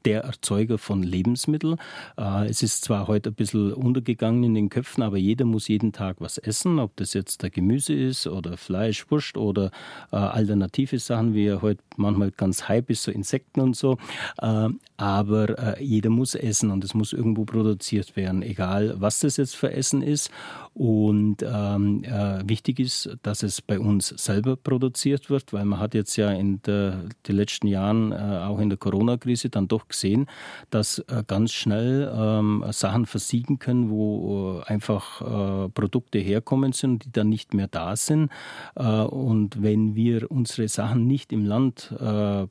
der 0.05 0.23
Erzeuger 0.23 0.79
von 0.79 1.03
Lebensmitteln. 1.03 1.77
Äh, 2.17 2.49
es 2.49 2.63
ist 2.63 2.85
zwar 2.85 3.07
heute 3.07 3.31
ein 3.31 3.35
bisschen 3.35 3.73
untergegangen 3.73 4.45
in 4.45 4.55
den 4.55 4.69
Köpfen, 4.69 5.03
aber 5.03 5.17
jeder 5.17 5.45
muss 5.45 5.69
jeden 5.69 5.93
Tag 5.93 6.17
was 6.21 6.39
essen, 6.39 6.79
ob 6.79 6.97
das 6.97 7.15
jetzt 7.15 7.43
der 7.43 7.51
Gemüse 7.51 7.95
ist 7.95 8.27
oder 8.27 8.57
Fleisch, 8.57 9.11
Wurst 9.11 9.37
oder 9.37 9.71
äh, 10.13 10.17
alternative 10.17 10.99
Sachen, 10.99 11.35
wie 11.35 11.47
ja 11.47 11.63
heute 11.63 11.83
manchmal 11.97 12.31
ganz 12.31 12.69
hype 12.69 12.91
ist, 12.91 13.03
so 13.03 13.11
Insekten 13.11 13.61
und 13.61 13.77
so. 13.77 13.99
Äh, 14.41 14.69
aber 14.97 15.81
jeder 15.81 16.11
muss 16.11 16.35
essen 16.35 16.71
und 16.71 16.85
es 16.85 16.93
muss 16.93 17.15
irgendwo 17.15 17.45
produziert 17.47 18.17
werden, 18.17 18.43
egal 18.43 18.95
was 18.99 19.21
das 19.21 19.39
jetzt 19.39 19.57
für 19.57 19.73
Essen 19.73 20.03
ist. 20.03 20.31
Und 20.73 21.39
ähm, 21.43 22.05
äh, 22.05 22.49
wichtig 22.49 22.79
ist, 22.79 23.17
dass 23.23 23.43
es 23.43 23.61
bei 23.61 23.79
uns 23.79 24.09
selber 24.09 24.57
produziert 24.57 25.29
wird, 25.29 25.53
weil 25.53 25.65
man 25.65 25.81
hat 25.81 25.95
jetzt 25.95 26.17
ja 26.17 26.31
in 26.31 26.63
den 26.63 27.11
letzten 27.27 27.67
Jahren, 27.67 28.13
äh, 28.13 28.15
auch 28.15 28.61
in 28.61 28.71
der 28.71 28.79
Corona-Krise, 28.79 29.51
dann 29.51 29.67
doch 29.67 29.89
gesehen, 29.89 30.27
dass 30.71 31.01
äh, 31.01 31.25
ganz 31.27 31.53
schnell 31.53 32.11
ähm, 32.15 32.65
Sachen 32.71 33.07
versiegen 33.07 33.59
können, 33.59 33.91
wo 33.91 34.61
äh, 34.61 34.73
einfach 34.73 35.21
äh, 35.21 35.69
Produkte 35.71 36.19
herkommen 36.19 36.73
sind, 36.73 37.05
die 37.05 37.13
dann 37.13 37.29
nicht 37.29 37.53
mehr 37.53 37.69
da 37.69 37.97
sind. 37.97 38.31
Äh, 38.77 38.85
und 38.85 39.63
wenn 39.63 39.97
wir 39.97 40.31
unsere 40.31 40.69
Sachen 40.69 41.07
nicht 41.07 41.33
im 41.33 41.45
Land 41.45 41.93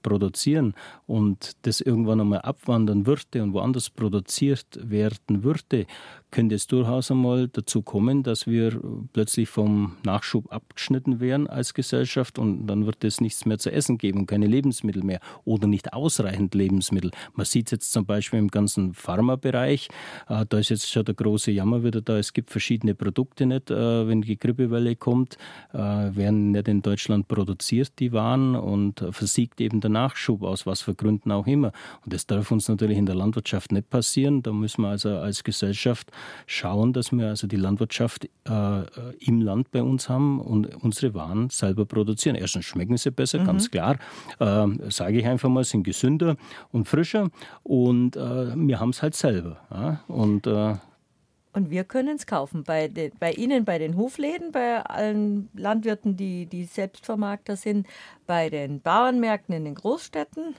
produzieren 0.01 0.73
und 1.07 1.53
das 1.63 1.81
irgendwann 1.81 2.21
einmal 2.21 2.41
abwandern 2.41 3.05
würde 3.05 3.41
und 3.43 3.53
woanders 3.53 3.89
produziert 3.89 4.79
werden 4.81 5.43
würde, 5.43 5.85
könnte 6.31 6.55
es 6.55 6.67
durchaus 6.67 7.11
einmal 7.11 7.47
dazu 7.47 7.81
kommen, 7.81 8.23
dass 8.23 8.47
wir 8.47 8.79
plötzlich 9.13 9.49
vom 9.49 9.97
Nachschub 10.03 10.51
abgeschnitten 10.51 11.19
werden 11.19 11.47
als 11.47 11.73
Gesellschaft 11.73 12.39
und 12.39 12.67
dann 12.67 12.85
wird 12.85 13.03
es 13.03 13.21
nichts 13.21 13.45
mehr 13.45 13.57
zu 13.57 13.71
essen 13.71 13.97
geben 13.97 14.25
keine 14.25 14.47
Lebensmittel 14.47 15.03
mehr 15.03 15.19
oder 15.43 15.67
nicht 15.67 15.93
ausreichend 15.93 16.53
Lebensmittel. 16.53 17.11
Man 17.33 17.45
sieht 17.45 17.67
es 17.67 17.71
jetzt 17.71 17.91
zum 17.91 18.05
Beispiel 18.05 18.39
im 18.39 18.49
ganzen 18.49 18.93
Pharmabereich, 18.93 19.89
äh, 20.27 20.45
da 20.47 20.59
ist 20.59 20.69
jetzt 20.69 20.89
schon 20.89 21.05
der 21.05 21.15
große 21.15 21.51
Jammer 21.51 21.83
wieder 21.83 22.01
da, 22.01 22.17
es 22.17 22.33
gibt 22.33 22.51
verschiedene 22.51 22.95
Produkte 22.95 23.45
nicht, 23.45 23.71
äh, 23.71 24.07
wenn 24.07 24.21
die 24.21 24.37
Grippewelle 24.37 24.95
kommt, 24.95 25.37
äh, 25.73 25.77
werden 25.77 26.51
nicht 26.51 26.67
in 26.67 26.81
Deutschland 26.81 27.27
produziert, 27.27 27.93
die 27.99 28.11
Waren 28.11 28.55
und 28.55 29.03
versiegt 29.11 29.61
eben 29.61 29.81
der 29.81 29.89
Nachschub 29.89 30.43
aus 30.43 30.65
was 30.65 30.81
für 30.81 30.93
Gründen 30.93 31.31
auch 31.31 31.47
immer. 31.47 31.71
Und 32.03 32.13
das 32.13 32.27
darf 32.27 32.51
uns 32.51 32.67
natürlich 32.67 32.97
in 32.97 33.05
der 33.05 33.15
Landwirtschaft 33.15 33.71
nicht 33.71 33.89
passieren, 33.89 34.43
da 34.43 34.51
müssen 34.51 34.83
wir 34.83 34.89
also 34.89 35.09
als 35.09 35.43
Gesellschaft 35.43 36.11
schauen, 36.45 36.93
dass 36.93 37.11
wir 37.11 37.27
also 37.27 37.47
die 37.47 37.55
Landwirtschaft 37.55 38.25
äh, 38.47 38.81
im 39.19 39.41
Land 39.41 39.71
bei 39.71 39.83
uns 39.83 40.09
haben 40.09 40.39
und 40.39 40.75
unsere 40.83 41.13
Waren 41.13 41.49
selber 41.49 41.85
produzieren. 41.85 42.35
Erstens 42.35 42.65
schmecken 42.65 42.97
sie 42.97 43.11
besser, 43.11 43.39
mhm. 43.39 43.45
ganz 43.45 43.71
klar. 43.71 43.97
Äh, 44.39 44.67
Sage 44.89 45.19
ich 45.19 45.25
einfach 45.25 45.49
mal, 45.49 45.63
sind 45.63 45.83
gesünder 45.83 46.35
und 46.71 46.87
frischer 46.87 47.29
und 47.63 48.15
äh, 48.15 48.55
wir 48.55 48.79
haben 48.79 48.89
es 48.89 49.01
halt 49.01 49.15
selber. 49.15 49.57
Ja? 49.71 50.01
Und 50.07 50.47
äh, 50.47 50.75
und 51.51 51.71
wir 51.71 51.83
können 51.83 52.15
es 52.15 52.27
kaufen. 52.27 52.63
Bei, 52.63 52.87
de, 52.87 53.11
bei 53.19 53.31
Ihnen, 53.31 53.65
bei 53.65 53.79
den 53.79 53.97
Hofläden, 53.97 54.51
bei 54.51 54.81
allen 54.81 55.49
Landwirten, 55.55 56.15
die, 56.15 56.45
die 56.45 56.65
Selbstvermarkter 56.65 57.55
sind, 57.55 57.87
bei 58.27 58.49
den 58.49 58.81
Bauernmärkten 58.81 59.55
in 59.55 59.65
den 59.65 59.75
Großstädten 59.75 60.55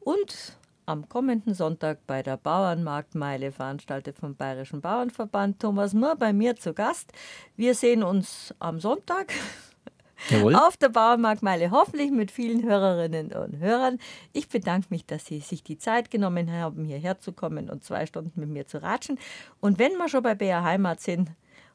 und 0.00 0.56
am 0.90 1.08
kommenden 1.08 1.54
Sonntag 1.54 2.04
bei 2.08 2.22
der 2.22 2.36
Bauernmarktmeile, 2.36 3.52
veranstaltet 3.52 4.18
vom 4.18 4.34
Bayerischen 4.34 4.80
Bauernverband. 4.80 5.60
Thomas 5.60 5.94
Mohr 5.94 6.16
bei 6.16 6.32
mir 6.32 6.56
zu 6.56 6.74
Gast. 6.74 7.12
Wir 7.56 7.76
sehen 7.76 8.02
uns 8.02 8.52
am 8.58 8.80
Sonntag. 8.80 9.32
Jawohl. 10.30 10.56
Auf 10.56 10.76
der 10.76 10.88
Bauernmarktmeile, 10.88 11.70
hoffentlich 11.70 12.10
mit 12.10 12.32
vielen 12.32 12.64
Hörerinnen 12.64 13.32
und 13.32 13.58
Hörern. 13.58 13.98
Ich 14.32 14.48
bedanke 14.48 14.88
mich, 14.90 15.06
dass 15.06 15.24
Sie 15.26 15.38
sich 15.38 15.62
die 15.62 15.78
Zeit 15.78 16.10
genommen 16.10 16.52
haben, 16.52 16.84
hierher 16.84 17.20
zu 17.20 17.32
kommen 17.32 17.70
und 17.70 17.84
zwei 17.84 18.04
Stunden 18.04 18.38
mit 18.40 18.48
mir 18.48 18.66
zu 18.66 18.82
ratschen. 18.82 19.18
Und 19.60 19.78
wenn 19.78 19.96
wir 19.96 20.08
schon 20.08 20.24
bei 20.24 20.34
BR 20.34 20.64
Heimat 20.64 21.00
sind, 21.00 21.30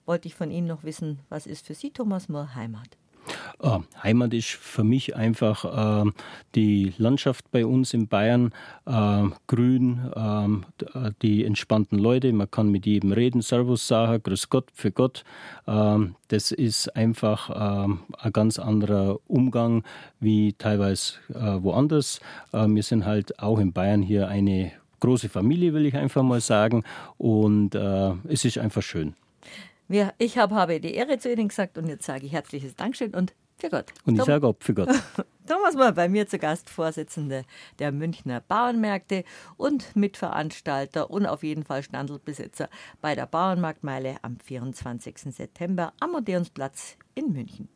wollte 0.06 0.28
ich 0.28 0.36
von 0.36 0.52
Ihnen 0.52 0.68
noch 0.68 0.84
wissen, 0.84 1.22
was 1.30 1.48
ist 1.48 1.66
für 1.66 1.74
Sie, 1.74 1.92
Thomas 1.92 2.28
Mohr, 2.28 2.54
Heimat? 2.54 2.98
Äh, 3.62 3.80
Heimat 4.04 4.34
ist 4.34 4.50
für 4.50 4.84
mich 4.84 5.16
einfach 5.16 6.06
äh, 6.06 6.12
die 6.56 6.94
Landschaft 6.98 7.50
bei 7.52 7.66
uns 7.66 7.94
in 7.94 8.08
Bayern, 8.08 8.54
äh, 8.86 9.24
grün, 9.48 10.12
ähm, 10.16 10.66
äh, 10.94 11.12
die 11.22 11.46
entspannten 11.46 12.00
Leute, 12.00 12.32
man 12.34 12.50
kann 12.50 12.70
mit 12.70 12.86
jedem 12.86 13.12
reden, 13.12 13.42
Servus 13.42 13.88
sagen, 13.88 14.22
Grüß 14.24 14.50
Gott, 14.50 14.70
für 14.74 14.92
Gott. 14.92 15.24
Ähm, 15.68 16.16
das 16.30 16.52
ist 16.52 16.96
einfach 16.96 17.50
ähm, 17.86 18.00
ein 18.18 18.34
ganz 18.34 18.60
anderer 18.60 19.20
Umgang 19.28 19.84
wie 20.20 20.54
teilweise 20.54 21.16
äh, 21.34 21.64
woanders. 21.64 22.20
Äh, 22.52 22.68
wir 22.68 22.84
sind 22.84 23.06
halt 23.06 23.40
auch 23.40 23.60
in 23.60 23.74
Bayern 23.74 24.02
hier 24.02 24.28
eine 24.28 24.72
große 25.00 25.30
Familie, 25.30 25.74
will 25.74 25.86
ich 25.86 25.96
einfach 25.96 26.24
mal 26.24 26.42
sagen, 26.42 26.84
und 27.18 27.76
es 27.76 28.46
ist 28.46 28.58
einfach 28.58 28.82
schön. 28.82 29.14
Wir, 29.88 30.14
ich 30.18 30.38
hab, 30.38 30.52
habe 30.52 30.80
die 30.80 30.94
Ehre 30.96 31.20
zu 31.20 31.32
Ihnen 31.32 31.48
gesagt 31.48 31.78
und 31.78 31.88
jetzt 31.88 32.06
sage 32.06 32.26
ich 32.26 32.34
herzliches 32.34 32.76
Dankeschön 32.76 33.14
und 33.14 33.34
für 33.58 33.70
Gott. 33.70 33.94
Und 34.06 34.18
ich 34.18 34.24
sage 34.24 34.48
auch 34.48 34.56
für 34.60 34.74
Gott. 34.74 34.90
Thomas 35.48 35.76
Mohr 35.76 35.92
bei 35.92 36.10
mir 36.10 36.28
zu 36.28 36.40
Gast, 36.40 36.70
Vorsitzende 36.70 37.46
der 37.80 37.92
Münchner 37.92 38.42
Bauernmärkte 38.42 39.24
und 39.58 39.96
Mitveranstalter 39.96 41.10
und 41.10 41.26
auf 41.26 41.44
jeden 41.44 41.64
Fall 41.64 41.84
Standelbesitzer 41.84 42.70
bei 43.00 43.16
der 43.16 43.28
Bauernmarktmeile 43.28 44.18
am 44.24 44.40
24. 44.40 45.18
September 45.34 45.94
am 46.00 46.16
Odeonsplatz 46.16 46.98
in 47.14 47.32
München. 47.32 47.70